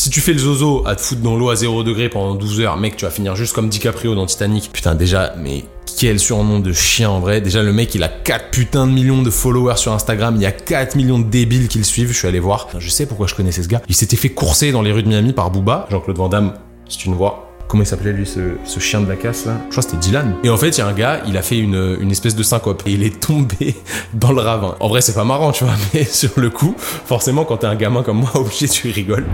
Si 0.00 0.08
tu 0.08 0.22
fais 0.22 0.32
le 0.32 0.38
zozo 0.38 0.82
à 0.86 0.96
te 0.96 1.02
foutre 1.02 1.20
dans 1.20 1.36
l'eau 1.36 1.50
à 1.50 1.56
0 1.56 1.82
degré 1.82 2.08
pendant 2.08 2.34
12 2.34 2.60
heures, 2.62 2.78
mec, 2.78 2.96
tu 2.96 3.04
vas 3.04 3.10
finir 3.10 3.36
juste 3.36 3.52
comme 3.52 3.68
DiCaprio 3.68 4.14
dans 4.14 4.24
Titanic. 4.24 4.70
Putain, 4.72 4.94
déjà, 4.94 5.34
mais 5.36 5.66
quel 5.98 6.18
surnom 6.18 6.58
de 6.58 6.72
chien 6.72 7.10
en 7.10 7.20
vrai. 7.20 7.42
Déjà, 7.42 7.62
le 7.62 7.70
mec, 7.74 7.94
il 7.94 8.02
a 8.02 8.08
4 8.08 8.48
putains 8.48 8.86
de 8.86 8.92
millions 8.92 9.20
de 9.20 9.28
followers 9.28 9.76
sur 9.76 9.92
Instagram. 9.92 10.36
Il 10.36 10.42
y 10.42 10.46
a 10.46 10.52
4 10.52 10.96
millions 10.96 11.18
de 11.18 11.24
débiles 11.24 11.68
qui 11.68 11.76
le 11.76 11.84
suivent. 11.84 12.12
Je 12.12 12.16
suis 12.16 12.26
allé 12.26 12.40
voir. 12.40 12.68
Je 12.78 12.88
sais 12.88 13.04
pourquoi 13.04 13.26
je 13.26 13.34
connaissais 13.34 13.62
ce 13.62 13.68
gars. 13.68 13.82
Il 13.90 13.94
s'était 13.94 14.16
fait 14.16 14.30
courser 14.30 14.72
dans 14.72 14.80
les 14.80 14.90
rues 14.90 15.02
de 15.02 15.08
Miami 15.08 15.34
par 15.34 15.50
Booba, 15.50 15.86
Jean-Claude 15.90 16.16
Van 16.16 16.30
Damme, 16.30 16.54
si 16.88 16.96
tu 16.96 17.10
ne 17.10 17.14
vois. 17.14 17.50
Comment 17.68 17.82
il 17.82 17.86
s'appelait 17.86 18.14
lui, 18.14 18.26
ce, 18.26 18.80
chien 18.80 19.02
de 19.02 19.06
la 19.06 19.16
casse 19.16 19.44
là? 19.44 19.58
Je 19.66 19.72
crois 19.72 19.82
que 19.82 19.90
c'était 19.90 20.02
Dylan. 20.02 20.34
Et 20.42 20.48
en 20.48 20.56
fait, 20.56 20.70
il 20.70 20.78
y 20.78 20.80
a 20.80 20.86
un 20.86 20.94
gars, 20.94 21.20
il 21.28 21.36
a 21.36 21.42
fait 21.42 21.58
une, 21.58 21.98
une 22.00 22.10
espèce 22.10 22.34
de 22.34 22.42
syncope 22.42 22.84
et 22.86 22.92
il 22.92 23.02
est 23.02 23.20
tombé 23.20 23.74
dans 24.14 24.32
le 24.32 24.40
ravin. 24.40 24.76
En 24.80 24.88
vrai, 24.88 25.02
c'est 25.02 25.12
pas 25.12 25.24
marrant, 25.24 25.52
tu 25.52 25.64
vois, 25.64 25.74
mais 25.92 26.04
sur 26.04 26.30
le 26.36 26.48
coup, 26.48 26.74
forcément, 26.78 27.44
quand 27.44 27.58
t'es 27.58 27.66
un 27.66 27.76
gamin 27.76 28.02
comme 28.02 28.20
moi, 28.20 28.30
obligé, 28.34 28.66
tu 28.66 28.90
rigoles. 28.90 29.26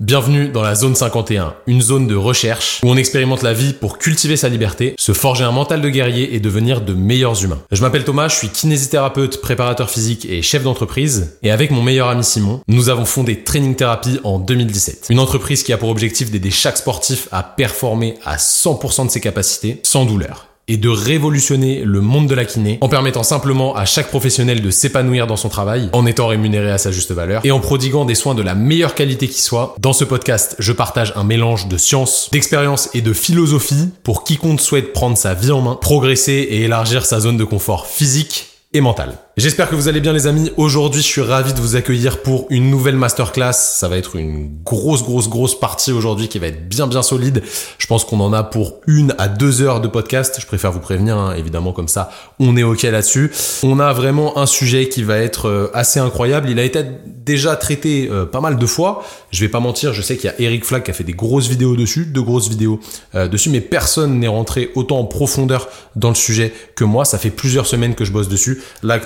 Bienvenue 0.00 0.48
dans 0.48 0.62
la 0.62 0.74
zone 0.74 0.96
51, 0.96 1.54
une 1.68 1.80
zone 1.80 2.08
de 2.08 2.16
recherche 2.16 2.80
où 2.82 2.90
on 2.90 2.96
expérimente 2.96 3.42
la 3.42 3.52
vie 3.52 3.72
pour 3.72 3.96
cultiver 3.96 4.36
sa 4.36 4.48
liberté, 4.48 4.96
se 4.98 5.12
forger 5.12 5.44
un 5.44 5.52
mental 5.52 5.80
de 5.80 5.88
guerrier 5.88 6.34
et 6.34 6.40
devenir 6.40 6.80
de 6.80 6.94
meilleurs 6.94 7.44
humains. 7.44 7.62
Je 7.70 7.80
m'appelle 7.80 8.02
Thomas, 8.02 8.26
je 8.26 8.34
suis 8.34 8.48
kinésithérapeute, 8.48 9.40
préparateur 9.40 9.88
physique 9.88 10.26
et 10.28 10.42
chef 10.42 10.64
d'entreprise 10.64 11.38
et 11.44 11.52
avec 11.52 11.70
mon 11.70 11.80
meilleur 11.80 12.08
ami 12.08 12.24
Simon, 12.24 12.60
nous 12.66 12.88
avons 12.88 13.04
fondé 13.04 13.44
Training 13.44 13.76
Therapy 13.76 14.18
en 14.24 14.40
2017. 14.40 15.06
Une 15.10 15.20
entreprise 15.20 15.62
qui 15.62 15.72
a 15.72 15.78
pour 15.78 15.90
objectif 15.90 16.32
d'aider 16.32 16.50
chaque 16.50 16.76
sportif 16.76 17.28
à 17.30 17.44
performer 17.44 18.16
à 18.24 18.36
100% 18.36 19.06
de 19.06 19.10
ses 19.12 19.20
capacités 19.20 19.78
sans 19.84 20.06
douleur 20.06 20.48
et 20.68 20.76
de 20.76 20.88
révolutionner 20.88 21.82
le 21.84 22.00
monde 22.00 22.26
de 22.26 22.34
la 22.34 22.44
kiné 22.44 22.78
en 22.80 22.88
permettant 22.88 23.22
simplement 23.22 23.76
à 23.76 23.84
chaque 23.84 24.08
professionnel 24.08 24.62
de 24.62 24.70
s'épanouir 24.70 25.26
dans 25.26 25.36
son 25.36 25.48
travail 25.48 25.88
en 25.92 26.06
étant 26.06 26.26
rémunéré 26.26 26.70
à 26.70 26.78
sa 26.78 26.90
juste 26.90 27.12
valeur 27.12 27.42
et 27.44 27.50
en 27.50 27.60
prodiguant 27.60 28.04
des 28.04 28.14
soins 28.14 28.34
de 28.34 28.42
la 28.42 28.54
meilleure 28.54 28.94
qualité 28.94 29.28
qui 29.28 29.42
soit. 29.42 29.74
Dans 29.78 29.92
ce 29.92 30.04
podcast, 30.04 30.56
je 30.58 30.72
partage 30.72 31.12
un 31.16 31.24
mélange 31.24 31.68
de 31.68 31.76
science, 31.76 32.28
d'expérience 32.32 32.88
et 32.94 33.02
de 33.02 33.12
philosophie 33.12 33.90
pour 34.02 34.24
quiconque 34.24 34.60
souhaite 34.60 34.92
prendre 34.92 35.18
sa 35.18 35.34
vie 35.34 35.52
en 35.52 35.60
main, 35.60 35.74
progresser 35.74 36.32
et 36.32 36.62
élargir 36.62 37.04
sa 37.04 37.20
zone 37.20 37.36
de 37.36 37.44
confort 37.44 37.86
physique 37.86 38.46
et 38.72 38.80
mental. 38.80 39.18
J'espère 39.36 39.68
que 39.68 39.74
vous 39.74 39.88
allez 39.88 40.00
bien 40.00 40.12
les 40.12 40.28
amis. 40.28 40.52
Aujourd'hui, 40.56 41.02
je 41.02 41.08
suis 41.08 41.20
ravi 41.20 41.52
de 41.52 41.60
vous 41.60 41.74
accueillir 41.74 42.22
pour 42.22 42.46
une 42.50 42.70
nouvelle 42.70 42.94
masterclass. 42.94 43.54
Ça 43.54 43.88
va 43.88 43.96
être 43.96 44.14
une 44.14 44.62
grosse, 44.62 45.02
grosse, 45.02 45.28
grosse 45.28 45.58
partie 45.58 45.90
aujourd'hui 45.90 46.28
qui 46.28 46.38
va 46.38 46.46
être 46.46 46.68
bien, 46.68 46.86
bien 46.86 47.02
solide. 47.02 47.42
Je 47.78 47.86
pense 47.88 48.04
qu'on 48.04 48.20
en 48.20 48.32
a 48.32 48.44
pour 48.44 48.74
une 48.86 49.12
à 49.18 49.26
deux 49.26 49.60
heures 49.60 49.80
de 49.80 49.88
podcast. 49.88 50.36
Je 50.38 50.46
préfère 50.46 50.70
vous 50.70 50.78
prévenir, 50.78 51.18
hein, 51.18 51.34
évidemment, 51.36 51.72
comme 51.72 51.88
ça, 51.88 52.12
on 52.38 52.56
est 52.56 52.62
OK 52.62 52.82
là-dessus. 52.82 53.32
On 53.64 53.80
a 53.80 53.92
vraiment 53.92 54.38
un 54.38 54.46
sujet 54.46 54.88
qui 54.88 55.02
va 55.02 55.18
être 55.18 55.48
euh, 55.48 55.68
assez 55.74 55.98
incroyable. 55.98 56.48
Il 56.48 56.60
a 56.60 56.62
été 56.62 56.84
déjà 57.04 57.56
traité 57.56 58.08
euh, 58.12 58.26
pas 58.26 58.40
mal 58.40 58.56
de 58.56 58.66
fois. 58.66 59.04
Je 59.32 59.40
vais 59.40 59.50
pas 59.50 59.58
mentir, 59.58 59.92
je 59.92 60.02
sais 60.02 60.16
qu'il 60.16 60.30
y 60.30 60.32
a 60.32 60.40
Eric 60.40 60.64
Flack 60.64 60.84
qui 60.84 60.92
a 60.92 60.94
fait 60.94 61.02
des 61.02 61.12
grosses 61.12 61.48
vidéos 61.48 61.74
dessus, 61.74 62.06
de 62.06 62.20
grosses 62.20 62.48
vidéos 62.48 62.78
euh, 63.16 63.26
dessus, 63.26 63.50
mais 63.50 63.60
personne 63.60 64.20
n'est 64.20 64.28
rentré 64.28 64.70
autant 64.76 65.00
en 65.00 65.06
profondeur 65.06 65.68
dans 65.96 66.10
le 66.10 66.14
sujet 66.14 66.52
que 66.76 66.84
moi. 66.84 67.04
Ça 67.04 67.18
fait 67.18 67.30
plusieurs 67.30 67.66
semaines 67.66 67.96
que 67.96 68.04
je 68.04 68.12
bosse 68.12 68.28
dessus. 68.28 68.62
Là, 68.84 69.00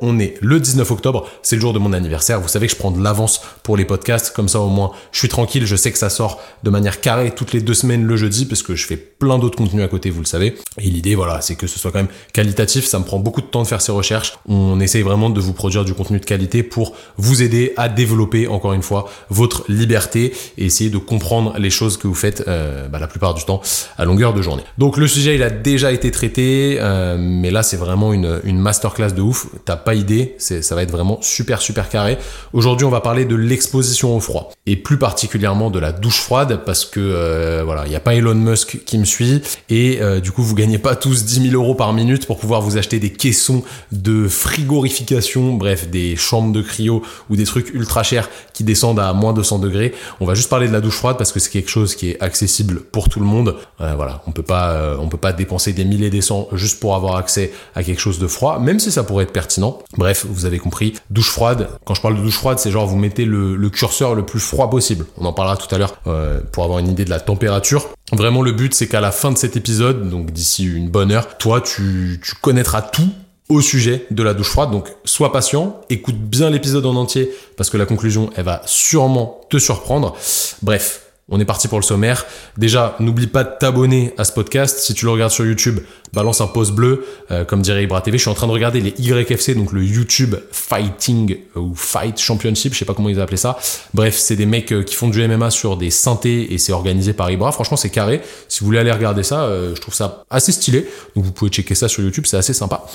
on 0.00 0.18
est 0.18 0.34
le 0.40 0.60
19 0.60 0.90
octobre, 0.90 1.28
c'est 1.42 1.56
le 1.56 1.60
jour 1.60 1.72
de 1.72 1.78
mon 1.78 1.92
anniversaire. 1.92 2.40
Vous 2.40 2.48
savez 2.48 2.66
que 2.66 2.72
je 2.72 2.78
prends 2.78 2.90
de 2.90 3.02
l'avance 3.02 3.40
pour 3.62 3.76
les 3.76 3.84
podcasts, 3.84 4.34
comme 4.34 4.48
ça 4.48 4.60
au 4.60 4.68
moins 4.68 4.92
je 5.12 5.18
suis 5.18 5.28
tranquille, 5.28 5.66
je 5.66 5.76
sais 5.76 5.92
que 5.92 5.98
ça 5.98 6.10
sort 6.10 6.40
de 6.62 6.70
manière 6.70 7.00
carrée 7.00 7.32
toutes 7.34 7.52
les 7.52 7.60
deux 7.60 7.74
semaines 7.74 8.04
le 8.04 8.16
jeudi, 8.16 8.46
parce 8.46 8.62
que 8.62 8.74
je 8.74 8.86
fais 8.86 8.96
plein 8.96 9.38
d'autres 9.38 9.56
contenus 9.56 9.84
à 9.84 9.88
côté, 9.88 10.10
vous 10.10 10.20
le 10.20 10.26
savez. 10.26 10.56
Et 10.78 10.90
l'idée, 10.90 11.14
voilà, 11.14 11.40
c'est 11.40 11.54
que 11.54 11.66
ce 11.66 11.78
soit 11.78 11.90
quand 11.90 11.98
même 11.98 12.08
qualitatif. 12.32 12.86
Ça 12.86 12.98
me 12.98 13.04
prend 13.04 13.18
beaucoup 13.18 13.40
de 13.40 13.46
temps 13.46 13.62
de 13.62 13.66
faire 13.66 13.80
ces 13.80 13.92
recherches. 13.92 14.34
On 14.48 14.80
essaye 14.80 15.02
vraiment 15.02 15.30
de 15.30 15.40
vous 15.40 15.52
produire 15.52 15.84
du 15.84 15.94
contenu 15.94 16.20
de 16.20 16.24
qualité 16.24 16.62
pour 16.62 16.94
vous 17.16 17.42
aider 17.42 17.72
à 17.76 17.88
développer, 17.88 18.46
encore 18.46 18.72
une 18.72 18.82
fois, 18.82 19.08
votre 19.30 19.64
liberté 19.68 20.32
et 20.56 20.66
essayer 20.66 20.90
de 20.90 20.98
comprendre 20.98 21.54
les 21.58 21.70
choses 21.70 21.96
que 21.96 22.06
vous 22.06 22.14
faites 22.14 22.44
euh, 22.46 22.88
bah, 22.88 22.98
la 22.98 23.06
plupart 23.06 23.34
du 23.34 23.44
temps 23.44 23.60
à 23.96 24.04
longueur 24.04 24.34
de 24.34 24.42
journée. 24.42 24.62
Donc 24.78 24.96
le 24.96 25.06
sujet, 25.06 25.34
il 25.34 25.42
a 25.42 25.50
déjà 25.50 25.92
été 25.92 26.10
traité, 26.10 26.78
euh, 26.80 27.16
mais 27.18 27.50
là, 27.50 27.62
c'est 27.62 27.76
vraiment 27.76 28.12
une, 28.12 28.40
une 28.44 28.58
masterclass 28.58 29.12
de 29.12 29.22
ouf 29.22 29.46
t'as 29.64 29.76
pas 29.76 29.94
idée, 29.94 30.36
ça 30.38 30.74
va 30.74 30.82
être 30.82 30.90
vraiment 30.90 31.18
super 31.22 31.60
super 31.60 31.88
carré. 31.88 32.18
Aujourd'hui, 32.52 32.86
on 32.86 32.90
va 32.90 33.00
parler 33.00 33.24
de 33.24 33.36
l'exposition 33.36 34.16
au 34.16 34.20
froid 34.20 34.50
et 34.66 34.76
plus 34.76 34.98
particulièrement 34.98 35.70
de 35.70 35.78
la 35.78 35.92
douche 35.92 36.20
froide 36.20 36.60
parce 36.64 36.84
que 36.84 37.00
euh, 37.00 37.62
voilà, 37.64 37.84
il 37.86 37.92
y 37.92 37.96
a 37.96 38.00
pas 38.00 38.14
Elon 38.14 38.34
Musk 38.34 38.84
qui 38.84 38.98
me 38.98 39.04
suit 39.04 39.42
et 39.68 39.98
euh, 40.00 40.20
du 40.20 40.30
coup, 40.30 40.42
vous 40.42 40.54
gagnez 40.54 40.78
pas 40.78 40.96
tous 40.96 41.24
10 41.24 41.50
000 41.50 41.54
euros 41.54 41.74
par 41.74 41.92
minute 41.92 42.26
pour 42.26 42.38
pouvoir 42.38 42.60
vous 42.60 42.76
acheter 42.76 42.98
des 42.98 43.10
caissons 43.10 43.62
de 43.92 44.28
frigorification, 44.28 45.54
bref, 45.54 45.88
des 45.88 46.16
chambres 46.16 46.52
de 46.52 46.62
cryo 46.62 47.02
ou 47.30 47.36
des 47.36 47.44
trucs 47.44 47.72
ultra 47.74 48.02
chers 48.02 48.28
qui 48.52 48.64
descendent 48.64 49.00
à 49.00 49.12
moins 49.12 49.32
de 49.32 49.38
200 49.38 49.58
degrés. 49.58 49.94
On 50.20 50.26
va 50.26 50.34
juste 50.34 50.50
parler 50.50 50.68
de 50.68 50.72
la 50.72 50.80
douche 50.80 50.96
froide 50.96 51.16
parce 51.16 51.32
que 51.32 51.40
c'est 51.40 51.50
quelque 51.50 51.70
chose 51.70 51.94
qui 51.94 52.10
est 52.10 52.20
accessible 52.20 52.80
pour 52.80 53.08
tout 53.08 53.20
le 53.20 53.26
monde. 53.26 53.56
Euh, 53.80 53.94
voilà, 53.94 54.22
on 54.26 54.32
peut 54.32 54.42
pas, 54.42 54.96
on 55.00 55.08
peut 55.08 55.16
pas 55.16 55.32
dépenser 55.32 55.72
des 55.72 55.84
milliers 55.84 56.10
des 56.10 56.20
cents 56.20 56.48
juste 56.52 56.80
pour 56.80 56.94
avoir 56.94 57.16
accès 57.16 57.52
à 57.74 57.82
quelque 57.82 58.00
chose 58.00 58.18
de 58.18 58.26
froid, 58.26 58.58
même 58.58 58.80
si 58.80 58.90
ça 58.90 59.02
pourrait 59.02 59.24
être 59.24 59.32
pertinent 59.32 59.47
Bref, 59.96 60.26
vous 60.28 60.44
avez 60.44 60.58
compris. 60.58 60.94
Douche 61.10 61.30
froide. 61.30 61.68
Quand 61.84 61.94
je 61.94 62.02
parle 62.02 62.16
de 62.16 62.22
douche 62.22 62.36
froide, 62.36 62.58
c'est 62.58 62.70
genre 62.70 62.86
vous 62.86 62.96
mettez 62.96 63.24
le, 63.24 63.68
curseur 63.70 64.14
le 64.14 64.24
plus 64.24 64.40
froid 64.40 64.70
possible. 64.70 65.06
On 65.16 65.24
en 65.24 65.32
parlera 65.32 65.56
tout 65.56 65.72
à 65.74 65.78
l'heure 65.78 65.94
euh, 66.06 66.40
pour 66.52 66.64
avoir 66.64 66.78
une 66.78 66.88
idée 66.88 67.04
de 67.04 67.10
la 67.10 67.20
température. 67.20 67.88
Vraiment, 68.12 68.42
le 68.42 68.52
but, 68.52 68.74
c'est 68.74 68.88
qu'à 68.88 69.00
la 69.00 69.12
fin 69.12 69.30
de 69.30 69.36
cet 69.36 69.56
épisode, 69.56 70.08
donc 70.08 70.30
d'ici 70.30 70.64
une 70.64 70.88
bonne 70.88 71.12
heure, 71.12 71.36
toi, 71.38 71.60
tu, 71.60 72.20
tu 72.22 72.34
connaîtras 72.40 72.82
tout 72.82 73.10
au 73.48 73.60
sujet 73.60 74.06
de 74.10 74.22
la 74.22 74.34
douche 74.34 74.50
froide. 74.50 74.70
Donc, 74.70 74.88
sois 75.04 75.32
patient, 75.32 75.80
écoute 75.90 76.16
bien 76.16 76.50
l'épisode 76.50 76.86
en 76.86 76.96
entier 76.96 77.30
parce 77.56 77.70
que 77.70 77.76
la 77.76 77.86
conclusion, 77.86 78.30
elle 78.36 78.44
va 78.44 78.62
sûrement 78.66 79.40
te 79.50 79.58
surprendre. 79.58 80.16
Bref, 80.62 81.07
on 81.28 81.38
est 81.38 81.44
parti 81.44 81.68
pour 81.68 81.78
le 81.78 81.84
sommaire. 81.84 82.24
Déjà, 82.56 82.96
n'oublie 83.00 83.26
pas 83.26 83.44
de 83.44 83.50
t'abonner 83.58 84.14
à 84.16 84.24
ce 84.24 84.32
podcast. 84.32 84.78
Si 84.78 84.94
tu 84.94 85.04
le 85.04 85.10
regardes 85.10 85.30
sur 85.30 85.44
YouTube, 85.44 85.80
balance 86.12 86.40
un 86.40 86.46
pouce 86.46 86.70
bleu, 86.70 87.04
euh, 87.30 87.44
comme 87.44 87.60
dirait 87.60 87.84
Ibra 87.84 88.00
TV. 88.00 88.16
Je 88.16 88.22
suis 88.22 88.30
en 88.30 88.34
train 88.34 88.46
de 88.46 88.52
regarder 88.52 88.80
les 88.80 88.94
YFC, 88.98 89.54
donc 89.54 89.72
le 89.72 89.84
YouTube 89.84 90.36
Fighting 90.50 91.36
euh, 91.56 91.60
ou 91.60 91.74
Fight 91.74 92.18
Championship, 92.18 92.72
je 92.72 92.78
sais 92.78 92.84
pas 92.84 92.94
comment 92.94 93.10
ils 93.10 93.20
appelaient 93.20 93.36
ça. 93.36 93.58
Bref, 93.92 94.16
c'est 94.16 94.36
des 94.36 94.46
mecs 94.46 94.72
euh, 94.72 94.82
qui 94.82 94.94
font 94.94 95.08
du 95.08 95.26
MMA 95.26 95.50
sur 95.50 95.76
des 95.76 95.90
synthés 95.90 96.52
et 96.52 96.58
c'est 96.58 96.72
organisé 96.72 97.12
par 97.12 97.30
Ibra. 97.30 97.52
Franchement, 97.52 97.76
c'est 97.76 97.90
carré. 97.90 98.22
Si 98.48 98.60
vous 98.60 98.66
voulez 98.66 98.78
aller 98.78 98.92
regarder 98.92 99.22
ça, 99.22 99.48
je 99.48 99.80
trouve 99.80 99.94
ça 99.94 100.24
assez 100.30 100.52
stylé. 100.52 100.88
Donc 101.14 101.24
vous 101.24 101.32
pouvez 101.32 101.50
checker 101.50 101.74
ça 101.74 101.88
sur 101.88 102.02
YouTube, 102.02 102.24
c'est 102.26 102.36
assez 102.36 102.54
sympa. 102.54 102.86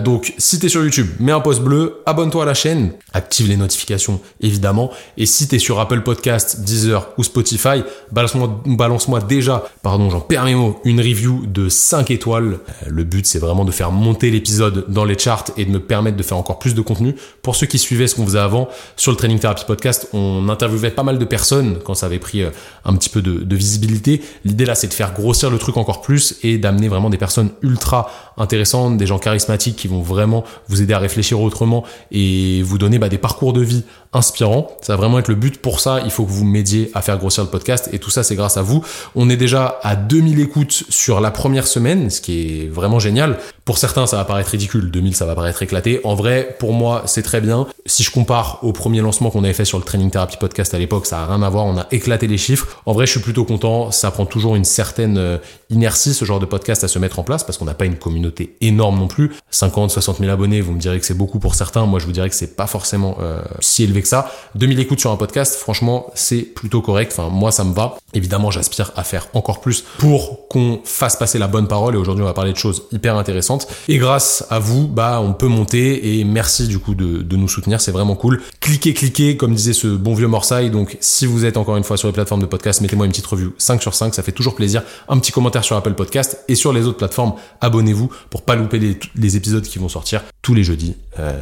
donc 0.00 0.34
si 0.38 0.58
t'es 0.58 0.68
sur 0.68 0.82
YouTube, 0.82 1.08
mets 1.20 1.32
un 1.32 1.40
pouce 1.40 1.60
bleu, 1.60 2.02
abonne-toi 2.06 2.42
à 2.42 2.46
la 2.46 2.54
chaîne, 2.54 2.92
active 3.12 3.48
les 3.48 3.56
notifications 3.56 4.20
évidemment. 4.40 4.90
Et 5.16 5.26
si 5.26 5.48
t'es 5.48 5.58
sur 5.58 5.80
Apple 5.80 6.02
Podcast, 6.02 6.60
Deezer 6.60 7.08
ou 7.16 7.24
Spotify, 7.24 7.61
balance-moi 8.10 9.20
déjà, 9.20 9.64
pardon, 9.82 10.10
j'en 10.10 10.20
perds 10.20 10.44
mes 10.44 10.54
mots, 10.54 10.80
une 10.84 11.00
review 11.00 11.44
de 11.46 11.68
5 11.68 12.10
étoiles. 12.10 12.58
Euh, 12.84 12.88
le 12.88 13.04
but, 13.04 13.26
c'est 13.26 13.38
vraiment 13.38 13.64
de 13.64 13.70
faire 13.70 13.90
monter 13.92 14.30
l'épisode 14.30 14.86
dans 14.88 15.04
les 15.04 15.18
charts 15.18 15.44
et 15.56 15.64
de 15.64 15.70
me 15.70 15.80
permettre 15.80 16.16
de 16.16 16.22
faire 16.22 16.36
encore 16.36 16.58
plus 16.58 16.74
de 16.74 16.80
contenu. 16.80 17.14
Pour 17.42 17.56
ceux 17.56 17.66
qui 17.66 17.78
suivaient 17.78 18.06
ce 18.06 18.14
qu'on 18.14 18.24
faisait 18.24 18.38
avant, 18.38 18.68
sur 18.96 19.12
le 19.12 19.16
Training 19.16 19.38
Therapy 19.38 19.64
Podcast, 19.66 20.08
on 20.12 20.48
interviewait 20.48 20.90
pas 20.90 21.02
mal 21.02 21.18
de 21.18 21.24
personnes 21.24 21.78
quand 21.84 21.94
ça 21.94 22.06
avait 22.06 22.18
pris 22.18 22.42
euh, 22.42 22.50
un 22.84 22.94
petit 22.94 23.08
peu 23.08 23.22
de, 23.22 23.40
de 23.40 23.56
visibilité. 23.56 24.22
L'idée 24.44 24.64
là, 24.64 24.74
c'est 24.74 24.88
de 24.88 24.94
faire 24.94 25.12
grossir 25.12 25.50
le 25.50 25.58
truc 25.58 25.76
encore 25.76 26.00
plus 26.00 26.36
et 26.42 26.58
d'amener 26.58 26.88
vraiment 26.88 27.10
des 27.10 27.18
personnes 27.18 27.50
ultra 27.62 28.10
intéressantes, 28.36 28.96
des 28.96 29.06
gens 29.06 29.18
charismatiques 29.18 29.76
qui 29.76 29.88
vont 29.88 30.02
vraiment 30.02 30.44
vous 30.68 30.82
aider 30.82 30.94
à 30.94 30.98
réfléchir 30.98 31.40
autrement 31.40 31.84
et 32.10 32.62
vous 32.62 32.78
donner 32.78 32.98
bah, 32.98 33.08
des 33.08 33.18
parcours 33.18 33.52
de 33.52 33.60
vie 33.60 33.84
inspirants. 34.12 34.76
Ça 34.82 34.94
va 34.94 34.98
vraiment 34.98 35.18
être 35.18 35.28
le 35.28 35.34
but. 35.34 35.60
Pour 35.60 35.80
ça, 35.80 36.00
il 36.04 36.10
faut 36.10 36.24
que 36.24 36.30
vous 36.30 36.44
m'aidiez 36.44 36.90
à 36.94 37.02
faire 37.02 37.18
grossir 37.18 37.44
le 37.44 37.50
podcast 37.50 37.88
et 37.92 37.98
tout 37.98 38.10
ça 38.10 38.22
c'est 38.22 38.36
grâce 38.36 38.56
à 38.56 38.62
vous. 38.62 38.84
On 39.14 39.30
est 39.30 39.36
déjà 39.36 39.78
à 39.82 39.96
2000 39.96 40.40
écoutes 40.40 40.84
sur 40.88 41.20
la 41.20 41.30
première 41.30 41.66
semaine, 41.66 42.10
ce 42.10 42.20
qui 42.20 42.62
est 42.62 42.68
vraiment 42.68 42.98
génial. 42.98 43.38
Pour 43.64 43.78
certains 43.78 44.06
ça 44.06 44.16
va 44.16 44.24
paraître 44.24 44.50
ridicule, 44.50 44.90
2000 44.90 45.14
ça 45.14 45.26
va 45.26 45.34
paraître 45.34 45.62
éclaté. 45.62 46.00
En 46.04 46.14
vrai, 46.14 46.56
pour 46.58 46.72
moi 46.72 47.02
c'est 47.06 47.22
très 47.22 47.40
bien. 47.40 47.66
Si 47.86 48.02
je 48.02 48.10
compare 48.10 48.58
au 48.62 48.72
premier 48.72 49.00
lancement 49.00 49.30
qu'on 49.30 49.44
avait 49.44 49.52
fait 49.52 49.64
sur 49.64 49.78
le 49.78 49.84
Training 49.84 50.10
Therapy 50.10 50.36
Podcast 50.36 50.74
à 50.74 50.78
l'époque, 50.78 51.06
ça 51.06 51.22
a 51.22 51.26
rien 51.26 51.42
à 51.42 51.48
voir, 51.48 51.66
on 51.66 51.78
a 51.78 51.86
éclaté 51.90 52.26
les 52.26 52.38
chiffres. 52.38 52.82
En 52.86 52.92
vrai 52.92 53.06
je 53.06 53.12
suis 53.12 53.20
plutôt 53.20 53.44
content, 53.44 53.90
ça 53.90 54.10
prend 54.10 54.26
toujours 54.26 54.56
une 54.56 54.64
certaine 54.64 55.18
euh, 55.18 55.38
inertie 55.70 56.14
ce 56.14 56.24
genre 56.24 56.40
de 56.40 56.46
podcast 56.46 56.84
à 56.84 56.88
se 56.88 56.98
mettre 56.98 57.18
en 57.18 57.22
place 57.22 57.44
parce 57.44 57.58
qu'on 57.58 57.64
n'a 57.64 57.74
pas 57.74 57.84
une 57.84 57.96
communauté 57.96 58.56
énorme 58.60 58.98
non 58.98 59.08
plus. 59.08 59.32
50, 59.50 59.90
60 59.90 60.18
000 60.18 60.30
abonnés, 60.30 60.60
vous 60.60 60.72
me 60.72 60.80
direz 60.80 60.98
que 60.98 61.06
c'est 61.06 61.16
beaucoup 61.16 61.38
pour 61.38 61.54
certains, 61.54 61.86
moi 61.86 61.98
je 62.00 62.06
vous 62.06 62.12
dirais 62.12 62.28
que 62.28 62.34
c'est 62.34 62.56
pas 62.56 62.66
forcément 62.66 63.16
euh, 63.20 63.42
si 63.60 63.84
élevé 63.84 64.02
que 64.02 64.08
ça. 64.08 64.32
2000 64.56 64.80
écoutes 64.80 65.00
sur 65.00 65.10
un 65.10 65.16
podcast, 65.16 65.54
franchement 65.56 66.10
c'est 66.14 66.42
plutôt 66.42 66.82
correct. 66.82 67.12
Enfin 67.16 67.28
moi 67.28 67.52
ça 67.52 67.64
me 67.64 67.74
va. 67.74 67.96
Évidemment, 68.14 68.50
j'aspire 68.50 68.92
à 68.96 69.04
faire 69.04 69.28
encore 69.34 69.60
plus 69.60 69.84
pour 69.98 70.48
qu'on 70.48 70.80
fasse 70.84 71.16
passer 71.16 71.38
la 71.38 71.48
bonne 71.48 71.66
parole. 71.66 71.94
Et 71.94 71.98
aujourd'hui, 71.98 72.22
on 72.22 72.26
va 72.26 72.34
parler 72.34 72.52
de 72.52 72.58
choses 72.58 72.84
hyper 72.92 73.16
intéressantes 73.16 73.51
Et 73.88 73.98
grâce 73.98 74.44
à 74.50 74.58
vous, 74.58 74.88
bah, 74.88 75.20
on 75.22 75.32
peut 75.32 75.46
monter 75.46 76.18
et 76.18 76.24
merci 76.24 76.66
du 76.68 76.78
coup 76.78 76.94
de, 76.94 77.36
nous 77.36 77.48
soutenir, 77.48 77.80
c'est 77.80 77.92
vraiment 77.92 78.14
cool. 78.14 78.40
Cliquez, 78.60 78.94
cliquez, 78.94 79.36
comme 79.36 79.54
disait 79.54 79.72
ce 79.72 79.88
bon 79.88 80.14
vieux 80.14 80.28
Morsay. 80.28 80.70
Donc, 80.70 80.96
si 81.00 81.26
vous 81.26 81.44
êtes 81.44 81.56
encore 81.56 81.76
une 81.76 81.84
fois 81.84 81.96
sur 81.96 82.08
les 82.08 82.14
plateformes 82.14 82.42
de 82.42 82.46
podcast, 82.46 82.80
mettez-moi 82.80 83.06
une 83.06 83.12
petite 83.12 83.26
review 83.26 83.52
5 83.58 83.82
sur 83.82 83.94
5, 83.94 84.14
ça 84.14 84.22
fait 84.22 84.32
toujours 84.32 84.54
plaisir. 84.54 84.82
Un 85.08 85.18
petit 85.18 85.32
commentaire 85.32 85.64
sur 85.64 85.76
Apple 85.76 85.94
Podcast 85.94 86.44
et 86.48 86.54
sur 86.54 86.72
les 86.72 86.86
autres 86.86 86.98
plateformes, 86.98 87.34
abonnez-vous 87.60 88.10
pour 88.30 88.42
pas 88.42 88.54
louper 88.54 88.78
les, 88.78 89.36
épisodes 89.36 89.64
qui 89.64 89.78
vont 89.78 89.88
sortir 89.88 90.22
tous 90.42 90.54
les 90.54 90.64
jeudis, 90.64 90.96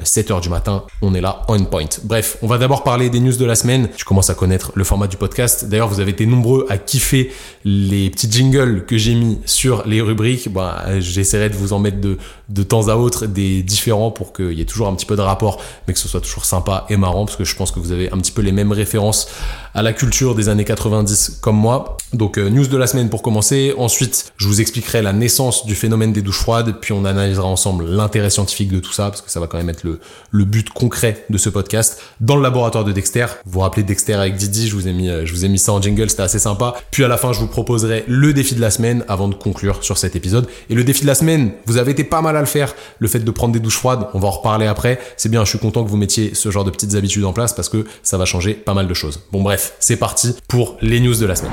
7h 0.04 0.32
euh, 0.32 0.40
du 0.40 0.48
matin, 0.48 0.84
on 1.02 1.14
est 1.14 1.20
là, 1.20 1.42
on 1.48 1.58
point. 1.64 1.86
Bref, 2.04 2.36
on 2.42 2.46
va 2.46 2.58
d'abord 2.58 2.84
parler 2.84 3.10
des 3.10 3.20
news 3.20 3.36
de 3.36 3.44
la 3.44 3.54
semaine. 3.54 3.88
Tu 3.96 4.04
commences 4.04 4.30
à 4.30 4.34
connaître 4.34 4.72
le 4.74 4.84
format 4.84 5.06
du 5.06 5.16
podcast. 5.16 5.64
D'ailleurs, 5.64 5.88
vous 5.88 6.00
avez 6.00 6.10
été 6.10 6.26
nombreux 6.26 6.66
à 6.68 6.78
kiffer 6.78 7.30
les 7.64 8.10
petits 8.10 8.30
jingles 8.30 8.84
que 8.86 8.98
j'ai 8.98 9.14
mis 9.14 9.38
sur 9.46 9.86
les 9.86 10.00
rubriques. 10.00 10.52
Bah, 10.52 10.84
j'essaierai 11.00 11.48
de 11.48 11.54
vous 11.54 11.72
en 11.72 11.78
mettre 11.78 11.99
de, 12.00 12.18
de 12.50 12.62
temps 12.62 12.88
à 12.88 12.96
autre 12.96 13.26
des 13.26 13.62
différents 13.62 14.10
pour 14.10 14.32
qu'il 14.32 14.52
y 14.52 14.60
ait 14.60 14.66
toujours 14.66 14.88
un 14.88 14.94
petit 14.94 15.06
peu 15.06 15.16
de 15.16 15.22
rapport, 15.22 15.60
mais 15.86 15.94
que 15.94 16.00
ce 16.00 16.08
soit 16.08 16.20
toujours 16.20 16.44
sympa 16.44 16.84
et 16.90 16.96
marrant, 16.96 17.24
parce 17.24 17.36
que 17.36 17.44
je 17.44 17.56
pense 17.56 17.70
que 17.70 17.78
vous 17.78 17.92
avez 17.92 18.12
un 18.12 18.18
petit 18.18 18.32
peu 18.32 18.42
les 18.42 18.52
mêmes 18.52 18.72
références 18.72 19.28
à 19.74 19.82
la 19.82 19.92
culture 19.92 20.34
des 20.34 20.48
années 20.48 20.64
90 20.64 21.38
comme 21.40 21.56
moi. 21.56 21.96
Donc, 22.12 22.38
euh, 22.38 22.50
news 22.50 22.66
de 22.66 22.76
la 22.76 22.88
semaine 22.88 23.08
pour 23.08 23.22
commencer. 23.22 23.72
Ensuite, 23.78 24.32
je 24.36 24.48
vous 24.48 24.60
expliquerai 24.60 25.00
la 25.00 25.12
naissance 25.12 25.64
du 25.64 25.76
phénomène 25.76 26.12
des 26.12 26.22
douches 26.22 26.40
froides, 26.40 26.74
puis 26.80 26.92
on 26.92 27.04
analysera 27.04 27.46
ensemble 27.46 27.84
l'intérêt 27.84 28.30
scientifique 28.30 28.72
de 28.72 28.80
tout 28.80 28.92
ça, 28.92 29.04
parce 29.04 29.22
que 29.22 29.30
ça 29.30 29.38
va 29.38 29.46
quand 29.46 29.58
même 29.58 29.70
être 29.70 29.84
le, 29.84 30.00
le 30.32 30.44
but 30.44 30.70
concret 30.70 31.24
de 31.30 31.38
ce 31.38 31.48
podcast, 31.48 32.00
dans 32.20 32.34
le 32.34 32.42
laboratoire 32.42 32.84
de 32.84 32.92
Dexter. 32.92 33.26
Vous 33.44 33.52
vous 33.52 33.60
rappelez 33.60 33.84
Dexter 33.84 34.14
avec 34.14 34.34
Didi, 34.34 34.66
je 34.66 34.74
vous 34.74 34.88
ai 34.88 34.92
mis, 34.92 35.08
euh, 35.08 35.24
je 35.24 35.32
vous 35.32 35.44
ai 35.44 35.48
mis 35.48 35.58
ça 35.58 35.72
en 35.72 35.80
jingle, 35.80 36.10
c'était 36.10 36.22
assez 36.22 36.40
sympa. 36.40 36.74
Puis 36.90 37.04
à 37.04 37.08
la 37.08 37.16
fin, 37.16 37.32
je 37.32 37.38
vous 37.38 37.46
proposerai 37.46 38.04
le 38.08 38.32
défi 38.32 38.56
de 38.56 38.60
la 38.60 38.70
semaine 38.70 39.04
avant 39.06 39.28
de 39.28 39.34
conclure 39.34 39.84
sur 39.84 39.98
cet 39.98 40.16
épisode. 40.16 40.48
Et 40.68 40.74
le 40.74 40.82
défi 40.82 41.02
de 41.02 41.06
la 41.06 41.14
semaine, 41.14 41.52
vous 41.66 41.76
avez 41.76 41.92
été 41.92 42.02
pas 42.02 42.22
mal 42.22 42.36
à 42.36 42.39
le 42.40 42.46
faire. 42.46 42.74
Le 42.98 43.08
fait 43.08 43.20
de 43.20 43.30
prendre 43.30 43.52
des 43.52 43.60
douches 43.60 43.78
froides, 43.78 44.08
on 44.14 44.18
va 44.18 44.28
en 44.28 44.32
reparler 44.32 44.66
après. 44.66 44.98
C'est 45.16 45.28
bien, 45.28 45.44
je 45.44 45.50
suis 45.50 45.58
content 45.58 45.84
que 45.84 45.88
vous 45.88 45.96
mettiez 45.96 46.34
ce 46.34 46.50
genre 46.50 46.64
de 46.64 46.70
petites 46.70 46.94
habitudes 46.94 47.24
en 47.24 47.32
place 47.32 47.52
parce 47.52 47.68
que 47.68 47.86
ça 48.02 48.18
va 48.18 48.24
changer 48.24 48.54
pas 48.54 48.74
mal 48.74 48.86
de 48.86 48.94
choses. 48.94 49.20
Bon 49.32 49.42
bref, 49.42 49.74
c'est 49.80 49.96
parti 49.96 50.34
pour 50.48 50.76
les 50.80 51.00
news 51.00 51.16
de 51.16 51.26
la 51.26 51.36
semaine. 51.36 51.52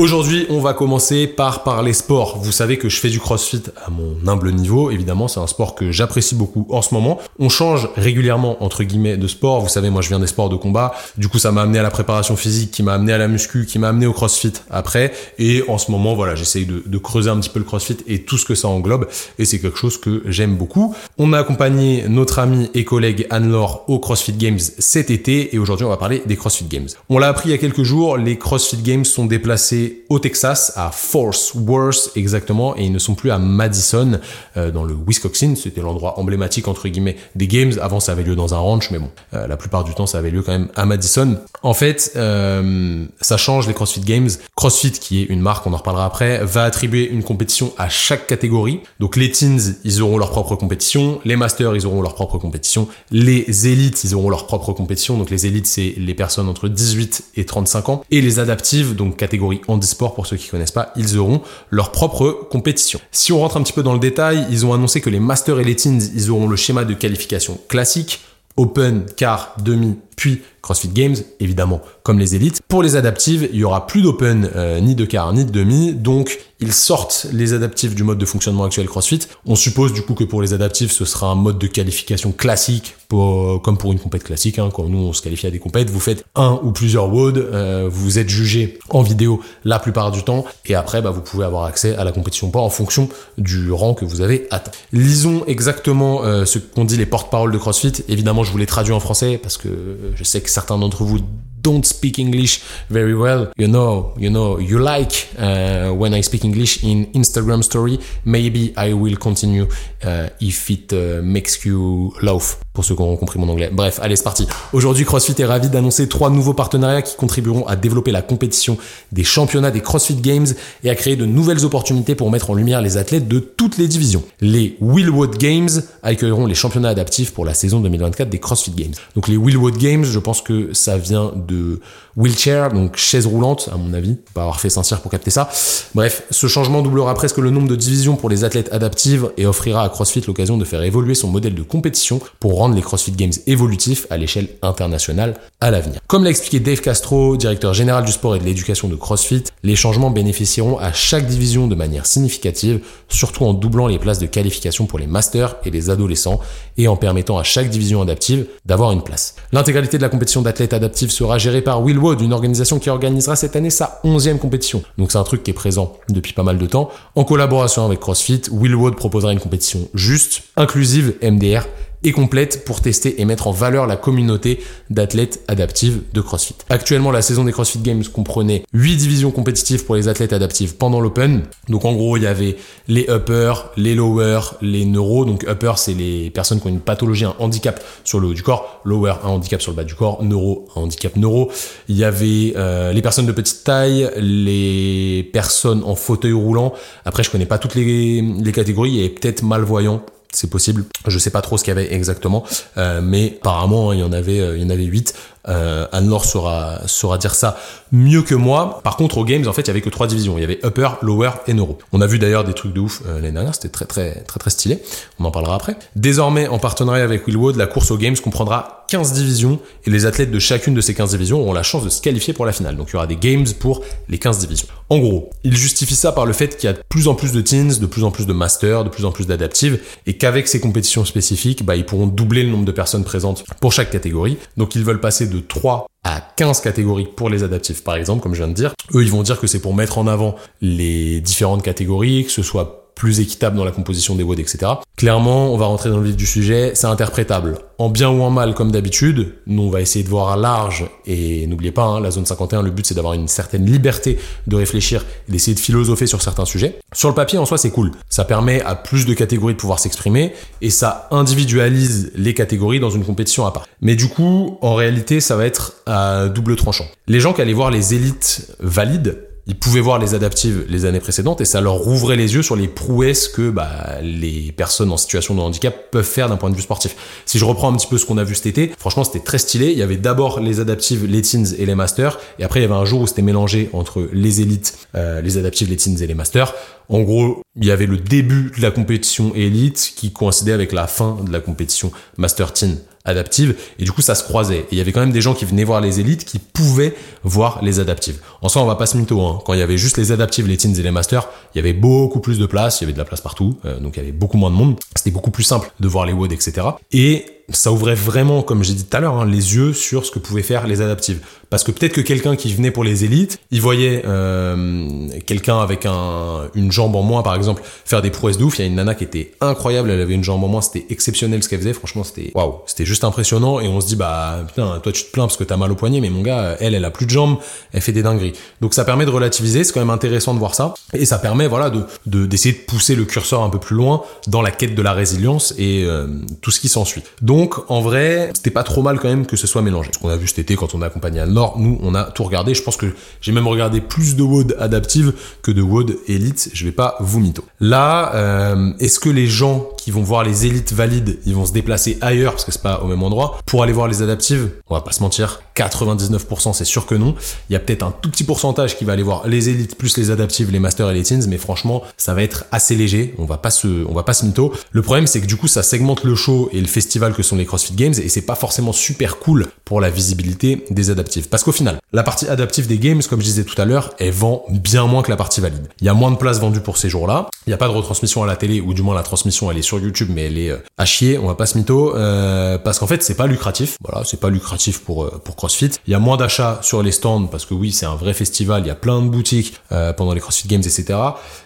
Aujourd'hui, 0.00 0.46
on 0.48 0.60
va 0.60 0.72
commencer 0.72 1.26
par 1.26 1.62
parler 1.62 1.92
sport. 1.92 2.38
Vous 2.38 2.52
savez 2.52 2.78
que 2.78 2.88
je 2.88 2.98
fais 2.98 3.10
du 3.10 3.20
crossfit 3.20 3.64
à 3.84 3.90
mon 3.90 4.16
humble 4.26 4.50
niveau. 4.50 4.90
Évidemment, 4.90 5.28
c'est 5.28 5.40
un 5.40 5.46
sport 5.46 5.74
que 5.74 5.92
j'apprécie 5.92 6.34
beaucoup 6.34 6.66
en 6.70 6.80
ce 6.80 6.94
moment. 6.94 7.18
On 7.38 7.50
change 7.50 7.86
régulièrement, 7.96 8.64
entre 8.64 8.82
guillemets, 8.82 9.18
de 9.18 9.26
sport. 9.28 9.60
Vous 9.60 9.68
savez, 9.68 9.90
moi, 9.90 10.00
je 10.00 10.08
viens 10.08 10.18
des 10.18 10.26
sports 10.26 10.48
de 10.48 10.56
combat. 10.56 10.94
Du 11.18 11.28
coup, 11.28 11.38
ça 11.38 11.52
m'a 11.52 11.60
amené 11.60 11.78
à 11.80 11.82
la 11.82 11.90
préparation 11.90 12.34
physique, 12.34 12.70
qui 12.70 12.82
m'a 12.82 12.94
amené 12.94 13.12
à 13.12 13.18
la 13.18 13.28
muscu, 13.28 13.66
qui 13.66 13.78
m'a 13.78 13.90
amené 13.90 14.06
au 14.06 14.14
crossfit 14.14 14.54
après. 14.70 15.12
Et 15.38 15.64
en 15.68 15.76
ce 15.76 15.90
moment, 15.90 16.14
voilà, 16.14 16.34
j'essaye 16.34 16.64
de, 16.64 16.98
creuser 16.98 17.28
un 17.28 17.38
petit 17.38 17.50
peu 17.50 17.58
le 17.58 17.66
crossfit 17.66 17.98
et 18.06 18.22
tout 18.22 18.38
ce 18.38 18.46
que 18.46 18.54
ça 18.54 18.68
englobe. 18.68 19.06
Et 19.38 19.44
c'est 19.44 19.58
quelque 19.58 19.76
chose 19.76 19.98
que 19.98 20.22
j'aime 20.24 20.56
beaucoup. 20.56 20.94
On 21.18 21.34
a 21.34 21.38
accompagné 21.38 22.04
notre 22.08 22.38
ami 22.38 22.70
et 22.72 22.86
collègue 22.86 23.26
Anne-Laure 23.28 23.84
au 23.86 23.98
CrossFit 23.98 24.32
Games 24.32 24.60
cet 24.78 25.10
été. 25.10 25.54
Et 25.54 25.58
aujourd'hui, 25.58 25.84
on 25.84 25.90
va 25.90 25.98
parler 25.98 26.22
des 26.24 26.36
CrossFit 26.36 26.64
Games. 26.64 26.88
On 27.10 27.18
l'a 27.18 27.28
appris 27.28 27.50
il 27.50 27.52
y 27.52 27.54
a 27.54 27.58
quelques 27.58 27.82
jours. 27.82 28.16
Les 28.16 28.38
CrossFit 28.38 28.78
Games 28.78 29.04
sont 29.04 29.26
déplacés 29.26 29.89
au 30.08 30.18
Texas, 30.18 30.72
à 30.76 30.90
Fort 30.90 31.34
Worth 31.54 32.10
exactement, 32.16 32.76
et 32.76 32.84
ils 32.84 32.92
ne 32.92 32.98
sont 32.98 33.14
plus 33.14 33.30
à 33.30 33.38
Madison, 33.38 34.20
euh, 34.56 34.70
dans 34.70 34.84
le 34.84 34.96
Wisconsin. 35.06 35.54
C'était 35.56 35.80
l'endroit 35.80 36.18
emblématique 36.18 36.68
entre 36.68 36.88
guillemets 36.88 37.16
des 37.34 37.46
Games. 37.46 37.72
Avant, 37.80 38.00
ça 38.00 38.12
avait 38.12 38.22
lieu 38.22 38.36
dans 38.36 38.54
un 38.54 38.58
ranch, 38.58 38.90
mais 38.90 38.98
bon, 38.98 39.10
euh, 39.34 39.46
la 39.46 39.56
plupart 39.56 39.84
du 39.84 39.94
temps, 39.94 40.06
ça 40.06 40.18
avait 40.18 40.30
lieu 40.30 40.42
quand 40.42 40.52
même 40.52 40.68
à 40.76 40.86
Madison. 40.86 41.38
En 41.62 41.74
fait, 41.74 42.12
euh, 42.16 43.04
ça 43.20 43.36
change 43.36 43.68
les 43.68 43.74
CrossFit 43.74 44.00
Games. 44.00 44.28
CrossFit, 44.56 44.92
qui 44.92 45.22
est 45.22 45.24
une 45.24 45.40
marque, 45.40 45.66
on 45.66 45.72
en 45.72 45.76
reparlera 45.76 46.06
après, 46.06 46.44
va 46.44 46.64
attribuer 46.64 47.08
une 47.08 47.22
compétition 47.22 47.72
à 47.78 47.88
chaque 47.88 48.26
catégorie. 48.26 48.80
Donc 48.98 49.16
les 49.16 49.30
teens, 49.30 49.76
ils 49.84 50.02
auront 50.02 50.18
leur 50.18 50.30
propre 50.30 50.56
compétition. 50.56 51.20
Les 51.24 51.36
masters, 51.36 51.74
ils 51.76 51.86
auront 51.86 52.02
leur 52.02 52.14
propre 52.14 52.38
compétition. 52.38 52.88
Les 53.10 53.68
élites, 53.68 54.04
ils 54.04 54.14
auront 54.14 54.30
leur 54.30 54.46
propre 54.46 54.72
compétition. 54.72 55.16
Donc 55.16 55.30
les 55.30 55.46
élites, 55.46 55.66
c'est 55.66 55.94
les 55.96 56.14
personnes 56.14 56.48
entre 56.48 56.68
18 56.68 57.24
et 57.36 57.44
35 57.44 57.88
ans. 57.88 58.04
Et 58.10 58.20
les 58.20 58.38
adaptives, 58.38 58.94
donc 58.94 59.16
catégorie 59.16 59.60
handisport 59.70 60.14
pour 60.14 60.26
ceux 60.26 60.36
qui 60.36 60.48
connaissent 60.48 60.70
pas, 60.70 60.92
ils 60.96 61.18
auront 61.18 61.42
leur 61.70 61.92
propre 61.92 62.46
compétition. 62.50 63.00
Si 63.10 63.32
on 63.32 63.38
rentre 63.38 63.56
un 63.56 63.62
petit 63.62 63.72
peu 63.72 63.82
dans 63.82 63.92
le 63.92 63.98
détail, 63.98 64.46
ils 64.50 64.66
ont 64.66 64.72
annoncé 64.72 65.00
que 65.00 65.10
les 65.10 65.20
masters 65.20 65.60
et 65.60 65.64
les 65.64 65.76
teens, 65.76 65.98
ils 66.14 66.30
auront 66.30 66.48
le 66.48 66.56
schéma 66.56 66.84
de 66.84 66.94
qualification 66.94 67.58
classique, 67.68 68.20
open, 68.56 69.06
quart, 69.16 69.54
demi, 69.62 69.96
puis 70.20 70.42
CrossFit 70.60 70.88
Games, 70.88 71.16
évidemment, 71.40 71.80
comme 72.02 72.18
les 72.18 72.34
élites. 72.34 72.60
Pour 72.68 72.82
les 72.82 72.94
adaptives, 72.94 73.48
il 73.50 73.58
y 73.58 73.64
aura 73.64 73.86
plus 73.86 74.02
d'open, 74.02 74.50
euh, 74.54 74.78
ni 74.78 74.94
de 74.94 75.06
quart, 75.06 75.32
ni 75.32 75.46
de 75.46 75.50
demi, 75.50 75.94
donc 75.94 76.38
ils 76.60 76.74
sortent 76.74 77.26
les 77.32 77.54
adaptifs 77.54 77.94
du 77.94 78.04
mode 78.04 78.18
de 78.18 78.26
fonctionnement 78.26 78.64
actuel 78.64 78.86
CrossFit. 78.86 79.20
On 79.46 79.56
suppose 79.56 79.94
du 79.94 80.02
coup 80.02 80.12
que 80.12 80.24
pour 80.24 80.42
les 80.42 80.52
adaptifs, 80.52 80.92
ce 80.92 81.06
sera 81.06 81.28
un 81.28 81.34
mode 81.34 81.58
de 81.58 81.66
qualification 81.66 82.32
classique, 82.32 82.96
pour, 83.08 83.62
comme 83.62 83.78
pour 83.78 83.92
une 83.92 83.98
compète 83.98 84.22
classique. 84.22 84.58
Hein, 84.58 84.68
quand 84.72 84.84
nous 84.84 84.98
on 84.98 85.12
se 85.14 85.22
qualifie 85.22 85.46
à 85.46 85.50
des 85.50 85.58
compètes, 85.58 85.88
vous 85.88 86.00
faites 86.00 86.22
un 86.34 86.60
ou 86.62 86.70
plusieurs 86.70 87.12
WOD, 87.12 87.38
euh, 87.38 87.88
vous 87.90 88.18
êtes 88.18 88.28
jugé 88.28 88.78
en 88.90 89.00
vidéo 89.00 89.40
la 89.64 89.78
plupart 89.78 90.10
du 90.10 90.22
temps, 90.22 90.44
et 90.66 90.74
après 90.74 91.00
bah, 91.00 91.10
vous 91.10 91.22
pouvez 91.22 91.46
avoir 91.46 91.64
accès 91.64 91.96
à 91.96 92.04
la 92.04 92.12
compétition 92.12 92.50
pas 92.50 92.60
en 92.60 92.68
fonction 92.68 93.08
du 93.38 93.72
rang 93.72 93.94
que 93.94 94.04
vous 94.04 94.20
avez 94.20 94.46
atteint. 94.50 94.70
Lisons 94.92 95.44
exactement 95.46 96.22
euh, 96.24 96.44
ce 96.44 96.58
qu'ont 96.58 96.84
dit 96.84 96.98
les 96.98 97.06
porte-paroles 97.06 97.52
de 97.52 97.58
CrossFit. 97.58 98.04
Évidemment, 98.08 98.44
je 98.44 98.52
vous 98.52 98.58
les 98.58 98.66
traduis 98.66 98.92
en 98.92 99.00
français 99.00 99.40
parce 99.42 99.56
que 99.56 99.68
je 100.14 100.24
sais 100.24 100.40
que 100.40 100.50
certains 100.50 100.78
d'entre 100.78 101.04
vous 101.04 101.20
don't 101.62 101.84
speak 101.84 102.18
English 102.18 102.60
very 102.88 103.14
well, 103.14 103.52
you 103.56 103.68
know, 103.68 104.14
you 104.16 104.30
know, 104.30 104.58
you 104.58 104.78
like 104.78 105.28
uh, 105.38 105.90
when 105.92 106.14
I 106.14 106.22
speak 106.22 106.44
English 106.44 106.82
in 106.82 107.06
Instagram 107.12 107.62
story. 107.62 107.98
Maybe 108.24 108.72
I 108.76 108.94
will 108.94 109.16
continue 109.16 109.66
uh, 110.02 110.30
if 110.40 110.70
it 110.70 110.92
uh, 110.92 111.22
makes 111.22 111.64
you 111.64 112.14
laugh. 112.22 112.56
Pour 112.80 112.86
ceux 112.86 112.94
qui 112.94 113.02
ont 113.02 113.14
compris 113.18 113.38
mon 113.38 113.50
anglais. 113.50 113.68
Bref, 113.70 114.00
allez, 114.00 114.16
c'est 114.16 114.24
parti. 114.24 114.48
Aujourd'hui, 114.72 115.04
CrossFit 115.04 115.34
est 115.38 115.44
ravi 115.44 115.68
d'annoncer 115.68 116.08
trois 116.08 116.30
nouveaux 116.30 116.54
partenariats 116.54 117.02
qui 117.02 117.14
contribueront 117.14 117.66
à 117.66 117.76
développer 117.76 118.10
la 118.10 118.22
compétition 118.22 118.78
des 119.12 119.22
championnats 119.22 119.70
des 119.70 119.82
CrossFit 119.82 120.14
Games 120.14 120.46
et 120.82 120.88
à 120.88 120.94
créer 120.94 121.14
de 121.14 121.26
nouvelles 121.26 121.66
opportunités 121.66 122.14
pour 122.14 122.30
mettre 122.30 122.48
en 122.48 122.54
lumière 122.54 122.80
les 122.80 122.96
athlètes 122.96 123.28
de 123.28 123.38
toutes 123.38 123.76
les 123.76 123.86
divisions. 123.86 124.22
Les 124.40 124.78
Willwood 124.80 125.36
Games 125.36 125.68
accueilleront 126.02 126.46
les 126.46 126.54
championnats 126.54 126.88
adaptifs 126.88 127.34
pour 127.34 127.44
la 127.44 127.52
saison 127.52 127.80
2024 127.80 128.30
des 128.30 128.38
CrossFit 128.38 128.70
Games. 128.70 128.94
Donc 129.14 129.28
les 129.28 129.36
Willwood 129.36 129.76
Games, 129.76 130.06
je 130.06 130.18
pense 130.18 130.40
que 130.40 130.72
ça 130.72 130.96
vient 130.96 131.32
de 131.36 131.80
wheelchair, 132.16 132.72
donc 132.72 132.96
chaise 132.96 133.26
roulante, 133.26 133.68
à 133.72 133.76
mon 133.76 133.92
avis. 133.92 134.16
Pas 134.34 134.42
avoir 134.42 134.60
fait 134.60 134.70
Saint-Cyr 134.70 135.00
pour 135.00 135.10
capter 135.10 135.30
ça. 135.30 135.48
Bref, 135.94 136.24
ce 136.30 136.46
changement 136.46 136.82
doublera 136.82 137.14
presque 137.14 137.38
le 137.38 137.50
nombre 137.50 137.68
de 137.68 137.76
divisions 137.76 138.16
pour 138.16 138.28
les 138.28 138.44
athlètes 138.44 138.72
adaptives 138.72 139.30
et 139.36 139.46
offrira 139.46 139.84
à 139.84 139.88
CrossFit 139.88 140.22
l'occasion 140.26 140.56
de 140.56 140.64
faire 140.64 140.82
évoluer 140.82 141.14
son 141.14 141.28
modèle 141.28 141.54
de 141.54 141.62
compétition 141.62 142.20
pour 142.38 142.56
rendre 142.56 142.74
les 142.74 142.82
CrossFit 142.82 143.12
Games 143.12 143.32
évolutifs 143.46 144.06
à 144.10 144.16
l'échelle 144.16 144.48
internationale 144.62 145.34
à 145.60 145.70
l'avenir. 145.70 146.00
Comme 146.06 146.24
l'a 146.24 146.30
expliqué 146.30 146.60
Dave 146.60 146.80
Castro, 146.80 147.36
directeur 147.36 147.74
général 147.74 148.04
du 148.04 148.12
sport 148.12 148.36
et 148.36 148.38
de 148.38 148.44
l'éducation 148.44 148.88
de 148.88 148.96
CrossFit, 148.96 149.44
les 149.62 149.76
changements 149.76 150.10
bénéficieront 150.10 150.78
à 150.78 150.92
chaque 150.92 151.26
division 151.26 151.66
de 151.66 151.74
manière 151.74 152.06
significative, 152.06 152.80
surtout 153.08 153.44
en 153.44 153.54
doublant 153.54 153.86
les 153.86 153.98
places 153.98 154.18
de 154.18 154.26
qualification 154.26 154.86
pour 154.86 154.98
les 154.98 155.06
masters 155.06 155.56
et 155.64 155.70
les 155.70 155.90
adolescents 155.90 156.40
et 156.76 156.88
en 156.88 156.96
permettant 156.96 157.38
à 157.38 157.42
chaque 157.42 157.68
division 157.70 158.02
adaptive 158.02 158.46
d'avoir 158.64 158.92
une 158.92 159.02
place. 159.02 159.34
L'intégralité 159.52 159.98
de 159.98 160.02
la 160.02 160.08
compétition 160.08 160.42
d'athlètes 160.42 160.72
adaptifs 160.72 161.10
sera 161.10 161.38
gérée 161.38 161.62
par 161.62 161.82
Will 161.82 161.98
Wood, 162.00 162.20
une 162.20 162.32
organisation 162.32 162.78
qui 162.78 162.90
organisera 162.90 163.36
cette 163.36 163.56
année 163.56 163.70
sa 163.70 164.00
11e 164.04 164.38
compétition. 164.38 164.82
Donc 164.98 165.12
c'est 165.12 165.18
un 165.18 165.24
truc 165.24 165.42
qui 165.42 165.50
est 165.50 165.54
présent 165.54 165.96
depuis 166.08 166.32
pas 166.32 166.42
mal 166.42 166.58
de 166.58 166.66
temps. 166.66 166.90
En 167.14 167.24
collaboration 167.24 167.84
avec 167.84 168.00
CrossFit, 168.00 168.42
Will 168.50 168.74
Wood 168.74 168.96
proposera 168.96 169.32
une 169.32 169.40
compétition 169.40 169.80
juste, 169.94 170.42
inclusive, 170.56 171.14
MDR 171.22 171.66
et 172.02 172.12
complète 172.12 172.64
pour 172.64 172.80
tester 172.80 173.20
et 173.20 173.24
mettre 173.24 173.46
en 173.46 173.52
valeur 173.52 173.86
la 173.86 173.96
communauté 173.96 174.60
d'athlètes 174.88 175.42
adaptives 175.48 176.02
de 176.12 176.20
CrossFit. 176.20 176.54
Actuellement, 176.68 177.10
la 177.10 177.22
saison 177.22 177.44
des 177.44 177.52
CrossFit 177.52 177.80
Games 177.80 178.02
comprenait 178.04 178.64
8 178.72 178.96
divisions 178.96 179.30
compétitives 179.30 179.84
pour 179.84 179.96
les 179.96 180.08
athlètes 180.08 180.32
adaptifs 180.32 180.76
pendant 180.76 181.00
l'Open. 181.00 181.42
Donc 181.68 181.84
en 181.84 181.92
gros, 181.92 182.16
il 182.16 182.22
y 182.22 182.26
avait 182.26 182.56
les 182.88 183.06
uppers, 183.08 183.70
les 183.76 183.94
lowers, 183.94 184.56
les 184.62 184.84
neuros. 184.84 185.24
Donc 185.24 185.44
upper, 185.48 185.72
c'est 185.76 185.94
les 185.94 186.30
personnes 186.30 186.60
qui 186.60 186.66
ont 186.66 186.70
une 186.70 186.80
pathologie, 186.80 187.24
un 187.24 187.34
handicap 187.38 187.82
sur 188.04 188.20
le 188.20 188.28
haut 188.28 188.34
du 188.34 188.42
corps. 188.42 188.80
Lower, 188.84 189.14
un 189.22 189.28
handicap 189.28 189.60
sur 189.60 189.72
le 189.72 189.76
bas 189.76 189.84
du 189.84 189.94
corps. 189.94 190.22
Neuro, 190.22 190.68
un 190.76 190.82
handicap 190.82 191.16
neuro. 191.16 191.50
Il 191.88 191.96
y 191.96 192.04
avait 192.04 192.54
euh, 192.56 192.92
les 192.92 193.02
personnes 193.02 193.26
de 193.26 193.32
petite 193.32 193.64
taille, 193.64 194.10
les 194.16 195.28
personnes 195.32 195.82
en 195.84 195.94
fauteuil 195.94 196.32
roulant. 196.32 196.72
Après, 197.04 197.22
je 197.22 197.30
connais 197.30 197.46
pas 197.46 197.58
toutes 197.58 197.74
les, 197.74 198.22
les 198.22 198.52
catégories. 198.52 198.90
Il 198.90 198.96
y 198.96 199.00
avait 199.00 199.10
peut-être 199.10 199.42
malvoyants 199.42 200.02
c'est 200.32 200.50
possible. 200.50 200.84
Je 201.06 201.18
sais 201.18 201.30
pas 201.30 201.42
trop 201.42 201.58
ce 201.58 201.64
qu'il 201.64 201.74
y 201.74 201.76
avait 201.76 201.92
exactement, 201.92 202.44
euh, 202.76 203.00
mais 203.02 203.38
apparemment 203.40 203.92
il 203.92 204.00
y 204.00 204.02
en 204.02 204.12
avait, 204.12 204.40
euh, 204.40 204.56
il 204.56 204.62
y 204.62 204.66
en 204.66 204.70
avait 204.70 204.84
8. 204.84 205.14
Euh, 205.48 205.86
Anne-Laure 205.92 206.24
saura, 206.24 207.18
dire 207.18 207.34
ça 207.34 207.56
mieux 207.92 208.22
que 208.22 208.34
moi. 208.34 208.80
Par 208.84 208.96
contre, 208.96 209.18
aux 209.18 209.24
Games, 209.24 209.46
en 209.48 209.52
fait, 209.52 209.62
il 209.62 209.68
y 209.68 209.70
avait 209.70 209.80
que 209.80 209.90
trois 209.90 210.06
divisions. 210.06 210.38
Il 210.38 210.42
y 210.42 210.44
avait 210.44 210.60
Upper, 210.64 210.90
Lower 211.02 211.30
et 211.46 211.54
Neuro. 211.54 211.78
On 211.92 212.00
a 212.00 212.06
vu 212.06 212.18
d'ailleurs 212.18 212.44
des 212.44 212.54
trucs 212.54 212.72
de 212.72 212.80
ouf 212.80 213.02
euh, 213.06 213.16
l'année 213.16 213.32
dernière. 213.32 213.54
C'était 213.54 213.68
très, 213.68 213.86
très, 213.86 214.22
très, 214.22 214.38
très 214.38 214.50
stylé. 214.50 214.82
On 215.18 215.24
en 215.24 215.30
parlera 215.30 215.54
après. 215.54 215.76
Désormais, 215.96 216.48
en 216.48 216.58
partenariat 216.58 217.04
avec 217.04 217.26
Willwood, 217.26 217.56
la 217.56 217.66
course 217.66 217.90
aux 217.90 217.96
Games 217.96 218.16
comprendra 218.16 218.84
15 218.90 219.12
divisions 219.12 219.60
et 219.86 219.90
les 219.90 220.04
athlètes 220.04 220.32
de 220.32 220.38
chacune 220.38 220.74
de 220.74 220.80
ces 220.80 220.94
15 220.94 221.12
divisions 221.12 221.40
auront 221.40 221.52
la 221.52 221.62
chance 221.62 221.84
de 221.84 221.88
se 221.88 222.00
qualifier 222.00 222.34
pour 222.34 222.44
la 222.44 222.52
finale. 222.52 222.76
Donc, 222.76 222.88
il 222.90 222.94
y 222.94 222.96
aura 222.96 223.06
des 223.06 223.16
Games 223.16 223.46
pour 223.58 223.82
les 224.08 224.18
15 224.18 224.38
divisions. 224.38 224.66
En 224.88 224.98
gros, 224.98 225.30
il 225.44 225.56
justifie 225.56 225.94
ça 225.94 226.10
par 226.10 226.26
le 226.26 226.32
fait 226.32 226.56
qu'il 226.56 226.66
y 226.66 226.70
a 226.70 226.72
de 226.72 226.82
plus 226.88 227.06
en 227.06 227.14
plus 227.14 227.32
de 227.32 227.40
teens, 227.40 227.78
de 227.80 227.86
plus 227.86 228.02
en 228.02 228.10
plus 228.10 228.26
de 228.26 228.32
masters, 228.32 228.82
de 228.82 228.88
plus 228.88 229.04
en 229.04 229.12
plus 229.12 229.26
d'adaptives 229.26 229.80
et 230.06 230.16
qu'avec 230.16 230.48
ces 230.48 230.58
compétitions 230.58 231.04
spécifiques, 231.04 231.64
bah, 231.64 231.76
ils 231.76 231.86
pourront 231.86 232.08
doubler 232.08 232.42
le 232.42 232.50
nombre 232.50 232.64
de 232.64 232.72
personnes 232.72 233.04
présentes 233.04 233.44
pour 233.60 233.72
chaque 233.72 233.90
catégorie. 233.90 234.36
Donc, 234.56 234.74
ils 234.74 234.84
veulent 234.84 235.00
passer 235.00 235.26
de 235.30 235.40
3 235.40 235.86
à 236.04 236.20
15 236.36 236.60
catégories 236.60 237.08
pour 237.14 237.28
les 237.28 237.42
adaptifs, 237.42 237.84
par 237.84 237.96
exemple, 237.96 238.22
comme 238.22 238.34
je 238.34 238.38
viens 238.38 238.48
de 238.48 238.54
dire. 238.54 238.72
Eux, 238.94 239.02
ils 239.02 239.10
vont 239.10 239.22
dire 239.22 239.38
que 239.38 239.46
c'est 239.46 239.60
pour 239.60 239.74
mettre 239.74 239.98
en 239.98 240.06
avant 240.06 240.36
les 240.60 241.20
différentes 241.20 241.62
catégories, 241.62 242.24
que 242.24 242.32
ce 242.32 242.42
soit 242.42 242.79
plus 243.00 243.20
équitable 243.20 243.56
dans 243.56 243.64
la 243.64 243.70
composition 243.70 244.14
des 244.14 244.22
WOD, 244.22 244.40
etc. 244.40 244.72
Clairement, 244.98 245.54
on 245.54 245.56
va 245.56 245.64
rentrer 245.64 245.88
dans 245.88 245.96
le 245.96 246.04
vif 246.04 246.16
du 246.16 246.26
sujet, 246.26 246.72
c'est 246.74 246.86
interprétable. 246.86 247.56
En 247.78 247.88
bien 247.88 248.10
ou 248.10 248.20
en 248.20 248.28
mal, 248.28 248.52
comme 248.52 248.70
d'habitude, 248.70 249.36
nous 249.46 249.62
on 249.62 249.70
va 249.70 249.80
essayer 249.80 250.04
de 250.04 250.10
voir 250.10 250.28
à 250.28 250.36
large, 250.36 250.84
et 251.06 251.46
n'oubliez 251.46 251.72
pas, 251.72 251.84
hein, 251.84 252.00
la 252.02 252.10
zone 252.10 252.26
51, 252.26 252.60
le 252.60 252.70
but 252.70 252.84
c'est 252.84 252.94
d'avoir 252.94 253.14
une 253.14 253.26
certaine 253.26 253.64
liberté 253.64 254.18
de 254.46 254.54
réfléchir 254.54 255.06
d'essayer 255.30 255.54
de 255.54 255.60
philosopher 255.60 256.06
sur 256.06 256.20
certains 256.20 256.44
sujets. 256.44 256.78
Sur 256.92 257.08
le 257.08 257.14
papier, 257.14 257.38
en 257.38 257.46
soi, 257.46 257.56
c'est 257.56 257.70
cool. 257.70 257.92
Ça 258.10 258.26
permet 258.26 258.60
à 258.60 258.74
plus 258.74 259.06
de 259.06 259.14
catégories 259.14 259.54
de 259.54 259.58
pouvoir 259.58 259.78
s'exprimer, 259.78 260.34
et 260.60 260.68
ça 260.68 261.08
individualise 261.10 262.12
les 262.16 262.34
catégories 262.34 262.80
dans 262.80 262.90
une 262.90 263.04
compétition 263.04 263.46
à 263.46 263.50
part. 263.50 263.66
Mais 263.80 263.96
du 263.96 264.08
coup, 264.08 264.58
en 264.60 264.74
réalité, 264.74 265.22
ça 265.22 265.36
va 265.36 265.46
être 265.46 265.76
à 265.86 266.28
double 266.28 266.54
tranchant. 266.56 266.84
Les 267.06 267.18
gens 267.18 267.32
qui 267.32 267.40
allaient 267.40 267.54
voir 267.54 267.70
les 267.70 267.94
élites 267.94 268.54
valides, 268.60 269.29
ils 269.50 269.56
pouvaient 269.56 269.80
voir 269.80 269.98
les 269.98 270.14
adaptives 270.14 270.64
les 270.68 270.84
années 270.84 271.00
précédentes 271.00 271.40
et 271.40 271.44
ça 271.44 271.60
leur 271.60 271.74
rouvrait 271.74 272.14
les 272.14 272.36
yeux 272.36 272.42
sur 272.42 272.54
les 272.54 272.68
prouesses 272.68 273.26
que 273.26 273.50
bah, 273.50 273.96
les 274.00 274.52
personnes 274.52 274.92
en 274.92 274.96
situation 274.96 275.34
de 275.34 275.40
handicap 275.40 275.90
peuvent 275.90 276.04
faire 276.04 276.28
d'un 276.28 276.36
point 276.36 276.50
de 276.50 276.54
vue 276.54 276.62
sportif. 276.62 276.94
Si 277.26 277.36
je 277.36 277.44
reprends 277.44 277.72
un 277.72 277.76
petit 277.76 277.88
peu 277.88 277.98
ce 277.98 278.06
qu'on 278.06 278.16
a 278.16 278.22
vu 278.22 278.36
cet 278.36 278.46
été, 278.46 278.72
franchement 278.78 279.02
c'était 279.02 279.18
très 279.18 279.38
stylé. 279.38 279.72
Il 279.72 279.78
y 279.78 279.82
avait 279.82 279.96
d'abord 279.96 280.38
les 280.38 280.60
adaptives, 280.60 281.04
les 281.04 281.22
teens 281.22 281.56
et 281.58 281.66
les 281.66 281.74
masters 281.74 282.20
et 282.38 282.44
après 282.44 282.60
il 282.60 282.62
y 282.62 282.66
avait 282.66 282.74
un 282.74 282.84
jour 282.84 283.00
où 283.00 283.06
c'était 283.08 283.22
mélangé 283.22 283.70
entre 283.72 284.08
les 284.12 284.40
élites, 284.40 284.78
euh, 284.94 285.20
les 285.20 285.36
adaptives, 285.36 285.68
les 285.68 285.76
teens 285.76 285.96
et 285.96 286.06
les 286.06 286.14
masters. 286.14 286.54
En 286.88 287.00
gros, 287.00 287.42
il 287.56 287.66
y 287.66 287.72
avait 287.72 287.86
le 287.86 287.96
début 287.96 288.52
de 288.56 288.62
la 288.62 288.70
compétition 288.70 289.34
élite 289.34 289.94
qui 289.96 290.12
coïncidait 290.12 290.52
avec 290.52 290.70
la 290.70 290.86
fin 290.86 291.18
de 291.24 291.32
la 291.32 291.40
compétition 291.40 291.90
master 292.18 292.52
teen 292.52 292.78
adaptive 293.04 293.56
et 293.78 293.84
du 293.84 293.92
coup 293.92 294.02
ça 294.02 294.14
se 294.14 294.22
croisait. 294.22 294.60
Et 294.60 294.66
il 294.72 294.78
y 294.78 294.80
avait 294.80 294.92
quand 294.92 295.00
même 295.00 295.12
des 295.12 295.20
gens 295.20 295.34
qui 295.34 295.44
venaient 295.44 295.64
voir 295.64 295.80
les 295.80 296.00
élites 296.00 296.24
qui 296.24 296.38
pouvaient 296.38 296.94
voir 297.24 297.62
les 297.62 297.80
adaptives. 297.80 298.18
En 298.42 298.48
soi 298.48 298.62
on 298.62 298.66
va 298.66 298.76
pas 298.76 298.86
se 298.86 298.96
mytho 298.96 299.20
hein. 299.20 299.40
quand 299.44 299.54
il 299.54 299.60
y 299.60 299.62
avait 299.62 299.78
juste 299.78 299.96
les 299.96 300.12
adaptives 300.12 300.46
les 300.46 300.56
teens 300.56 300.74
et 300.74 300.82
les 300.82 300.90
masters 300.90 301.28
il 301.54 301.58
y 301.58 301.60
avait 301.60 301.72
beaucoup 301.72 302.20
plus 302.20 302.38
de 302.38 302.46
place 302.46 302.80
il 302.80 302.84
y 302.84 302.86
avait 302.86 302.92
de 302.92 302.98
la 302.98 303.04
place 303.04 303.20
partout 303.20 303.58
euh, 303.64 303.80
donc 303.80 303.96
il 303.96 304.00
y 304.00 304.02
avait 304.02 304.12
beaucoup 304.12 304.36
moins 304.36 304.50
de 304.50 304.56
monde. 304.56 304.78
C'était 304.94 305.10
beaucoup 305.10 305.30
plus 305.30 305.44
simple 305.44 305.70
de 305.80 305.88
voir 305.88 306.06
les 306.06 306.12
WOD 306.12 306.32
etc 306.32 306.68
et 306.92 307.24
ça 307.52 307.72
ouvrait 307.72 307.94
vraiment, 307.94 308.42
comme 308.42 308.62
j'ai 308.62 308.74
dit 308.74 308.84
tout 308.84 308.96
à 308.96 309.00
l'heure, 309.00 309.16
hein, 309.16 309.26
les 309.26 309.54
yeux 309.54 309.72
sur 309.72 310.06
ce 310.06 310.10
que 310.10 310.18
pouvaient 310.18 310.42
faire 310.42 310.66
les 310.66 310.80
adaptives. 310.80 311.20
Parce 311.50 311.64
que 311.64 311.72
peut-être 311.72 311.92
que 311.92 312.00
quelqu'un 312.00 312.36
qui 312.36 312.54
venait 312.54 312.70
pour 312.70 312.84
les 312.84 313.04
élites, 313.04 313.40
il 313.50 313.60
voyait 313.60 314.02
euh, 314.06 315.08
quelqu'un 315.26 315.60
avec 315.60 315.84
un, 315.84 316.48
une 316.54 316.70
jambe 316.70 316.94
en 316.94 317.02
moins, 317.02 317.22
par 317.22 317.34
exemple, 317.34 317.62
faire 317.84 318.02
des 318.02 318.10
prouesses 318.10 318.38
de 318.38 318.44
ouf. 318.44 318.58
Il 318.58 318.62
y 318.62 318.64
a 318.64 318.68
une 318.68 318.76
nana 318.76 318.94
qui 318.94 319.04
était 319.04 319.32
incroyable, 319.40 319.90
elle 319.90 320.00
avait 320.00 320.14
une 320.14 320.24
jambe 320.24 320.42
en 320.44 320.48
moins, 320.48 320.62
c'était 320.62 320.86
exceptionnel 320.90 321.42
ce 321.42 321.48
qu'elle 321.48 321.58
faisait. 321.58 321.72
Franchement, 321.72 322.04
c'était 322.04 322.30
waouh, 322.34 322.60
c'était 322.66 322.86
juste 322.86 323.02
impressionnant. 323.02 323.60
Et 323.60 323.68
on 323.68 323.80
se 323.80 323.86
dit 323.88 323.96
bah 323.96 324.44
putain, 324.46 324.78
toi 324.80 324.92
tu 324.92 325.04
te 325.04 325.10
plains 325.10 325.24
parce 325.24 325.36
que 325.36 325.44
t'as 325.44 325.56
mal 325.56 325.72
au 325.72 325.74
poignet, 325.74 326.00
mais 326.00 326.10
mon 326.10 326.22
gars, 326.22 326.56
elle, 326.60 326.74
elle 326.74 326.84
a 326.84 326.90
plus 326.90 327.06
de 327.06 327.10
jambes, 327.10 327.38
elle 327.72 327.80
fait 327.80 327.92
des 327.92 328.02
dingueries. 328.02 328.32
Donc 328.60 328.72
ça 328.72 328.84
permet 328.84 329.04
de 329.04 329.10
relativiser, 329.10 329.64
c'est 329.64 329.72
quand 329.72 329.80
même 329.80 329.90
intéressant 329.90 330.34
de 330.34 330.38
voir 330.38 330.54
ça, 330.54 330.74
et 330.92 331.04
ça 331.04 331.18
permet 331.18 331.48
voilà 331.48 331.70
de 331.70 332.26
d'essayer 332.26 332.54
de, 332.54 332.60
pousser 332.60 332.94
le 332.94 333.04
curseur 333.04 333.42
un 333.42 333.50
peu 333.50 333.58
plus 333.58 333.74
loin 333.74 334.02
dans 334.28 334.42
la 334.42 334.50
quête 334.50 334.74
de 334.74 334.82
la 334.82 334.92
résilience 334.92 335.54
et 335.58 335.84
euh, 335.84 336.06
tout 336.40 336.50
ce 336.50 336.60
qui 336.60 336.68
s'ensuit. 336.68 337.02
Donc 337.22 337.54
en 337.68 337.80
vrai, 337.80 338.30
c'était 338.34 338.50
pas 338.50 338.62
trop 338.62 338.82
mal 338.82 339.00
quand 339.00 339.08
même 339.08 339.26
que 339.26 339.36
ce 339.36 339.46
soit 339.46 339.62
mélangé. 339.62 339.90
Ce 339.92 339.98
qu'on 339.98 340.08
a 340.08 340.16
vu 340.16 340.28
cet 340.28 340.38
été 340.38 340.54
quand 340.54 340.74
on 340.74 340.82
a 340.82 340.86
accompagné 340.86 341.20
à 341.20 341.26
Nord, 341.40 341.58
nous 341.58 341.78
on 341.82 341.94
a 341.94 342.04
tout 342.04 342.22
regardé. 342.24 342.54
Je 342.54 342.62
pense 342.62 342.76
que 342.76 342.94
j'ai 343.22 343.32
même 343.32 343.46
regardé 343.46 343.80
plus 343.80 344.14
de 344.14 344.22
WOD 344.22 344.56
adaptive 344.58 345.14
que 345.42 345.50
de 345.50 345.62
WOD 345.62 345.96
élite. 346.06 346.50
Je 346.52 346.66
vais 346.66 346.72
pas 346.72 346.96
vous 347.00 347.18
mytho. 347.18 347.42
Là, 347.60 348.14
euh, 348.14 348.72
est-ce 348.78 349.00
que 349.00 349.08
les 349.08 349.26
gens 349.26 349.66
qui 349.78 349.90
vont 349.90 350.02
voir 350.02 350.22
les 350.22 350.44
élites 350.44 350.74
valides, 350.74 351.18
ils 351.24 351.34
vont 351.34 351.46
se 351.46 351.52
déplacer 351.52 351.96
ailleurs 352.02 352.32
parce 352.32 352.44
que 352.44 352.52
c'est 352.52 352.60
pas 352.60 352.80
au 352.82 352.86
même 352.88 353.02
endroit 353.02 353.38
pour 353.46 353.62
aller 353.62 353.72
voir 353.72 353.88
les 353.88 354.02
adaptives? 354.02 354.50
On 354.68 354.74
va 354.74 354.82
pas 354.82 354.92
se 354.92 355.02
mentir, 355.02 355.40
99% 355.56 356.52
c'est 356.52 356.66
sûr 356.66 356.84
que 356.84 356.94
non. 356.94 357.14
Il 357.48 357.54
y 357.54 357.56
a 357.56 357.58
peut-être 357.58 357.84
un 357.84 357.90
tout 358.02 358.10
petit 358.10 358.24
pourcentage 358.24 358.76
qui 358.76 358.84
va 358.84 358.92
aller 358.92 359.02
voir 359.02 359.26
les 359.26 359.48
élites 359.48 359.78
plus 359.78 359.96
les 359.96 360.10
adaptives, 360.10 360.50
les 360.50 360.58
masters 360.58 360.90
et 360.90 360.94
les 360.94 361.04
teens, 361.04 361.26
mais 361.26 361.38
franchement, 361.38 361.82
ça 361.96 362.12
va 362.12 362.22
être 362.22 362.44
assez 362.52 362.76
léger. 362.76 363.14
On 363.16 363.24
va 363.24 363.38
pas 363.38 363.50
se, 363.50 363.86
on 363.88 363.94
va 363.94 364.02
pas 364.02 364.12
se 364.12 364.26
mytho. 364.26 364.52
Le 364.72 364.82
problème 364.82 365.06
c'est 365.06 365.22
que 365.22 365.26
du 365.26 365.36
coup 365.36 365.48
ça 365.48 365.62
segmente 365.62 366.04
le 366.04 366.14
show 366.14 366.50
et 366.52 366.60
le 366.60 366.66
festival 366.66 367.14
que 367.14 367.22
sont 367.22 367.36
les 367.36 367.46
CrossFit 367.46 367.74
Games 367.74 367.94
et 367.94 368.10
c'est 368.10 368.20
pas 368.20 368.34
forcément 368.34 368.72
super 368.72 369.18
cool 369.18 369.46
pour 369.64 369.80
la 369.80 369.88
visibilité 369.88 370.66
des 370.70 370.90
adaptives. 370.90 371.28
Parce 371.30 371.44
qu'au 371.44 371.52
final, 371.52 371.78
la 371.92 372.02
partie 372.02 372.28
adaptive 372.28 372.66
des 372.66 372.78
games, 372.78 373.02
comme 373.08 373.20
je 373.20 373.24
disais 373.24 373.44
tout 373.44 373.60
à 373.60 373.64
l'heure, 373.64 373.94
elle 373.98 374.10
vend 374.10 374.44
bien 374.48 374.86
moins 374.86 375.02
que 375.02 375.10
la 375.10 375.16
partie 375.16 375.40
valide. 375.40 375.68
Il 375.80 375.86
y 375.86 375.88
a 375.88 375.94
moins 375.94 376.10
de 376.10 376.16
places 376.16 376.40
vendues 376.40 376.60
pour 376.60 376.76
ces 376.76 376.88
jours-là. 376.88 377.28
Il 377.46 377.50
n'y 377.50 377.54
a 377.54 377.56
pas 377.56 377.68
de 377.68 377.72
retransmission 377.72 378.22
à 378.22 378.26
la 378.26 378.36
télé, 378.36 378.60
ou 378.60 378.74
du 378.74 378.82
moins 378.82 378.94
la 378.94 379.02
transmission 379.02 379.50
elle 379.50 379.58
est 379.58 379.62
sur 379.62 379.78
YouTube, 379.78 380.08
mais 380.12 380.26
elle 380.26 380.38
est 380.38 380.50
euh, 380.50 380.58
à 380.76 380.84
chier. 380.84 381.18
On 381.18 381.26
va 381.26 381.34
pas 381.34 381.46
se 381.46 381.56
mytho, 381.56 381.96
euh, 381.96 382.58
parce 382.58 382.78
qu'en 382.78 382.86
fait 382.86 383.02
c'est 383.02 383.14
pas 383.14 383.26
lucratif. 383.26 383.76
Voilà, 383.82 384.04
c'est 384.04 384.20
pas 384.20 384.28
lucratif 384.28 384.80
pour 384.80 385.04
euh, 385.04 385.20
pour 385.24 385.36
CrossFit. 385.36 385.70
Il 385.86 385.90
y 385.90 385.94
a 385.94 385.98
moins 385.98 386.16
d'achats 386.16 386.58
sur 386.62 386.82
les 386.82 386.92
stands 386.92 387.26
parce 387.26 387.46
que 387.46 387.54
oui, 387.54 387.72
c'est 387.72 387.86
un 387.86 387.94
vrai 387.94 388.12
festival. 388.12 388.62
Il 388.64 388.68
y 388.68 388.70
a 388.70 388.74
plein 388.74 389.00
de 389.00 389.08
boutiques 389.08 389.54
pendant 389.96 390.12
les 390.12 390.20
CrossFit 390.20 390.48
Games, 390.48 390.60
etc. 390.60 390.98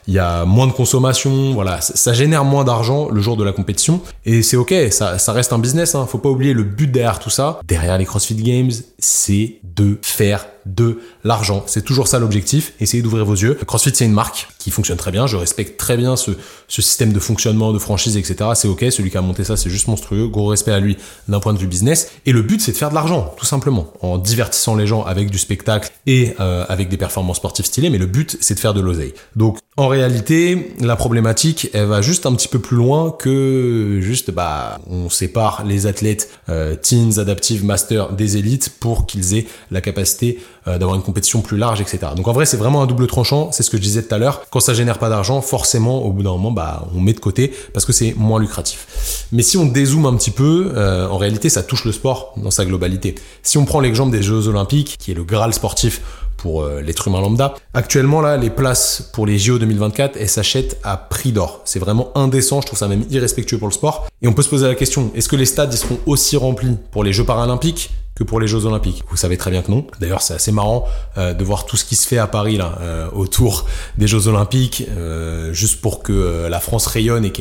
Il 0.07 0.15
y 0.15 0.19
a 0.19 0.45
moins 0.45 0.67
de 0.67 0.73
consommation. 0.73 1.53
Voilà, 1.53 1.81
ça, 1.81 2.13
génère 2.13 2.45
moins 2.45 2.65
d'argent 2.65 3.09
le 3.11 3.21
jour 3.21 3.37
de 3.37 3.45
la 3.45 3.53
compétition 3.53 4.01
et 4.25 4.43
c'est 4.43 4.57
ok. 4.57 4.75
Ça, 4.91 5.19
ça 5.19 5.33
reste 5.33 5.53
un 5.53 5.59
business. 5.59 5.95
Hein. 5.95 6.07
Faut 6.09 6.19
pas 6.19 6.29
oublier 6.29 6.55
le 6.55 6.63
but 6.63 6.91
derrière 6.91 7.19
tout 7.19 7.31
ça. 7.31 7.61
Derrière 7.67 7.99
les 7.99 8.05
CrossFit 8.05 8.35
Games, 8.35 8.71
c'est 8.99 9.59
de 9.75 9.99
faire 10.03 10.47
de 10.67 10.99
l'argent. 11.25 11.63
C'est 11.67 11.85
toujours 11.85 12.09
ça 12.09 12.19
l'objectif. 12.19 12.73
Essayez 12.81 13.03
d'ouvrir 13.03 13.25
vos 13.25 13.35
yeux. 13.35 13.59
CrossFit, 13.67 13.93
c'est 13.95 14.05
une 14.05 14.13
marque 14.13 14.49
qui 14.59 14.71
fonctionne 14.71 14.97
très 14.97 15.11
bien. 15.11 15.27
Je 15.27 15.37
respecte 15.37 15.79
très 15.79 15.97
bien 15.97 16.17
ce, 16.17 16.33
ce 16.69 16.83
système 16.83 17.13
de 17.13 17.21
fonctionnement, 17.21 17.73
de 17.73 17.79
franchise, 17.79 18.17
etc. 18.17 18.51
C'est 18.55 18.69
ok. 18.69 18.85
Celui 18.91 19.11
qui 19.11 19.17
a 19.17 19.23
monté 19.23 19.45
ça, 19.45 19.57
c'est 19.57 19.71
juste 19.71 19.89
monstrueux. 19.89 20.29
Gros 20.29 20.47
respect 20.47 20.73
à 20.73 20.81
lui 20.81 20.97
d'un 21.29 21.41
point 21.41 21.53
de 21.53 21.59
vue 21.59 21.67
business. 21.67 22.11
Et 22.27 22.33
le 22.33 22.43
but, 22.43 22.61
c'est 22.61 22.73
de 22.73 22.77
faire 22.77 22.91
de 22.91 22.95
l'argent, 22.95 23.35
tout 23.37 23.47
simplement, 23.47 23.93
en 24.01 24.19
divertissant 24.19 24.77
les 24.77 24.87
gens 24.87 25.03
avec 25.05 25.31
du 25.31 25.39
spectacle 25.39 25.91
et 26.07 26.35
euh, 26.41 26.65
avec 26.69 26.89
des 26.89 26.97
performances 26.97 27.37
sportives 27.37 27.67
stylées. 27.67 27.91
Mais 27.91 27.99
le 27.99 28.07
but, 28.07 28.37
c'est 28.41 28.55
de 28.55 28.61
faire 28.61 28.75
de 28.75 28.81
l'oseille. 28.81 29.15
Donc, 29.37 29.59
en 29.77 29.89
réalité, 29.89 30.75
la 30.81 30.95
problématique, 30.95 31.69
elle 31.73 31.87
va 31.87 32.01
juste 32.01 32.27
un 32.27 32.35
petit 32.35 32.49
peu 32.49 32.61
plus 32.61 32.77
loin 32.77 33.11
que 33.11 33.99
juste, 34.01 34.31
bah, 34.31 34.79
on 34.89 35.11
sépare 35.11 35.65
les 35.65 35.87
athlètes 35.87 36.31
euh, 36.49 36.77
teens, 36.77 37.19
adaptive, 37.19 37.65
master 37.65 38.13
des 38.13 38.37
élites 38.37 38.71
pour 38.79 39.07
qu'ils 39.07 39.35
aient 39.35 39.47
la 39.71 39.81
capacité 39.81 40.39
euh, 40.67 40.79
d'avoir 40.79 40.97
une 40.97 41.03
compétition 41.03 41.41
plus 41.41 41.57
large, 41.57 41.81
etc. 41.81 41.99
Donc 42.17 42.29
en 42.29 42.33
vrai, 42.33 42.47
c'est 42.47 42.57
vraiment 42.57 42.83
un 42.83 42.87
double 42.87 43.07
tranchant. 43.07 43.51
C'est 43.53 43.63
ce 43.63 43.71
que 43.71 43.77
je 43.77 43.83
disais 43.83 44.03
tout 44.03 44.15
à 44.15 44.19
l'heure. 44.19 44.43
Quand 44.51 44.61
ça 44.61 44.75
génère 44.75 44.99
pas 44.99 45.09
d'argent, 45.09 45.41
forcément, 45.41 46.03
au 46.05 46.13
bout 46.13 46.23
d'un 46.23 46.31
moment, 46.31 46.53
bah, 46.53 46.87
on 46.95 47.01
met 47.01 47.13
de 47.13 47.21
côté 47.21 47.53
parce 47.73 47.85
que 47.85 47.93
c'est 47.93 48.15
moins 48.17 48.41
lucratif. 48.41 49.27
Mais 49.33 49.43
si 49.43 49.57
on 49.57 49.67
dézoome 49.67 50.07
un 50.07 50.15
petit 50.17 50.31
peu, 50.31 50.73
euh, 50.75 51.09
en 51.09 51.19
réalité, 51.19 51.49
ça 51.49 51.63
touche 51.63 51.85
le 51.85 51.93
sport 51.93 52.35
dans 52.37 52.51
sa 52.51 52.65
globalité. 52.65 53.15
Si 53.43 53.59
on 53.59 53.65
prend 53.65 53.81
l'exemple 53.81 54.11
des 54.11 54.23
Jeux 54.23 54.49
Olympiques, 54.49 54.97
qui 54.99 55.11
est 55.11 55.15
le 55.15 55.25
Graal 55.25 55.53
sportif 55.53 56.01
pour 56.45 56.63
euh, 56.63 56.83
l'être 56.83 57.09
humain 57.09 57.23
lambda. 57.23 57.55
Actuellement, 57.73 58.21
là, 58.21 58.37
les 58.37 58.51
places 58.51 59.11
pour 59.15 59.25
les 59.25 59.39
JO 59.39 59.59
2024, 59.59 60.19
elles 60.21 60.29
s'achètent 60.29 60.79
à 60.83 60.99
prix 60.99 61.33
d'or. 61.33 61.63
C'est 61.65 61.79
vraiment 61.79 62.11
indécent, 62.15 62.61
je 62.61 62.67
trouve 62.67 62.79
ça 62.79 62.87
même 62.87 63.05
irrespectueux 63.11 63.57
pour 63.57 63.69
le 63.69 63.73
sport. 63.73 64.07
Et 64.21 64.29
on 64.29 64.35
peut 64.35 64.43
se 64.43 64.51
poser 64.51 64.67
la 64.67 64.75
question, 64.75 65.11
est-ce 65.15 65.29
que 65.29 65.37
les 65.37 65.47
stades 65.47 65.73
ils 65.73 65.79
seront 65.79 65.99
aussi 66.05 66.37
remplis 66.37 66.77
pour 66.91 67.03
les 67.03 67.13
Jeux 67.15 67.25
paralympiques? 67.25 67.91
Que 68.15 68.23
pour 68.23 68.41
les 68.41 68.47
Jeux 68.47 68.65
Olympiques. 68.65 69.03
Vous 69.11 69.17
savez 69.17 69.37
très 69.37 69.51
bien 69.51 69.63
que 69.63 69.71
non. 69.71 69.87
D'ailleurs, 70.01 70.23
c'est 70.23 70.35
assez 70.35 70.53
marrant 70.53 70.85
euh, 71.19 71.35
de 71.35 71.45
voir 71.45 71.67
tout 71.67 71.77
ce 71.77 71.85
qui 71.85 71.97
se 71.97 72.07
fait 72.07 72.19
à 72.19 72.27
Paris 72.27 72.57
là 72.57 72.79
euh, 72.81 73.09
autour 73.13 73.67
des 73.99 74.07
Jeux 74.07 74.29
Olympiques, 74.29 74.85
euh, 74.97 75.53
juste 75.53 75.81
pour 75.81 76.03
que 76.03 76.47
la 76.49 76.61
France 76.61 76.87
rayonne 76.87 77.25
et 77.25 77.33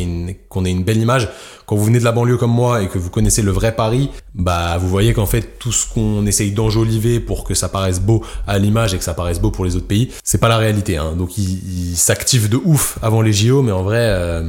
qu'on 0.49 0.65
ait 0.65 0.71
une 0.71 0.83
belle 0.83 0.97
image. 0.97 1.29
Quand 1.65 1.75
vous 1.75 1.85
venez 1.85 1.99
de 1.99 2.03
la 2.03 2.11
banlieue 2.11 2.37
comme 2.37 2.51
moi 2.51 2.81
et 2.81 2.87
que 2.87 2.97
vous 2.97 3.09
connaissez 3.09 3.41
le 3.41 3.51
vrai 3.51 3.75
Paris, 3.75 4.09
bah 4.35 4.77
vous 4.77 4.89
voyez 4.89 5.13
qu'en 5.13 5.25
fait 5.25 5.59
tout 5.59 5.71
ce 5.71 5.87
qu'on 5.87 6.25
essaye 6.25 6.51
d'enjoliver 6.51 7.19
pour 7.19 7.45
que 7.45 7.53
ça 7.53 7.69
paraisse 7.69 8.01
beau 8.01 8.23
à 8.47 8.59
l'image 8.59 8.93
et 8.93 8.97
que 8.97 9.03
ça 9.03 9.13
paraisse 9.13 9.39
beau 9.39 9.49
pour 9.49 9.63
les 9.63 9.75
autres 9.75 9.87
pays, 9.87 10.11
c'est 10.23 10.39
pas 10.39 10.49
la 10.49 10.57
réalité. 10.57 10.97
Hein. 10.97 11.13
Donc 11.17 11.37
ils 11.37 11.91
il 11.91 11.95
s'activent 11.95 12.49
de 12.49 12.59
ouf 12.65 12.97
avant 13.01 13.21
les 13.21 13.31
JO, 13.31 13.61
mais 13.61 13.71
en 13.71 13.83
vrai 13.83 14.43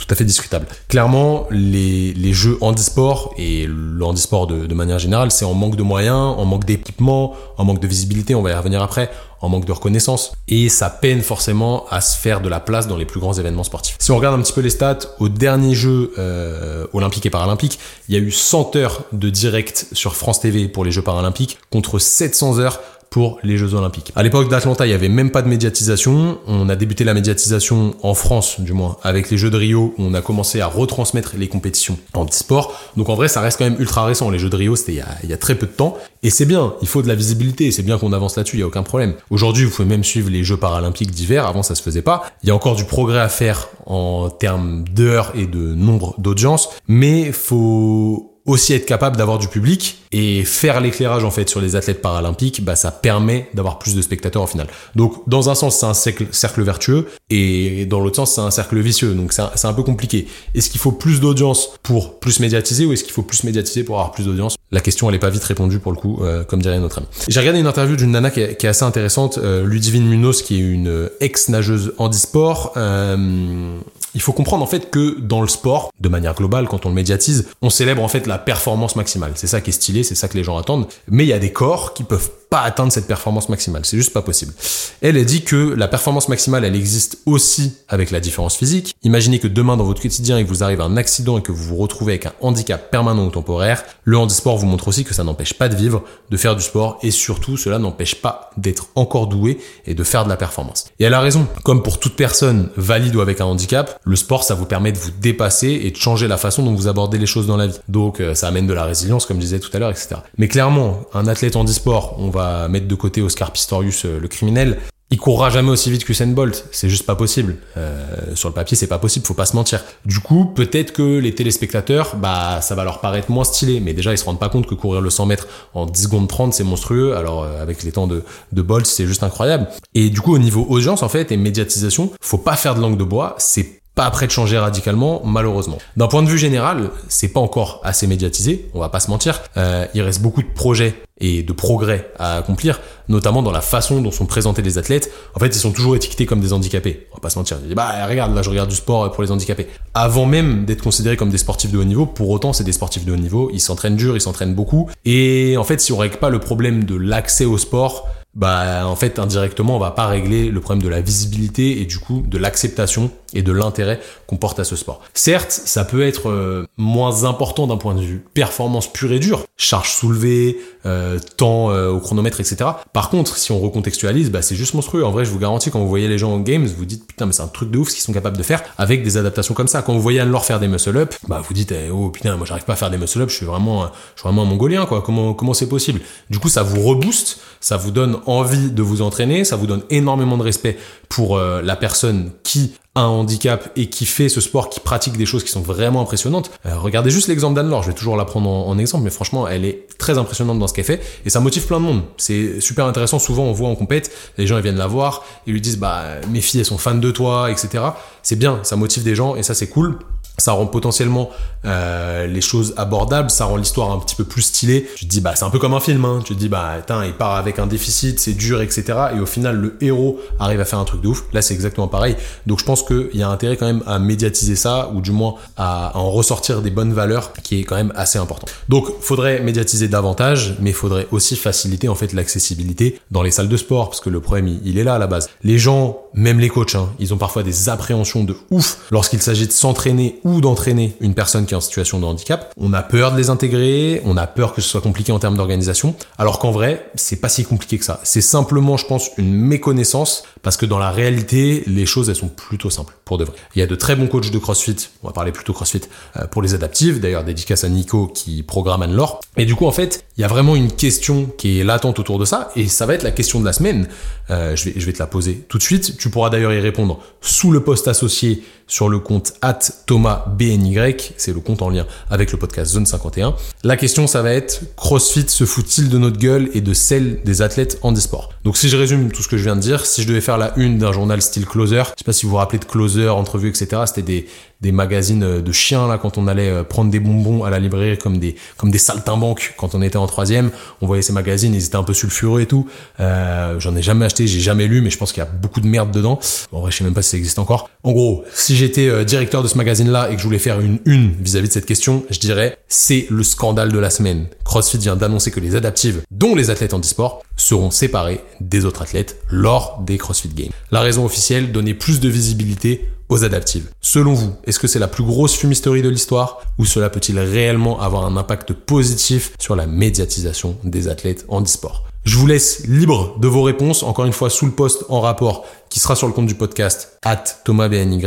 tout 0.00 0.12
à 0.12 0.16
fait 0.16 0.24
discutable. 0.24 0.66
Clairement, 0.88 1.46
les, 1.50 2.14
les 2.14 2.32
jeux 2.32 2.56
handisport 2.62 3.34
et 3.36 3.66
le 3.68 4.04
handisport 4.04 4.46
de, 4.46 4.66
de 4.66 4.74
manière 4.74 4.98
générale, 4.98 5.30
c'est 5.30 5.44
en 5.44 5.54
manque 5.54 5.76
de 5.76 5.82
moyens, 5.82 6.34
en 6.38 6.44
manque 6.46 6.64
d'équipement, 6.64 7.34
en 7.58 7.64
manque 7.64 7.80
de 7.80 7.86
visibilité, 7.86 8.34
on 8.34 8.42
va 8.42 8.50
y 8.50 8.54
revenir 8.54 8.82
après, 8.82 9.10
en 9.42 9.48
manque 9.48 9.66
de 9.66 9.72
reconnaissance, 9.72 10.32
et 10.48 10.68
ça 10.68 10.90
peine 10.90 11.22
forcément 11.22 11.86
à 11.90 12.00
se 12.00 12.16
faire 12.16 12.40
de 12.40 12.48
la 12.48 12.60
place 12.60 12.88
dans 12.88 12.96
les 12.96 13.04
plus 13.04 13.20
grands 13.20 13.34
événements 13.34 13.64
sportifs. 13.64 13.96
Si 13.98 14.10
on 14.10 14.16
regarde 14.16 14.38
un 14.38 14.42
petit 14.42 14.52
peu 14.52 14.60
les 14.60 14.70
stats, 14.70 14.98
au 15.18 15.28
dernier 15.28 15.74
jeu 15.74 16.12
euh, 16.18 16.86
olympique 16.92 17.26
et 17.26 17.30
paralympique, 17.30 17.78
il 18.08 18.14
y 18.14 18.18
a 18.18 18.20
eu 18.20 18.30
100 18.30 18.76
heures 18.76 19.04
de 19.12 19.30
direct 19.30 19.86
sur 19.92 20.16
France 20.16 20.40
TV 20.40 20.68
pour 20.68 20.84
les 20.84 20.90
Jeux 20.90 21.02
paralympiques 21.02 21.58
contre 21.70 21.98
700 21.98 22.58
heures 22.58 22.80
pour 23.10 23.38
les 23.42 23.56
Jeux 23.56 23.74
Olympiques. 23.74 24.12
À 24.14 24.22
l'époque 24.22 24.48
d'Atlanta, 24.48 24.86
il 24.86 24.90
n'y 24.90 24.94
avait 24.94 25.08
même 25.08 25.32
pas 25.32 25.42
de 25.42 25.48
médiatisation. 25.48 26.38
On 26.46 26.68
a 26.68 26.76
débuté 26.76 27.02
la 27.02 27.12
médiatisation 27.12 27.96
en 28.04 28.14
France, 28.14 28.60
du 28.60 28.72
moins, 28.72 28.96
avec 29.02 29.30
les 29.30 29.36
Jeux 29.36 29.50
de 29.50 29.56
Rio, 29.56 29.94
où 29.98 30.02
on 30.04 30.14
a 30.14 30.22
commencé 30.22 30.60
à 30.60 30.68
retransmettre 30.68 31.34
les 31.36 31.48
compétitions 31.48 31.98
en 32.14 32.26
sport. 32.28 32.72
Donc 32.96 33.08
en 33.08 33.16
vrai, 33.16 33.26
ça 33.26 33.40
reste 33.40 33.58
quand 33.58 33.64
même 33.64 33.80
ultra 33.80 34.04
récent. 34.04 34.30
Les 34.30 34.38
Jeux 34.38 34.48
de 34.48 34.56
Rio, 34.56 34.76
c'était 34.76 35.02
il, 35.24 35.28
y 35.28 35.32
a 35.32 35.36
très 35.36 35.56
peu 35.56 35.66
de 35.66 35.72
temps. 35.72 35.98
Et 36.22 36.30
c'est 36.30 36.46
bien, 36.46 36.74
il 36.82 36.88
faut 36.88 37.02
de 37.02 37.08
la 37.08 37.16
visibilité, 37.16 37.72
c'est 37.72 37.82
bien 37.82 37.98
qu'on 37.98 38.12
avance 38.12 38.36
là-dessus, 38.36 38.56
il 38.56 38.60
n'y 38.60 38.64
a 38.64 38.68
aucun 38.68 38.84
problème. 38.84 39.14
Aujourd'hui, 39.30 39.64
vous 39.64 39.72
pouvez 39.72 39.88
même 39.88 40.04
suivre 40.04 40.30
les 40.30 40.44
Jeux 40.44 40.56
paralympiques 40.56 41.10
d'hiver, 41.10 41.46
avant 41.46 41.64
ça 41.64 41.74
se 41.74 41.82
faisait 41.82 42.02
pas. 42.02 42.30
Il 42.44 42.48
y 42.48 42.52
a 42.52 42.54
encore 42.54 42.76
du 42.76 42.84
progrès 42.84 43.20
à 43.20 43.28
faire 43.28 43.68
en 43.86 44.30
termes 44.30 44.84
d'heures 44.84 45.32
et 45.34 45.46
de 45.46 45.74
nombre 45.74 46.14
d'audience, 46.18 46.68
mais 46.86 47.32
faut 47.32 48.29
aussi 48.50 48.72
être 48.72 48.86
capable 48.86 49.16
d'avoir 49.16 49.38
du 49.38 49.48
public 49.48 49.98
et 50.12 50.44
faire 50.44 50.80
l'éclairage 50.80 51.24
en 51.24 51.30
fait 51.30 51.48
sur 51.48 51.60
les 51.60 51.76
athlètes 51.76 52.02
paralympiques, 52.02 52.64
bah 52.64 52.74
ça 52.74 52.90
permet 52.90 53.48
d'avoir 53.54 53.78
plus 53.78 53.94
de 53.94 54.02
spectateurs 54.02 54.42
en 54.42 54.46
finale. 54.46 54.66
Donc 54.96 55.28
dans 55.28 55.50
un 55.50 55.54
sens 55.54 55.78
c'est 55.78 55.86
un 55.86 55.94
cercle, 55.94 56.62
vertueux 56.62 57.06
et 57.30 57.86
dans 57.86 58.00
l'autre 58.00 58.16
sens 58.16 58.34
c'est 58.34 58.40
un 58.40 58.50
cercle 58.50 58.78
vicieux. 58.80 59.14
Donc 59.14 59.32
c'est 59.32 59.42
un, 59.42 59.50
un, 59.62 59.72
peu 59.72 59.82
compliqué. 59.82 60.26
Est-ce 60.54 60.68
qu'il 60.68 60.80
faut 60.80 60.92
plus 60.92 61.20
d'audience 61.20 61.70
pour 61.82 62.18
plus 62.18 62.40
médiatiser 62.40 62.86
ou 62.86 62.92
est-ce 62.92 63.04
qu'il 63.04 63.12
faut 63.12 63.22
plus 63.22 63.44
médiatiser 63.44 63.84
pour 63.84 63.96
avoir 63.96 64.12
plus 64.12 64.24
d'audience? 64.24 64.56
La 64.72 64.80
question 64.80 65.08
elle 65.08 65.16
est 65.16 65.20
pas 65.20 65.30
vite 65.30 65.44
répondue 65.44 65.78
pour 65.78 65.92
le 65.92 65.98
coup, 65.98 66.18
euh, 66.22 66.44
comme 66.44 66.60
dirait 66.60 66.80
notre 66.80 66.98
ami. 66.98 67.06
J'ai 67.28 67.40
regardé 67.40 67.60
une 67.60 67.66
interview 67.66 67.96
d'une 67.96 68.10
nana 68.10 68.30
qui 68.30 68.40
est, 68.40 68.64
assez 68.64 68.84
intéressante, 68.84 69.38
euh, 69.38 69.64
Ludivine 69.64 70.06
Munoz 70.06 70.42
qui 70.42 70.56
est 70.56 70.60
une 70.60 71.08
ex-nageuse 71.20 71.94
handisport. 71.98 72.72
Euh, 72.76 73.78
il 74.14 74.20
faut 74.20 74.32
comprendre 74.32 74.62
en 74.62 74.66
fait 74.66 74.90
que 74.90 75.18
dans 75.20 75.40
le 75.40 75.48
sport, 75.48 75.92
de 76.00 76.08
manière 76.08 76.34
globale, 76.34 76.68
quand 76.68 76.86
on 76.86 76.88
le 76.88 76.94
médiatise, 76.94 77.48
on 77.62 77.70
célèbre 77.70 78.02
en 78.02 78.08
fait 78.08 78.26
la 78.26 78.38
performance 78.38 78.96
maximale. 78.96 79.32
C'est 79.34 79.46
ça 79.46 79.60
qui 79.60 79.70
est 79.70 79.74
stylé, 79.74 80.02
c'est 80.02 80.14
ça 80.14 80.28
que 80.28 80.36
les 80.36 80.44
gens 80.44 80.56
attendent. 80.56 80.86
Mais 81.08 81.24
il 81.24 81.28
y 81.28 81.32
a 81.32 81.38
des 81.38 81.52
corps 81.52 81.94
qui 81.94 82.04
peuvent 82.04 82.30
pas 82.50 82.62
atteindre 82.62 82.92
cette 82.92 83.06
performance 83.06 83.48
maximale. 83.48 83.82
C'est 83.84 83.96
juste 83.96 84.12
pas 84.12 84.22
possible. 84.22 84.52
Elle 85.00 85.16
a 85.16 85.24
dit 85.24 85.42
que 85.42 85.56
la 85.56 85.86
performance 85.86 86.28
maximale, 86.28 86.64
elle 86.64 86.74
existe 86.74 87.18
aussi 87.24 87.76
avec 87.88 88.10
la 88.10 88.18
différence 88.18 88.56
physique. 88.56 88.96
Imaginez 89.04 89.38
que 89.38 89.46
demain 89.46 89.76
dans 89.76 89.84
votre 89.84 90.02
quotidien, 90.02 90.36
il 90.38 90.44
vous 90.44 90.64
arrive 90.64 90.80
un 90.80 90.96
accident 90.96 91.38
et 91.38 91.42
que 91.42 91.52
vous 91.52 91.62
vous 91.62 91.76
retrouvez 91.76 92.14
avec 92.14 92.26
un 92.26 92.32
handicap 92.40 92.90
permanent 92.90 93.24
ou 93.24 93.30
temporaire. 93.30 93.84
Le 94.02 94.18
handisport 94.18 94.58
vous 94.58 94.66
montre 94.66 94.88
aussi 94.88 95.04
que 95.04 95.14
ça 95.14 95.22
n'empêche 95.22 95.54
pas 95.54 95.68
de 95.68 95.76
vivre, 95.76 96.02
de 96.30 96.36
faire 96.36 96.56
du 96.56 96.62
sport 96.62 96.98
et 97.04 97.12
surtout 97.12 97.56
cela 97.56 97.78
n'empêche 97.78 98.16
pas 98.16 98.50
d'être 98.56 98.88
encore 98.96 99.28
doué 99.28 99.58
et 99.86 99.94
de 99.94 100.02
faire 100.02 100.24
de 100.24 100.28
la 100.28 100.36
performance. 100.36 100.86
Et 100.98 101.04
elle 101.04 101.14
a 101.14 101.20
raison. 101.20 101.46
Comme 101.62 101.84
pour 101.84 102.00
toute 102.00 102.16
personne 102.16 102.70
valide 102.76 103.14
ou 103.14 103.20
avec 103.20 103.40
un 103.40 103.44
handicap, 103.44 104.00
le 104.04 104.16
sport 104.16 104.42
ça 104.42 104.54
vous 104.54 104.66
permet 104.66 104.90
de 104.90 104.98
vous 104.98 105.12
dépasser 105.12 105.80
et 105.84 105.92
de 105.92 105.96
changer 105.96 106.26
la 106.26 106.36
façon 106.36 106.64
dont 106.64 106.74
vous 106.74 106.88
abordez 106.88 107.18
les 107.18 107.26
choses 107.26 107.46
dans 107.46 107.56
la 107.56 107.68
vie. 107.68 107.78
Donc 107.88 108.20
euh, 108.20 108.34
ça 108.34 108.48
amène 108.48 108.66
de 108.66 108.74
la 108.74 108.84
résilience 108.84 109.24
comme 109.24 109.36
je 109.36 109.42
disais 109.42 109.60
tout 109.60 109.70
à 109.72 109.78
l'heure, 109.78 109.90
etc. 109.90 110.16
Mais 110.36 110.48
clairement, 110.48 111.00
un 111.14 111.28
athlète 111.28 111.54
handisport, 111.54 112.16
on 112.18 112.30
va 112.30 112.39
mettre 112.68 112.88
de 112.88 112.94
côté 112.94 113.22
Oscar 113.22 113.52
Pistorius, 113.52 114.04
euh, 114.04 114.18
le 114.18 114.28
criminel, 114.28 114.78
il 115.12 115.18
courra 115.18 115.50
jamais 115.50 115.70
aussi 115.70 115.90
vite 115.90 116.04
que 116.04 116.12
Usain 116.12 116.28
Bolt. 116.28 116.66
C'est 116.70 116.88
juste 116.88 117.04
pas 117.04 117.16
possible. 117.16 117.56
Euh, 117.76 118.36
sur 118.36 118.48
le 118.48 118.54
papier, 118.54 118.76
c'est 118.76 118.86
pas 118.86 119.00
possible. 119.00 119.26
Faut 119.26 119.34
pas 119.34 119.44
se 119.44 119.56
mentir. 119.56 119.82
Du 120.04 120.20
coup, 120.20 120.44
peut-être 120.44 120.92
que 120.92 121.18
les 121.18 121.34
téléspectateurs, 121.34 122.14
bah, 122.14 122.60
ça 122.60 122.76
va 122.76 122.84
leur 122.84 123.00
paraître 123.00 123.28
moins 123.28 123.42
stylé. 123.42 123.80
Mais 123.80 123.92
déjà, 123.92 124.12
ils 124.12 124.18
se 124.18 124.24
rendent 124.24 124.38
pas 124.38 124.48
compte 124.48 124.68
que 124.68 124.74
courir 124.76 125.00
le 125.00 125.10
100 125.10 125.26
mètres 125.26 125.48
en 125.74 125.86
10 125.86 126.02
secondes 126.04 126.28
30, 126.28 126.54
c'est 126.54 126.62
monstrueux. 126.62 127.16
Alors, 127.16 127.42
euh, 127.42 127.60
avec 127.60 127.82
les 127.82 127.90
temps 127.90 128.06
de, 128.06 128.22
de 128.52 128.62
Bolt, 128.62 128.86
c'est 128.86 129.06
juste 129.06 129.24
incroyable. 129.24 129.66
Et 129.94 130.10
du 130.10 130.20
coup, 130.20 130.32
au 130.32 130.38
niveau 130.38 130.64
audience, 130.68 131.02
en 131.02 131.08
fait, 131.08 131.32
et 131.32 131.36
médiatisation, 131.36 132.12
faut 132.20 132.38
pas 132.38 132.54
faire 132.54 132.76
de 132.76 132.80
langue 132.80 132.96
de 132.96 133.04
bois. 133.04 133.34
C'est 133.38 133.79
pas 133.94 134.10
prêt 134.10 134.26
de 134.26 134.32
changer 134.32 134.58
radicalement, 134.58 135.22
malheureusement. 135.24 135.78
D'un 135.96 136.06
point 136.06 136.22
de 136.22 136.28
vue 136.28 136.38
général, 136.38 136.90
c'est 137.08 137.28
pas 137.28 137.40
encore 137.40 137.80
assez 137.84 138.06
médiatisé, 138.06 138.70
on 138.74 138.80
va 138.80 138.88
pas 138.88 139.00
se 139.00 139.10
mentir. 139.10 139.42
Euh, 139.56 139.86
il 139.94 140.02
reste 140.02 140.22
beaucoup 140.22 140.42
de 140.42 140.48
projets 140.48 140.94
et 141.20 141.42
de 141.42 141.52
progrès 141.52 142.10
à 142.18 142.38
accomplir, 142.38 142.80
notamment 143.08 143.42
dans 143.42 143.50
la 143.50 143.60
façon 143.60 144.00
dont 144.00 144.10
sont 144.10 144.26
présentés 144.26 144.62
les 144.62 144.78
athlètes. 144.78 145.12
En 145.34 145.38
fait, 145.38 145.48
ils 145.48 145.54
sont 145.60 145.72
toujours 145.72 145.94
étiquetés 145.94 146.24
comme 146.24 146.40
des 146.40 146.52
handicapés. 146.52 147.08
On 147.12 147.16
va 147.16 147.20
pas 147.20 147.30
se 147.30 147.38
mentir. 147.38 147.58
bah 147.76 148.06
regarde, 148.06 148.34
là 148.34 148.42
je 148.42 148.48
regarde 148.48 148.70
du 148.70 148.76
sport 148.76 149.10
pour 149.12 149.22
les 149.22 149.30
handicapés. 149.30 149.66
Avant 149.92 150.24
même 150.24 150.64
d'être 150.64 150.82
considérés 150.82 151.16
comme 151.16 151.30
des 151.30 151.38
sportifs 151.38 151.70
de 151.70 151.78
haut 151.78 151.84
niveau, 151.84 152.06
pour 152.06 152.30
autant 152.30 152.52
c'est 152.52 152.64
des 152.64 152.72
sportifs 152.72 153.04
de 153.04 153.12
haut 153.12 153.16
niveau. 153.16 153.50
Ils 153.52 153.60
s'entraînent 153.60 153.96
dur, 153.96 154.16
ils 154.16 154.20
s'entraînent 154.20 154.54
beaucoup. 154.54 154.88
Et 155.04 155.56
en 155.58 155.64
fait, 155.64 155.80
si 155.80 155.92
on 155.92 155.98
règle 155.98 156.16
pas 156.16 156.30
le 156.30 156.38
problème 156.38 156.84
de 156.84 156.96
l'accès 156.96 157.44
au 157.44 157.58
sport, 157.58 158.08
bah 158.34 158.86
en 158.86 158.94
fait 158.94 159.18
indirectement 159.18 159.74
on 159.74 159.80
va 159.80 159.90
pas 159.90 160.06
régler 160.06 160.50
le 160.50 160.60
problème 160.60 160.82
de 160.82 160.88
la 160.88 161.00
visibilité 161.00 161.80
et 161.80 161.84
du 161.84 161.98
coup 161.98 162.22
de 162.24 162.38
l'acceptation 162.38 163.10
et 163.34 163.42
de 163.42 163.52
l'intérêt 163.52 164.00
qu'on 164.26 164.36
porte 164.36 164.58
à 164.60 164.64
ce 164.64 164.76
sport. 164.76 165.00
Certes, 165.14 165.50
ça 165.50 165.84
peut 165.84 166.02
être 166.02 166.28
euh, 166.28 166.66
moins 166.76 167.24
important 167.24 167.66
d'un 167.66 167.76
point 167.76 167.94
de 167.94 168.00
vue 168.00 168.24
performance 168.34 168.92
pure 168.92 169.12
et 169.12 169.18
dure, 169.18 169.44
charge 169.56 169.90
soulevée, 169.90 170.58
euh, 170.86 171.18
temps 171.36 171.70
euh, 171.70 171.90
au 171.90 172.00
chronomètre, 172.00 172.40
etc. 172.40 172.70
Par 172.92 173.10
contre, 173.10 173.36
si 173.36 173.52
on 173.52 173.60
recontextualise, 173.60 174.30
bah 174.30 174.42
c'est 174.42 174.54
juste 174.54 174.74
monstrueux. 174.74 175.04
En 175.04 175.10
vrai, 175.10 175.24
je 175.24 175.30
vous 175.30 175.38
garantis 175.38 175.70
quand 175.70 175.80
vous 175.80 175.88
voyez 175.88 176.08
les 176.08 176.18
gens 176.18 176.32
en 176.32 176.40
games, 176.40 176.66
vous 176.66 176.84
dites 176.84 177.06
putain 177.06 177.26
mais 177.26 177.32
c'est 177.32 177.42
un 177.42 177.48
truc 177.48 177.70
de 177.70 177.78
ouf 177.78 177.88
ce 177.88 177.94
qu'ils 177.94 178.04
sont 178.04 178.12
capables 178.12 178.36
de 178.36 178.42
faire 178.42 178.62
avec 178.78 179.02
des 179.02 179.16
adaptations 179.16 179.54
comme 179.54 179.68
ça. 179.68 179.82
Quand 179.82 179.92
vous 179.92 180.00
voyez 180.00 180.20
Anne-Laure 180.20 180.44
faire 180.44 180.60
des 180.60 180.68
muscle 180.68 180.96
up, 180.96 181.14
bah 181.28 181.42
vous 181.46 181.54
dites 181.54 181.72
eh, 181.72 181.90
oh 181.90 182.10
putain 182.10 182.36
moi 182.36 182.46
j'arrive 182.46 182.64
pas 182.64 182.74
à 182.74 182.76
faire 182.76 182.90
des 182.90 182.98
muscle 182.98 183.20
up, 183.22 183.30
je 183.30 183.36
suis 183.36 183.46
vraiment 183.46 183.84
je 184.14 184.20
suis 184.20 184.28
vraiment 184.28 184.42
un 184.42 184.46
mongolien 184.46 184.86
quoi. 184.86 185.02
Comment 185.02 185.34
comment 185.34 185.54
c'est 185.54 185.68
possible? 185.68 186.00
Du 186.30 186.38
coup, 186.38 186.48
ça 186.48 186.62
vous 186.62 186.80
rebooste, 186.82 187.40
ça 187.60 187.76
vous 187.76 187.90
donne 187.90 188.18
envie 188.26 188.70
de 188.70 188.82
vous 188.82 189.02
entraîner, 189.02 189.44
ça 189.44 189.56
vous 189.56 189.66
donne 189.66 189.82
énormément 189.90 190.36
de 190.36 190.42
respect 190.42 190.78
pour 191.08 191.36
euh, 191.36 191.60
la 191.62 191.76
personne 191.76 192.30
qui 192.42 192.74
un 192.96 193.04
handicap 193.04 193.70
et 193.76 193.88
qui 193.88 194.04
fait 194.04 194.28
ce 194.28 194.40
sport, 194.40 194.68
qui 194.68 194.80
pratique 194.80 195.16
des 195.16 195.26
choses 195.26 195.44
qui 195.44 195.50
sont 195.50 195.60
vraiment 195.60 196.00
impressionnantes. 196.00 196.50
Euh, 196.66 196.76
regardez 196.76 197.10
juste 197.10 197.28
l'exemple 197.28 197.54
d'Anne-Laure, 197.54 197.82
je 197.82 197.88
vais 197.88 197.94
toujours 197.94 198.16
la 198.16 198.24
prendre 198.24 198.50
en, 198.50 198.78
exemple, 198.78 199.04
mais 199.04 199.10
franchement, 199.10 199.46
elle 199.46 199.64
est 199.64 199.86
très 199.98 200.18
impressionnante 200.18 200.58
dans 200.58 200.66
ce 200.66 200.74
qu'elle 200.74 200.84
fait 200.84 201.00
et 201.24 201.30
ça 201.30 201.38
motive 201.38 201.66
plein 201.66 201.78
de 201.78 201.84
monde. 201.84 202.02
C'est 202.16 202.60
super 202.60 202.86
intéressant, 202.86 203.20
souvent 203.20 203.44
on 203.44 203.52
voit 203.52 203.68
en 203.68 203.76
compète, 203.76 204.10
les 204.38 204.46
gens 204.46 204.56
ils 204.56 204.62
viennent 204.62 204.76
la 204.76 204.88
voir, 204.88 205.24
ils 205.46 205.52
lui 205.52 205.60
disent 205.60 205.78
bah 205.78 206.04
mes 206.30 206.40
filles 206.40 206.60
elles 206.60 206.66
sont 206.66 206.78
fans 206.78 206.94
de 206.94 207.10
toi, 207.12 207.50
etc. 207.50 207.84
C'est 208.22 208.36
bien, 208.36 208.58
ça 208.64 208.74
motive 208.74 209.04
des 209.04 209.14
gens 209.14 209.36
et 209.36 209.44
ça 209.44 209.54
c'est 209.54 209.68
cool 209.68 209.98
ça 210.40 210.52
rend 210.52 210.66
potentiellement 210.66 211.30
euh, 211.64 212.26
les 212.26 212.40
choses 212.40 212.74
abordables, 212.76 213.30
ça 213.30 213.44
rend 213.44 213.56
l'histoire 213.56 213.90
un 213.90 213.98
petit 213.98 214.16
peu 214.16 214.24
plus 214.24 214.42
stylée. 214.42 214.88
Tu 214.96 215.04
te 215.04 215.10
dis 215.10 215.20
bah 215.20 215.32
c'est 215.36 215.44
un 215.44 215.50
peu 215.50 215.58
comme 215.58 215.74
un 215.74 215.80
film, 215.80 216.04
hein. 216.04 216.20
tu 216.24 216.34
te 216.34 216.38
dis 216.38 216.48
bah 216.48 216.70
attends 216.78 217.02
il 217.02 217.12
part 217.12 217.36
avec 217.36 217.58
un 217.58 217.66
déficit, 217.66 218.18
c'est 218.18 218.32
dur, 218.32 218.62
etc. 218.62 218.84
Et 219.16 219.20
au 219.20 219.26
final 219.26 219.56
le 219.56 219.76
héros 219.80 220.18
arrive 220.38 220.60
à 220.60 220.64
faire 220.64 220.78
un 220.78 220.84
truc 220.84 221.00
de 221.00 221.08
ouf. 221.08 221.24
Là 221.32 221.42
c'est 221.42 221.54
exactement 221.54 221.88
pareil. 221.88 222.16
Donc 222.46 222.60
je 222.60 222.64
pense 222.64 222.82
qu'il 222.82 223.14
y 223.14 223.22
a 223.22 223.28
intérêt 223.28 223.56
quand 223.56 223.66
même 223.66 223.82
à 223.86 223.98
médiatiser 223.98 224.56
ça 224.56 224.90
ou 224.94 225.00
du 225.00 225.12
moins 225.12 225.34
à, 225.56 225.92
en 225.96 226.10
ressortir 226.10 226.62
des 226.62 226.70
bonnes 226.70 226.92
valeurs, 226.92 227.32
qui 227.42 227.60
est 227.60 227.64
quand 227.64 227.76
même 227.76 227.92
assez 227.96 228.18
important. 228.18 228.46
Donc 228.68 228.86
faudrait 229.00 229.40
médiatiser 229.40 229.88
davantage, 229.88 230.56
mais 230.60 230.72
faudrait 230.72 231.06
aussi 231.10 231.36
faciliter 231.36 231.88
en 231.88 231.94
fait 231.94 232.12
l'accessibilité 232.12 233.00
dans 233.10 233.22
les 233.22 233.30
salles 233.30 233.48
de 233.48 233.56
sport 233.56 233.90
parce 233.90 234.00
que 234.00 234.10
le 234.10 234.20
problème 234.20 234.58
il, 234.64 234.78
est 234.78 234.84
là 234.84 234.94
à 234.94 234.98
la 234.98 235.06
base. 235.06 235.28
Les 235.42 235.58
gens, 235.58 235.98
même 236.14 236.40
les 236.40 236.48
coachs, 236.48 236.74
hein, 236.74 236.90
ils 236.98 237.12
ont 237.12 237.18
parfois 237.18 237.42
des 237.42 237.68
appréhensions 237.68 238.24
de 238.24 238.36
ouf 238.50 238.78
lorsqu'il 238.90 239.20
s'agit 239.20 239.46
de 239.46 239.52
s'entraîner 239.52 240.20
ou 240.24 240.29
d'entraîner 240.38 240.94
une 241.00 241.14
personne 241.14 241.46
qui 241.46 241.54
est 241.54 241.56
en 241.56 241.60
situation 241.60 241.98
de 241.98 242.04
handicap. 242.04 242.52
On 242.56 242.72
a 242.72 242.82
peur 242.82 243.10
de 243.10 243.16
les 243.16 243.30
intégrer, 243.30 244.00
on 244.04 244.16
a 244.16 244.28
peur 244.28 244.54
que 244.54 244.60
ce 244.60 244.68
soit 244.68 244.80
compliqué 244.80 245.10
en 245.10 245.18
termes 245.18 245.36
d'organisation, 245.36 245.96
alors 246.18 246.38
qu'en 246.38 246.52
vrai, 246.52 246.90
c'est 246.94 247.16
pas 247.16 247.28
si 247.28 247.44
compliqué 247.44 247.78
que 247.78 247.84
ça. 247.84 248.00
C'est 248.04 248.20
simplement, 248.20 248.76
je 248.76 248.86
pense, 248.86 249.10
une 249.16 249.32
méconnaissance, 249.32 250.22
parce 250.42 250.56
que 250.56 250.66
dans 250.66 250.78
la 250.78 250.90
réalité, 250.90 251.64
les 251.66 251.86
choses, 251.86 252.08
elles 252.08 252.16
sont 252.16 252.28
plutôt 252.28 252.70
simples, 252.70 252.94
pour 253.04 253.18
de 253.18 253.24
vrai. 253.24 253.34
Il 253.56 253.58
y 253.58 253.62
a 253.62 253.66
de 253.66 253.74
très 253.74 253.96
bons 253.96 254.06
coachs 254.06 254.30
de 254.30 254.38
CrossFit, 254.38 254.76
on 255.02 255.08
va 255.08 255.12
parler 255.12 255.32
plutôt 255.32 255.52
CrossFit, 255.52 255.82
euh, 256.16 256.26
pour 256.26 256.42
les 256.42 256.54
adaptives, 256.54 257.00
d'ailleurs, 257.00 257.24
dédicace 257.24 257.64
à 257.64 257.68
Nico 257.68 258.06
qui 258.06 258.42
programme 258.42 258.82
Anne-Laure. 258.82 259.20
Et 259.36 259.46
du 259.46 259.56
coup, 259.56 259.66
en 259.66 259.72
fait, 259.72 260.04
il 260.16 260.20
y 260.20 260.24
a 260.24 260.28
vraiment 260.28 260.54
une 260.54 260.70
question 260.70 261.30
qui 261.38 261.60
est 261.60 261.64
latente 261.64 261.98
autour 261.98 262.18
de 262.18 262.24
ça, 262.24 262.50
et 262.54 262.68
ça 262.68 262.86
va 262.86 262.94
être 262.94 263.02
la 263.02 263.10
question 263.10 263.40
de 263.40 263.44
la 263.44 263.52
semaine. 263.52 263.88
Euh, 264.30 264.54
je, 264.54 264.66
vais, 264.66 264.74
je 264.76 264.86
vais 264.86 264.92
te 264.92 264.98
la 264.98 265.06
poser 265.06 265.44
tout 265.48 265.58
de 265.58 265.62
suite. 265.62 265.96
Tu 265.96 266.10
pourras 266.10 266.30
d'ailleurs 266.30 266.52
y 266.52 266.60
répondre 266.60 267.00
sous 267.20 267.50
le 267.50 267.62
post 267.62 267.88
associé 267.88 268.42
sur 268.66 268.88
le 268.88 268.98
compte 269.00 269.32
at 269.42 269.58
Thomas 269.86 270.09
BNY, 270.36 270.76
c'est 271.16 271.32
le 271.32 271.40
compte 271.40 271.62
en 271.62 271.70
lien 271.70 271.86
avec 272.10 272.32
le 272.32 272.38
podcast 272.38 272.72
Zone 272.72 272.86
51. 272.86 273.34
La 273.64 273.76
question, 273.76 274.06
ça 274.06 274.22
va 274.22 274.32
être 274.32 274.60
CrossFit 274.76 275.28
se 275.28 275.44
fout-il 275.44 275.88
de 275.88 275.98
notre 275.98 276.18
gueule 276.18 276.50
et 276.54 276.60
de 276.60 276.72
celle 276.72 277.22
des 277.24 277.42
athlètes 277.42 277.78
en 277.82 277.92
e-sport? 277.92 278.30
Donc 278.44 278.56
si 278.56 278.68
je 278.68 278.76
résume 278.76 279.10
tout 279.12 279.22
ce 279.22 279.28
que 279.28 279.36
je 279.36 279.44
viens 279.44 279.56
de 279.56 279.60
dire, 279.60 279.86
si 279.86 280.02
je 280.02 280.08
devais 280.08 280.20
faire 280.20 280.38
la 280.38 280.52
une 280.56 280.78
d'un 280.78 280.92
journal 280.92 281.20
style 281.22 281.46
Closer, 281.46 281.82
je 281.84 281.98
sais 281.98 282.04
pas 282.04 282.12
si 282.12 282.26
vous 282.26 282.30
vous 282.30 282.36
rappelez 282.36 282.58
de 282.58 282.64
Closer, 282.64 283.08
entrevue, 283.08 283.48
etc. 283.48 283.82
C'était 283.86 284.02
des, 284.02 284.26
des 284.60 284.72
magazines 284.72 285.22
euh, 285.22 285.40
de 285.40 285.52
chiens 285.52 285.88
là 285.88 285.98
quand 285.98 286.18
on 286.18 286.26
allait 286.26 286.50
euh, 286.50 286.62
prendre 286.64 286.90
des 286.90 287.00
bonbons 287.00 287.44
à 287.44 287.50
la 287.50 287.58
librairie 287.58 287.98
comme 287.98 288.18
des 288.18 288.36
comme 288.56 288.70
des 288.70 288.78
saltimbanques 288.78 289.54
quand 289.56 289.74
on 289.74 289.82
était 289.82 289.96
en 289.96 290.06
troisième 290.06 290.50
on 290.80 290.86
voyait 290.86 291.02
ces 291.02 291.12
magazines 291.12 291.54
ils 291.54 291.64
étaient 291.64 291.76
un 291.76 291.82
peu 291.82 291.94
sulfureux 291.94 292.40
et 292.40 292.46
tout 292.46 292.68
euh, 293.00 293.58
j'en 293.58 293.74
ai 293.76 293.82
jamais 293.82 294.04
acheté 294.04 294.26
j'ai 294.26 294.40
jamais 294.40 294.66
lu 294.66 294.80
mais 294.80 294.90
je 294.90 294.98
pense 294.98 295.12
qu'il 295.12 295.22
y 295.22 295.26
a 295.26 295.30
beaucoup 295.30 295.60
de 295.60 295.66
merde 295.66 295.90
dedans 295.90 296.18
en 296.52 296.60
vrai 296.60 296.70
je 296.70 296.78
sais 296.78 296.84
même 296.84 296.94
pas 296.94 297.02
si 297.02 297.10
ça 297.10 297.16
existe 297.16 297.38
encore 297.38 297.70
en 297.82 297.92
gros 297.92 298.24
si 298.32 298.56
j'étais 298.56 299.04
directeur 299.04 299.42
de 299.42 299.48
ce 299.48 299.56
magazine 299.56 299.90
là 299.90 300.10
et 300.10 300.14
que 300.14 300.20
je 300.20 300.26
voulais 300.26 300.38
faire 300.38 300.60
une 300.60 300.78
une 300.84 301.12
vis-à-vis 301.12 301.48
de 301.48 301.52
cette 301.52 301.66
question 301.66 302.04
je 302.10 302.18
dirais 302.18 302.58
c'est 302.68 303.06
le 303.10 303.24
scandale 303.24 303.72
de 303.72 303.78
la 303.78 303.90
semaine. 303.90 304.28
CrossFit 304.44 304.78
vient 304.78 304.96
d'annoncer 304.96 305.30
que 305.30 305.40
les 305.40 305.56
adaptives, 305.56 306.02
dont 306.10 306.34
les 306.34 306.50
athlètes 306.50 306.72
en 306.72 306.80
e-sport, 306.80 307.22
seront 307.36 307.70
séparés 307.70 308.20
des 308.40 308.64
autres 308.64 308.82
athlètes 308.82 309.20
lors 309.28 309.80
des 309.80 309.98
CrossFit 309.98 310.28
Games. 310.28 310.52
La 310.70 310.80
raison 310.80 311.04
officielle, 311.04 311.52
donner 311.52 311.74
plus 311.74 312.00
de 312.00 312.08
visibilité 312.08 312.88
aux 313.10 313.24
adaptives. 313.24 313.68
Selon 313.82 314.14
vous, 314.14 314.32
est-ce 314.44 314.58
que 314.58 314.66
c'est 314.66 314.78
la 314.78 314.88
plus 314.88 315.04
grosse 315.04 315.36
fumisterie 315.36 315.82
de 315.82 315.90
l'histoire 315.90 316.40
ou 316.58 316.64
cela 316.64 316.88
peut-il 316.88 317.18
réellement 317.18 317.80
avoir 317.80 318.06
un 318.06 318.16
impact 318.16 318.54
positif 318.54 319.32
sur 319.38 319.56
la 319.56 319.66
médiatisation 319.66 320.56
des 320.64 320.88
athlètes 320.88 321.26
en 321.28 321.42
e-sport? 321.42 321.84
Je 322.04 322.16
vous 322.16 322.26
laisse 322.26 322.66
libre 322.66 323.18
de 323.18 323.28
vos 323.28 323.42
réponses, 323.42 323.82
encore 323.82 324.06
une 324.06 324.14
fois 324.14 324.30
sous 324.30 324.46
le 324.46 324.52
post 324.52 324.84
en 324.88 325.02
rapport 325.02 325.44
qui 325.68 325.80
sera 325.80 325.94
sur 325.94 326.06
le 326.06 326.14
compte 326.14 326.26
du 326.26 326.34
podcast 326.34 326.98
at 327.02 327.24
thomasbny. 327.44 328.02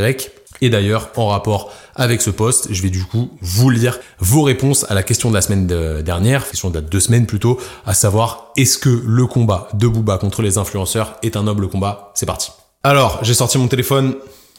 Et 0.60 0.70
d'ailleurs, 0.70 1.10
en 1.16 1.28
rapport 1.28 1.72
avec 1.94 2.22
ce 2.22 2.30
post, 2.30 2.68
je 2.70 2.82
vais 2.82 2.90
du 2.90 3.04
coup 3.04 3.30
vous 3.40 3.70
lire 3.70 4.00
vos 4.18 4.42
réponses 4.42 4.84
à 4.88 4.94
la 4.94 5.02
question 5.02 5.28
de 5.28 5.34
la 5.34 5.42
semaine 5.42 5.66
dernière, 6.02 6.48
question 6.48 6.70
de 6.70 6.80
deux 6.80 7.00
semaines 7.00 7.26
plutôt, 7.26 7.58
à 7.86 7.94
savoir 7.94 8.52
est-ce 8.56 8.78
que 8.78 8.88
le 8.88 9.26
combat 9.26 9.68
de 9.74 9.86
Booba 9.86 10.18
contre 10.18 10.42
les 10.42 10.58
influenceurs 10.58 11.16
est 11.22 11.36
un 11.36 11.44
noble 11.44 11.68
combat? 11.68 12.12
C'est 12.14 12.26
parti. 12.26 12.50
Alors, 12.82 13.18
j'ai 13.22 13.34
sorti 13.34 13.58
mon 13.58 13.68
téléphone, 13.68 14.14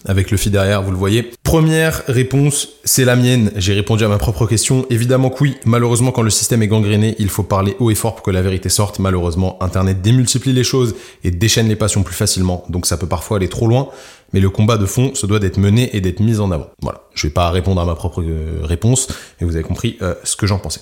avec 0.05 0.31
le 0.31 0.37
fil 0.37 0.51
derrière, 0.51 0.81
vous 0.81 0.91
le 0.91 0.97
voyez. 0.97 1.31
Première 1.43 2.03
réponse, 2.07 2.69
c'est 2.83 3.05
la 3.05 3.15
mienne. 3.15 3.51
J'ai 3.55 3.73
répondu 3.73 4.03
à 4.03 4.07
ma 4.07 4.17
propre 4.17 4.45
question. 4.45 4.85
Évidemment 4.89 5.29
que 5.29 5.43
oui. 5.43 5.57
Malheureusement, 5.65 6.11
quand 6.11 6.21
le 6.21 6.29
système 6.29 6.63
est 6.63 6.67
gangréné, 6.67 7.15
il 7.19 7.29
faut 7.29 7.43
parler 7.43 7.75
haut 7.79 7.91
et 7.91 7.95
fort 7.95 8.15
pour 8.15 8.23
que 8.23 8.31
la 8.31 8.41
vérité 8.41 8.69
sorte. 8.69 8.99
Malheureusement, 8.99 9.61
Internet 9.61 10.01
démultiplie 10.01 10.53
les 10.53 10.63
choses 10.63 10.95
et 11.23 11.31
déchaîne 11.31 11.67
les 11.67 11.75
passions 11.75 12.03
plus 12.03 12.15
facilement. 12.15 12.63
Donc 12.69 12.85
ça 12.85 12.97
peut 12.97 13.07
parfois 13.07 13.37
aller 13.37 13.49
trop 13.49 13.67
loin. 13.67 13.89
Mais 14.33 14.39
le 14.39 14.49
combat 14.49 14.77
de 14.77 14.85
fond 14.85 15.15
se 15.15 15.25
doit 15.25 15.39
d'être 15.39 15.57
mené 15.57 15.95
et 15.95 16.01
d'être 16.01 16.19
mis 16.19 16.39
en 16.39 16.51
avant. 16.51 16.67
Voilà. 16.81 17.01
Je 17.13 17.27
vais 17.27 17.33
pas 17.33 17.49
répondre 17.51 17.79
à 17.79 17.85
ma 17.85 17.95
propre 17.95 18.21
euh, 18.21 18.59
réponse, 18.63 19.07
mais 19.39 19.47
vous 19.47 19.55
avez 19.55 19.63
compris 19.63 19.97
euh, 20.01 20.15
ce 20.23 20.35
que 20.35 20.45
j'en 20.45 20.59
pensais. 20.59 20.81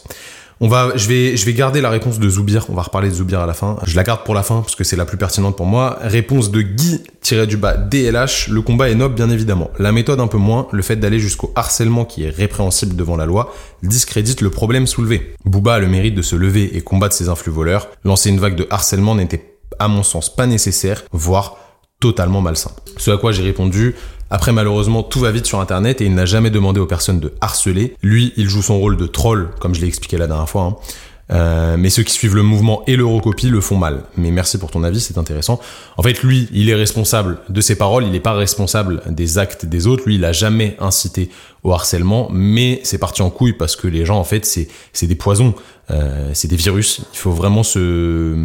Je 0.61 1.07
vais, 1.07 1.35
je 1.37 1.45
vais 1.45 1.53
garder 1.53 1.81
la 1.81 1.89
réponse 1.89 2.19
de 2.19 2.29
Zoubir. 2.29 2.65
On 2.69 2.73
va 2.73 2.83
reparler 2.83 3.09
de 3.09 3.15
Zoubir 3.15 3.39
à 3.39 3.45
la 3.45 3.53
fin. 3.53 3.77
Je 3.85 3.95
la 3.95 4.03
garde 4.03 4.23
pour 4.23 4.33
la 4.33 4.43
fin 4.43 4.61
parce 4.61 4.75
que 4.75 4.83
c'est 4.83 4.95
la 4.95 5.05
plus 5.05 5.17
pertinente 5.17 5.57
pour 5.57 5.65
moi. 5.65 5.97
Réponse 6.01 6.51
de 6.51 6.61
Guy-du-bas 6.61 7.77
DLH. 7.77 8.49
Le 8.49 8.61
combat 8.61 8.89
est 8.89 8.95
noble, 8.95 9.15
bien 9.15 9.29
évidemment. 9.29 9.71
La 9.79 9.91
méthode 9.91 10.19
un 10.19 10.27
peu 10.27 10.37
moins. 10.37 10.67
Le 10.71 10.81
fait 10.81 10.95
d'aller 10.95 11.19
jusqu'au 11.19 11.51
harcèlement 11.55 12.05
qui 12.05 12.23
est 12.23 12.29
répréhensible 12.29 12.95
devant 12.95 13.17
la 13.17 13.25
loi 13.25 13.53
discrédite 13.81 14.41
le 14.41 14.49
problème 14.49 14.87
soulevé. 14.87 15.35
Booba 15.45 15.75
a 15.75 15.79
le 15.79 15.87
mérite 15.87 16.15
de 16.15 16.21
se 16.21 16.35
lever 16.35 16.75
et 16.75 16.81
combattre 16.81 17.15
ses 17.15 17.29
influx 17.29 17.51
voleurs. 17.51 17.89
Lancer 18.03 18.29
une 18.29 18.39
vague 18.39 18.55
de 18.55 18.67
harcèlement 18.69 19.15
n'était, 19.15 19.57
à 19.79 19.87
mon 19.87 20.03
sens, 20.03 20.33
pas 20.33 20.47
nécessaire, 20.47 21.03
voire 21.11 21.57
totalement 21.99 22.41
malsain. 22.41 22.71
Ce 22.97 23.11
à 23.11 23.17
quoi 23.17 23.31
j'ai 23.31 23.43
répondu, 23.43 23.95
après, 24.33 24.51
malheureusement, 24.51 25.03
tout 25.03 25.19
va 25.19 25.29
vite 25.29 25.45
sur 25.45 25.59
Internet 25.59 26.01
et 26.01 26.05
il 26.05 26.15
n'a 26.15 26.25
jamais 26.25 26.49
demandé 26.49 26.79
aux 26.79 26.87
personnes 26.87 27.19
de 27.19 27.33
harceler. 27.39 27.95
Lui, 28.01 28.33
il 28.35 28.49
joue 28.49 28.63
son 28.63 28.79
rôle 28.79 28.97
de 28.97 29.05
troll, 29.05 29.51
comme 29.59 29.75
je 29.75 29.81
l'ai 29.81 29.85
expliqué 29.85 30.17
la 30.17 30.25
dernière 30.25 30.49
fois. 30.49 30.63
Hein. 30.63 30.75
Euh, 31.31 31.77
mais 31.77 31.89
ceux 31.89 32.03
qui 32.03 32.11
suivent 32.11 32.35
le 32.35 32.43
mouvement 32.43 32.83
et 32.85 32.95
l'eurocopie 32.95 33.49
le 33.49 33.61
font 33.61 33.77
mal. 33.77 34.03
Mais 34.17 34.31
merci 34.31 34.57
pour 34.57 34.71
ton 34.71 34.83
avis, 34.83 34.99
c'est 34.99 35.17
intéressant. 35.17 35.59
En 35.97 36.03
fait, 36.03 36.21
lui, 36.21 36.49
il 36.51 36.69
est 36.69 36.75
responsable 36.75 37.39
de 37.49 37.61
ses 37.61 37.75
paroles, 37.75 38.03
il 38.03 38.11
n'est 38.11 38.19
pas 38.19 38.33
responsable 38.33 39.01
des 39.07 39.37
actes 39.37 39.65
des 39.65 39.87
autres. 39.87 40.03
Lui, 40.05 40.15
il 40.15 40.25
a 40.25 40.33
jamais 40.33 40.75
incité 40.79 41.29
au 41.63 41.71
harcèlement, 41.71 42.27
mais 42.31 42.81
c'est 42.83 42.97
parti 42.97 43.21
en 43.21 43.29
couille 43.29 43.53
parce 43.53 43.75
que 43.75 43.87
les 43.87 44.05
gens, 44.05 44.19
en 44.19 44.25
fait, 44.25 44.45
c'est 44.45 45.07
des 45.07 45.15
poisons. 45.15 45.55
Euh, 45.91 46.31
c'est 46.33 46.47
des 46.47 46.55
virus. 46.55 47.01
Il 47.13 47.17
faut 47.17 47.31
vraiment 47.31 47.63
se 47.63 48.35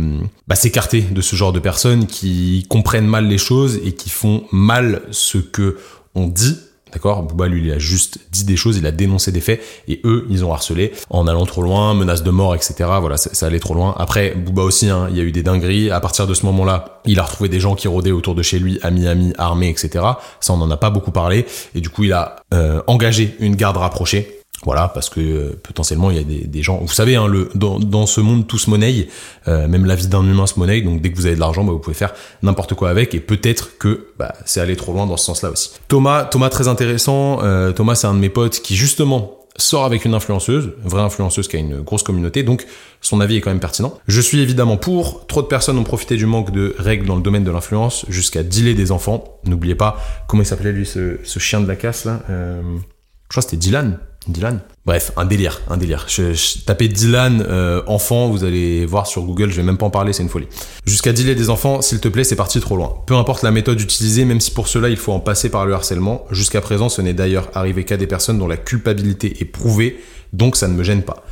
bah, 0.46 0.56
s'écarter 0.56 1.02
de 1.02 1.20
ce 1.20 1.36
genre 1.36 1.52
de 1.52 1.60
personnes 1.60 2.06
qui 2.06 2.66
comprennent 2.68 3.06
mal 3.06 3.26
les 3.26 3.38
choses 3.38 3.80
et 3.84 3.92
qui 3.92 4.10
font 4.10 4.44
mal 4.50 5.02
ce 5.10 5.38
que 5.38 5.78
on 6.14 6.26
dit 6.26 6.58
D'accord? 6.92 7.22
Booba, 7.22 7.46
lui, 7.48 7.66
il 7.66 7.72
a 7.72 7.78
juste 7.78 8.18
dit 8.30 8.44
des 8.44 8.56
choses, 8.56 8.76
il 8.78 8.86
a 8.86 8.90
dénoncé 8.90 9.32
des 9.32 9.40
faits, 9.40 9.60
et 9.88 10.00
eux, 10.04 10.26
ils 10.30 10.44
ont 10.44 10.52
harcelé 10.52 10.92
en 11.10 11.26
allant 11.26 11.46
trop 11.46 11.62
loin, 11.62 11.94
menace 11.94 12.22
de 12.22 12.30
mort, 12.30 12.54
etc. 12.54 12.74
Voilà, 13.00 13.16
ça, 13.16 13.46
allait 13.46 13.60
trop 13.60 13.74
loin. 13.74 13.94
Après, 13.98 14.34
Booba 14.34 14.62
aussi, 14.62 14.88
hein, 14.88 15.08
il 15.10 15.16
y 15.16 15.20
a 15.20 15.22
eu 15.22 15.32
des 15.32 15.42
dingueries. 15.42 15.90
À 15.90 16.00
partir 16.00 16.26
de 16.26 16.34
ce 16.34 16.46
moment-là, 16.46 17.00
il 17.04 17.18
a 17.18 17.22
retrouvé 17.22 17.48
des 17.48 17.60
gens 17.60 17.74
qui 17.74 17.88
rôdaient 17.88 18.10
autour 18.10 18.34
de 18.34 18.42
chez 18.42 18.58
lui, 18.58 18.78
à 18.82 18.90
Miami, 18.90 19.32
armés, 19.38 19.68
etc. 19.68 20.04
Ça, 20.40 20.52
on 20.52 20.56
n'en 20.56 20.70
a 20.70 20.76
pas 20.76 20.90
beaucoup 20.90 21.12
parlé. 21.12 21.46
Et 21.74 21.80
du 21.80 21.90
coup, 21.90 22.04
il 22.04 22.12
a 22.12 22.36
euh, 22.54 22.82
engagé 22.86 23.36
une 23.40 23.56
garde 23.56 23.76
rapprochée 23.76 24.37
voilà, 24.64 24.88
parce 24.88 25.08
que 25.08 25.20
euh, 25.20 25.60
potentiellement 25.62 26.10
il 26.10 26.16
y 26.16 26.20
a 26.20 26.46
des, 26.46 26.62
gens. 26.62 26.78
Vous 26.78 26.92
savez, 26.92 27.14
hein, 27.14 27.30
dans, 27.54 28.06
ce 28.06 28.20
monde 28.20 28.46
tout 28.46 28.58
se 28.58 28.68
monnaie, 28.68 29.08
euh, 29.46 29.68
même 29.68 29.84
la 29.84 29.94
vie 29.94 30.08
d'un 30.08 30.24
humain 30.24 30.46
se 30.46 30.58
monnaie. 30.58 30.80
Donc 30.80 31.00
dès 31.00 31.12
que 31.12 31.16
vous 31.16 31.26
avez 31.26 31.36
de 31.36 31.40
l'argent, 31.40 31.62
bah, 31.62 31.72
vous 31.72 31.78
pouvez 31.78 31.94
faire 31.94 32.12
n'importe 32.42 32.74
quoi 32.74 32.90
avec. 32.90 33.14
Et 33.14 33.20
peut-être 33.20 33.78
que 33.78 34.08
bah, 34.18 34.34
c'est 34.44 34.60
aller 34.60 34.76
trop 34.76 34.92
loin 34.92 35.06
dans 35.06 35.16
ce 35.16 35.26
sens-là 35.26 35.50
aussi. 35.50 35.70
Thomas, 35.86 36.24
Thomas 36.24 36.48
très 36.48 36.66
intéressant. 36.66 37.40
Euh, 37.42 37.70
Thomas, 37.72 37.94
c'est 37.94 38.08
un 38.08 38.14
de 38.14 38.18
mes 38.18 38.30
potes 38.30 38.60
qui 38.60 38.74
justement 38.74 39.36
sort 39.56 39.84
avec 39.84 40.04
une 40.04 40.14
influenceuse, 40.14 40.72
vraie 40.84 41.02
influenceuse 41.02 41.48
qui 41.48 41.56
a 41.56 41.60
une 41.60 41.80
grosse 41.80 42.02
communauté. 42.02 42.42
Donc 42.42 42.66
son 43.00 43.20
avis 43.20 43.36
est 43.36 43.40
quand 43.40 43.50
même 43.50 43.60
pertinent. 43.60 43.96
Je 44.08 44.20
suis 44.20 44.40
évidemment 44.40 44.76
pour. 44.76 45.26
Trop 45.28 45.42
de 45.42 45.46
personnes 45.46 45.78
ont 45.78 45.84
profité 45.84 46.16
du 46.16 46.26
manque 46.26 46.50
de 46.50 46.74
règles 46.78 47.06
dans 47.06 47.16
le 47.16 47.22
domaine 47.22 47.44
de 47.44 47.50
l'influence 47.52 48.06
jusqu'à 48.08 48.42
dealer 48.42 48.74
des 48.74 48.90
enfants. 48.90 49.38
N'oubliez 49.44 49.76
pas 49.76 50.00
comment 50.26 50.42
il 50.42 50.46
s'appelait 50.46 50.72
lui 50.72 50.84
ce, 50.84 51.18
ce, 51.22 51.38
chien 51.38 51.60
de 51.60 51.68
la 51.68 51.76
casse 51.76 52.04
là. 52.04 52.22
Je 52.28 53.34
crois 53.34 53.42
que 53.42 53.50
c'était 53.50 53.56
Dylan. 53.60 53.98
Dylan 54.28 54.60
Bref, 54.86 55.12
un 55.16 55.24
délire, 55.24 55.60
un 55.68 55.76
délire. 55.76 56.06
Je, 56.08 56.32
tapez 56.64 56.88
Dylan 56.88 57.44
euh, 57.46 57.82
enfant, 57.86 58.28
vous 58.28 58.44
allez 58.44 58.86
voir 58.86 59.06
sur 59.06 59.22
Google, 59.22 59.50
je 59.50 59.56
vais 59.56 59.62
même 59.62 59.76
pas 59.76 59.86
en 59.86 59.90
parler, 59.90 60.12
c'est 60.12 60.22
une 60.22 60.28
folie. 60.28 60.46
Jusqu'à 60.86 61.12
dealer 61.12 61.34
des 61.34 61.50
enfants, 61.50 61.82
s'il 61.82 62.00
te 62.00 62.08
plaît, 62.08 62.24
c'est 62.24 62.36
parti 62.36 62.60
trop 62.60 62.76
loin. 62.76 62.94
Peu 63.06 63.14
importe 63.14 63.42
la 63.42 63.50
méthode 63.50 63.80
utilisée, 63.80 64.24
même 64.24 64.40
si 64.40 64.50
pour 64.50 64.68
cela 64.68 64.88
il 64.88 64.96
faut 64.96 65.12
en 65.12 65.20
passer 65.20 65.50
par 65.50 65.66
le 65.66 65.74
harcèlement, 65.74 66.24
jusqu'à 66.30 66.60
présent 66.60 66.88
ce 66.88 67.02
n'est 67.02 67.12
d'ailleurs 67.12 67.50
arrivé 67.54 67.84
qu'à 67.84 67.96
des 67.96 68.06
personnes 68.06 68.38
dont 68.38 68.46
la 68.46 68.56
culpabilité 68.56 69.36
est 69.40 69.44
prouvée, 69.44 69.98
donc 70.32 70.56
ça 70.56 70.68
ne 70.68 70.74
me 70.74 70.82
gêne 70.82 71.02
pas. 71.02 71.24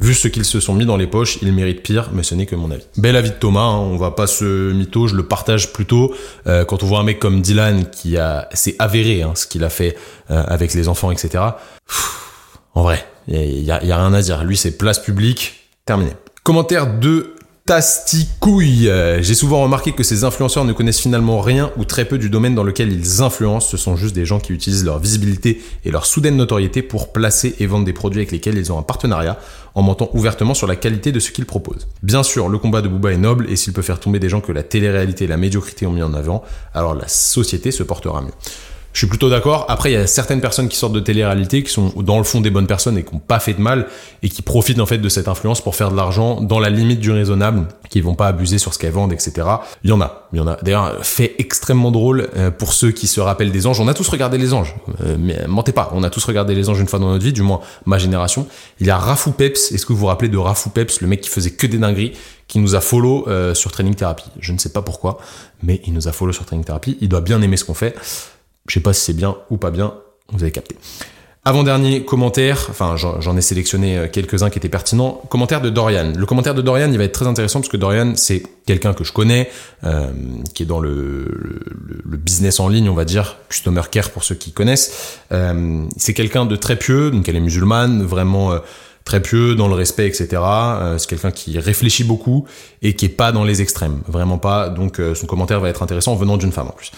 Vu 0.00 0.12
ce 0.12 0.26
qu'ils 0.26 0.44
se 0.44 0.58
sont 0.58 0.74
mis 0.74 0.86
dans 0.86 0.96
les 0.96 1.06
poches, 1.06 1.38
ils 1.40 1.52
méritent 1.52 1.84
pire, 1.84 2.10
mais 2.12 2.24
ce 2.24 2.34
n'est 2.34 2.46
que 2.46 2.56
mon 2.56 2.72
avis. 2.72 2.82
Bel 2.96 3.14
avis 3.14 3.30
de 3.30 3.36
Thomas, 3.36 3.60
hein, 3.60 3.78
on 3.78 3.96
va 3.96 4.10
pas 4.10 4.26
se 4.26 4.72
mytho, 4.72 5.06
je 5.06 5.14
le 5.14 5.22
partage 5.22 5.72
plutôt. 5.72 6.12
Euh, 6.48 6.64
quand 6.64 6.82
on 6.82 6.86
voit 6.86 6.98
un 6.98 7.04
mec 7.04 7.20
comme 7.20 7.40
Dylan 7.40 7.88
qui 7.90 8.16
a, 8.16 8.48
c'est 8.54 8.74
avéré 8.80 9.22
hein, 9.22 9.32
ce 9.36 9.46
qu'il 9.46 9.62
a 9.62 9.70
fait 9.70 9.96
euh, 10.32 10.42
avec 10.48 10.74
les 10.74 10.88
enfants, 10.88 11.12
etc. 11.12 11.44
En 12.74 12.82
vrai, 12.82 13.04
il 13.28 13.62
y, 13.62 13.70
a, 13.70 13.78
rien 13.78 14.12
à 14.12 14.20
dire. 14.20 14.44
Lui, 14.44 14.56
c'est 14.56 14.76
place 14.76 14.98
publique, 14.98 15.68
terminé. 15.86 16.10
Commentaire 16.42 16.98
de 16.98 17.34
Tasticouille. 17.66 18.90
Euh, 18.90 19.22
j'ai 19.22 19.34
souvent 19.34 19.62
remarqué 19.62 19.92
que 19.92 20.02
ces 20.02 20.24
influenceurs 20.24 20.66
ne 20.66 20.74
connaissent 20.74 21.00
finalement 21.00 21.40
rien 21.40 21.70
ou 21.78 21.86
très 21.86 22.04
peu 22.04 22.18
du 22.18 22.28
domaine 22.28 22.54
dans 22.54 22.64
lequel 22.64 22.92
ils 22.92 23.22
influencent. 23.22 23.68
Ce 23.68 23.78
sont 23.78 23.96
juste 23.96 24.14
des 24.14 24.26
gens 24.26 24.40
qui 24.40 24.52
utilisent 24.52 24.84
leur 24.84 24.98
visibilité 24.98 25.62
et 25.84 25.90
leur 25.90 26.04
soudaine 26.04 26.36
notoriété 26.36 26.82
pour 26.82 27.12
placer 27.12 27.54
et 27.60 27.66
vendre 27.66 27.86
des 27.86 27.94
produits 27.94 28.20
avec 28.20 28.32
lesquels 28.32 28.58
ils 28.58 28.70
ont 28.70 28.78
un 28.78 28.82
partenariat 28.82 29.38
en 29.74 29.82
mentant 29.82 30.10
ouvertement 30.12 30.52
sur 30.52 30.66
la 30.66 30.76
qualité 30.76 31.10
de 31.10 31.20
ce 31.20 31.30
qu'ils 31.30 31.46
proposent. 31.46 31.88
Bien 32.02 32.22
sûr, 32.22 32.50
le 32.50 32.58
combat 32.58 32.82
de 32.82 32.88
Booba 32.88 33.12
est 33.12 33.18
noble 33.18 33.48
et 33.48 33.56
s'il 33.56 33.72
peut 33.72 33.82
faire 33.82 33.98
tomber 33.98 34.18
des 34.18 34.28
gens 34.28 34.42
que 34.42 34.52
la 34.52 34.62
télé-réalité 34.62 35.24
et 35.24 35.28
la 35.28 35.38
médiocrité 35.38 35.86
ont 35.86 35.92
mis 35.92 36.02
en 36.02 36.12
avant, 36.12 36.42
alors 36.74 36.94
la 36.94 37.08
société 37.08 37.70
se 37.70 37.82
portera 37.82 38.20
mieux. 38.20 38.32
Je 38.94 39.00
suis 39.00 39.08
plutôt 39.08 39.28
d'accord. 39.28 39.66
Après, 39.68 39.90
il 39.90 39.94
y 39.94 39.96
a 39.96 40.06
certaines 40.06 40.40
personnes 40.40 40.68
qui 40.68 40.76
sortent 40.76 40.92
de 40.92 41.00
télé-réalité 41.00 41.64
qui 41.64 41.72
sont 41.72 41.92
dans 41.96 42.16
le 42.16 42.22
fond 42.22 42.40
des 42.40 42.50
bonnes 42.50 42.68
personnes 42.68 42.96
et 42.96 43.02
qui 43.02 43.12
n'ont 43.12 43.20
pas 43.20 43.40
fait 43.40 43.54
de 43.54 43.60
mal 43.60 43.88
et 44.22 44.28
qui 44.28 44.40
profitent 44.40 44.78
en 44.78 44.86
fait 44.86 44.98
de 44.98 45.08
cette 45.08 45.26
influence 45.26 45.60
pour 45.60 45.74
faire 45.74 45.90
de 45.90 45.96
l'argent 45.96 46.40
dans 46.40 46.60
la 46.60 46.70
limite 46.70 47.00
du 47.00 47.10
raisonnable, 47.10 47.66
qui 47.90 48.00
vont 48.00 48.14
pas 48.14 48.28
abuser 48.28 48.58
sur 48.58 48.72
ce 48.72 48.78
qu'elles 48.78 48.92
vendent, 48.92 49.12
etc. 49.12 49.32
Il 49.82 49.90
y 49.90 49.92
en 49.92 50.00
a, 50.00 50.28
il 50.32 50.38
y 50.38 50.40
en 50.40 50.46
a. 50.46 50.58
D'ailleurs, 50.62 51.04
fait 51.04 51.34
extrêmement 51.38 51.90
drôle 51.90 52.28
euh, 52.36 52.52
pour 52.52 52.72
ceux 52.72 52.92
qui 52.92 53.08
se 53.08 53.20
rappellent 53.20 53.50
des 53.50 53.66
anges. 53.66 53.80
On 53.80 53.88
a 53.88 53.94
tous 53.94 54.08
regardé 54.08 54.38
les 54.38 54.54
anges, 54.54 54.76
euh, 55.04 55.16
mais 55.18 55.44
mentez 55.48 55.72
pas, 55.72 55.90
on 55.92 56.04
a 56.04 56.10
tous 56.10 56.24
regardé 56.24 56.54
les 56.54 56.68
anges 56.68 56.78
une 56.78 56.86
fois 56.86 57.00
dans 57.00 57.10
notre 57.10 57.24
vie, 57.24 57.32
du 57.32 57.42
moins 57.42 57.60
ma 57.86 57.98
génération. 57.98 58.46
Il 58.78 58.86
y 58.86 58.90
a 58.90 58.96
Rafou 58.96 59.32
Peps. 59.32 59.72
Est-ce 59.72 59.86
que 59.86 59.92
vous 59.92 59.98
vous 59.98 60.06
rappelez 60.06 60.28
de 60.28 60.38
Rafou 60.38 60.70
Peps, 60.70 61.00
le 61.00 61.08
mec 61.08 61.20
qui 61.20 61.30
faisait 61.30 61.50
que 61.50 61.66
des 61.66 61.78
dingueries, 61.78 62.12
qui 62.46 62.60
nous 62.60 62.76
a 62.76 62.80
follow 62.80 63.26
euh, 63.26 63.54
sur 63.54 63.72
Training 63.72 63.96
Therapy? 63.96 64.26
Je 64.38 64.52
ne 64.52 64.58
sais 64.58 64.70
pas 64.70 64.82
pourquoi, 64.82 65.18
mais 65.64 65.80
il 65.84 65.94
nous 65.94 66.06
a 66.06 66.12
follow 66.12 66.32
sur 66.32 66.46
Training 66.46 66.64
Therapy. 66.64 66.96
Il 67.00 67.08
doit 67.08 67.22
bien 67.22 67.42
aimer 67.42 67.56
ce 67.56 67.64
qu'on 67.64 67.74
fait. 67.74 67.96
Je 68.68 68.74
sais 68.74 68.80
pas 68.80 68.92
si 68.92 69.02
c'est 69.02 69.12
bien 69.12 69.36
ou 69.50 69.56
pas 69.56 69.70
bien, 69.70 69.94
vous 70.32 70.42
avez 70.42 70.52
capté. 70.52 70.76
Avant-dernier 71.46 72.06
commentaire, 72.06 72.68
enfin 72.70 72.96
j'en 72.96 73.36
ai 73.36 73.42
sélectionné 73.42 73.98
euh, 73.98 74.08
quelques-uns 74.10 74.48
qui 74.48 74.58
étaient 74.58 74.70
pertinents. 74.70 75.20
Commentaire 75.28 75.60
de 75.60 75.68
Dorian. 75.68 76.14
Le 76.16 76.24
commentaire 76.24 76.54
de 76.54 76.62
Dorian, 76.62 76.90
il 76.90 76.96
va 76.96 77.04
être 77.04 77.12
très 77.12 77.26
intéressant 77.26 77.60
parce 77.60 77.68
que 77.68 77.76
Dorian, 77.76 78.14
c'est 78.16 78.42
quelqu'un 78.64 78.94
que 78.94 79.04
je 79.04 79.12
connais, 79.12 79.50
euh, 79.84 80.10
qui 80.54 80.62
est 80.62 80.66
dans 80.66 80.80
le, 80.80 81.26
le, 82.04 82.16
business 82.16 82.60
en 82.60 82.68
ligne, 82.68 82.88
on 82.88 82.94
va 82.94 83.04
dire, 83.04 83.36
customer 83.50 83.82
care 83.90 84.10
pour 84.10 84.24
ceux 84.24 84.34
qui 84.34 84.52
connaissent. 84.52 85.18
Euh, 85.32 85.84
c'est 85.98 86.14
quelqu'un 86.14 86.46
de 86.46 86.56
très 86.56 86.76
pieux, 86.76 87.10
donc 87.10 87.28
elle 87.28 87.36
est 87.36 87.40
musulmane, 87.40 88.02
vraiment 88.02 88.52
euh, 88.52 88.58
très 89.04 89.20
pieux, 89.20 89.54
dans 89.54 89.68
le 89.68 89.74
respect, 89.74 90.06
etc. 90.06 90.28
Euh, 90.42 90.98
c'est 90.98 91.08
quelqu'un 91.10 91.30
qui 91.30 91.58
réfléchit 91.58 92.04
beaucoup 92.04 92.46
et 92.80 92.94
qui 92.94 93.04
est 93.04 93.10
pas 93.10 93.32
dans 93.32 93.44
les 93.44 93.60
extrêmes, 93.60 94.00
vraiment 94.08 94.38
pas. 94.38 94.70
Donc 94.70 95.00
son 95.14 95.26
commentaire 95.26 95.60
va 95.60 95.68
être 95.68 95.82
intéressant 95.82 96.14
venant 96.14 96.38
d'une 96.38 96.52
femme 96.52 96.68
en 96.68 96.72
plus. 96.72 96.90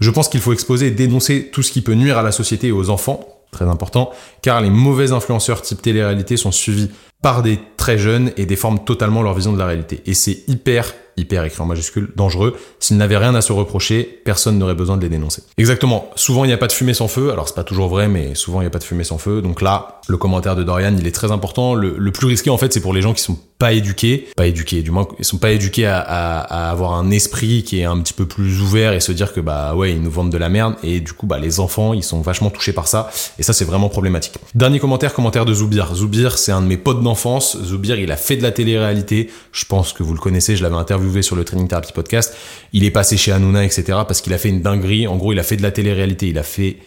Je 0.00 0.10
pense 0.10 0.28
qu'il 0.28 0.40
faut 0.40 0.52
exposer 0.52 0.88
et 0.88 0.90
dénoncer 0.90 1.50
tout 1.52 1.62
ce 1.62 1.72
qui 1.72 1.82
peut 1.82 1.94
nuire 1.94 2.18
à 2.18 2.22
la 2.22 2.32
société 2.32 2.68
et 2.68 2.72
aux 2.72 2.90
enfants, 2.90 3.26
très 3.50 3.66
important, 3.66 4.10
car 4.42 4.60
les 4.60 4.70
mauvais 4.70 5.12
influenceurs 5.12 5.62
type 5.62 5.82
télé-réalité 5.82 6.36
sont 6.36 6.52
suivis 6.52 6.90
par 7.24 7.42
des 7.42 7.58
très 7.78 7.96
jeunes 7.96 8.32
et 8.36 8.44
déforment 8.44 8.84
totalement 8.84 9.22
leur 9.22 9.32
vision 9.32 9.54
de 9.54 9.58
la 9.58 9.64
réalité. 9.64 10.02
Et 10.04 10.12
c'est 10.12 10.46
hyper 10.46 10.92
hyper 11.16 11.44
écrit 11.44 11.62
en 11.62 11.66
majuscule, 11.66 12.10
dangereux. 12.16 12.56
S'ils 12.80 12.96
n'avaient 12.96 13.16
rien 13.16 13.34
à 13.34 13.40
se 13.40 13.52
reprocher, 13.52 14.02
personne 14.24 14.58
n'aurait 14.58 14.74
besoin 14.74 14.96
de 14.96 15.02
les 15.02 15.08
dénoncer. 15.08 15.42
Exactement. 15.58 16.10
Souvent, 16.16 16.44
il 16.44 16.48
n'y 16.48 16.54
a 16.54 16.58
pas 16.58 16.66
de 16.66 16.72
fumée 16.72 16.94
sans 16.94 17.08
feu. 17.08 17.30
Alors, 17.32 17.48
c'est 17.48 17.54
pas 17.54 17.64
toujours 17.64 17.88
vrai, 17.88 18.08
mais 18.08 18.34
souvent, 18.34 18.60
il 18.60 18.64
n'y 18.64 18.68
a 18.68 18.70
pas 18.70 18.78
de 18.78 18.84
fumée 18.84 19.04
sans 19.04 19.18
feu. 19.18 19.42
Donc 19.42 19.62
là, 19.62 20.00
le 20.08 20.16
commentaire 20.16 20.56
de 20.56 20.62
Dorian, 20.62 20.94
il 20.98 21.06
est 21.06 21.14
très 21.14 21.30
important. 21.30 21.74
Le, 21.74 22.10
plus 22.10 22.26
risqué, 22.26 22.50
en 22.50 22.58
fait, 22.58 22.72
c'est 22.72 22.80
pour 22.80 22.92
les 22.92 23.02
gens 23.02 23.12
qui 23.12 23.22
sont 23.22 23.38
pas 23.58 23.72
éduqués, 23.72 24.28
pas 24.36 24.46
éduqués, 24.46 24.82
du 24.82 24.90
moins, 24.90 25.06
ils 25.18 25.24
sont 25.24 25.38
pas 25.38 25.52
éduqués 25.52 25.86
à, 25.86 26.40
avoir 26.70 26.94
un 26.94 27.10
esprit 27.10 27.62
qui 27.62 27.80
est 27.80 27.84
un 27.84 27.98
petit 28.00 28.12
peu 28.12 28.26
plus 28.26 28.60
ouvert 28.60 28.92
et 28.92 29.00
se 29.00 29.12
dire 29.12 29.32
que 29.32 29.40
bah 29.40 29.74
ouais, 29.74 29.92
ils 29.92 30.02
nous 30.02 30.10
vendent 30.10 30.32
de 30.32 30.38
la 30.38 30.48
merde 30.48 30.74
et 30.82 31.00
du 31.00 31.12
coup 31.12 31.26
bah 31.26 31.38
les 31.38 31.60
enfants 31.60 31.94
ils 31.94 32.02
sont 32.02 32.20
vachement 32.20 32.50
touchés 32.50 32.72
par 32.72 32.88
ça 32.88 33.10
et 33.38 33.42
ça 33.42 33.52
c'est 33.52 33.64
vraiment 33.64 33.88
problématique. 33.88 34.34
Dernier 34.54 34.80
commentaire, 34.80 35.14
commentaire 35.14 35.44
de 35.44 35.54
Zoubir. 35.54 35.94
Zoubir 35.94 36.36
c'est 36.36 36.52
un 36.52 36.62
de 36.62 36.66
mes 36.66 36.76
potes. 36.76 37.00
Zoubir 37.16 37.98
il 37.98 38.10
a 38.12 38.16
fait 38.16 38.36
de 38.36 38.42
la 38.42 38.52
télé-réalité. 38.52 39.30
Je 39.52 39.64
pense 39.64 39.92
que 39.92 40.02
vous 40.02 40.14
le 40.14 40.20
connaissez, 40.20 40.56
je 40.56 40.62
l'avais 40.62 40.76
interviewé 40.76 41.22
sur 41.22 41.36
le 41.36 41.44
Training 41.44 41.68
Therapy 41.68 41.92
podcast. 41.92 42.34
Il 42.72 42.84
est 42.84 42.90
passé 42.90 43.16
chez 43.16 43.32
Hanouna 43.32 43.64
etc 43.64 43.84
parce 44.06 44.20
qu'il 44.20 44.32
a 44.32 44.38
fait 44.38 44.48
une 44.50 44.62
dinguerie. 44.62 45.06
En 45.06 45.16
gros 45.16 45.32
il 45.32 45.38
a 45.38 45.42
fait 45.42 45.56
de 45.56 45.62
la 45.62 45.70
télé-réalité, 45.70 46.28
il 46.28 46.38
a 46.38 46.42
fait 46.42 46.78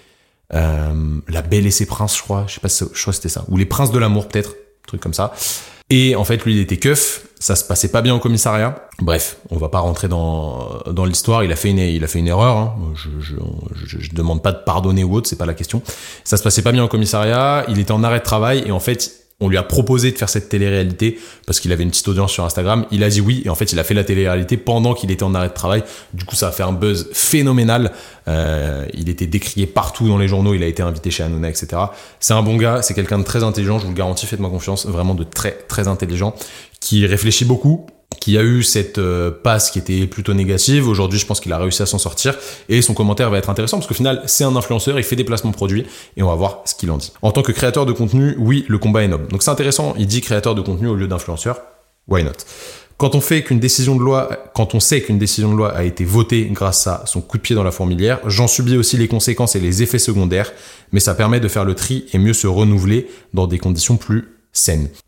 euh, 0.54 1.20
La 1.28 1.42
Belle 1.42 1.66
et 1.66 1.72
ses 1.72 1.86
Princes 1.86 2.18
je 2.18 2.24
crois, 2.24 2.46
je 2.48 2.56
sais 2.56 2.62
pas, 2.62 2.68
je 2.70 3.02
crois 3.02 3.13
c'était 3.13 3.30
ça 3.30 3.46
ou 3.48 3.58
Les 3.58 3.66
Princes 3.66 3.92
de 3.92 4.00
l'amour 4.00 4.28
peut-être, 4.28 4.56
truc 4.86 5.02
comme 5.02 5.13
ça. 5.13 5.34
Et 5.90 6.16
en 6.16 6.26
fait, 6.26 6.44
lui, 6.44 6.56
il 6.56 6.60
était 6.60 6.78
keuf. 6.78 7.28
Ça 7.40 7.56
se 7.56 7.63
passait 7.63 7.90
pas 7.90 8.02
bien 8.02 8.13
au 8.16 8.20
commissariat. 8.20 8.88
Bref, 9.00 9.38
on 9.52 9.58
va 9.58 9.70
pas 9.70 9.80
rentrer 9.80 10.08
dans, 10.08 10.82
dans 10.92 11.06
l'histoire. 11.06 11.44
Il 11.44 11.52
a 11.52 11.56
fait 11.56 11.70
une, 11.70 11.78
il 11.78 12.04
a 12.04 12.08
fait 12.08 12.20
une 12.20 12.28
erreur. 12.28 12.58
Hein. 12.58 12.76
Je, 12.96 13.10
je, 13.20 14.10
demande 14.12 14.42
pas 14.42 14.52
de 14.52 14.63
pardonner 14.66 15.04
ou 15.04 15.13
autre, 15.16 15.30
c'est 15.30 15.38
pas 15.38 15.46
la 15.46 15.54
question. 15.54 15.82
Ça 16.24 16.36
se 16.36 16.44
passait 16.44 16.63
pas 16.63 16.72
bien 16.72 16.84
au 16.84 16.88
commissariat. 16.88 17.63
Il 17.70 17.80
était 17.80 17.92
en 17.92 18.04
arrêt 18.04 18.20
de 18.20 18.24
travail 18.24 18.63
et 18.66 18.72
en 18.72 18.80
fait, 18.80 19.27
on 19.39 19.50
lui 19.50 19.58
a 19.58 19.63
proposé 19.63 20.12
de 20.12 20.17
faire 20.17 20.30
cette 20.30 20.50
télé-réalité 20.50 21.19
parce 21.45 21.60
qu'il 21.60 21.71
avait 21.71 21.84
une 21.84 21.91
petite 21.91 22.08
audience 22.08 22.32
sur 22.32 22.43
Instagram. 22.43 22.86
Il 22.89 23.04
a 23.04 23.10
dit 23.10 23.21
oui 23.21 23.43
et 23.45 23.50
en 23.50 23.56
fait 23.56 23.71
il 23.71 23.80
a 23.80 23.84
fait 23.84 23.93
la 23.93 24.04
télé-réalité 24.04 24.58
pendant 24.58 24.95
qu'il 24.95 25.12
était 25.12 25.23
en 25.23 25.36
arrêt 25.36 25.50
de 25.50 25.54
travail. 25.54 25.84
Du 26.13 26.26
coup 26.26 26.36
ça 26.36 26.47
a 26.47 26.52
fait 26.52 26.63
un 26.63 26.71
buzz 26.71 27.10
phénoménal. 27.13 27.91
Euh, 28.28 28.86
il 28.95 29.10
était 29.10 29.28
décrié 29.28 29.67
partout 29.67 30.08
dans 30.08 30.17
les 30.17 30.28
journaux. 30.28 30.56
Il 30.56 30.63
a 30.63 30.67
été 30.67 30.82
invité 30.82 31.12
chez 31.12 31.21
Hanouna, 31.21 31.50
etc. 31.50 31.67
C'est 32.19 32.34
un 32.34 32.41
bon 32.41 32.58
gars. 32.58 32.82
C'est 32.82 32.95
quelqu'un 32.95 33.19
de 33.19 33.23
très 33.23 33.43
intelligent. 33.43 33.78
Je 33.78 33.84
vous 33.84 33.91
le 33.91 33.97
garantis. 33.97 34.26
Faites-moi 34.26 34.50
confiance. 34.50 34.88
Vraiment 34.88 35.13
de 35.13 35.23
très 35.23 35.52
très 35.67 35.88
intelligent 35.88 36.34
qui 36.80 37.06
réfléchit 37.06 37.45
beaucoup 37.45 37.86
qui 38.20 38.38
a 38.38 38.43
eu 38.43 38.63
cette 38.63 38.98
euh, 38.98 39.32
passe 39.32 39.70
qui 39.70 39.80
était 39.80 40.08
plutôt 40.08 40.34
négative. 40.34 40.88
Aujourd'hui, 40.88 41.20
je 41.20 41.26
pense 41.26 41.39
qu'il 41.39 41.52
a 41.54 41.58
réussi 41.58 41.82
à 41.82 41.86
s'en 41.86 41.98
sortir 41.98 42.36
et 42.70 42.82
son 42.82 42.93
commentaire 42.93 43.30
va 43.30 43.38
être 43.38 43.50
intéressant 43.50 43.78
parce 43.78 43.88
qu'au 43.88 43.93
final, 43.93 44.22
c'est 44.26 44.43
un 44.43 44.56
influenceur, 44.56 44.98
il 44.98 45.04
fait 45.04 45.15
des 45.15 45.24
placements 45.24 45.52
produits 45.52 45.86
et 46.15 46.24
on 46.24 46.28
va 46.28 46.36
voir 46.36 46.62
ce 46.65 46.74
qu'il 46.74 46.89
en 46.91 46.98
dit. 46.98 47.12
En 47.22 47.32
tant 47.32 47.41
que 47.41 47.52
créateur 47.52 47.86
de 47.86 47.91
contenu, 47.91 48.36
oui, 48.38 48.65
le 48.67 48.78
combat 48.78 49.04
est 49.04 49.08
noble. 49.08 49.28
Donc 49.28 49.43
c'est 49.43 49.52
intéressant, 49.52 49.93
il 49.98 50.08
dit 50.08 50.22
créateur 50.22 50.56
de 50.56 50.62
contenu 50.62 50.88
au 50.88 50.96
lieu 50.96 51.08
d'influenceur. 51.08 51.62
Why 52.08 52.24
not? 52.24 52.32
Quand 52.98 53.13
on 53.13 53.22
fait 53.22 53.43
qu'une 53.43 53.60
décision 53.60 53.96
de 53.96 54.02
loi, 54.02 54.30
quand 54.56 54.74
on 54.74 54.80
sait 54.80 55.02
qu'une 55.02 55.20
décision 55.20 55.52
de 55.52 55.58
loi 55.58 55.72
a 55.76 55.84
été 55.84 56.04
votée 56.04 56.50
grâce 56.52 56.88
à 56.88 57.04
son 57.06 57.22
coup 57.22 57.38
de 57.38 57.43
pied 57.43 57.56
dans 57.56 57.63
la 57.63 57.72
fourmilière, 57.72 58.20
j'en 58.26 58.48
subis 58.48 58.76
aussi 58.76 58.98
les 58.98 59.08
conséquences 59.08 59.56
et 59.56 59.60
les 59.60 59.84
effets 59.84 60.00
secondaires, 60.00 60.52
mais 60.91 61.00
ça 61.00 61.13
permet 61.13 61.39
de 61.39 61.48
faire 61.48 61.63
le 61.63 61.76
tri 61.76 62.06
et 62.13 62.17
mieux 62.17 62.34
se 62.34 62.48
renouveler 62.48 63.08
dans 63.36 63.46
des 63.46 63.60
conditions 63.60 63.98
plus 63.98 64.37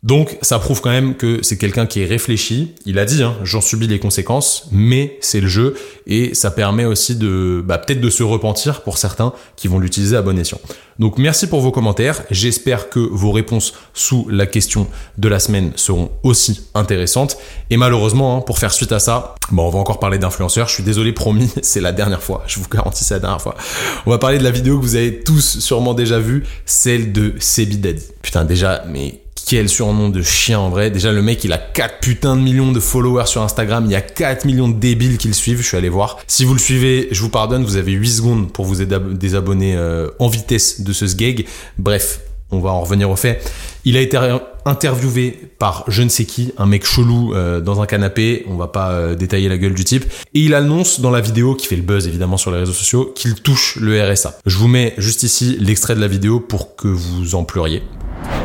Donc 0.02 0.38
ça 0.42 0.58
prouve 0.58 0.80
quand 0.80 0.90
même 0.90 1.16
que 1.16 1.40
c'est 1.42 1.56
quelqu'un 1.56 1.86
qui 1.86 2.02
est 2.02 2.06
réfléchi. 2.06 2.74
Il 2.86 2.98
a 2.98 3.04
dit, 3.04 3.22
hein, 3.22 3.36
j'en 3.42 3.60
subis 3.60 3.86
les 3.86 3.98
conséquences, 3.98 4.68
mais 4.70 5.18
c'est 5.20 5.40
le 5.40 5.48
jeu 5.48 5.74
et 6.06 6.34
ça 6.34 6.50
permet 6.50 6.84
aussi 6.84 7.16
de 7.16 7.62
bah, 7.64 7.78
peut-être 7.78 8.00
de 8.00 8.10
se 8.10 8.22
repentir 8.22 8.82
pour 8.82 8.98
certains 8.98 9.32
qui 9.56 9.68
vont 9.68 9.78
l'utiliser 9.78 10.16
à 10.16 10.22
bon 10.22 10.38
escient. 10.38 10.60
Donc 11.00 11.18
merci 11.18 11.46
pour 11.46 11.60
vos 11.60 11.70
commentaires. 11.70 12.22
J'espère 12.30 12.90
que 12.90 13.00
vos 13.00 13.32
réponses 13.32 13.72
sous 13.94 14.28
la 14.28 14.46
question 14.46 14.86
de 15.16 15.28
la 15.28 15.38
semaine 15.38 15.72
seront 15.76 16.10
aussi 16.22 16.68
intéressantes. 16.74 17.38
Et 17.70 17.76
malheureusement, 17.76 18.36
hein, 18.36 18.40
pour 18.42 18.58
faire 18.58 18.72
suite 18.72 18.92
à 18.92 18.98
ça, 18.98 19.34
bon, 19.50 19.66
on 19.66 19.70
va 19.70 19.78
encore 19.78 19.98
parler 19.98 20.18
d'influenceurs. 20.18 20.68
Je 20.68 20.74
suis 20.74 20.82
désolé, 20.82 21.12
promis, 21.12 21.50
c'est 21.62 21.80
la 21.80 21.92
dernière 21.92 22.22
fois. 22.22 22.44
Je 22.46 22.58
vous 22.60 22.68
garantis, 22.70 23.04
c'est 23.04 23.14
la 23.14 23.20
dernière 23.20 23.40
fois. 23.40 23.54
On 24.04 24.10
va 24.10 24.18
parler 24.18 24.38
de 24.38 24.44
la 24.44 24.50
vidéo 24.50 24.78
que 24.78 24.82
vous 24.82 24.96
avez 24.96 25.20
tous 25.20 25.58
sûrement 25.60 25.94
déjà 25.94 26.18
vue, 26.18 26.44
celle 26.66 27.12
de 27.12 27.34
Sebi 27.38 27.78
Daddy. 27.78 28.04
Putain, 28.22 28.44
déjà, 28.44 28.84
mais 28.88 29.20
quel 29.46 29.68
surnom 29.68 30.10
de 30.10 30.22
chien 30.22 30.60
en 30.60 30.70
vrai. 30.70 30.90
Déjà, 30.90 31.12
le 31.12 31.22
mec, 31.22 31.42
il 31.44 31.52
a 31.52 31.58
4 31.58 31.98
putains 32.00 32.36
de 32.36 32.40
millions 32.40 32.72
de 32.72 32.80
followers 32.80 33.26
sur 33.26 33.42
Instagram. 33.42 33.84
Il 33.86 33.90
y 33.90 33.96
a 33.96 34.00
4 34.00 34.44
millions 34.44 34.68
de 34.68 34.78
débiles 34.78 35.18
qui 35.18 35.28
le 35.28 35.34
suivent. 35.34 35.60
Je 35.60 35.66
suis 35.66 35.76
allé 35.76 35.88
voir. 35.88 36.18
Si 36.26 36.44
vous 36.44 36.52
le 36.52 36.60
suivez, 36.60 37.08
je 37.10 37.20
vous 37.20 37.30
pardonne. 37.30 37.64
Vous 37.64 37.76
avez 37.76 37.92
8 37.92 38.08
secondes 38.08 38.52
pour 38.52 38.64
vous 38.64 38.84
désabonner 38.84 39.74
euh, 39.76 40.08
en 40.18 40.28
vitesse 40.28 40.82
de 40.82 40.92
ce 40.92 41.06
sgeg. 41.06 41.46
Bref, 41.78 42.20
on 42.52 42.60
va 42.60 42.70
en 42.70 42.80
revenir 42.80 43.10
au 43.10 43.16
fait. 43.16 43.42
Il 43.84 43.96
a 43.96 44.00
été 44.00 44.18
interviewé 44.66 45.36
par 45.58 45.84
je 45.88 46.02
ne 46.02 46.08
sais 46.08 46.26
qui, 46.26 46.52
un 46.58 46.66
mec 46.66 46.84
chelou 46.84 47.34
euh, 47.34 47.60
dans 47.60 47.80
un 47.80 47.86
canapé, 47.86 48.44
on 48.48 48.56
va 48.56 48.68
pas 48.68 48.90
euh, 48.90 49.14
détailler 49.14 49.48
la 49.48 49.56
gueule 49.56 49.74
du 49.74 49.84
type, 49.84 50.04
et 50.34 50.40
il 50.40 50.54
annonce 50.54 51.00
dans 51.00 51.10
la 51.10 51.20
vidéo, 51.20 51.54
qui 51.54 51.66
fait 51.66 51.76
le 51.76 51.82
buzz 51.82 52.06
évidemment 52.06 52.36
sur 52.36 52.50
les 52.50 52.58
réseaux 52.58 52.72
sociaux, 52.72 53.12
qu'il 53.14 53.34
touche 53.36 53.76
le 53.76 54.02
RSA. 54.02 54.38
Je 54.46 54.58
vous 54.58 54.68
mets 54.68 54.94
juste 54.98 55.22
ici 55.22 55.56
l'extrait 55.60 55.94
de 55.94 56.00
la 56.00 56.08
vidéo 56.08 56.40
pour 56.40 56.76
que 56.76 56.88
vous 56.88 57.34
en 57.34 57.44
pleuriez 57.44 57.82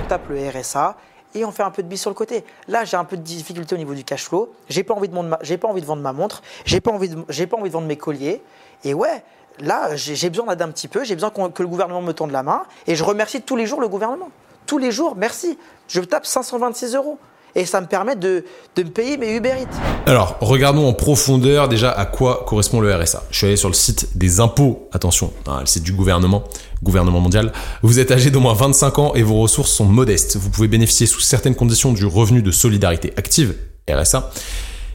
tape 0.05 0.29
le 0.29 0.49
RSA 0.49 0.95
et 1.33 1.43
on 1.43 1.51
fait 1.51 1.63
un 1.63 1.71
peu 1.71 1.83
de 1.83 1.87
bise 1.87 2.01
sur 2.01 2.09
le 2.09 2.15
côté. 2.15 2.45
Là, 2.67 2.85
j'ai 2.85 2.95
un 2.95 3.03
peu 3.03 3.17
de 3.17 3.21
difficulté 3.21 3.75
au 3.75 3.77
niveau 3.77 3.93
du 3.93 4.03
cash 4.03 4.23
flow. 4.23 4.53
J'ai 4.69 4.83
pas 4.83 4.93
envie 4.93 5.09
de 5.09 5.13
vendre 5.13 5.29
ma, 5.29 5.39
j'ai 5.41 5.57
pas 5.57 5.67
envie 5.67 5.81
de 5.81 5.85
vendre 5.85 6.01
ma 6.01 6.13
montre. 6.13 6.41
J'ai 6.65 6.79
pas 6.79 6.91
envie 6.91 7.09
de, 7.09 7.45
pas 7.45 7.57
envie 7.57 7.69
de 7.69 7.73
vendre 7.73 7.87
mes 7.87 7.97
colliers. 7.97 8.41
Et 8.83 8.93
ouais, 8.93 9.23
là, 9.59 9.95
j'ai 9.95 10.29
besoin 10.29 10.47
d'aider 10.47 10.63
un 10.63 10.71
petit 10.71 10.87
peu. 10.87 11.03
J'ai 11.03 11.15
besoin 11.15 11.31
que 11.31 11.61
le 11.61 11.67
gouvernement 11.67 12.01
me 12.01 12.13
tende 12.13 12.31
la 12.31 12.43
main. 12.43 12.63
Et 12.87 12.95
je 12.95 13.03
remercie 13.03 13.41
tous 13.41 13.55
les 13.55 13.65
jours 13.65 13.81
le 13.81 13.87
gouvernement. 13.87 14.29
Tous 14.65 14.77
les 14.77 14.91
jours, 14.91 15.15
merci. 15.15 15.57
Je 15.87 16.01
tape 16.01 16.25
526 16.25 16.95
euros 16.95 17.19
et 17.55 17.65
ça 17.65 17.79
me 17.81 17.87
permet 17.87 18.15
de, 18.15 18.43
de 18.75 18.83
me 18.83 18.89
payer 18.89 19.17
mes 19.17 19.35
Uber 19.35 19.53
Eats. 19.61 19.79
Alors, 20.05 20.37
regardons 20.41 20.87
en 20.87 20.93
profondeur 20.93 21.69
déjà 21.69 21.91
à 21.91 22.05
quoi 22.05 22.43
correspond 22.45 22.81
le 22.81 22.93
RSA. 22.93 23.23
Je 23.31 23.37
suis 23.37 23.47
allé 23.47 23.55
sur 23.55 23.69
le 23.69 23.73
site 23.73 24.09
des 24.15 24.39
impôts, 24.39 24.89
attention, 24.91 25.31
hein, 25.47 25.61
le 25.61 25.65
site 25.65 25.83
du 25.83 25.93
gouvernement, 25.93 26.43
gouvernement 26.83 27.21
mondial. 27.21 27.53
Vous 27.81 27.99
êtes 27.99 28.11
âgé 28.11 28.29
d'au 28.29 28.41
moins 28.41 28.53
25 28.53 28.99
ans 28.99 29.13
et 29.15 29.23
vos 29.23 29.39
ressources 29.39 29.71
sont 29.71 29.85
modestes. 29.85 30.35
Vous 30.35 30.49
pouvez 30.49 30.67
bénéficier 30.67 31.07
sous 31.07 31.21
certaines 31.21 31.55
conditions 31.55 31.93
du 31.93 32.05
revenu 32.05 32.41
de 32.41 32.51
solidarité 32.51 33.13
active, 33.15 33.55
RSA. 33.89 34.31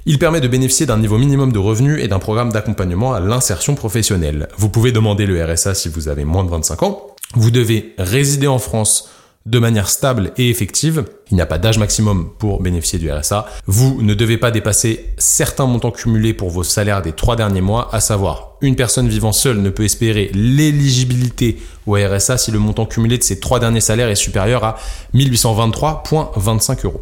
Il 0.06 0.18
permet 0.18 0.40
de 0.40 0.48
bénéficier 0.48 0.86
d'un 0.86 0.98
niveau 0.98 1.18
minimum 1.18 1.52
de 1.52 1.58
revenus 1.58 2.02
et 2.02 2.08
d'un 2.08 2.18
programme 2.18 2.52
d'accompagnement 2.52 3.12
à 3.12 3.20
l'insertion 3.20 3.74
professionnelle. 3.74 4.48
Vous 4.56 4.68
pouvez 4.68 4.92
demander 4.92 5.26
le 5.26 5.44
RSA 5.44 5.74
si 5.74 5.88
vous 5.88 6.08
avez 6.08 6.24
moins 6.24 6.44
de 6.44 6.50
25 6.50 6.82
ans. 6.82 7.06
Vous 7.34 7.50
devez 7.50 7.94
résider 7.98 8.46
en 8.46 8.58
France 8.58 9.10
de 9.46 9.58
manière 9.58 9.88
stable 9.88 10.32
et 10.36 10.50
effective. 10.50 11.04
Il 11.30 11.34
n'y 11.34 11.40
a 11.40 11.46
pas 11.46 11.58
d'âge 11.58 11.78
maximum 11.78 12.30
pour 12.38 12.60
bénéficier 12.60 12.98
du 12.98 13.10
RSA. 13.10 13.46
Vous 13.66 14.02
ne 14.02 14.14
devez 14.14 14.36
pas 14.36 14.50
dépasser 14.50 15.06
certains 15.16 15.66
montants 15.66 15.90
cumulés 15.90 16.34
pour 16.34 16.50
vos 16.50 16.62
salaires 16.62 17.02
des 17.02 17.12
trois 17.12 17.36
derniers 17.36 17.62
mois, 17.62 17.88
à 17.94 18.00
savoir 18.00 18.50
une 18.60 18.76
personne 18.76 19.08
vivant 19.08 19.32
seule 19.32 19.58
ne 19.58 19.70
peut 19.70 19.84
espérer 19.84 20.30
l'éligibilité 20.34 21.58
au 21.86 21.94
RSA 21.94 22.36
si 22.36 22.50
le 22.50 22.58
montant 22.58 22.84
cumulé 22.84 23.16
de 23.16 23.22
ses 23.22 23.40
trois 23.40 23.60
derniers 23.60 23.80
salaires 23.80 24.08
est 24.08 24.14
supérieur 24.14 24.64
à 24.64 24.76
1823,25 25.14 26.84
euros. 26.84 27.00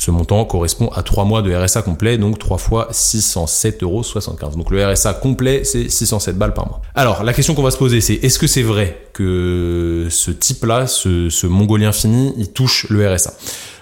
Ce 0.00 0.12
montant 0.12 0.44
correspond 0.44 0.88
à 0.94 1.02
3 1.02 1.24
mois 1.24 1.42
de 1.42 1.52
RSA 1.52 1.82
complet, 1.82 2.18
donc 2.18 2.38
3 2.38 2.56
fois 2.58 2.88
607,75 2.92 3.82
euros. 3.82 4.02
Donc 4.56 4.70
le 4.70 4.86
RSA 4.86 5.14
complet, 5.14 5.64
c'est 5.64 5.88
607 5.88 6.38
balles 6.38 6.54
par 6.54 6.68
mois. 6.68 6.80
Alors, 6.94 7.24
la 7.24 7.32
question 7.32 7.56
qu'on 7.56 7.64
va 7.64 7.72
se 7.72 7.76
poser, 7.76 8.00
c'est 8.00 8.14
est-ce 8.14 8.38
que 8.38 8.46
c'est 8.46 8.62
vrai 8.62 9.08
que 9.12 10.06
ce 10.08 10.30
type-là, 10.30 10.86
ce, 10.86 11.46
mongolien 11.46 11.90
fini, 11.90 12.32
il 12.38 12.52
touche 12.52 12.86
le 12.88 13.12
RSA 13.12 13.34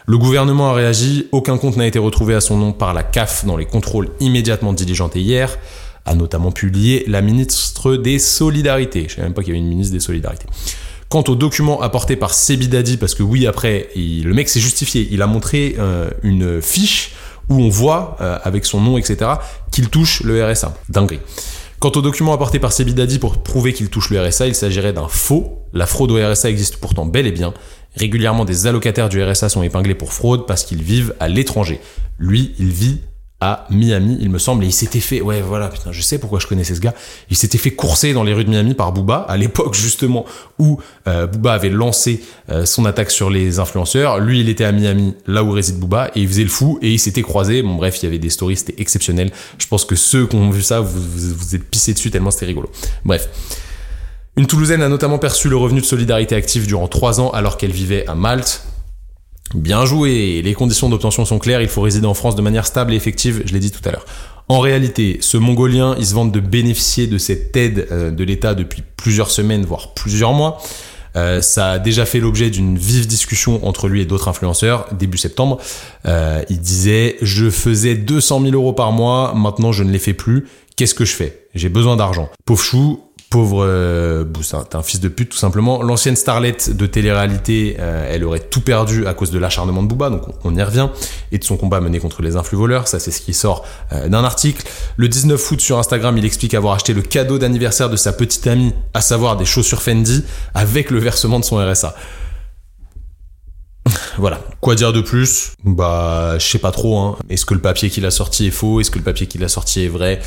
le 0.09 0.19
gouvernement 0.19 0.71
a 0.71 0.73
réagi, 0.73 1.27
aucun 1.33 1.59
compte 1.59 1.77
n'a 1.77 1.85
été 1.85 1.99
retrouvé 1.99 2.37
à 2.37 2.41
son 2.41 2.57
nom 2.57 2.73
par 2.73 2.95
la 2.95 3.03
CAF 3.03 3.45
dans 3.45 3.57
les 3.57 3.67
contrôles 3.67 4.11
immédiatement 4.21 4.73
diligentés 4.73 5.21
hier, 5.21 5.59
a 6.05 6.15
notamment 6.15 6.53
publié 6.53 7.05
la 7.09 7.23
ministre 7.23 7.97
des 7.97 8.21
Solidarités. 8.21 9.01
Je 9.01 9.05
ne 9.07 9.11
savais 9.11 9.23
même 9.25 9.35
pas 9.35 9.43
qu'il 9.43 9.53
y 9.53 9.57
avait 9.57 9.65
une 9.65 9.69
ministre 9.69 9.93
des 9.93 9.99
Solidarités. 9.99 10.47
Quant 11.09 11.23
aux 11.29 11.37
documents 11.37 11.81
apportés 11.83 12.17
par 12.17 12.35
Sebidadi, 12.35 12.97
parce 12.97 13.15
que 13.15 13.23
oui, 13.23 13.47
après, 13.47 13.89
le 13.95 14.33
mec 14.33 14.49
s'est 14.49 14.61
justifié, 14.61 15.09
il 15.11 15.23
a 15.23 15.27
montré 15.27 15.77
euh, 15.79 16.11
une 16.23 16.61
fiche 16.61 17.13
où 17.49 17.61
on 17.61 17.69
voit, 17.69 18.17
euh, 18.21 18.39
avec 18.43 18.67
son 18.67 18.81
nom, 18.81 18.99
etc., 18.99 19.31
qu'il 19.71 19.89
touche 19.89 20.23
le 20.23 20.45
RSA. 20.45 20.75
Dinguerie. 20.89 21.21
Quant 21.79 21.93
aux 21.95 22.03
documents 22.03 22.33
apportés 22.33 22.59
par 22.59 22.73
Sebidadi 22.73 23.19
pour 23.19 23.39
prouver 23.39 23.73
qu'il 23.73 23.89
touche 23.89 24.11
le 24.11 24.21
RSA, 24.21 24.49
il 24.49 24.55
s'agirait 24.55 24.93
d'un 24.93 25.09
faux. 25.09 25.63
La 25.73 25.87
fraude 25.87 26.11
au 26.11 26.17
RSA 26.17 26.51
existe 26.51 26.79
pourtant 26.79 27.07
bel 27.07 27.27
et 27.27 27.33
bien. 27.33 27.53
Régulièrement, 27.97 28.45
des 28.45 28.67
allocataires 28.67 29.09
du 29.09 29.23
RSA 29.23 29.49
sont 29.49 29.63
épinglés 29.63 29.95
pour 29.95 30.13
fraude 30.13 30.47
parce 30.47 30.65
qu'ils 30.65 30.83
vivent 30.83 31.15
à 31.21 31.29
l'étranger. 31.29 31.81
Lui, 32.19 32.55
il 32.59 32.71
vit 32.71 33.01
à 33.41 33.67
Miami, 33.71 34.17
il 34.21 34.31
me 34.31 34.39
semble, 34.39 34.65
et 34.65 34.69
il 34.69 34.73
s'était 34.73 35.01
fait, 35.01 35.21
ouais, 35.21 35.43
voilà, 35.43 35.69
putain, 35.69 35.93
je 35.93 36.01
sais 36.01 36.19
pourquoi 36.19 36.39
je 36.39 36.47
connaissais 36.47 36.75
ce 36.75 36.81
gars. 36.81 36.95
Il 37.29 37.37
s'était 37.37 37.59
fait 37.59 37.73
courser 37.73 38.15
dans 38.15 38.25
les 38.25 38.33
rues 38.33 38.45
de 38.45 38.51
Miami 38.51 38.73
par 38.73 38.93
Booba, 38.93 39.27
à 39.29 39.37
l'époque 39.37 39.75
justement 39.81 40.25
où 40.59 40.81
euh, 41.07 41.27
Booba 41.27 41.53
avait 41.53 41.69
lancé 41.69 42.23
euh, 42.49 42.65
son 42.65 42.87
attaque 42.87 43.11
sur 43.11 43.29
les 43.29 43.59
influenceurs. 43.59 44.21
Lui, 44.21 44.41
il 44.41 44.49
était 44.49 44.65
à 44.65 44.73
Miami, 44.73 45.15
là 45.27 45.45
où 45.45 45.51
réside 45.51 45.79
Booba, 45.79 46.11
et 46.15 46.23
il 46.23 46.29
faisait 46.29 46.45
le 46.45 46.49
fou, 46.49 46.79
et 46.81 46.91
il 46.93 46.99
s'était 46.99 47.23
croisé. 47.23 47.63
Bon, 47.63 47.75
bref, 47.75 48.03
il 48.03 48.07
y 48.07 48.09
avait 48.09 48.19
des 48.19 48.31
stories, 48.31 48.57
c'était 48.57 48.81
exceptionnel. 48.81 49.31
Je 49.59 49.67
pense 49.67 49.85
que 49.85 49.97
ceux 49.97 50.27
qui 50.27 50.37
ont 50.37 50.51
vu 50.51 50.63
ça, 50.63 50.81
vous 50.81 51.03
vous, 51.03 51.35
vous 51.37 51.55
êtes 51.55 51.65
pissé 51.65 51.93
dessus 51.93 52.11
tellement 52.11 52.31
c'était 52.31 52.47
rigolo. 52.47 52.71
Bref. 53.05 53.29
Une 54.39 54.47
Toulousaine 54.47 54.83
a 54.83 54.89
notamment 54.89 55.19
perçu 55.19 55.49
le 55.49 55.57
revenu 55.57 55.81
de 55.81 55.87
solidarité 55.87 56.35
active 56.35 56.67
durant 56.67 56.89
trois 56.89 57.21
ans 57.21 57.31
alors 57.31 57.57
qu'elle 57.57 57.73
vivait 57.73 58.07
à 58.07 58.15
Malte. 58.15 58.63
Bien 59.55 59.85
joué, 59.85 60.43
les 60.43 60.55
conditions 60.55 60.89
d'obtention 60.89 61.25
sont 61.25 61.39
claires, 61.39 61.63
il 61.63 61.69
faut 61.69 61.83
résider 61.83 62.07
en 62.07 62.15
France 62.15 62.35
de 62.35 62.43
manière 62.43 62.67
stable 62.67 62.93
et 62.93 62.97
effective, 62.97 63.43
je 63.47 63.53
l'ai 63.53 63.61
dit 63.61 63.71
tout 63.71 63.87
à 63.89 63.93
l'heure. 63.93 64.05
En 64.49 64.61
réalité, 64.61 65.19
ce 65.21 65.37
Mongolien, 65.37 65.97
il 65.99 66.07
se 66.07 66.15
vante 66.15 66.31
de 66.31 66.41
bénéficier 66.41 67.07
de 67.07 67.19
cette 67.19 67.57
aide 67.57 67.89
euh, 67.91 68.11
de 68.11 68.25
l'État 68.25 68.55
depuis 68.55 68.83
plusieurs 68.97 69.31
semaines, 69.31 69.65
voire 69.65 69.95
plusieurs 69.95 70.33
mois. 70.33 70.59
Euh, 71.17 71.41
ça 71.41 71.73
a 71.73 71.79
déjà 71.79 72.05
fait 72.05 72.21
l'objet 72.21 72.51
d'une 72.51 72.77
vive 72.77 73.07
discussion 73.07 73.67
entre 73.67 73.89
lui 73.89 74.03
et 74.03 74.05
d'autres 74.05 74.29
influenceurs 74.29 74.87
début 74.93 75.19
septembre. 75.19 75.59
Euh, 76.05 76.43
il 76.51 76.61
disait 76.61 77.17
je 77.23 77.49
faisais 77.51 77.95
200 77.95 78.43
000 78.43 78.55
euros 78.55 78.75
par 78.75 78.93
mois, 78.93 79.33
maintenant 79.35 79.73
je 79.73 79.83
ne 79.83 79.91
les 79.91 79.99
fais 79.99 80.15
plus. 80.15 80.47
Qu'est-ce 80.77 80.95
que 80.95 81.07
je 81.07 81.15
fais? 81.15 81.47
J'ai 81.55 81.71
besoin 81.71 81.97
d'argent. 81.97 82.29
Pauvre 82.45 82.63
chou, 82.63 83.01
pauvre, 83.37 83.67
euh, 83.67 84.25
t'es 84.25 84.77
un 84.77 84.83
fils 84.83 84.99
de 84.99 85.09
pute 85.09 85.29
tout 85.29 85.37
simplement. 85.37 85.83
L'ancienne 85.83 86.17
starlette 86.17 86.75
de 86.75 86.87
télé-réalité, 86.87 87.77
euh, 87.79 88.09
elle 88.11 88.25
aurait 88.25 88.41
tout 88.41 88.63
perdu 88.63 89.07
à 89.07 89.13
cause 89.13 89.31
de 89.31 89.39
l'acharnement 89.39 89.83
de 89.83 89.89
Booba, 89.89 90.09
donc 90.09 90.23
on, 90.43 90.57
y 90.57 90.63
revient, 90.63 90.89
et 91.33 91.37
de 91.37 91.45
son 91.45 91.59
combat 91.59 91.81
mené 91.81 91.99
contre 91.99 92.23
les 92.23 92.37
influx 92.37 92.57
voleurs, 92.57 92.89
ça 92.89 92.99
c'est 92.99 93.11
ce 93.11 93.21
qui 93.21 93.35
sort 93.35 93.67
euh, 93.93 94.09
d'un 94.09 94.25
article. 94.25 94.67
Le 94.97 95.07
19 95.09 95.51
août 95.51 95.61
sur 95.61 95.79
Instagram, 95.79 96.17
il 96.17 96.25
explique 96.25 96.55
avoir 96.55 96.77
acheté 96.77 96.95
le 96.95 97.03
cadeau 97.03 97.37
d'anniversaire 97.37 97.91
de 97.91 97.97
sa 97.97 98.15
petite 98.15 98.47
amie, 98.47 98.73
à 98.95 99.03
savoir 99.03 99.37
des 99.37 99.45
chaussures 99.45 99.83
Fendi, 99.83 100.25
avec 100.55 100.91
le 100.91 100.99
versement 100.99 101.39
de 101.39 101.45
son 101.45 101.59
RSA. 101.59 101.95
Voilà. 104.17 104.41
Quoi 104.63 104.77
dire 104.77 104.95
de 104.95 105.03
plus? 105.03 105.53
Bah, 105.63 106.39
je 106.39 106.47
sais 106.47 106.59
pas 106.59 106.71
trop. 106.71 106.99
Hein. 106.99 107.17
Est-ce 107.29 107.45
que 107.45 107.53
le 107.53 107.61
papier 107.61 107.91
qu'il 107.91 108.07
a 108.07 108.11
sorti 108.11 108.47
est 108.47 108.51
faux? 108.51 108.81
Est-ce 108.81 108.91
que 108.91 108.99
le 108.99 109.05
papier 109.05 109.27
qu'il 109.27 109.45
a 109.45 109.49
sorti 109.49 109.85
est 109.85 109.89
vrai? 109.89 110.23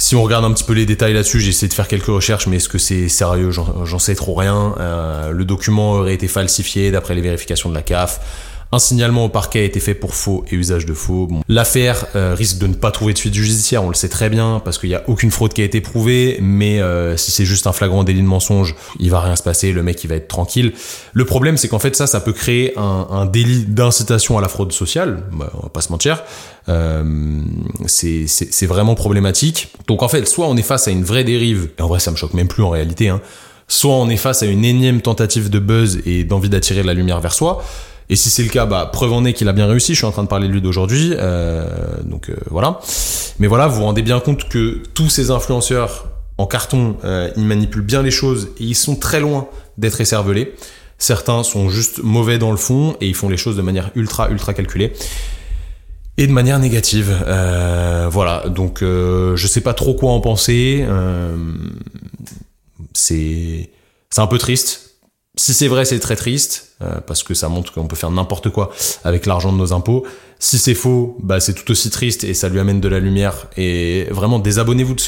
Si 0.00 0.14
on 0.14 0.22
regarde 0.22 0.44
un 0.44 0.52
petit 0.52 0.62
peu 0.62 0.74
les 0.74 0.86
détails 0.86 1.12
là-dessus, 1.12 1.40
j'ai 1.40 1.50
essayé 1.50 1.68
de 1.68 1.74
faire 1.74 1.88
quelques 1.88 2.06
recherches, 2.06 2.46
mais 2.46 2.56
est-ce 2.56 2.68
que 2.68 2.78
c'est 2.78 3.08
sérieux? 3.08 3.50
J'en 3.50 3.98
sais 3.98 4.14
trop 4.14 4.34
rien. 4.34 4.74
Euh, 4.78 5.32
le 5.32 5.44
document 5.44 5.94
aurait 5.94 6.14
été 6.14 6.28
falsifié 6.28 6.92
d'après 6.92 7.16
les 7.16 7.20
vérifications 7.20 7.68
de 7.68 7.74
la 7.74 7.82
CAF. 7.82 8.20
Un 8.70 8.78
signalement 8.78 9.24
au 9.24 9.28
parquet 9.30 9.60
a 9.60 9.62
été 9.62 9.80
fait 9.80 9.94
pour 9.94 10.14
faux 10.14 10.44
et 10.50 10.54
usage 10.54 10.84
de 10.84 10.92
faux. 10.92 11.26
Bon. 11.26 11.42
L'affaire 11.48 12.06
euh, 12.14 12.34
risque 12.34 12.58
de 12.58 12.66
ne 12.66 12.74
pas 12.74 12.90
trouver 12.90 13.14
de 13.14 13.18
suite 13.18 13.32
judiciaire, 13.32 13.82
on 13.82 13.88
le 13.88 13.94
sait 13.94 14.10
très 14.10 14.28
bien, 14.28 14.60
parce 14.62 14.78
qu'il 14.78 14.90
n'y 14.90 14.94
a 14.94 15.02
aucune 15.08 15.30
fraude 15.30 15.54
qui 15.54 15.62
a 15.62 15.64
été 15.64 15.80
prouvée, 15.80 16.38
mais 16.42 16.80
euh, 16.80 17.16
si 17.16 17.30
c'est 17.30 17.46
juste 17.46 17.66
un 17.66 17.72
flagrant 17.72 18.04
délit 18.04 18.20
de 18.20 18.26
mensonge, 18.26 18.76
il 19.00 19.10
va 19.10 19.20
rien 19.20 19.36
se 19.36 19.42
passer, 19.42 19.72
le 19.72 19.82
mec 19.82 20.04
il 20.04 20.08
va 20.08 20.16
être 20.16 20.28
tranquille. 20.28 20.74
Le 21.14 21.24
problème 21.24 21.56
c'est 21.56 21.68
qu'en 21.68 21.78
fait 21.78 21.96
ça, 21.96 22.06
ça 22.06 22.20
peut 22.20 22.34
créer 22.34 22.78
un, 22.78 23.06
un 23.10 23.24
délit 23.24 23.64
d'incitation 23.64 24.36
à 24.36 24.42
la 24.42 24.48
fraude 24.48 24.72
sociale, 24.72 25.22
bah, 25.32 25.50
on 25.54 25.62
va 25.62 25.68
pas 25.70 25.80
se 25.80 25.90
mentir. 25.90 26.22
Euh, 26.68 27.42
c'est 27.86 28.66
vraiment 28.66 28.94
problématique. 28.94 29.72
Donc 29.86 30.02
en 30.02 30.08
fait, 30.08 30.28
soit 30.28 30.46
on 30.46 30.58
est 30.58 30.62
face 30.62 30.88
à 30.88 30.90
une 30.90 31.04
vraie 31.04 31.24
dérive, 31.24 31.70
et 31.78 31.82
en 31.82 31.88
vrai 31.88 32.00
ça 32.00 32.10
me 32.10 32.16
choque 32.16 32.34
même 32.34 32.48
plus 32.48 32.62
en 32.62 32.68
réalité, 32.68 33.08
hein, 33.08 33.22
soit 33.66 33.94
on 33.94 34.10
est 34.10 34.18
face 34.18 34.42
à 34.42 34.46
une 34.46 34.64
énième 34.64 35.00
tentative 35.00 35.48
de 35.48 35.58
buzz 35.58 36.00
et 36.04 36.24
d'envie 36.24 36.50
d'attirer 36.50 36.82
la 36.82 36.92
lumière 36.92 37.20
vers 37.20 37.32
soi, 37.32 37.64
et 38.10 38.16
si 38.16 38.30
c'est 38.30 38.42
le 38.42 38.48
cas, 38.48 38.64
bah, 38.64 38.88
preuve 38.90 39.12
en 39.12 39.24
est 39.24 39.34
qu'il 39.34 39.48
a 39.48 39.52
bien 39.52 39.66
réussi. 39.66 39.92
Je 39.92 39.98
suis 39.98 40.06
en 40.06 40.12
train 40.12 40.22
de 40.22 40.28
parler 40.28 40.48
de 40.48 40.52
lui 40.52 40.62
d'aujourd'hui. 40.62 41.12
Euh, 41.14 41.66
donc 42.04 42.30
euh, 42.30 42.36
voilà. 42.50 42.80
Mais 43.38 43.46
voilà, 43.46 43.66
vous 43.66 43.76
vous 43.76 43.84
rendez 43.84 44.02
bien 44.02 44.18
compte 44.20 44.48
que 44.48 44.82
tous 44.94 45.10
ces 45.10 45.30
influenceurs 45.30 46.06
en 46.38 46.46
carton, 46.46 46.96
euh, 47.04 47.30
ils 47.36 47.44
manipulent 47.44 47.82
bien 47.82 48.02
les 48.02 48.10
choses 48.10 48.50
et 48.58 48.64
ils 48.64 48.74
sont 48.74 48.96
très 48.96 49.20
loin 49.20 49.48
d'être 49.76 50.00
écervelés. 50.00 50.54
Certains 50.96 51.42
sont 51.42 51.68
juste 51.68 52.02
mauvais 52.02 52.38
dans 52.38 52.50
le 52.50 52.56
fond 52.56 52.96
et 53.00 53.08
ils 53.08 53.14
font 53.14 53.28
les 53.28 53.36
choses 53.36 53.56
de 53.56 53.62
manière 53.62 53.90
ultra 53.94 54.30
ultra 54.30 54.54
calculée 54.54 54.92
et 56.16 56.26
de 56.26 56.32
manière 56.32 56.58
négative. 56.58 57.14
Voilà, 58.10 58.48
donc 58.48 58.82
euh, 58.82 59.36
je 59.36 59.46
sais 59.46 59.60
pas 59.60 59.74
trop 59.74 59.94
quoi 59.94 60.12
en 60.12 60.20
penser. 60.20 60.84
C'est 62.94 63.70
c'est 64.10 64.20
un 64.20 64.26
peu 64.26 64.38
triste 64.38 64.87
si 65.38 65.54
c'est 65.54 65.68
vrai, 65.68 65.84
c'est 65.84 66.00
très 66.00 66.16
triste, 66.16 66.72
euh, 66.82 67.00
parce 67.06 67.22
que 67.22 67.32
ça 67.32 67.48
montre 67.48 67.72
qu'on 67.72 67.86
peut 67.86 67.96
faire 67.96 68.10
n'importe 68.10 68.50
quoi 68.50 68.70
avec 69.04 69.24
l'argent 69.24 69.52
de 69.52 69.56
nos 69.56 69.72
impôts. 69.72 70.04
Si 70.40 70.58
c'est 70.58 70.74
faux, 70.74 71.16
bah 71.22 71.38
c'est 71.38 71.54
tout 71.54 71.70
aussi 71.70 71.90
triste 71.90 72.24
et 72.24 72.34
ça 72.34 72.48
lui 72.48 72.58
amène 72.58 72.80
de 72.80 72.88
la 72.88 72.98
lumière. 72.98 73.46
Et 73.56 74.08
vraiment, 74.10 74.40
désabonnez-vous 74.40 74.94
de 74.94 75.00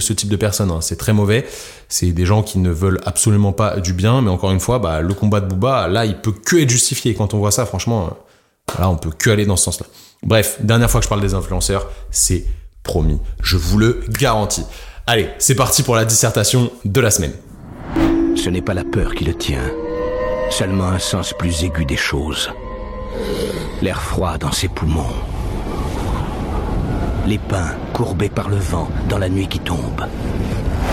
ce, 0.00 0.12
type 0.12 0.28
de 0.28 0.36
personnes. 0.36 0.70
Hein. 0.70 0.80
C'est 0.82 0.96
très 0.96 1.14
mauvais. 1.14 1.46
C'est 1.88 2.12
des 2.12 2.26
gens 2.26 2.42
qui 2.42 2.58
ne 2.58 2.70
veulent 2.70 3.00
absolument 3.06 3.52
pas 3.52 3.80
du 3.80 3.94
bien. 3.94 4.20
Mais 4.20 4.30
encore 4.30 4.50
une 4.50 4.60
fois, 4.60 4.78
bah, 4.78 5.00
le 5.00 5.14
combat 5.14 5.40
de 5.40 5.46
Booba, 5.46 5.88
là, 5.88 6.04
il 6.04 6.20
peut 6.20 6.32
que 6.32 6.56
être 6.56 6.70
justifié. 6.70 7.14
Quand 7.14 7.32
on 7.32 7.38
voit 7.38 7.50
ça, 7.50 7.64
franchement, 7.64 8.06
euh, 8.06 8.80
là, 8.80 8.90
on 8.90 8.96
peut 8.96 9.10
que 9.10 9.30
aller 9.30 9.46
dans 9.46 9.56
ce 9.56 9.64
sens-là. 9.64 9.86
Bref, 10.22 10.58
dernière 10.60 10.90
fois 10.90 11.00
que 11.00 11.04
je 11.04 11.08
parle 11.08 11.22
des 11.22 11.32
influenceurs, 11.34 11.90
c'est 12.10 12.44
promis. 12.82 13.18
Je 13.42 13.56
vous 13.56 13.78
le 13.78 14.00
garantis. 14.10 14.64
Allez, 15.06 15.28
c'est 15.38 15.54
parti 15.54 15.82
pour 15.82 15.96
la 15.96 16.04
dissertation 16.04 16.70
de 16.84 17.00
la 17.00 17.10
semaine. 17.10 17.32
Ce 18.38 18.50
n'est 18.50 18.62
pas 18.62 18.72
la 18.72 18.84
peur 18.84 19.16
qui 19.16 19.24
le 19.24 19.34
tient, 19.34 19.68
seulement 20.48 20.90
un 20.90 21.00
sens 21.00 21.34
plus 21.36 21.64
aigu 21.64 21.84
des 21.84 21.96
choses. 21.96 22.50
L'air 23.82 24.00
froid 24.00 24.38
dans 24.38 24.52
ses 24.52 24.68
poumons. 24.68 25.16
Les 27.26 27.38
pins 27.38 27.74
courbés 27.92 28.28
par 28.28 28.48
le 28.48 28.56
vent 28.56 28.88
dans 29.08 29.18
la 29.18 29.28
nuit 29.28 29.48
qui 29.48 29.58
tombe. 29.58 30.02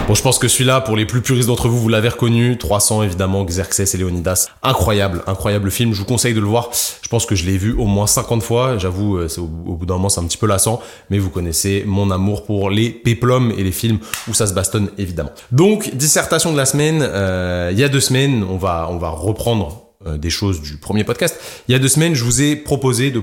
Bon, 0.07 0.13
je 0.13 0.21
pense 0.21 0.37
que 0.37 0.47
celui-là, 0.47 0.81
pour 0.81 0.95
les 0.95 1.05
plus 1.05 1.21
puristes 1.21 1.47
d'entre 1.47 1.67
vous, 1.67 1.79
vous 1.79 1.89
l'avez 1.89 2.09
reconnu. 2.09 2.57
300, 2.59 3.03
évidemment, 3.03 3.43
Xerxes 3.43 3.95
et 3.95 3.97
Leonidas. 3.97 4.49
Incroyable, 4.61 5.23
incroyable 5.25 5.71
film. 5.71 5.93
Je 5.93 5.99
vous 5.99 6.05
conseille 6.05 6.35
de 6.35 6.39
le 6.39 6.45
voir. 6.45 6.69
Je 7.01 7.09
pense 7.09 7.25
que 7.25 7.33
je 7.33 7.45
l'ai 7.45 7.57
vu 7.57 7.73
au 7.73 7.85
moins 7.85 8.05
50 8.05 8.43
fois. 8.43 8.77
J'avoue, 8.77 9.17
euh, 9.17 9.27
au, 9.37 9.41
au, 9.41 9.75
bout 9.75 9.87
d'un 9.87 9.95
moment, 9.95 10.09
c'est 10.09 10.21
un 10.21 10.25
petit 10.25 10.37
peu 10.37 10.45
lassant. 10.45 10.79
Mais 11.09 11.17
vous 11.17 11.31
connaissez 11.31 11.83
mon 11.87 12.11
amour 12.11 12.45
pour 12.45 12.69
les 12.69 12.91
péplums 12.91 13.51
et 13.57 13.63
les 13.63 13.71
films 13.71 13.97
où 14.27 14.35
ça 14.35 14.45
se 14.45 14.53
bastonne, 14.53 14.89
évidemment. 14.99 15.31
Donc, 15.51 15.95
dissertation 15.95 16.51
de 16.51 16.57
la 16.57 16.65
semaine. 16.65 16.99
Euh, 17.01 17.69
il 17.71 17.79
y 17.79 17.83
a 17.83 17.89
deux 17.89 17.99
semaines, 17.99 18.45
on 18.47 18.57
va, 18.57 18.87
on 18.91 18.97
va 18.97 19.09
reprendre 19.09 19.84
des 20.05 20.29
choses 20.29 20.61
du 20.61 20.77
premier 20.77 21.03
podcast. 21.03 21.39
Il 21.67 21.71
y 21.71 21.75
a 21.75 21.79
deux 21.79 21.87
semaines, 21.87 22.13
je 22.13 22.23
vous 22.23 22.41
ai 22.41 22.55
proposé 22.55 23.11
de, 23.11 23.19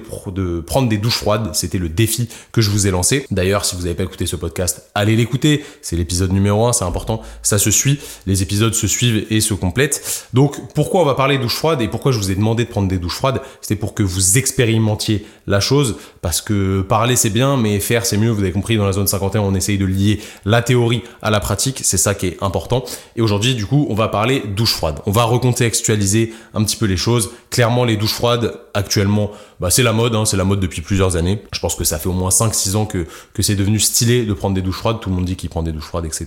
prendre 0.61 0.89
des 0.89 0.99
douches 0.99 1.19
froides. 1.19 1.51
C'était 1.55 1.79
le 1.79 1.89
défi 1.89 2.29
que 2.51 2.61
je 2.61 2.71
vous 2.71 2.87
ai 2.87 2.91
lancé. 2.91 3.27
D'ailleurs, 3.31 3.65
si 3.65 3.77
vous 3.77 3.83
n'avez 3.83 3.95
pas 3.95 4.03
écouté 4.03 4.27
ce 4.27 4.37
podcast, 4.37 4.91
allez 4.95 5.17
l'écouter. 5.17 5.65
C'est 5.81 5.97
l'épisode 5.97 6.33
numéro 6.33 6.67
1, 6.67 6.73
c'est 6.73 6.85
important. 6.85 7.23
Ça 7.43 7.59
se 7.59 7.71
suit. 7.71 8.01
Les 8.27 8.43
épisodes 8.43 8.75
se 8.75 8.87
suivent 8.87 9.27
et 9.31 9.41
se 9.41 9.55
complètent. 9.55 10.27
Donc, 10.33 10.57
pourquoi 10.75 11.03
on 11.03 11.05
va 11.05 11.15
parler 11.15 11.39
douches 11.39 11.57
froides 11.57 11.81
et 11.83 11.89
pourquoi 11.89 12.13
je 12.13 12.19
vous 12.19 12.31
ai 12.31 12.35
demandé 12.35 12.65
de 12.65 12.69
prendre 12.69 12.89
des 12.89 12.99
douches 12.99 13.17
froides? 13.17 13.41
C'était 13.61 13.77
pour 13.77 13.95
que 13.95 14.03
vous 14.03 14.39
expérimentiez 14.39 15.27
la 15.47 15.61
chose. 15.61 15.97
Parce 16.21 16.41
que 16.41 16.83
parler, 16.83 17.17
c'est 17.17 17.31
bien, 17.31 17.57
mais 17.57 17.81
faire, 17.81 18.07
c'est 18.07 18.17
mieux. 18.17 18.31
Vous 18.31 18.43
avez 18.43 18.53
compris, 18.53 18.77
dans 18.77 18.87
la 18.87 18.93
zone 18.93 19.07
51, 19.07 19.41
on 19.41 19.55
essaye 19.55 19.79
de 19.79 19.85
lier 19.85 20.21
la 20.45 20.63
théorie 20.63 21.03
à 21.21 21.31
la 21.31 21.41
pratique. 21.41 21.81
C'est 21.83 21.97
ça 21.97 22.15
qui 22.15 22.27
est 22.27 22.43
important. 22.43 22.85
Et 23.17 23.21
aujourd'hui, 23.21 23.55
du 23.55 23.67
coup, 23.67 23.87
on 23.89 23.95
va 23.95 24.09
parler 24.09 24.43
douche 24.57 24.75
froide. 24.75 25.01
On 25.07 25.11
va 25.11 25.25
recontextualiser 25.25 26.33
un 26.55 26.63
petit 26.65 26.72
peu 26.77 26.87
les 26.87 26.97
choses. 26.97 27.31
Clairement, 27.51 27.85
les 27.85 27.97
douches 27.97 28.15
froides, 28.15 28.55
actuellement, 28.75 29.31
bah, 29.61 29.71
c'est 29.71 29.83
la 29.83 29.93
mode, 29.93 30.15
hein, 30.15 30.25
c'est 30.25 30.37
la 30.37 30.45
mode 30.45 30.61
depuis 30.61 30.83
plusieurs 30.83 31.17
années. 31.17 31.43
Je 31.53 31.61
pense 31.61 31.75
que 31.75 31.85
ça 31.85 31.99
fait 31.99 32.09
au 32.09 32.13
moins 32.13 32.31
5-6 32.31 32.77
ans 32.77 32.87
que, 32.87 33.07
que 33.35 33.43
c'est 33.43 33.55
devenu 33.55 33.79
stylé 33.79 34.25
de 34.25 34.33
prendre 34.33 34.55
des 34.55 34.63
douches 34.63 34.79
froides. 34.79 35.01
Tout 35.01 35.11
le 35.11 35.17
monde 35.17 35.25
dit 35.25 35.37
qu'il 35.37 35.51
prend 35.51 35.63
des 35.63 35.73
douches 35.73 35.85
froides, 35.85 36.05
etc. 36.05 36.27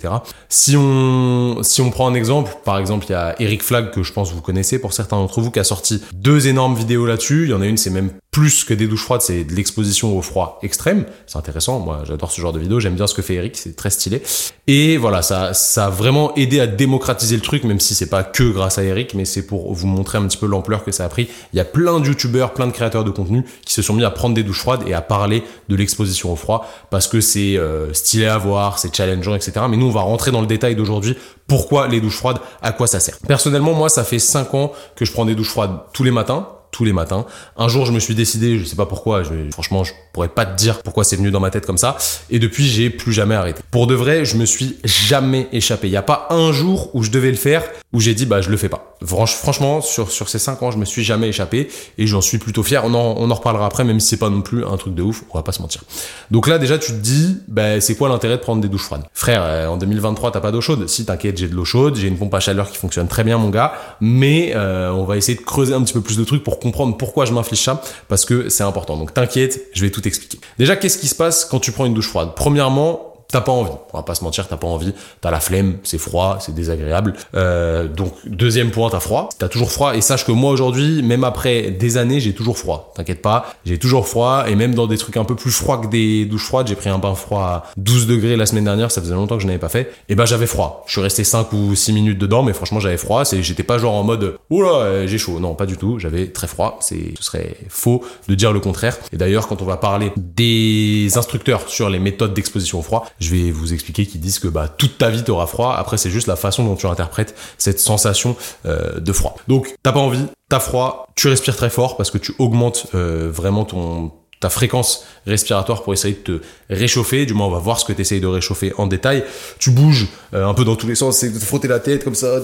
Si 0.50 0.76
on, 0.78 1.60
si 1.64 1.82
on 1.82 1.92
prend 1.92 2.08
un 2.08 2.14
exemple, 2.14 2.56
par 2.64 2.78
exemple, 2.78 3.06
il 3.10 3.12
y 3.12 3.16
a 3.16 3.36
Eric 3.42 3.64
Flag, 3.64 3.92
que 3.92 4.04
je 4.04 4.14
pense 4.14 4.32
vous 4.32 4.42
connaissez 4.42 4.80
pour 4.80 4.94
certains 4.94 5.18
d'entre 5.18 5.42
vous, 5.42 5.52
qui 5.52 5.60
a 5.60 5.64
sorti 5.64 6.02
deux 6.14 6.48
énormes 6.48 6.76
vidéos 6.76 7.06
là-dessus. 7.06 7.44
Il 7.44 7.50
y 7.50 7.54
en 7.54 7.62
a 7.62 7.66
une, 7.66 7.78
c'est 7.78 7.90
même 7.90 8.12
plus 8.36 8.66
que 8.66 8.74
des 8.74 8.86
douches 8.86 9.04
froides, 9.04 9.22
c'est 9.22 9.46
de 9.46 9.56
l'exposition 9.56 10.18
au 10.18 10.22
froid 10.22 10.60
extrême. 10.62 11.06
C'est 11.26 11.38
intéressant. 11.38 11.80
Moi, 11.80 12.04
j'adore 12.06 12.34
ce 12.34 12.42
genre 12.42 12.52
de 12.52 12.60
vidéo. 12.60 12.82
J'aime 12.82 12.96
bien 12.96 13.08
ce 13.08 13.14
que 13.14 13.22
fait 13.22 13.36
Eric. 13.36 13.56
C'est 13.56 13.78
très 13.78 13.90
stylé. 13.90 14.22
Et 14.68 14.98
voilà, 14.98 15.22
ça, 15.22 15.54
ça 15.54 15.86
a 15.86 15.90
vraiment 15.90 16.36
aidé 16.36 16.60
à 16.60 16.68
démocratiser 16.68 17.38
le 17.38 17.42
truc, 17.42 17.64
même 17.64 17.80
si 17.80 17.96
c'est 17.96 18.10
pas 18.10 18.26
que 18.26 18.44
grâce 18.44 18.78
à 18.78 18.84
Eric, 18.84 19.14
mais 19.14 19.24
c'est 19.24 19.48
pour 19.48 19.74
vous 19.74 19.88
montrer 19.88 20.18
un 20.18 20.28
petit 20.28 20.36
peu 20.36 20.48
l'ampleur 20.48 20.84
que 20.84 20.92
ça 20.92 21.06
a 21.06 21.08
pris. 21.08 21.30
Il 21.54 21.56
y 21.56 21.62
a 21.62 21.64
plein 21.64 22.02
de 22.02 22.08
youtubeurs, 22.08 22.54
plein 22.54 22.68
de 22.68 22.74
créateurs 22.74 23.06
de 23.06 23.10
contenu 23.10 23.46
qui 23.64 23.74
se 23.74 23.82
sont 23.82 23.94
mis 23.94 24.04
à 24.04 24.12
prendre 24.12 24.36
des 24.36 24.44
douches 24.44 24.60
froides 24.60 24.84
et 24.86 24.94
à 24.94 25.00
parler 25.00 25.42
de 25.70 25.76
l'exposition 25.78 26.34
au 26.34 26.36
froid 26.36 26.70
parce 26.90 27.08
que 27.08 27.22
c'est 27.22 27.56
euh, 27.56 27.94
stylé 27.94 28.26
à 28.26 28.38
voir, 28.38 28.80
c'est 28.80 28.94
challengeant, 28.94 29.36
etc. 29.36 29.62
Mais 29.70 29.78
nous, 29.78 29.88
on 29.88 29.92
va 29.92 30.02
rentrer 30.02 30.32
dans 30.32 30.42
le 30.42 30.48
détail 30.48 30.76
d'aujourd'hui. 30.76 31.16
Pourquoi 31.48 31.88
les 31.88 32.02
douches 32.02 32.18
froides? 32.18 32.40
À 32.62 32.74
quoi 32.74 32.88
ça 32.88 33.00
sert? 33.00 33.18
Personnellement, 33.26 33.74
moi, 33.74 33.88
ça 33.88 34.04
fait 34.04 34.20
5 34.20 34.54
ans 34.56 34.74
que 34.98 35.06
je 35.06 35.14
prends 35.14 35.24
des 35.24 35.36
douches 35.36 35.52
froides 35.52 35.78
tous 35.94 36.04
les 36.04 36.12
matins 36.12 36.50
tous 36.76 36.84
les 36.84 36.94
matins. 36.94 37.26
Un 37.56 37.70
jour, 37.70 37.86
je 37.86 37.94
me 37.94 38.00
suis 38.00 38.16
décidé, 38.16 38.60
je 38.60 38.66
sais 38.66 38.76
pas 38.76 38.86
pourquoi, 38.86 39.24
je, 39.24 39.30
franchement, 39.52 39.86
je 39.86 39.94
pourrais 40.12 40.28
pas 40.28 40.46
te 40.46 40.58
dire 40.58 40.82
pourquoi 40.84 41.06
c'est 41.06 41.16
venu 41.16 41.32
dans 41.32 41.40
ma 41.40 41.50
tête 41.50 41.66
comme 41.66 41.78
ça. 41.78 41.96
Et 42.30 42.38
depuis, 42.38 42.66
j'ai 42.66 42.90
plus 42.90 43.14
jamais 43.14 43.36
arrêté. 43.36 43.62
Pour 43.72 43.88
de 43.88 43.96
vrai, 43.96 44.26
je 44.26 44.36
me 44.36 44.44
suis 44.46 44.78
jamais 44.84 45.48
échappé. 45.54 45.88
Il 45.88 45.92
y 45.92 45.98
a 45.98 46.02
pas 46.02 46.28
un 46.32 46.52
jour 46.52 46.90
où 46.94 47.02
je 47.02 47.12
devais 47.12 47.32
le 47.32 47.38
faire 47.38 47.64
où 47.94 48.02
j'ai 48.02 48.14
dit 48.14 48.26
bah 48.26 48.42
je 48.42 48.50
le 48.50 48.58
fais 48.58 48.68
pas. 48.68 48.98
Franchement, 49.06 49.82
sur, 49.82 50.12
sur 50.12 50.28
ces 50.30 50.40
5 50.40 50.62
ans, 50.64 50.72
je 50.72 50.78
me 50.78 50.86
suis 50.86 51.04
jamais 51.04 51.30
échappé 51.30 51.70
et 51.98 52.08
j'en 52.08 52.22
suis 52.22 52.38
plutôt 52.38 52.64
fier. 52.64 52.84
On 52.84 52.94
en, 52.94 53.16
on 53.18 53.32
en 53.32 53.34
reparlera 53.34 53.66
après, 53.66 53.84
même 53.84 54.00
si 54.00 54.10
c'est 54.10 54.18
pas 54.18 54.30
non 54.30 54.42
plus 54.42 54.66
un 54.66 54.76
truc 54.78 54.96
de 54.96 55.02
ouf, 55.02 55.24
on 55.32 55.38
va 55.38 55.44
pas 55.44 55.52
se 55.52 55.62
mentir. 55.62 55.84
Donc 56.32 56.48
là, 56.48 56.58
déjà, 56.58 56.78
tu 56.78 56.92
te 56.92 56.98
dis, 56.98 57.38
bah, 57.48 57.80
c'est 57.80 57.96
quoi 57.96 58.10
l'intérêt 58.10 58.38
de 58.38 58.42
prendre 58.42 58.62
des 58.62 58.68
douches 58.68 58.84
froides? 58.84 59.04
Frère, 59.14 59.44
euh, 59.44 59.68
en 59.68 59.78
2023, 59.78 60.32
t'as 60.32 60.40
pas 60.40 60.52
d'eau 60.52 60.62
chaude. 60.62 60.88
Si 60.88 61.06
t'inquiète, 61.06 61.38
j'ai 61.38 61.48
de 61.48 61.56
l'eau 61.56 61.66
chaude, 61.66 61.96
j'ai 61.96 62.08
une 62.08 62.18
pompe 62.18 62.34
à 62.34 62.40
chaleur 62.40 62.70
qui 62.70 62.78
fonctionne 62.78 63.08
très 63.08 63.24
bien, 63.24 63.38
mon 63.38 63.50
gars. 63.50 63.74
Mais 64.02 64.54
euh, 64.56 64.92
on 64.92 65.06
va 65.06 65.18
essayer 65.18 65.38
de 65.38 65.44
creuser 65.44 65.74
un 65.74 65.82
petit 65.84 65.94
peu 65.94 66.02
plus 66.02 66.18
de 66.18 66.24
trucs 66.24 66.44
pour 66.44 66.60
comprendre 66.66 66.98
pourquoi 66.98 67.26
je 67.26 67.32
m'inflige 67.32 67.62
ça, 67.62 67.80
parce 68.08 68.26
que 68.26 68.50
c'est 68.50 68.64
important. 68.64 68.98
Donc 68.98 69.14
t'inquiète, 69.14 69.68
je 69.74 69.82
vais 69.86 69.92
tout 69.92 70.08
expliquer. 70.08 70.40
Déjà, 70.58 70.76
qu'est-ce 70.76 70.98
qui 70.98 71.08
se 71.08 71.14
passe 71.14 71.46
quand 71.46 71.60
tu 71.60 71.72
prends 71.72 71.86
une 71.86 71.94
douche 71.94 72.10
froide? 72.10 72.30
Premièrement, 72.36 73.15
t'as 73.30 73.42
pas 73.42 73.52
envie. 73.52 73.72
On 73.94 73.98
va 73.98 74.04
pas 74.04 74.16
se 74.16 74.24
mentir, 74.24 74.48
t'as 74.48 74.58
pas 74.58 74.68
envie. 74.68 74.94
T'as 75.22 75.32
la 75.32 75.40
flemme, 75.40 75.78
c'est 75.84 75.98
froid, 75.98 76.38
c'est 76.40 76.54
désagréable. 76.54 77.14
Euh, 77.36 77.88
donc 77.88 78.14
deuxième 78.26 78.72
point, 78.72 78.90
t'as 78.90 79.00
froid. 79.00 79.30
T'as 79.38 79.48
toujours 79.48 79.72
froid 79.72 79.96
et 79.96 80.02
sache 80.02 80.26
que 80.26 80.32
moi 80.32 80.52
aujourd'hui, 80.52 81.02
même 81.02 81.24
après 81.24 81.72
des 81.72 81.98
années, 81.98 82.20
j'ai 82.20 82.34
toujours 82.34 82.58
froid. 82.58 82.94
T'inquiète 82.96 83.22
pas, 83.22 83.54
j'ai 83.66 83.78
toujours 83.78 84.08
froid 84.08 84.46
et 84.48 84.56
même 84.56 84.76
dans 84.76 84.88
des 84.88 84.98
trucs 84.98 85.18
un 85.18 85.26
peu 85.26 85.36
plus 85.36 85.52
froids 85.52 85.78
que 85.78 85.88
des 85.88 86.26
douches 86.26 86.46
froides, 86.46 86.68
j'ai 86.68 86.76
pris 86.76 86.90
un 86.90 86.98
bain 86.98 87.16
froid 87.16 87.42
à 87.42 87.64
12 87.78 88.08
degrés 88.08 88.36
la 88.36 88.46
semaine 88.46 88.66
dernière, 88.66 88.92
ça 88.92 89.02
faisait 89.02 89.14
longtemps 89.14 89.36
que 89.36 89.42
je 89.42 89.48
n'avais 89.48 89.60
pas 89.60 89.70
fait. 89.70 89.92
Et 90.10 90.16
ben 90.16 90.26
j'avais 90.26 90.48
froid. 90.48 90.84
Je 90.88 90.94
suis 90.94 91.02
resté 91.02 91.24
5 91.24 91.52
ou 91.54 91.76
6 91.76 91.94
minutes 91.94 92.18
dedans, 92.20 92.44
mais 92.44 92.54
franchement 92.54 92.80
j'avais 92.80 92.98
froid. 92.98 93.26
C'est, 93.26 93.42
j'étais 93.44 93.64
pas 93.64 93.78
genre 93.78 93.96
en 93.96 94.04
mode 94.04 94.38
oula 94.50 95.06
j'ai 95.06 95.18
chaud. 95.18 95.40
Non, 95.40 95.56
pas 95.56 95.66
du 95.66 95.78
tout. 95.78 96.00
J'avais 96.00 96.28
très 96.28 96.48
froid. 96.48 96.78
C'est, 96.82 97.14
ce 97.18 97.24
serait 97.24 97.56
faux 97.70 98.04
de 98.28 98.36
dire 98.36 98.54
le 98.54 98.60
contraire. 98.60 98.98
Et 99.12 99.18
d'ailleurs, 99.18 99.48
quand 99.48 99.62
on 99.62 99.66
va 99.66 99.78
parler 99.78 100.12
des 100.18 101.18
instructeurs 101.18 101.68
sur 101.70 101.90
les 101.90 102.00
méthodes 102.00 102.34
d'exposition 102.34 102.80
au 102.80 102.82
froid, 102.82 103.06
je 103.20 103.32
vais 103.32 103.52
vous 103.52 103.74
expliquer 103.74 104.06
qu'ils 104.06 104.22
disent 104.22 104.40
que 104.40 104.48
bah 104.48 104.68
toute 104.68 104.98
ta 104.98 105.10
vie 105.10 105.24
t'auras 105.24 105.48
froid. 105.48 105.76
Après 105.78 105.98
c'est 105.98 106.10
juste 106.10 106.28
la 106.28 106.36
façon 106.36 106.64
dont 106.64 106.76
tu 106.76 106.88
interprètes 106.88 107.36
cette 107.58 107.80
sensation 107.80 108.36
euh, 108.66 109.00
de 109.00 109.14
froid. 109.14 109.36
Donc 109.48 109.76
t'as 109.84 109.92
pas 109.92 110.00
envie, 110.00 110.26
t'as 110.50 110.60
froid, 110.60 111.08
tu 111.16 111.28
respires 111.28 111.56
très 111.56 111.70
fort 111.70 111.98
parce 111.98 112.12
que 112.12 112.18
tu 112.18 112.34
augmentes 112.40 112.88
euh, 112.96 113.30
vraiment 113.32 113.66
ton 113.66 114.12
ta 114.40 114.50
fréquence 114.50 115.06
respiratoire 115.26 115.84
pour 115.84 115.94
essayer 115.94 116.14
de 116.14 116.38
te 116.38 116.42
réchauffer. 116.70 117.26
Du 117.26 117.34
moins, 117.34 117.48
on 117.48 117.52
va 117.52 117.60
voir 117.60 117.80
ce 117.80 117.86
que 117.86 117.94
tu 117.94 118.02
essayes 118.02 118.20
de 118.20 118.28
réchauffer 118.28 118.74
en 118.78 118.88
détail. 118.88 119.24
Tu 119.60 119.72
bouges 119.72 120.08
euh, 120.34 120.46
un 120.46 120.54
peu 120.54 120.66
dans 120.66 120.76
tous 120.76 120.88
les 120.88 120.96
sens, 120.96 121.18
c'est 121.18 121.32
de 121.32 121.40
frotter 121.40 121.68
la 121.68 121.80
tête 121.80 122.04
comme 122.04 122.16
ça, 122.16 122.42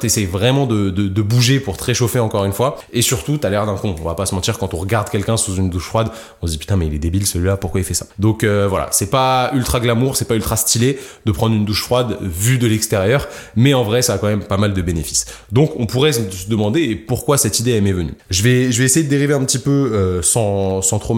tu 0.00 0.06
essayes 0.06 0.26
vraiment 0.26 0.66
de, 0.66 0.90
de, 0.90 1.08
de, 1.08 1.22
bouger 1.22 1.60
pour 1.60 1.76
te 1.76 1.84
réchauffer 1.84 2.18
encore 2.18 2.44
une 2.44 2.52
fois. 2.52 2.78
Et 2.92 3.02
surtout, 3.02 3.38
tu 3.38 3.46
as 3.46 3.50
l'air 3.50 3.66
d'un 3.66 3.76
con. 3.76 3.94
On 4.00 4.04
va 4.04 4.14
pas 4.14 4.26
se 4.26 4.34
mentir, 4.34 4.58
quand 4.58 4.74
on 4.74 4.78
regarde 4.78 5.08
quelqu'un 5.10 5.36
sous 5.36 5.56
une 5.56 5.70
douche 5.70 5.86
froide, 5.86 6.08
on 6.42 6.46
se 6.46 6.52
dit 6.52 6.58
putain, 6.58 6.76
mais 6.76 6.86
il 6.86 6.94
est 6.94 6.98
débile 6.98 7.26
celui-là, 7.26 7.56
pourquoi 7.56 7.80
il 7.80 7.84
fait 7.84 7.94
ça? 7.94 8.06
Donc 8.18 8.44
euh, 8.44 8.66
voilà, 8.68 8.88
c'est 8.90 9.10
pas 9.10 9.50
ultra 9.54 9.80
glamour, 9.80 10.16
c'est 10.16 10.26
pas 10.26 10.34
ultra 10.34 10.56
stylé 10.56 10.98
de 11.24 11.32
prendre 11.32 11.54
une 11.54 11.64
douche 11.64 11.82
froide 11.82 12.18
vue 12.20 12.58
de 12.58 12.66
l'extérieur, 12.66 13.28
mais 13.56 13.74
en 13.74 13.84
vrai, 13.84 14.02
ça 14.02 14.14
a 14.14 14.18
quand 14.18 14.28
même 14.28 14.44
pas 14.44 14.56
mal 14.56 14.74
de 14.74 14.82
bénéfices. 14.82 15.26
Donc 15.52 15.72
on 15.78 15.86
pourrait 15.86 16.12
se 16.12 16.48
demander 16.48 16.96
pourquoi 16.96 17.38
cette 17.38 17.60
idée 17.60 17.80
m'est 17.80 17.92
venue. 17.92 18.14
Je 18.30 18.42
vais, 18.42 18.72
je 18.72 18.78
vais 18.78 18.84
essayer 18.84 19.04
de 19.04 19.10
dériver 19.10 19.34
un 19.34 19.44
petit 19.44 19.58
peu 19.58 19.70
euh, 19.70 20.22
sans, 20.22 20.82
sans 20.82 20.98
trop 20.98 21.14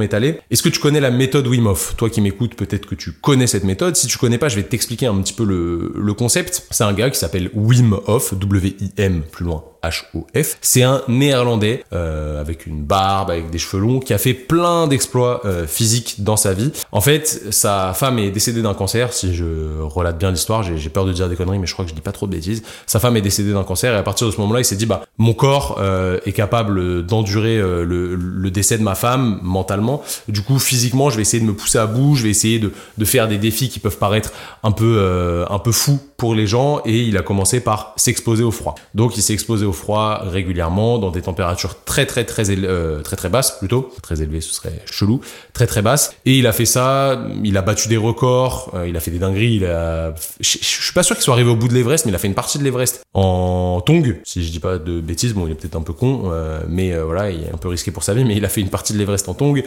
Est-ce 0.50 0.62
que 0.62 0.68
tu 0.68 0.80
connais 0.80 1.00
la 1.00 1.11
méthode 1.11 1.46
Wim 1.46 1.66
Hof? 1.66 1.94
Toi 1.96 2.11
qui 2.11 2.20
m'écoutes, 2.20 2.55
peut-être 2.55 2.86
que 2.86 2.94
tu 2.94 3.12
connais 3.12 3.46
cette 3.46 3.64
méthode. 3.64 3.96
Si 3.96 4.07
tu 4.07 4.18
connais 4.18 4.38
pas, 4.38 4.48
je 4.48 4.57
vais 4.57 4.62
t'expliquer 4.62 5.07
un 5.07 5.20
petit 5.20 5.32
peu 5.32 5.44
le, 5.44 6.14
concept. 6.14 6.66
C'est 6.70 6.84
un 6.84 6.92
gars 6.92 7.11
qui 7.11 7.18
s'appelle 7.18 7.50
Wim 7.55 7.98
Hof, 8.07 8.34
W-I-M 8.34 9.22
plus 9.30 9.44
loin 9.44 9.64
H-O-F. 9.83 10.59
C'est 10.61 10.83
un 10.83 11.03
néerlandais 11.09 11.85
euh, 11.93 12.41
avec 12.41 12.66
une 12.66 12.83
barbe, 12.83 13.30
avec 13.30 13.51
des 13.51 13.59
cheveux 13.59 13.83
longs, 13.83 14.01
qui 14.01 14.14
a 14.14 14.18
fait 14.18 14.35
plein 14.35 14.87
d'exploits 14.87 15.43
euh, 15.45 15.66
physiques 15.66 16.16
dans 16.18 16.37
sa 16.37 16.53
vie. 16.53 16.72
En 16.93 17.01
fait, 17.01 17.43
sa 17.51 17.93
femme 17.95 18.18
est 18.18 18.30
décédée 18.30 18.62
d'un 18.62 18.74
cancer, 18.74 19.12
si 19.12 19.35
je 19.35 19.80
relate 19.80 20.18
bien 20.18 20.30
l'histoire, 20.30 20.62
j'ai 20.62 20.89
peur 20.91 21.05
de 21.05 21.12
dire 21.12 21.28
des 21.28 21.37
conneries, 21.37 21.59
mais 21.59 21.66
je 21.66 21.72
crois 21.72 21.85
que 21.85 21.91
je 21.91 21.95
dis 21.95 22.01
pas 22.01 22.12
trop 22.12 22.26
de 22.26 22.33
bêtises. 22.33 22.62
Sa 22.87 23.01
femme 23.01 23.16
est 23.16 23.22
décédée 23.22 23.53
d'un 23.53 23.64
cancer 23.64 23.93
et 23.95 23.97
à 23.97 24.03
partir 24.03 24.26
de 24.26 24.33
ce 24.33 24.41
moment-là, 24.41 24.61
il 24.61 24.64
s'est 24.64 24.76
dit, 24.76 24.87
bah, 24.87 25.03
mon 25.18 25.35
corps 25.35 25.78
euh, 25.80 26.18
est 26.26 26.33
capable 26.33 27.05
d'endurer 27.05 27.59
euh, 27.59 27.85
le, 27.85 28.14
le, 28.14 28.51
décès 28.51 28.78
de 28.78 28.83
ma 28.83 28.95
femme 28.95 29.39
mentalement. 29.43 30.03
Du 30.28 30.43
coup, 30.43 30.59
physiquement, 30.59 31.11
je 31.11 31.16
vais 31.16 31.22
essayer 31.22 31.43
de 31.43 31.47
me 31.49 31.55
pousser 31.55 31.78
à 31.78 31.87
bout, 31.87 32.16
je 32.16 32.22
vais 32.22 32.30
essayer 32.30 32.59
de, 32.59 32.72
de 32.99 33.05
faire 33.05 33.28
des 33.28 33.39
défis 33.39 33.68
qui 33.68 33.78
peuvent 33.78 33.99
paraître 33.99 34.33
un 34.62 34.72
peu, 34.72 34.97
euh, 34.99 35.45
un 35.49 35.59
peu 35.59 35.72
fous 35.72 36.01
les 36.30 36.46
gens 36.46 36.80
et 36.84 37.02
il 37.02 37.16
a 37.16 37.22
commencé 37.22 37.60
par 37.60 37.94
s'exposer 37.96 38.44
au 38.44 38.50
froid. 38.50 38.74
Donc, 38.94 39.16
il 39.16 39.22
s'est 39.22 39.32
exposé 39.32 39.66
au 39.66 39.72
froid 39.72 40.20
régulièrement 40.22 40.98
dans 40.98 41.10
des 41.10 41.22
températures 41.22 41.82
très 41.84 42.06
très 42.06 42.24
très 42.24 42.44
euh, 42.50 43.02
très 43.02 43.16
très 43.16 43.28
basses 43.28 43.58
plutôt. 43.58 43.90
Très 44.02 44.22
élevées 44.22 44.40
ce 44.40 44.54
serait 44.54 44.82
chelou. 44.86 45.20
Très 45.52 45.66
très 45.66 45.82
basses. 45.82 46.14
Et 46.24 46.38
il 46.38 46.46
a 46.46 46.52
fait 46.52 46.64
ça 46.64 47.20
il 47.42 47.56
a 47.56 47.62
battu 47.62 47.88
des 47.88 47.96
records 47.96 48.70
euh, 48.74 48.88
il 48.88 48.96
a 48.96 49.00
fait 49.00 49.10
des 49.10 49.18
dingueries 49.18 49.56
il 49.56 49.66
a 49.66 50.14
je, 50.40 50.58
suis 50.58 50.92
pas 50.92 51.02
sûr 51.02 51.16
qu'il 51.16 51.24
soit 51.24 51.34
arrivé 51.34 51.50
au 51.50 51.56
bout 51.56 51.68
de 51.68 51.74
l'Everest 51.74 52.06
mais 52.06 52.12
il 52.12 52.14
a 52.14 52.18
fait 52.18 52.28
une 52.28 52.34
partie 52.34 52.58
de 52.58 52.64
l'Everest 52.64 53.02
en 53.14 53.80
tong 53.80 54.20
si 54.24 54.44
je 54.44 54.50
dis 54.50 54.60
pas 54.60 54.78
de 54.78 55.00
bêtises. 55.00 55.34
Bon 55.34 55.46
il 55.46 55.52
est 55.52 55.54
peut-être 55.56 55.76
un 55.76 55.82
peu 55.82 55.92
con 55.92 56.24
euh, 56.26 56.60
mais 56.68 56.96
voilà 56.96 57.30
il 57.30 57.42
est 57.42 57.52
un 57.52 57.58
peu 57.58 57.68
risqué 57.68 57.90
pour 57.90 58.04
sa 58.04 58.14
vie 58.14 58.24
mais 58.24 58.36
il 58.36 58.44
a 58.44 58.48
fait 58.48 58.60
une 58.60 58.70
partie 58.70 58.92
de 58.92 58.98
l'Everest 58.98 59.28
en 59.28 59.34
tong 59.34 59.62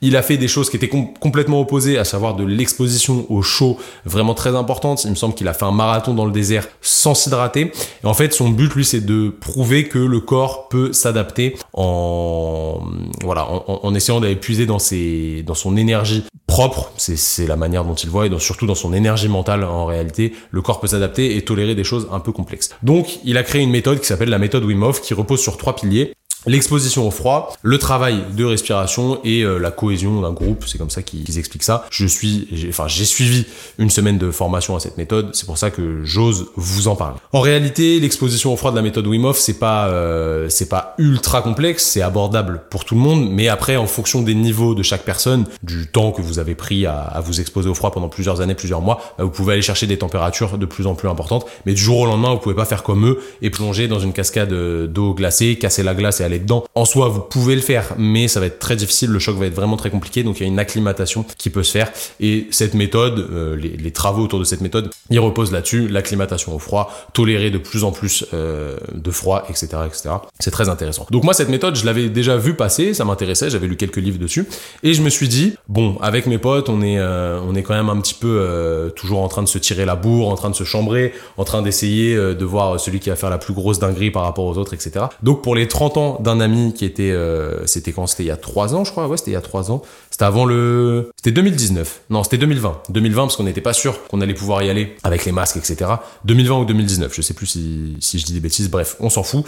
il 0.00 0.16
a 0.16 0.22
fait 0.22 0.36
des 0.36 0.48
choses 0.48 0.70
qui 0.70 0.76
étaient 0.76 0.88
complètement 0.88 1.60
opposées 1.60 1.98
à 1.98 2.04
savoir 2.04 2.34
de 2.34 2.44
l'exposition 2.44 3.26
au 3.30 3.42
chaud 3.42 3.78
vraiment 4.04 4.34
très 4.34 4.54
importante. 4.54 5.04
Il 5.04 5.10
me 5.10 5.16
semble 5.16 5.34
qu'il 5.34 5.48
a 5.48 5.54
fait 5.54 5.64
un 5.64 5.72
marathon 5.72 5.97
dans 6.06 6.24
le 6.24 6.32
désert 6.32 6.66
sans 6.80 7.14
s'hydrater. 7.14 7.72
Et 8.02 8.06
en 8.06 8.14
fait 8.14 8.32
son 8.32 8.48
but 8.48 8.74
lui 8.74 8.84
c'est 8.84 9.04
de 9.04 9.28
prouver 9.28 9.88
que 9.88 9.98
le 9.98 10.20
corps 10.20 10.68
peut 10.68 10.92
s'adapter 10.92 11.56
en 11.72 12.80
voilà 13.22 13.46
en, 13.48 13.94
essayant 13.94 14.20
d'aller 14.20 14.36
puiser 14.36 14.66
dans 14.66 14.78
ses 14.78 15.42
dans 15.46 15.54
son 15.54 15.76
énergie 15.76 16.24
propre, 16.48 16.90
c'est 16.96 17.46
la 17.46 17.56
manière 17.56 17.84
dont 17.84 17.94
il 17.94 18.08
voit 18.08 18.26
et 18.26 18.38
surtout 18.40 18.66
dans 18.66 18.74
son 18.74 18.92
énergie 18.92 19.28
mentale 19.28 19.62
en 19.64 19.84
réalité, 19.84 20.32
le 20.50 20.62
corps 20.62 20.80
peut 20.80 20.88
s'adapter 20.88 21.36
et 21.36 21.42
tolérer 21.42 21.74
des 21.74 21.84
choses 21.84 22.08
un 22.10 22.20
peu 22.20 22.32
complexes. 22.32 22.70
Donc, 22.82 23.20
il 23.22 23.36
a 23.36 23.42
créé 23.42 23.62
une 23.62 23.70
méthode 23.70 24.00
qui 24.00 24.06
s'appelle 24.06 24.30
la 24.30 24.38
méthode 24.38 24.64
Wim 24.64 24.82
qui 25.02 25.14
repose 25.14 25.40
sur 25.40 25.56
trois 25.56 25.76
piliers 25.76 26.14
l'exposition 26.48 27.06
au 27.06 27.10
froid, 27.10 27.54
le 27.62 27.78
travail 27.78 28.24
de 28.34 28.44
respiration 28.44 29.20
et 29.22 29.42
euh, 29.42 29.58
la 29.58 29.70
cohésion 29.70 30.20
d'un 30.20 30.32
groupe. 30.32 30.64
C'est 30.66 30.78
comme 30.78 30.90
ça 30.90 31.02
qu'ils 31.02 31.38
expliquent 31.38 31.62
ça. 31.62 31.86
Je 31.90 32.06
suis, 32.06 32.48
enfin, 32.68 32.88
j'ai 32.88 33.04
suivi 33.04 33.46
une 33.78 33.90
semaine 33.90 34.18
de 34.18 34.30
formation 34.30 34.74
à 34.74 34.80
cette 34.80 34.96
méthode. 34.96 35.30
C'est 35.34 35.46
pour 35.46 35.58
ça 35.58 35.70
que 35.70 36.04
j'ose 36.04 36.46
vous 36.56 36.88
en 36.88 36.96
parler. 36.96 37.16
En 37.32 37.40
réalité, 37.40 38.00
l'exposition 38.00 38.52
au 38.52 38.56
froid 38.56 38.70
de 38.70 38.76
la 38.76 38.82
méthode 38.82 39.06
Wim 39.06 39.24
Hof, 39.26 39.38
c'est 39.38 39.58
pas, 39.58 39.88
euh, 39.88 40.48
c'est 40.48 40.68
pas 40.68 40.94
ultra 40.98 41.42
complexe, 41.42 41.84
c'est 41.84 42.02
abordable 42.02 42.62
pour 42.70 42.84
tout 42.84 42.94
le 42.94 43.00
monde. 43.00 43.28
Mais 43.30 43.48
après, 43.48 43.76
en 43.76 43.86
fonction 43.86 44.22
des 44.22 44.34
niveaux 44.34 44.74
de 44.74 44.82
chaque 44.82 45.04
personne, 45.04 45.44
du 45.62 45.86
temps 45.86 46.12
que 46.12 46.22
vous 46.22 46.38
avez 46.38 46.54
pris 46.54 46.86
à, 46.86 47.20
vous 47.24 47.40
exposer 47.40 47.68
au 47.68 47.74
froid 47.74 47.90
pendant 47.90 48.08
plusieurs 48.08 48.40
années, 48.40 48.54
plusieurs 48.54 48.80
mois, 48.80 49.00
bah, 49.18 49.24
vous 49.24 49.30
pouvez 49.30 49.52
aller 49.52 49.62
chercher 49.62 49.86
des 49.86 49.98
températures 49.98 50.56
de 50.56 50.66
plus 50.66 50.86
en 50.86 50.94
plus 50.94 51.08
importantes. 51.08 51.46
Mais 51.66 51.74
du 51.74 51.80
jour 51.80 51.98
au 51.98 52.06
lendemain, 52.06 52.32
vous 52.32 52.40
pouvez 52.40 52.54
pas 52.54 52.64
faire 52.64 52.82
comme 52.82 53.06
eux 53.06 53.20
et 53.42 53.50
plonger 53.50 53.88
dans 53.88 53.98
une 53.98 54.12
cascade 54.12 54.52
euh, 54.52 54.86
d'eau 54.86 55.14
glacée, 55.14 55.56
casser 55.56 55.82
la 55.82 55.94
glace 55.94 56.20
et 56.20 56.24
aller 56.24 56.37
dedans. 56.38 56.64
En 56.74 56.84
soi, 56.84 57.08
vous 57.08 57.20
pouvez 57.20 57.54
le 57.54 57.60
faire, 57.60 57.94
mais 57.98 58.28
ça 58.28 58.40
va 58.40 58.46
être 58.46 58.58
très 58.58 58.76
difficile. 58.76 59.10
Le 59.10 59.18
choc 59.18 59.36
va 59.36 59.46
être 59.46 59.54
vraiment 59.54 59.76
très 59.76 59.90
compliqué. 59.90 60.22
Donc 60.22 60.38
il 60.38 60.42
y 60.42 60.46
a 60.46 60.48
une 60.48 60.58
acclimatation 60.58 61.24
qui 61.36 61.50
peut 61.50 61.62
se 61.62 61.72
faire. 61.72 61.90
Et 62.20 62.46
cette 62.50 62.74
méthode, 62.74 63.18
euh, 63.18 63.56
les, 63.56 63.90
travaux 63.90 64.22
autour 64.22 64.38
de 64.38 64.44
cette 64.44 64.60
méthode, 64.60 64.90
ils 65.10 65.18
reposent 65.18 65.52
là-dessus. 65.52 65.88
L'acclimatation 65.88 66.54
au 66.54 66.58
froid, 66.58 66.92
tolérer 67.12 67.50
de 67.50 67.58
plus 67.58 67.84
en 67.84 67.92
plus 67.92 68.24
euh, 68.34 68.76
de 68.94 69.10
froid, 69.10 69.44
etc., 69.48 69.68
etc. 69.86 70.10
C'est 70.38 70.50
très 70.50 70.68
intéressant. 70.68 71.06
Donc 71.10 71.24
moi, 71.24 71.34
cette 71.34 71.48
méthode, 71.48 71.76
je 71.76 71.84
l'avais 71.84 72.08
déjà 72.08 72.36
vu 72.36 72.54
passer. 72.54 72.94
Ça 72.94 73.04
m'intéressait. 73.04 73.50
J'avais 73.50 73.66
lu 73.66 73.76
quelques 73.76 73.96
livres 73.96 74.18
dessus. 74.18 74.46
Et 74.82 74.94
je 74.94 75.02
me 75.02 75.10
suis 75.10 75.28
dit, 75.28 75.54
bon, 75.68 75.96
avec 76.00 76.26
mes 76.26 76.38
potes, 76.38 76.68
on 76.68 76.82
est, 76.82 76.98
euh, 76.98 77.40
on 77.46 77.54
est 77.54 77.62
quand 77.62 77.74
même 77.74 77.88
un 77.88 78.00
petit 78.00 78.14
peu 78.14 78.92
toujours 78.96 79.22
en 79.22 79.28
train 79.28 79.42
de 79.42 79.48
se 79.48 79.58
tirer 79.58 79.84
la 79.84 79.96
bourre, 79.96 80.28
en 80.28 80.34
train 80.34 80.50
de 80.50 80.54
se 80.54 80.64
chambrer, 80.64 81.12
en 81.36 81.44
train 81.44 81.62
d'essayer 81.62 82.14
de 82.16 82.44
voir 82.44 82.78
celui 82.78 83.00
qui 83.00 83.10
va 83.10 83.16
faire 83.16 83.30
la 83.30 83.38
plus 83.38 83.54
grosse 83.54 83.78
dinguerie 83.78 84.10
par 84.10 84.22
rapport 84.22 84.44
aux 84.44 84.58
autres, 84.58 84.74
etc. 84.74 85.06
Donc 85.22 85.42
pour 85.42 85.54
les 85.54 85.68
30 85.68 85.96
ans 85.96 86.18
d'un 86.28 86.40
ami 86.40 86.74
qui 86.74 86.84
était, 86.84 87.10
euh, 87.10 87.66
c'était 87.66 87.92
quand? 87.92 88.06
C'était 88.06 88.24
il 88.24 88.26
y 88.26 88.30
a 88.30 88.36
trois 88.36 88.74
ans, 88.74 88.84
je 88.84 88.90
crois. 88.90 89.08
Ouais, 89.08 89.16
c'était 89.16 89.30
il 89.30 89.34
y 89.34 89.36
a 89.36 89.40
trois 89.40 89.70
ans. 89.70 89.82
C'était 90.10 90.24
avant 90.24 90.44
le, 90.44 91.10
c'était 91.16 91.32
2019. 91.32 92.02
Non, 92.10 92.24
c'était 92.24 92.38
2020. 92.38 92.82
2020 92.88 93.22
parce 93.22 93.36
qu'on 93.36 93.44
n'était 93.44 93.60
pas 93.60 93.72
sûr 93.72 94.06
qu'on 94.08 94.20
allait 94.20 94.34
pouvoir 94.34 94.62
y 94.62 94.70
aller 94.70 94.96
avec 95.02 95.24
les 95.24 95.32
masques, 95.32 95.56
etc. 95.56 95.90
2020 96.24 96.60
ou 96.60 96.64
2019. 96.64 97.12
Je 97.14 97.22
sais 97.22 97.34
plus 97.34 97.46
si, 97.46 98.18
je 98.18 98.24
dis 98.24 98.32
des 98.32 98.40
bêtises. 98.40 98.70
Bref, 98.70 98.96
on 99.00 99.10
s'en 99.10 99.22
fout. 99.22 99.44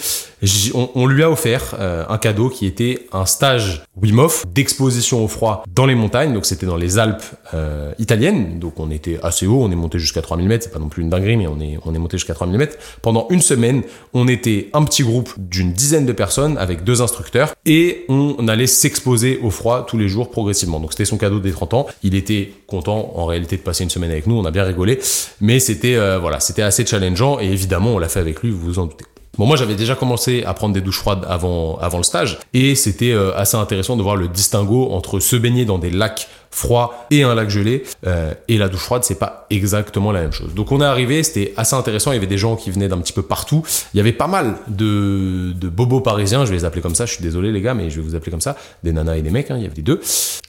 On, 0.74 1.06
lui 1.06 1.22
a 1.22 1.30
offert 1.30 1.74
euh, 1.78 2.04
un 2.08 2.18
cadeau 2.18 2.48
qui 2.50 2.66
était 2.66 3.06
un 3.12 3.26
stage 3.26 3.84
Wim 4.00 4.18
Hof 4.18 4.44
d'exposition 4.46 5.24
au 5.24 5.28
froid 5.28 5.64
dans 5.74 5.86
les 5.86 5.94
montagnes. 5.94 6.34
Donc 6.34 6.46
c'était 6.46 6.66
dans 6.66 6.76
les 6.76 6.98
Alpes 6.98 7.24
euh, 7.54 7.92
italiennes. 7.98 8.58
Donc 8.58 8.78
on 8.78 8.90
était 8.90 9.18
assez 9.22 9.46
haut. 9.46 9.62
On 9.62 9.72
est 9.72 9.76
monté 9.76 9.98
jusqu'à 9.98 10.22
3000 10.22 10.46
mètres. 10.46 10.64
C'est 10.64 10.72
pas 10.72 10.78
non 10.78 10.88
plus 10.88 11.02
une 11.02 11.10
dinguerie, 11.10 11.36
mais 11.36 11.46
on 11.46 11.60
est, 11.60 11.78
on 11.84 11.94
est 11.94 11.98
monté 11.98 12.18
jusqu'à 12.18 12.34
3000 12.34 12.58
mètres. 12.58 12.76
Pendant 13.02 13.26
une 13.30 13.42
semaine, 13.42 13.82
on 14.12 14.28
était 14.28 14.70
un 14.72 14.84
petit 14.84 15.02
groupe 15.02 15.30
d'une 15.36 15.72
dizaine 15.72 16.06
de 16.06 16.12
personnes 16.12 16.58
avec 16.58 16.84
deux 16.84 17.02
instructeurs 17.02 17.54
et 17.66 18.04
on 18.08 18.46
allait 18.48 18.66
s'exposer 18.66 19.40
au 19.42 19.50
froid 19.50 19.86
tous 19.86 19.98
les 19.98 20.08
jours 20.08 20.30
progressivement. 20.30 20.49
Donc 20.80 20.92
c'était 20.92 21.04
son 21.04 21.18
cadeau 21.18 21.38
des 21.38 21.52
30 21.52 21.74
ans. 21.74 21.86
Il 22.02 22.14
était 22.14 22.52
content 22.66 23.12
en 23.14 23.26
réalité 23.26 23.56
de 23.56 23.62
passer 23.62 23.84
une 23.84 23.90
semaine 23.90 24.10
avec 24.10 24.26
nous, 24.26 24.36
on 24.36 24.44
a 24.44 24.50
bien 24.50 24.64
rigolé, 24.64 25.00
mais 25.40 25.60
c'était 25.60 25.96
euh, 25.96 26.18
voilà, 26.18 26.40
c'était 26.40 26.62
assez 26.62 26.84
challengeant. 26.86 27.40
Et 27.40 27.46
évidemment 27.46 27.90
on 27.90 27.98
l'a 27.98 28.08
fait 28.08 28.20
avec 28.20 28.42
lui, 28.42 28.50
vous 28.50 28.58
vous 28.58 28.78
en 28.78 28.86
doutez. 28.86 29.04
Bon, 29.38 29.46
moi 29.46 29.56
j'avais 29.56 29.74
déjà 29.74 29.94
commencé 29.94 30.42
à 30.44 30.54
prendre 30.54 30.74
des 30.74 30.80
douches 30.80 30.98
froides 30.98 31.24
avant, 31.28 31.78
avant 31.78 31.98
le 31.98 32.04
stage. 32.04 32.38
Et 32.52 32.74
c'était 32.74 33.12
euh, 33.12 33.34
assez 33.36 33.56
intéressant 33.56 33.96
de 33.96 34.02
voir 34.02 34.16
le 34.16 34.28
distinguo 34.28 34.90
entre 34.90 35.20
se 35.20 35.36
baigner 35.36 35.64
dans 35.64 35.78
des 35.78 35.90
lacs 35.90 36.28
froids 36.50 37.06
et 37.10 37.22
un 37.22 37.34
lac 37.34 37.48
gelé 37.48 37.84
euh, 38.06 38.34
et 38.48 38.58
la 38.58 38.68
douche 38.68 38.82
froide 38.82 39.04
c'est 39.04 39.18
pas 39.18 39.46
exactement 39.50 40.12
la 40.12 40.22
même 40.22 40.32
chose. 40.32 40.54
Donc 40.54 40.72
on 40.72 40.80
est 40.80 40.84
arrivé, 40.84 41.22
c'était 41.22 41.54
assez 41.56 41.76
intéressant, 41.76 42.12
il 42.12 42.14
y 42.14 42.18
avait 42.18 42.26
des 42.26 42.38
gens 42.38 42.56
qui 42.56 42.70
venaient 42.70 42.88
d'un 42.88 42.98
petit 42.98 43.12
peu 43.12 43.22
partout, 43.22 43.62
il 43.94 43.96
y 43.96 44.00
avait 44.00 44.12
pas 44.12 44.26
mal 44.26 44.56
de, 44.68 45.52
de 45.52 45.68
bobos 45.68 46.00
parisiens, 46.00 46.44
je 46.44 46.50
vais 46.50 46.56
les 46.56 46.64
appeler 46.64 46.82
comme 46.82 46.94
ça, 46.94 47.06
je 47.06 47.14
suis 47.14 47.22
désolé 47.22 47.52
les 47.52 47.60
gars 47.60 47.74
mais 47.74 47.90
je 47.90 48.00
vais 48.00 48.06
vous 48.06 48.14
appeler 48.14 48.30
comme 48.30 48.40
ça, 48.40 48.56
des 48.82 48.92
nanas 48.92 49.16
et 49.16 49.22
des 49.22 49.30
mecs, 49.30 49.50
hein, 49.50 49.56
il 49.56 49.62
y 49.62 49.66
avait 49.66 49.74
des 49.74 49.82
deux 49.82 50.00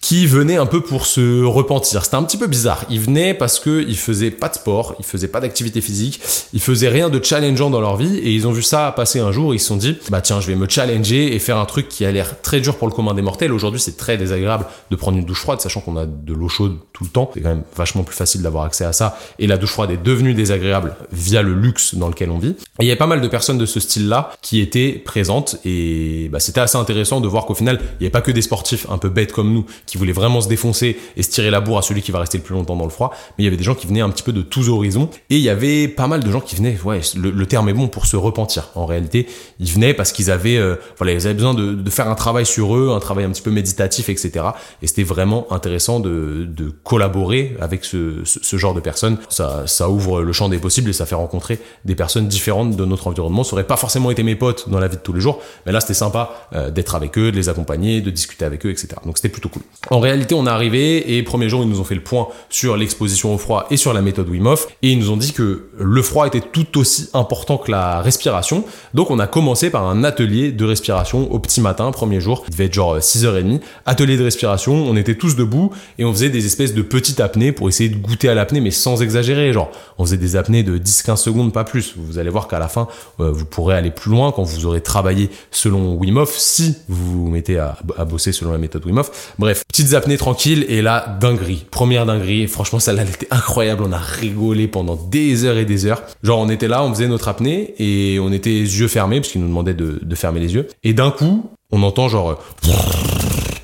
qui 0.01 0.25
venait 0.25 0.57
un 0.57 0.65
peu 0.65 0.81
pour 0.81 1.05
se 1.05 1.43
repentir. 1.45 2.03
C'était 2.03 2.17
un 2.17 2.23
petit 2.23 2.35
peu 2.35 2.47
bizarre. 2.47 2.83
Il 2.89 2.99
venait 2.99 3.33
parce 3.33 3.59
que 3.59 3.85
il 3.87 3.95
faisait 3.95 4.31
pas 4.31 4.49
de 4.49 4.55
sport, 4.55 4.95
il 4.99 5.05
faisait 5.05 5.29
pas 5.29 5.39
d'activité 5.39 5.79
physique, 5.79 6.19
il 6.51 6.59
faisait 6.59 6.89
rien 6.89 7.09
de 7.09 7.23
challengeant 7.23 7.69
dans 7.69 7.79
leur 7.79 7.95
vie 7.95 8.17
et 8.17 8.31
ils 8.31 8.45
ont 8.47 8.51
vu 8.51 8.63
ça 8.63 8.91
passer 8.93 9.19
un 9.19 9.31
jour, 9.31 9.53
ils 9.53 9.59
se 9.59 9.67
sont 9.67 9.77
dit 9.77 9.97
bah 10.09 10.19
tiens, 10.19 10.41
je 10.41 10.47
vais 10.47 10.55
me 10.55 10.67
challenger 10.67 11.33
et 11.33 11.39
faire 11.39 11.57
un 11.57 11.65
truc 11.65 11.87
qui 11.87 12.03
a 12.03 12.11
l'air 12.11 12.41
très 12.41 12.59
dur 12.59 12.77
pour 12.77 12.87
le 12.87 12.93
commun 12.93 13.13
des 13.13 13.21
mortels. 13.21 13.53
Aujourd'hui, 13.53 13.79
c'est 13.79 13.95
très 13.95 14.17
désagréable 14.17 14.65
de 14.89 14.95
prendre 14.97 15.17
une 15.17 15.23
douche 15.23 15.41
froide 15.41 15.61
sachant 15.61 15.79
qu'on 15.79 15.90
a 15.97 16.05
de 16.05 16.33
l'eau 16.33 16.49
chaude 16.49 16.77
tout 16.93 17.03
le 17.03 17.09
temps. 17.09 17.31
C'est 17.33 17.41
quand 17.41 17.49
même 17.49 17.63
vachement 17.75 18.03
plus 18.03 18.15
facile 18.15 18.41
d'avoir 18.41 18.65
accès 18.65 18.85
à 18.85 18.93
ça 18.93 19.17
et 19.39 19.47
la 19.47 19.57
douche 19.57 19.71
froide 19.71 19.91
est 19.91 20.01
devenue 20.01 20.33
désagréable 20.33 20.95
via 21.11 21.41
le 21.41 21.53
luxe 21.53 21.95
dans 21.95 22.07
lequel 22.07 22.31
on 22.31 22.37
vit. 22.37 22.55
Et 22.79 22.83
il 22.83 22.87
y 22.87 22.91
a 22.91 22.95
pas 22.95 23.07
mal 23.07 23.21
de 23.21 23.27
personnes 23.27 23.57
de 23.57 23.65
ce 23.65 23.79
style-là 23.79 24.31
qui 24.41 24.59
étaient 24.59 24.91
présentes 24.93 25.57
et 25.65 26.29
bah, 26.31 26.39
c'était 26.39 26.61
assez 26.61 26.77
intéressant 26.77 27.21
de 27.21 27.27
voir 27.27 27.45
qu'au 27.45 27.55
final, 27.55 27.79
il 27.81 28.01
n'y 28.01 28.05
avait 28.05 28.11
pas 28.11 28.21
que 28.21 28.31
des 28.31 28.41
sportifs 28.41 28.87
un 28.89 28.97
peu 28.97 29.09
bêtes 29.09 29.31
comme 29.31 29.53
nous 29.53 29.65
qui 29.85 29.97
voulaient 29.97 30.11
vraiment 30.11 30.41
se 30.41 30.47
défoncer 30.47 30.97
et 31.17 31.23
se 31.23 31.29
tirer 31.29 31.49
la 31.49 31.61
bourre 31.61 31.79
à 31.79 31.81
celui 31.81 32.01
qui 32.01 32.11
va 32.11 32.19
rester 32.19 32.37
le 32.37 32.43
plus 32.43 32.55
longtemps 32.55 32.75
dans 32.75 32.85
le 32.85 32.91
froid, 32.91 33.11
mais 33.37 33.43
il 33.43 33.45
y 33.45 33.47
avait 33.47 33.57
des 33.57 33.63
gens 33.63 33.75
qui 33.75 33.87
venaient 33.87 34.01
un 34.01 34.09
petit 34.09 34.23
peu 34.23 34.33
de 34.33 34.41
tous 34.41 34.69
horizons 34.69 35.09
et 35.29 35.35
il 35.35 35.41
y 35.41 35.49
avait 35.49 35.87
pas 35.87 36.07
mal 36.07 36.23
de 36.23 36.31
gens 36.31 36.41
qui 36.41 36.55
venaient, 36.55 36.77
ouais, 36.83 37.01
le, 37.15 37.45
terme 37.45 37.69
est 37.69 37.73
bon 37.73 37.87
pour 37.87 38.05
se 38.05 38.15
repentir. 38.15 38.69
En 38.75 38.85
réalité, 38.85 39.27
ils 39.59 39.71
venaient 39.71 39.93
parce 39.93 40.11
qu'ils 40.11 40.31
avaient, 40.31 40.57
euh, 40.57 40.75
voilà, 40.97 41.13
ils 41.13 41.25
avaient 41.25 41.33
besoin 41.33 41.53
de, 41.53 41.73
de, 41.73 41.89
faire 41.89 42.07
un 42.07 42.15
travail 42.15 42.45
sur 42.45 42.75
eux, 42.75 42.91
un 42.95 42.99
travail 42.99 43.25
un 43.25 43.31
petit 43.31 43.41
peu 43.41 43.51
méditatif, 43.51 44.09
etc. 44.09 44.45
Et 44.81 44.87
c'était 44.87 45.03
vraiment 45.03 45.51
intéressant 45.51 45.80
de, 45.99 46.71
collaborer 46.83 47.55
avec 47.59 47.85
ce, 47.85 48.23
genre 48.53 48.73
de 48.73 48.79
personnes. 48.79 49.17
Ça, 49.29 49.89
ouvre 49.89 50.21
le 50.21 50.33
champ 50.33 50.49
des 50.49 50.57
possibles 50.57 50.89
et 50.89 50.93
ça 50.93 51.05
fait 51.05 51.15
rencontrer 51.15 51.59
des 51.85 51.95
personnes 51.95 52.27
différentes 52.27 52.75
de 52.75 52.85
notre 52.85 53.07
environnement. 53.07 53.43
Ça 53.43 53.53
aurait 53.53 53.67
pas 53.67 53.77
forcément 53.77 54.11
été 54.11 54.23
mes 54.23 54.35
potes 54.35 54.69
dans 54.69 54.79
la 54.79 54.87
vie 54.87 54.97
de 54.97 55.01
tous 55.01 55.13
les 55.13 55.21
jours, 55.21 55.41
mais 55.65 55.71
là 55.71 55.79
c'était 55.81 55.93
sympa 55.93 56.31
euh, 56.53 56.69
d'être 56.69 56.95
avec 56.95 57.17
eux, 57.17 57.31
de 57.31 57.35
les 57.35 57.49
accompagner, 57.49 58.01
de 58.01 58.09
discuter 58.09 58.45
avec 58.45 58.65
eux, 58.65 58.69
etc. 58.69 58.89
Donc 59.05 59.17
c'était 59.17 59.29
plutôt 59.29 59.49
cool. 59.49 59.63
En 59.89 59.99
réalité, 59.99 60.35
on 60.35 60.45
est 60.45 60.49
arrivé 60.49 61.17
et 61.17 61.23
premier 61.23 61.49
jour, 61.49 61.63
ils 61.63 61.69
nous 61.69 61.79
ont 61.79 61.83
fait 61.83 61.95
le 61.95 62.03
point 62.03 62.27
sur 62.49 62.77
l'exposition 62.77 63.33
au 63.33 63.37
froid 63.37 63.67
et 63.69 63.77
sur 63.77 63.93
la 63.93 64.01
méthode 64.01 64.29
Wim 64.29 64.45
Hof 64.45 64.67
et 64.81 64.91
ils 64.91 64.99
nous 64.99 65.09
ont 65.11 65.17
dit 65.17 65.33
que 65.33 65.69
le 65.77 66.01
froid 66.01 66.27
était 66.27 66.41
tout 66.41 66.77
aussi 66.77 67.09
important 67.13 67.57
que 67.57 67.71
la 67.71 68.01
respiration. 68.01 68.63
Donc 68.93 69.11
on 69.11 69.19
a 69.19 69.27
commencé 69.27 69.69
par 69.69 69.85
un 69.87 70.03
atelier 70.03 70.51
de 70.51 70.65
respiration 70.65 71.31
au 71.31 71.39
petit 71.39 71.61
matin, 71.61 71.91
premier 71.91 72.21
jour. 72.21 72.43
Il 72.47 72.51
devait 72.51 72.65
être 72.65 72.73
genre 72.73 72.97
6h30. 72.97 73.61
Atelier 73.85 74.17
de 74.17 74.23
respiration, 74.23 74.73
on 74.73 74.95
était 74.95 75.15
tous 75.15 75.35
debout 75.35 75.70
et 75.97 76.05
on 76.05 76.13
faisait 76.13 76.29
des 76.29 76.45
espèces 76.45 76.73
de 76.73 76.81
petites 76.81 77.19
apnées 77.19 77.51
pour 77.51 77.69
essayer 77.69 77.89
de 77.89 77.95
goûter 77.95 78.29
à 78.29 78.33
l'apnée, 78.33 78.61
mais 78.61 78.71
sans 78.71 79.01
exagérer. 79.01 79.53
Genre, 79.53 79.71
on 79.97 80.05
faisait 80.05 80.17
des 80.17 80.35
apnées 80.35 80.63
de 80.63 80.77
10-15 80.77 81.17
secondes, 81.17 81.53
pas 81.53 81.63
plus. 81.63 81.93
Vous 81.97 82.17
allez 82.17 82.29
voir 82.29 82.47
qu'à 82.47 82.59
la 82.59 82.67
fin, 82.67 82.87
euh, 83.19 83.31
vous 83.31 83.45
pourrez 83.45 83.75
aller 83.75 83.91
plus 83.91 84.11
loin 84.11 84.31
quand 84.31 84.43
vous 84.43 84.65
aurez 84.65 84.81
travaillé 84.81 85.29
selon 85.51 85.95
Wim 85.95 86.23
si 86.27 86.75
vous 86.87 87.23
vous 87.23 87.29
mettez 87.29 87.57
à, 87.57 87.77
bosser 88.05 88.31
selon 88.31 88.51
la 88.51 88.57
méthode 88.57 88.85
Wim. 88.85 89.01
Bref, 89.39 89.63
petites 89.67 89.93
apnées 89.93 90.17
tranquilles 90.17 90.65
et 90.69 90.81
là, 90.81 91.17
dinguerie. 91.19 91.65
Première 91.71 92.05
dinguerie. 92.05 92.47
Franchement, 92.47 92.79
celle-là, 92.79 93.03
elle 93.03 93.09
était 93.09 93.27
incroyable. 93.31 93.83
On 93.85 93.91
a 93.91 93.97
rigolé 93.97 94.67
pendant 94.67 94.95
des 94.95 95.45
heures 95.45 95.57
et 95.57 95.65
des 95.65 95.85
heures. 95.85 96.03
Genre, 96.23 96.39
on 96.39 96.49
était 96.49 96.67
là, 96.67 96.83
on 96.83 96.93
faisait 96.93 97.07
notre 97.07 97.27
apnée 97.27 97.73
et 97.79 98.19
on 98.19 98.31
était 98.31 98.49
yeux 98.49 98.87
fermés 98.87 99.19
parce 99.21 99.31
qu'il 99.31 99.41
nous 99.41 99.47
demandait 99.47 99.73
de, 99.73 99.99
de 100.01 100.15
fermer 100.15 100.39
les 100.39 100.53
yeux. 100.53 100.67
Et 100.83 100.93
d'un 100.93 101.11
coup, 101.11 101.49
on 101.71 101.83
entend 101.83 102.09
genre 102.09 102.37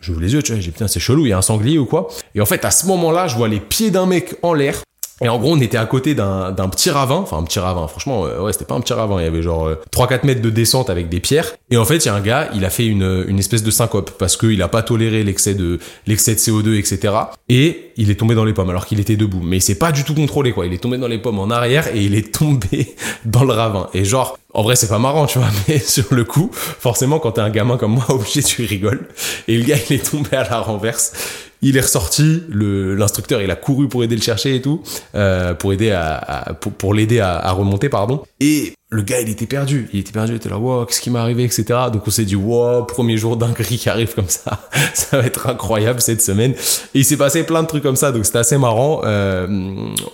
j'ouvre 0.07 0.21
les 0.21 0.33
yeux, 0.33 0.41
tu 0.41 0.53
vois, 0.53 0.61
j'ai 0.61 0.71
putain 0.71 0.87
c'est 0.87 0.99
chelou, 0.99 1.25
il 1.25 1.29
y 1.29 1.33
a 1.33 1.37
un 1.37 1.41
sanglier 1.41 1.77
ou 1.77 1.85
quoi. 1.85 2.07
Et 2.33 2.41
en 2.41 2.45
fait 2.45 2.63
à 2.65 2.71
ce 2.71 2.85
moment-là, 2.87 3.27
je 3.27 3.35
vois 3.35 3.47
les 3.47 3.59
pieds 3.59 3.91
d'un 3.91 4.05
mec 4.05 4.35
en 4.41 4.53
l'air 4.53 4.81
et 5.21 5.29
en 5.29 5.39
gros, 5.39 5.53
on 5.53 5.59
était 5.59 5.77
à 5.77 5.85
côté 5.85 6.15
d'un 6.15 6.53
petit 6.69 6.89
ravin, 6.89 7.15
enfin 7.15 7.37
un 7.37 7.43
petit 7.43 7.59
ravin, 7.59 7.87
franchement, 7.87 8.25
euh, 8.25 8.41
ouais, 8.41 8.53
c'était 8.53 8.65
pas 8.65 8.75
un 8.75 8.81
petit 8.81 8.93
ravin, 8.93 9.19
il 9.19 9.23
y 9.23 9.27
avait 9.27 9.41
genre 9.41 9.69
3-4 9.91 10.25
mètres 10.25 10.41
de 10.41 10.49
descente 10.49 10.89
avec 10.89 11.09
des 11.09 11.19
pierres. 11.19 11.53
Et 11.71 11.77
en 11.77 11.85
fait, 11.85 11.97
il 11.97 12.05
y 12.05 12.09
a 12.09 12.15
un 12.15 12.21
gars, 12.21 12.49
il 12.53 12.65
a 12.65 12.69
fait 12.69 12.85
une, 12.85 13.25
une 13.27 13.39
espèce 13.39 13.63
de 13.63 13.71
syncope 13.71 14.11
parce 14.17 14.37
qu'il 14.37 14.61
a 14.61 14.67
pas 14.67 14.83
toléré 14.83 15.23
l'excès 15.23 15.55
de 15.55 15.79
l'excès 16.05 16.35
de 16.35 16.39
CO2, 16.39 16.77
etc. 16.77 17.13
Et 17.49 17.91
il 17.97 18.11
est 18.11 18.15
tombé 18.15 18.35
dans 18.35 18.45
les 18.45 18.53
pommes 18.53 18.69
alors 18.69 18.85
qu'il 18.85 18.99
était 18.99 19.15
debout. 19.15 19.41
Mais 19.43 19.57
il 19.57 19.61
s'est 19.61 19.75
pas 19.75 19.91
du 19.91 20.03
tout 20.03 20.13
contrôlé, 20.13 20.51
quoi. 20.51 20.65
Il 20.65 20.73
est 20.73 20.77
tombé 20.77 20.97
dans 20.97 21.07
les 21.07 21.17
pommes 21.17 21.39
en 21.39 21.49
arrière 21.49 21.93
et 21.93 22.03
il 22.03 22.15
est 22.15 22.33
tombé 22.33 22.95
dans 23.25 23.43
le 23.43 23.53
ravin. 23.53 23.89
Et 23.93 24.05
genre, 24.05 24.37
en 24.53 24.63
vrai, 24.63 24.75
c'est 24.75 24.87
pas 24.87 24.99
marrant, 24.99 25.25
tu 25.25 25.39
vois, 25.39 25.49
mais 25.67 25.79
sur 25.79 26.05
le 26.11 26.23
coup, 26.23 26.49
forcément, 26.53 27.19
quand 27.19 27.33
t'es 27.33 27.41
un 27.41 27.49
gamin 27.49 27.77
comme 27.77 27.93
moi, 27.93 28.05
obligé, 28.09 28.43
tu 28.43 28.63
rigoles. 28.65 29.07
Et 29.47 29.57
le 29.57 29.63
gars, 29.63 29.77
il 29.89 29.95
est 29.95 30.09
tombé 30.09 30.35
à 30.37 30.43
la 30.43 30.59
renverse. 30.59 31.13
Il 31.61 31.77
est 31.77 31.81
ressorti, 31.81 32.43
l'instructeur 32.49 33.41
il 33.41 33.51
a 33.51 33.55
couru 33.55 33.87
pour 33.87 34.03
aider 34.03 34.15
le 34.15 34.21
chercher 34.21 34.55
et 34.55 34.61
tout, 34.61 34.81
euh, 35.15 35.53
pour 35.53 35.73
aider 35.73 35.91
à, 35.91 36.15
à 36.15 36.53
pour, 36.53 36.71
pour 36.71 36.93
l'aider 36.93 37.19
à, 37.19 37.37
à, 37.37 37.51
remonter 37.51 37.89
pardon. 37.89 38.23
Et 38.39 38.73
le 38.89 39.01
gars 39.01 39.19
il 39.19 39.27
était 39.27 39.47
perdu, 39.47 39.89
il 39.91 39.99
était 39.99 40.13
perdu, 40.13 40.31
il 40.31 40.35
était 40.37 40.47
là, 40.47 40.57
wow, 40.57 40.85
qu'est-ce 40.85 41.01
qui 41.01 41.09
m'est 41.09 41.19
arrivé, 41.19 41.43
etc. 41.43 41.65
Donc 41.91 42.07
on 42.07 42.09
s'est 42.09 42.23
dit, 42.23 42.37
wow, 42.37 42.85
premier 42.85 43.17
jour 43.17 43.35
d'un 43.35 43.51
gris 43.51 43.77
qui 43.77 43.89
arrive 43.89 44.15
comme 44.15 44.29
ça, 44.29 44.69
ça 44.93 45.17
va 45.17 45.25
être 45.25 45.47
incroyable 45.47 45.99
cette 45.99 46.21
semaine. 46.21 46.51
Et 46.51 46.99
il 46.99 47.05
s'est 47.05 47.17
passé 47.17 47.43
plein 47.43 47.63
de 47.63 47.67
trucs 47.67 47.83
comme 47.83 47.97
ça, 47.97 48.13
donc 48.13 48.25
c'était 48.25 48.37
assez 48.37 48.57
marrant. 48.57 49.01
Euh, 49.03 49.45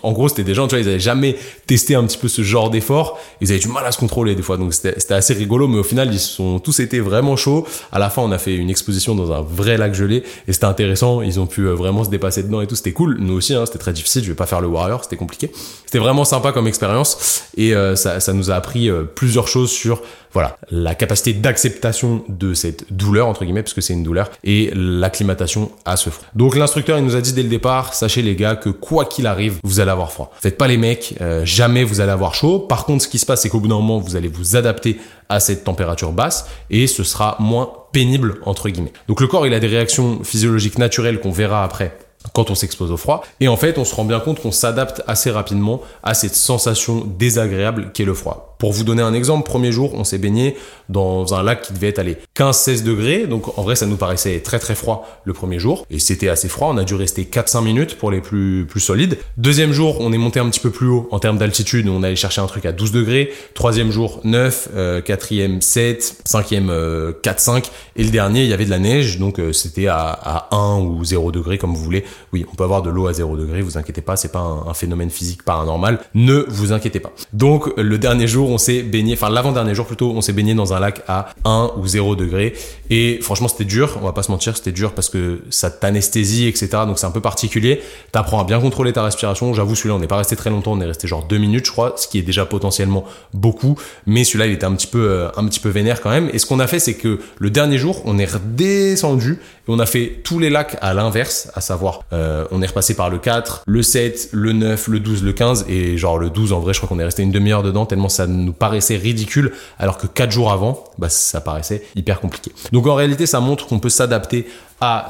en 0.01 0.11
gros, 0.11 0.27
c'était 0.27 0.43
des 0.43 0.55
gens, 0.55 0.67
tu 0.67 0.73
vois, 0.73 0.83
ils 0.83 0.89
avaient 0.89 0.99
jamais 0.99 1.35
testé 1.67 1.93
un 1.93 2.03
petit 2.03 2.17
peu 2.17 2.27
ce 2.27 2.41
genre 2.41 2.71
d'effort, 2.71 3.19
ils 3.41 3.51
avaient 3.51 3.59
du 3.59 3.67
mal 3.67 3.85
à 3.85 3.91
se 3.91 3.99
contrôler 3.99 4.33
des 4.33 4.41
fois, 4.41 4.57
donc 4.57 4.73
c'était 4.73 5.13
assez 5.13 5.35
rigolo, 5.35 5.67
mais 5.67 5.77
au 5.77 5.83
final 5.83 6.11
ils 6.11 6.19
sont 6.19 6.57
tous 6.59 6.79
été 6.79 6.99
vraiment 6.99 7.35
chauds. 7.35 7.67
À 7.91 7.99
la 7.99 8.09
fin, 8.09 8.23
on 8.23 8.31
a 8.31 8.39
fait 8.39 8.55
une 8.55 8.71
exposition 8.71 9.13
dans 9.13 9.31
un 9.31 9.41
vrai 9.41 9.77
lac 9.77 9.93
gelé 9.93 10.23
et 10.47 10.53
c'était 10.53 10.65
intéressant. 10.65 11.21
Ils 11.21 11.39
ont 11.39 11.45
pu 11.45 11.61
euh, 11.61 11.75
vraiment 11.75 12.03
se 12.03 12.09
dépasser 12.09 12.41
dedans 12.41 12.61
et 12.61 12.65
tout, 12.65 12.75
c'était 12.75 12.91
cool. 12.91 13.17
Nous 13.19 13.35
aussi, 13.35 13.53
hein, 13.53 13.67
c'était 13.67 13.77
très 13.77 13.93
difficile. 13.93 14.23
Je 14.23 14.29
vais 14.29 14.35
pas 14.35 14.47
faire 14.47 14.61
le 14.61 14.67
warrior, 14.67 15.03
c'était 15.03 15.17
compliqué. 15.17 15.51
C'était 15.85 15.99
vraiment 15.99 16.25
sympa 16.25 16.51
comme 16.51 16.65
expérience 16.65 17.43
et 17.55 17.75
euh, 17.75 17.95
ça, 17.95 18.19
ça 18.19 18.33
nous 18.33 18.49
a 18.49 18.62
appris 18.63 18.89
euh, 18.89 19.03
plusieurs 19.03 19.49
choses 19.49 19.71
sur 19.71 20.01
voilà 20.31 20.57
la 20.71 20.95
capacité 20.95 21.33
d'acceptation 21.33 22.23
de 22.29 22.53
cette 22.53 22.91
douleur 22.91 23.27
entre 23.27 23.43
guillemets 23.43 23.61
parce 23.61 23.73
que 23.73 23.81
c'est 23.81 23.93
une 23.93 24.03
douleur 24.03 24.31
et 24.43 24.71
l'acclimatation 24.73 25.71
à 25.83 25.97
ce 25.97 26.09
froid. 26.09 26.25
Donc 26.33 26.55
l'instructeur 26.55 26.97
il 26.97 27.03
nous 27.03 27.17
a 27.17 27.21
dit 27.21 27.33
dès 27.33 27.43
le 27.43 27.49
départ 27.49 27.93
sachez 27.93 28.21
les 28.21 28.35
gars 28.35 28.55
que 28.55 28.69
quoi 28.69 29.05
qu'il 29.05 29.27
arrive 29.27 29.59
vous 29.63 29.81
allez 29.81 29.91
avoir 29.91 30.11
froid. 30.11 30.31
Faites 30.41 30.57
pas 30.57 30.67
les 30.67 30.77
mecs 30.77 31.15
euh, 31.19 31.45
jamais 31.45 31.83
vous 31.83 31.99
allez 31.99 32.11
avoir 32.11 32.33
chaud. 32.35 32.59
Par 32.59 32.85
contre 32.85 33.03
ce 33.03 33.09
qui 33.09 33.19
se 33.19 33.25
passe 33.25 33.41
c'est 33.41 33.49
qu'au 33.49 33.59
bout 33.59 33.67
d'un 33.67 33.75
moment 33.75 33.99
vous 33.99 34.15
allez 34.15 34.29
vous 34.29 34.55
adapter 34.55 34.97
à 35.27 35.39
cette 35.39 35.65
température 35.65 36.13
basse 36.13 36.47
et 36.69 36.87
ce 36.87 37.03
sera 37.03 37.35
moins 37.39 37.71
pénible 37.91 38.35
entre 38.45 38.69
guillemets. 38.69 38.93
Donc 39.07 39.19
le 39.19 39.27
corps 39.27 39.45
il 39.45 39.53
a 39.53 39.59
des 39.59 39.67
réactions 39.67 40.23
physiologiques 40.23 40.77
naturelles 40.77 41.19
qu'on 41.19 41.31
verra 41.31 41.63
après 41.63 41.95
quand 42.31 42.49
on 42.49 42.55
s'expose 42.55 42.91
au 42.91 42.97
froid. 42.97 43.23
Et 43.39 43.47
en 43.47 43.57
fait, 43.57 43.77
on 43.77 43.85
se 43.85 43.93
rend 43.93 44.05
bien 44.05 44.19
compte 44.19 44.41
qu'on 44.41 44.51
s'adapte 44.51 45.03
assez 45.07 45.29
rapidement 45.29 45.81
à 46.03 46.13
cette 46.13 46.35
sensation 46.35 47.03
désagréable 47.05 47.91
qu'est 47.93 48.05
le 48.05 48.13
froid. 48.13 48.55
Pour 48.59 48.71
vous 48.71 48.85
donner 48.85 49.01
un 49.01 49.13
exemple, 49.13 49.45
premier 49.45 49.71
jour, 49.71 49.93
on 49.93 50.05
s'est 50.05 50.17
baigné 50.17 50.55
dans 50.93 51.33
un 51.33 51.43
lac 51.43 51.63
qui 51.63 51.73
devait 51.73 51.89
être 51.89 51.99
allé 51.99 52.17
15-16 52.37 52.83
degrés. 52.83 53.27
Donc 53.27 53.57
en 53.57 53.63
vrai, 53.63 53.75
ça 53.75 53.85
nous 53.85 53.97
paraissait 53.97 54.39
très 54.39 54.59
très 54.59 54.75
froid 54.75 55.21
le 55.25 55.33
premier 55.33 55.59
jour. 55.59 55.85
Et 55.89 55.99
c'était 55.99 56.29
assez 56.29 56.47
froid. 56.47 56.69
On 56.71 56.77
a 56.77 56.85
dû 56.85 56.95
rester 56.95 57.23
4-5 57.25 57.63
minutes 57.63 57.97
pour 57.97 58.11
les 58.11 58.21
plus, 58.21 58.65
plus 58.65 58.79
solides. 58.79 59.17
Deuxième 59.37 59.73
jour, 59.73 59.97
on 59.99 60.13
est 60.13 60.17
monté 60.17 60.39
un 60.39 60.49
petit 60.49 60.61
peu 60.61 60.69
plus 60.69 60.87
haut 60.87 61.09
en 61.11 61.19
termes 61.19 61.37
d'altitude. 61.37 61.89
On 61.89 62.03
allait 62.03 62.15
chercher 62.15 62.39
un 62.39 62.47
truc 62.47 62.65
à 62.65 62.71
12 62.71 62.93
degrés. 62.93 63.33
Troisième 63.53 63.91
jour, 63.91 64.21
9. 64.23 64.69
Euh, 64.75 65.01
quatrième, 65.01 65.61
7. 65.61 66.21
Cinquième, 66.23 66.69
4-5. 66.69 67.65
Et 67.95 68.03
le 68.03 68.09
dernier, 68.09 68.43
il 68.43 68.49
y 68.49 68.53
avait 68.53 68.65
de 68.65 68.69
la 68.69 68.79
neige. 68.79 69.19
Donc 69.19 69.39
euh, 69.39 69.51
c'était 69.51 69.87
à, 69.87 70.07
à 70.07 70.55
1 70.55 70.79
ou 70.79 71.03
0 71.03 71.31
degrés 71.31 71.57
comme 71.57 71.73
vous 71.73 71.83
voulez. 71.83 72.05
Oui, 72.31 72.45
on 72.51 72.55
peut 72.55 72.63
avoir 72.63 72.81
de 72.81 72.89
l'eau 72.89 73.07
à 73.07 73.13
0 73.13 73.35
degrés. 73.35 73.61
Vous 73.61 73.77
inquiétez 73.77 74.01
pas. 74.01 74.15
C'est 74.15 74.31
pas 74.31 74.39
un, 74.39 74.67
un 74.69 74.73
phénomène 74.73 75.09
physique 75.09 75.43
paranormal. 75.43 75.99
Ne 76.13 76.45
vous 76.47 76.71
inquiétez 76.71 76.99
pas. 76.99 77.11
Donc 77.33 77.73
le 77.77 77.97
dernier 77.97 78.27
jour, 78.27 78.49
on 78.49 78.57
s'est 78.57 78.83
baigné, 78.83 79.13
enfin 79.13 79.29
l'avant-dernier 79.29 79.75
jour 79.75 79.85
plutôt, 79.85 80.11
on 80.11 80.21
s'est 80.21 80.33
baigné 80.33 80.53
dans 80.53 80.73
un 80.73 80.79
à 81.07 81.29
1 81.45 81.71
ou 81.77 81.87
0 81.87 82.15
degré. 82.15 82.53
Et 82.89 83.19
franchement, 83.21 83.47
c'était 83.47 83.65
dur, 83.65 83.97
on 84.01 84.05
va 84.05 84.13
pas 84.13 84.23
se 84.23 84.31
mentir, 84.31 84.55
c'était 84.55 84.71
dur 84.71 84.93
parce 84.93 85.09
que 85.09 85.41
ça 85.49 85.71
t'anesthésie, 85.71 86.47
etc. 86.47 86.69
Donc 86.85 86.99
c'est 86.99 87.05
un 87.05 87.11
peu 87.11 87.21
particulier. 87.21 87.81
T'apprends 88.11 88.39
à 88.39 88.43
bien 88.43 88.59
contrôler 88.59 88.93
ta 88.93 89.03
respiration. 89.03 89.53
J'avoue, 89.53 89.75
celui-là, 89.75 89.95
on 89.95 89.99
n'est 89.99 90.07
pas 90.07 90.17
resté 90.17 90.35
très 90.35 90.49
longtemps, 90.49 90.73
on 90.73 90.81
est 90.81 90.85
resté 90.85 91.07
genre 91.07 91.25
2 91.25 91.37
minutes, 91.37 91.65
je 91.65 91.71
crois, 91.71 91.93
ce 91.97 92.07
qui 92.07 92.19
est 92.19 92.23
déjà 92.23 92.45
potentiellement 92.45 93.05
beaucoup. 93.33 93.77
Mais 94.05 94.23
celui-là, 94.23 94.47
il 94.47 94.53
était 94.53 94.65
un 94.65 94.75
petit 94.75 94.87
peu, 94.87 95.09
euh, 95.09 95.29
un 95.37 95.45
petit 95.47 95.59
peu 95.59 95.69
vénère 95.69 96.01
quand 96.01 96.09
même. 96.11 96.29
Et 96.33 96.39
ce 96.39 96.45
qu'on 96.45 96.59
a 96.59 96.67
fait, 96.67 96.79
c'est 96.79 96.93
que 96.93 97.19
le 97.39 97.49
dernier 97.49 97.77
jour, 97.77 98.01
on 98.05 98.19
est 98.19 98.31
redescendu 98.31 99.39
et 99.67 99.71
on 99.71 99.79
a 99.79 99.85
fait 99.85 100.19
tous 100.23 100.39
les 100.39 100.49
lacs 100.49 100.77
à 100.81 100.93
l'inverse, 100.93 101.49
à 101.55 101.61
savoir, 101.61 102.01
euh, 102.11 102.45
on 102.51 102.61
est 102.61 102.67
repassé 102.67 102.95
par 102.95 103.09
le 103.09 103.17
4, 103.17 103.63
le 103.65 103.81
7, 103.81 104.29
le 104.33 104.51
9, 104.51 104.87
le 104.87 104.99
12, 104.99 105.23
le 105.23 105.33
15, 105.33 105.65
et 105.69 105.97
genre 105.97 106.17
le 106.17 106.29
12, 106.29 106.53
en 106.53 106.59
vrai, 106.59 106.73
je 106.73 106.79
crois 106.79 106.89
qu'on 106.89 106.99
est 106.99 107.05
resté 107.05 107.23
une 107.23 107.31
demi-heure 107.31 107.63
dedans, 107.63 107.85
tellement 107.85 108.09
ça 108.09 108.27
nous 108.27 108.53
paraissait 108.53 108.97
ridicule, 108.97 109.53
alors 109.79 109.97
que 109.97 110.07
4 110.07 110.31
jours 110.31 110.51
avant, 110.51 110.62
bah, 110.97 111.09
ça 111.09 111.41
paraissait 111.41 111.83
hyper 111.95 112.19
compliqué. 112.19 112.51
Donc 112.71 112.87
en 112.87 112.95
réalité, 112.95 113.25
ça 113.25 113.39
montre 113.39 113.67
qu'on 113.67 113.79
peut 113.79 113.89
s'adapter 113.89 114.47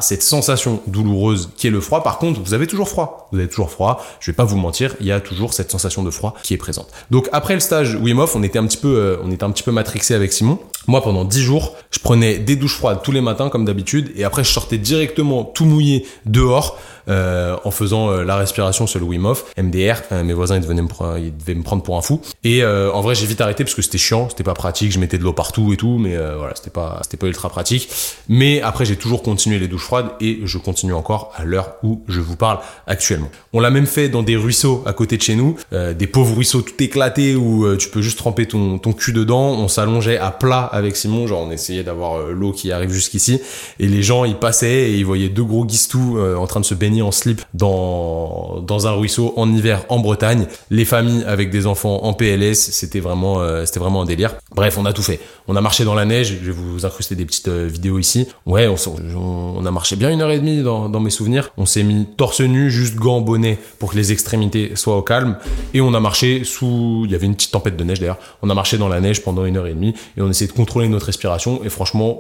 cette 0.01 0.24
sensation 0.24 0.82
douloureuse 0.88 1.49
qui 1.57 1.67
est 1.67 1.71
le 1.71 1.82
froid. 1.82 2.03
Par 2.03 2.17
contre, 2.17 2.41
vous 2.41 2.53
avez 2.53 2.67
toujours 2.67 2.89
froid. 2.89 3.28
Vous 3.32 3.39
avez 3.39 3.47
toujours 3.47 3.69
froid. 3.69 4.03
Je 4.19 4.32
vais 4.32 4.36
pas 4.36 4.43
vous 4.43 4.57
mentir, 4.57 4.95
il 4.99 5.05
y 5.05 5.11
a 5.11 5.19
toujours 5.19 5.53
cette 5.53 5.71
sensation 5.71 6.03
de 6.03 6.11
froid 6.11 6.36
qui 6.43 6.53
est 6.53 6.57
présente. 6.57 6.88
Donc 7.11 7.30
après 7.32 7.53
le 7.53 7.59
stage 7.59 7.95
Wim 7.95 8.19
Hof, 8.19 8.36
on 8.36 8.43
était 8.43 8.59
un 8.59 8.65
petit 8.65 8.78
peu, 8.78 8.95
euh, 8.95 9.17
on 9.24 9.32
était 9.32 9.43
un 9.43 9.51
petit 9.51 9.63
peu 9.63 9.71
matrixé 9.71 10.13
avec 10.13 10.32
Simon. 10.34 10.59
Moi, 10.88 11.01
pendant 11.01 11.24
10 11.24 11.41
jours, 11.41 11.76
je 11.91 11.99
prenais 11.99 12.39
des 12.39 12.55
douches 12.57 12.76
froides 12.76 12.99
tous 13.03 13.13
les 13.13 13.21
matins 13.21 13.49
comme 13.49 13.63
d'habitude, 13.63 14.11
et 14.17 14.26
après 14.26 14.43
je 14.43 14.51
sortais 14.51 14.78
directement 14.78 15.43
tout 15.45 15.65
mouillé 15.65 16.05
dehors. 16.26 16.78
Euh, 17.09 17.57
en 17.65 17.71
faisant 17.71 18.11
euh, 18.11 18.24
la 18.24 18.38
respiration 18.38 18.88
sur 18.88 18.97
le 18.97 19.05
Wim 19.05 19.26
Hof, 19.26 19.53
MDR. 19.61 20.24
Mes 20.24 20.32
voisins 20.32 20.55
ils 20.55 20.61
devaient, 20.61 20.74
me 20.74 20.88
prendre, 20.88 21.17
ils 21.17 21.36
devaient 21.36 21.53
me 21.53 21.61
prendre 21.61 21.84
pour 21.84 21.97
un 21.97 22.01
fou. 22.01 22.21
Et 22.45 22.65
en 22.65 23.01
vrai 23.01 23.13
j'ai 23.13 23.26
vite 23.26 23.41
arrêté 23.41 23.65
parce 23.65 23.76
que 23.76 23.82
c'était 23.82 23.97
chiant, 23.97 24.30
c'était 24.30 24.45
pas 24.45 24.53
pratique, 24.53 24.93
je 24.93 24.99
mettais 24.99 25.17
de 25.17 25.24
l'eau 25.24 25.34
partout 25.34 25.74
et 25.74 25.76
tout, 25.76 25.97
mais 25.97 26.15
voilà 26.15 26.55
c'était 26.55 26.69
pas 26.69 26.99
c'était 27.03 27.17
pas 27.17 27.28
ultra 27.28 27.49
pratique. 27.49 27.89
Mais 28.30 28.61
après 28.61 28.86
j'ai 28.86 28.95
toujours 28.95 29.21
continué 29.21 29.59
les 29.64 29.70
douches 29.70 29.84
froides 29.84 30.11
et 30.22 30.41
je 30.43 30.57
continue 30.57 30.93
encore 30.93 31.32
à 31.36 31.45
l'heure 31.45 31.76
où 31.84 32.03
je 32.07 32.20
vous 32.20 32.36
parle 32.36 32.59
actuellement. 32.86 33.30
On 33.53 33.59
l'a 33.59 33.70
même 33.70 33.88
fait 33.88 34.09
dans 34.09 34.24
des 34.24 34.36
ruisseaux 34.36 34.84
à 34.86 34.93
côté 34.93 35.18
de 35.18 35.22
chez 35.22 35.36
nous, 35.36 35.55
euh, 35.72 35.93
des 35.93 36.07
pauvres 36.07 36.36
ruisseaux 36.36 36.61
tout 36.61 36.82
éclatés 36.84 37.36
où 37.36 37.66
euh, 37.66 37.78
tu 37.78 37.89
peux 37.89 38.01
juste 38.01 38.18
tremper 38.18 38.45
ton, 38.45 38.78
cul 38.93 39.14
dedans. 39.14 39.51
On 39.51 39.68
s'allongeait 39.68 40.18
à 40.18 40.32
plat 40.32 40.64
avec 40.72 40.95
Simon, 40.95 41.26
genre 41.28 41.41
on 41.41 41.51
essayait 41.51 41.84
d'avoir 41.84 42.18
euh, 42.18 42.32
l'eau 42.32 42.51
qui 42.51 42.72
arrive 42.72 42.91
jusqu'ici 42.91 43.41
et 43.80 43.88
les 43.88 44.03
gens 44.03 44.26
ils 44.26 44.36
passaient 44.36 44.91
et 44.91 44.97
ils 44.97 45.05
voyaient 45.05 45.30
deux 45.30 45.43
gros 45.43 45.66
guistous 45.66 46.20
en 46.38 46.45
train 46.47 46.59
de 46.59 46.66
se 46.66 46.76
baigner 46.76 47.01
en 47.01 47.11
slip 47.11 47.41
dans, 47.53 48.61
dans 48.61 48.88
un 48.88 48.91
ruisseau 48.91 49.34
en 49.38 49.51
hiver 49.51 49.86
en 49.89 49.99
Bretagne. 49.99 50.47
Les 50.70 50.86
familles 50.86 51.24
avec 51.26 51.49
des 51.49 51.66
enfants 51.66 52.03
en 52.03 52.14
PLS, 52.14 52.55
c'était 52.72 52.99
vraiment, 52.99 53.41
c'était 53.66 53.80
vraiment 53.80 54.01
un 54.01 54.05
délire. 54.05 54.36
Bref, 54.55 54.78
on 54.78 54.86
a 54.86 54.93
tout 54.93 55.01
fait. 55.01 55.20
On 55.47 55.55
a 55.55 55.61
marché 55.61 55.86
dans 55.86 55.95
la 55.95 56.05
neige, 56.05 56.39
je 56.41 56.51
vais 56.51 56.57
vous 56.57 56.86
incruster 56.86 57.16
des 57.16 57.26
petites 57.26 57.49
vidéos 57.49 57.99
ici. 57.99 58.28
Ouais, 58.45 58.68
on, 58.68 58.76
on, 59.18 59.43
a 59.66 59.72
marché 59.72 59.96
bien 59.96 60.10
une 60.10 60.22
heure 60.22 60.32
et 60.32 60.39
demie 60.39 60.64
dans, 60.64 60.89
dans 60.89 61.00
mes 61.00 61.10
souvenirs. 61.10 61.52
On 61.58 61.66
s'est 61.66 61.84
mis 61.84 62.06
torse 62.06 62.41
nu, 62.41 62.72
juste 62.72 62.96
gants, 62.96 63.22
bonnet 63.22 63.58
pour 63.80 63.91
que 63.91 63.96
les 63.96 64.12
extrémités 64.12 64.76
soient 64.76 64.98
au 64.98 65.02
calme. 65.02 65.38
Et 65.74 65.82
on 65.82 65.94
a 65.94 66.00
marché 66.00 66.44
sous, 66.44 67.04
il 67.06 67.12
y 67.12 67.16
avait 67.16 67.26
une 67.26 67.36
petite 67.36 67.52
tempête 67.52 67.78
de 67.78 67.84
neige 67.84 68.00
d'ailleurs. 68.00 68.20
On 68.41 68.50
a 68.50 68.54
marché 68.54 68.78
dans 68.78 68.88
la 68.88 69.02
neige 69.02 69.24
pendant 69.24 69.46
une 69.46 69.58
heure 69.58 69.68
et 69.68 69.74
demie 69.74 69.94
et 70.18 70.22
on 70.22 70.30
essayait 70.30 70.50
de 70.52 70.56
contrôler 70.56 70.88
notre 70.89 71.08
respiration. 71.08 71.64
Et 71.64 71.70
franchement, 71.70 72.20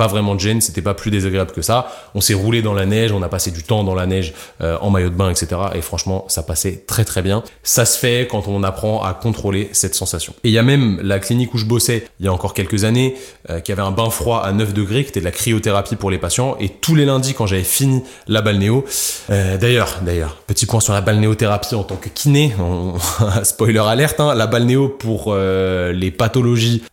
pas 0.00 0.06
vraiment 0.06 0.34
de 0.34 0.40
gêne, 0.40 0.62
c'était 0.62 0.80
pas 0.80 0.94
plus 0.94 1.10
désagréable 1.10 1.52
que 1.52 1.60
ça. 1.60 1.92
On 2.14 2.22
s'est 2.22 2.32
roulé 2.32 2.62
dans 2.62 2.72
la 2.72 2.86
neige, 2.86 3.12
on 3.12 3.20
a 3.20 3.28
passé 3.28 3.50
du 3.50 3.62
temps 3.62 3.84
dans 3.84 3.94
la 3.94 4.06
neige 4.06 4.32
euh, 4.62 4.78
en 4.80 4.88
maillot 4.88 5.10
de 5.10 5.14
bain, 5.14 5.28
etc. 5.28 5.60
Et 5.74 5.82
franchement, 5.82 6.24
ça 6.28 6.42
passait 6.42 6.84
très 6.86 7.04
très 7.04 7.20
bien. 7.20 7.42
Ça 7.64 7.84
se 7.84 7.98
fait 7.98 8.26
quand 8.26 8.48
on 8.48 8.62
apprend 8.62 9.02
à 9.02 9.12
contrôler 9.12 9.68
cette 9.72 9.94
sensation. 9.94 10.32
Et 10.42 10.48
il 10.48 10.52
y 10.52 10.58
a 10.58 10.62
même 10.62 11.00
la 11.02 11.18
clinique 11.18 11.52
où 11.52 11.58
je 11.58 11.66
bossais 11.66 12.06
il 12.18 12.24
y 12.24 12.30
a 12.30 12.32
encore 12.32 12.54
quelques 12.54 12.84
années, 12.84 13.14
euh, 13.50 13.60
qui 13.60 13.72
avait 13.72 13.82
un 13.82 13.90
bain 13.90 14.08
froid 14.08 14.40
à 14.42 14.52
9 14.52 14.72
degrés, 14.72 15.02
qui 15.02 15.10
était 15.10 15.20
de 15.20 15.26
la 15.26 15.32
cryothérapie 15.32 15.96
pour 15.96 16.10
les 16.10 16.16
patients. 16.16 16.56
Et 16.60 16.70
tous 16.70 16.94
les 16.94 17.04
lundis, 17.04 17.34
quand 17.34 17.46
j'avais 17.46 17.62
fini 17.62 18.02
la 18.26 18.40
balnéo, 18.40 18.86
euh, 19.28 19.58
d'ailleurs, 19.58 19.98
d'ailleurs, 20.00 20.36
petit 20.46 20.64
point 20.64 20.80
sur 20.80 20.94
la 20.94 21.02
balnéothérapie 21.02 21.74
en 21.74 21.82
tant 21.82 21.96
que 21.96 22.08
kiné, 22.08 22.54
spoiler 23.42 23.80
alerte, 23.80 24.18
hein, 24.18 24.34
la 24.34 24.46
balnéo 24.46 24.88
pour 24.88 25.34
les 25.34 26.10
pathologies, 26.10 26.84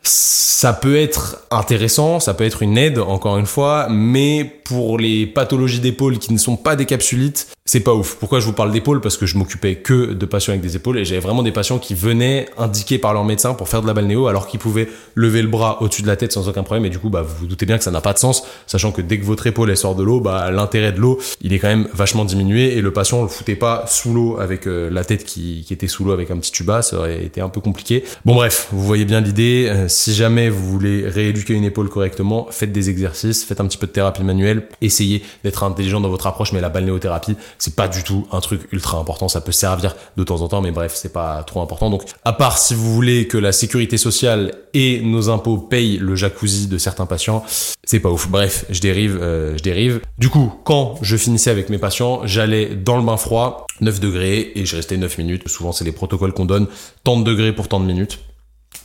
ça 0.60 0.74
peut 0.74 0.98
être 0.98 1.46
intéressant, 1.52 2.20
ça 2.20 2.34
peut 2.34 2.44
être 2.44 2.64
une 2.64 2.80
aide 2.80 2.97
encore 3.00 3.38
une 3.38 3.46
fois, 3.46 3.88
mais 3.90 4.57
pour 4.68 4.98
les 4.98 5.26
pathologies 5.26 5.80
d'épaule 5.80 6.18
qui 6.20 6.34
ne 6.34 6.38
sont 6.38 6.58
pas 6.58 6.76
des 6.76 6.86
capsulites, 6.86 7.48
c'est 7.64 7.82
pas 7.82 7.94
ouf. 7.94 8.16
Pourquoi 8.16 8.40
je 8.40 8.46
vous 8.46 8.54
parle 8.54 8.72
d'épaule 8.72 9.02
Parce 9.02 9.18
que 9.18 9.26
je 9.26 9.38
m'occupais 9.38 9.76
que 9.76 10.14
de 10.14 10.26
patients 10.26 10.52
avec 10.52 10.62
des 10.62 10.76
épaules 10.78 10.98
et 10.98 11.06
j'avais 11.06 11.20
vraiment 11.20 11.44
des 11.44 11.52
patients 11.52 11.80
qui 11.80 11.96
venaient 11.96 12.48
indiqués 12.58 12.98
par 12.98 13.14
leur 13.14 13.26
médecin 13.26 13.54
pour 13.54 13.68
faire 13.68 13.82
de 13.82 13.88
la 13.88 13.94
balnéo 13.94 14.28
alors 14.28 14.48
qu'ils 14.48 14.60
pouvaient 14.60 14.88
lever 15.16 15.42
le 15.42 15.50
bras 15.50 15.82
au-dessus 15.82 16.02
de 16.02 16.08
la 16.08 16.16
tête 16.16 16.32
sans 16.32 16.48
aucun 16.48 16.64
problème. 16.64 16.86
Et 16.86 16.90
du 16.90 16.98
coup 16.98 17.10
bah 17.10 17.22
vous 17.22 17.36
vous 17.40 17.46
doutez 17.46 17.66
bien 17.66 17.78
que 17.78 17.84
ça 17.84 17.92
n'a 17.92 18.00
pas 18.00 18.14
de 18.14 18.20
sens 18.20 18.44
sachant 18.68 18.92
que 18.92 19.02
dès 19.02 19.20
que 19.20 19.26
votre 19.26 19.48
épaule 19.48 19.70
elle 19.70 19.78
sort 19.78 19.96
de 19.96 20.04
l'eau 20.04 20.22
bah 20.22 20.50
l'intérêt 20.50 20.94
de 20.94 21.00
l'eau 21.00 21.20
il 21.42 21.52
est 21.54 21.60
quand 21.60 21.68
même 21.68 21.90
vachement 21.94 22.24
diminué 22.24 22.78
et 22.78 22.82
le 22.82 22.92
patient 22.92 23.22
le 23.22 23.28
foutait 23.28 23.56
pas 23.56 23.86
sous 23.88 24.14
l'eau 24.14 24.38
avec 24.40 24.66
euh, 24.66 24.90
la 24.90 25.04
tête 25.04 25.26
qui, 25.26 25.66
qui 25.68 25.74
était 25.74 25.88
sous 25.88 26.06
l'eau 26.06 26.14
avec 26.14 26.32
un 26.32 26.38
petit 26.38 26.54
tuba. 26.54 26.82
Ça 26.82 26.98
aurait 26.98 27.24
été 27.24 27.42
un 27.42 27.50
peu 27.50 27.60
compliqué. 27.60 28.06
Bon 28.24 28.36
bref 28.36 28.68
vous 28.72 28.84
voyez 28.84 29.04
bien 29.04 29.20
l'idée. 29.20 29.68
Euh, 29.70 29.88
si 29.90 30.14
jamais 30.14 30.50
vous 30.50 30.72
voulez 30.72 31.08
rééduquer 31.08 31.54
une 31.54 31.66
épaule 31.66 31.90
correctement 31.90 32.48
faites 32.50 32.72
des 32.72 32.90
exercices 32.90 33.44
faites 33.44 33.60
un 33.60 33.66
petit 33.66 33.78
peu 33.78 33.88
de 33.88 33.92
thérapie 33.92 34.24
manuelle 34.24 34.57
essayez 34.82 35.24
d'être 35.44 35.64
intelligent 35.64 36.00
dans 36.00 36.10
votre 36.10 36.28
approche 36.28 36.52
mais 36.52 36.62
la 36.62 36.70
balnéothérapie 36.70 37.36
c'est 37.58 37.76
pas 37.76 37.88
du 37.88 38.04
tout 38.04 38.28
un 38.32 38.40
truc 38.42 38.62
ultra 38.72 38.98
important. 38.98 39.28
Ça 39.28 39.42
peut 39.42 39.52
servir 39.52 39.96
de 40.16 40.24
temps 40.24 40.42
en 40.42 40.48
temps, 40.48 40.62
mais 40.62 40.72
bref, 40.72 40.94
c'est 40.96 41.14
pas 41.14 41.44
trop 41.44 41.62
important. 41.62 41.90
Donc, 41.90 42.04
à 42.24 42.34
part 42.34 42.58
si 42.58 42.74
vous 42.74 42.94
voulez 42.94 43.28
que 43.28 43.38
la 43.38 43.52
sécurité 43.52 43.98
sociale 43.98 44.54
et 44.74 45.02
nos 45.02 45.30
impôts 45.30 45.58
payent 45.58 45.98
le 45.98 46.16
jacuzzi 46.16 46.68
de 46.68 46.78
certains 46.78 47.06
patients, 47.06 47.44
c'est 47.84 48.00
pas 48.00 48.10
ouf. 48.10 48.28
Bref, 48.30 48.66
je 48.70 48.80
dérive, 48.82 49.18
euh, 49.22 49.58
je 49.58 49.64
dérive. 49.64 50.02
Du 50.18 50.30
coup, 50.30 50.54
quand 50.64 50.96
je 51.02 51.18
finissais 51.18 51.50
avec 51.50 51.70
mes 51.70 51.78
patients, 51.78 52.22
j'allais 52.26 52.76
dans 52.76 52.98
le 52.98 53.04
bain 53.04 53.18
froid, 53.18 53.66
9 53.82 54.00
degrés, 54.00 54.52
et 54.56 54.66
je 54.66 54.76
restais 54.76 54.98
9 54.98 55.18
minutes. 55.18 55.48
Souvent, 55.48 55.72
c'est 55.72 55.86
les 55.86 55.92
protocoles 55.92 56.34
qu'on 56.34 56.46
donne. 56.46 56.68
Tant 57.04 57.20
de 57.20 57.24
degrés 57.24 57.54
pour 57.54 57.68
tant 57.68 57.80
de 57.80 57.86
minutes. 57.86 58.20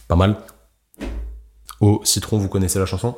Pas 0.09 0.17
mal. 0.17 0.37
Au 1.81 2.01
citron, 2.05 2.39
vous 2.39 2.49
connaissez 2.49 2.79
la 2.79 2.87
chanson? 2.87 3.17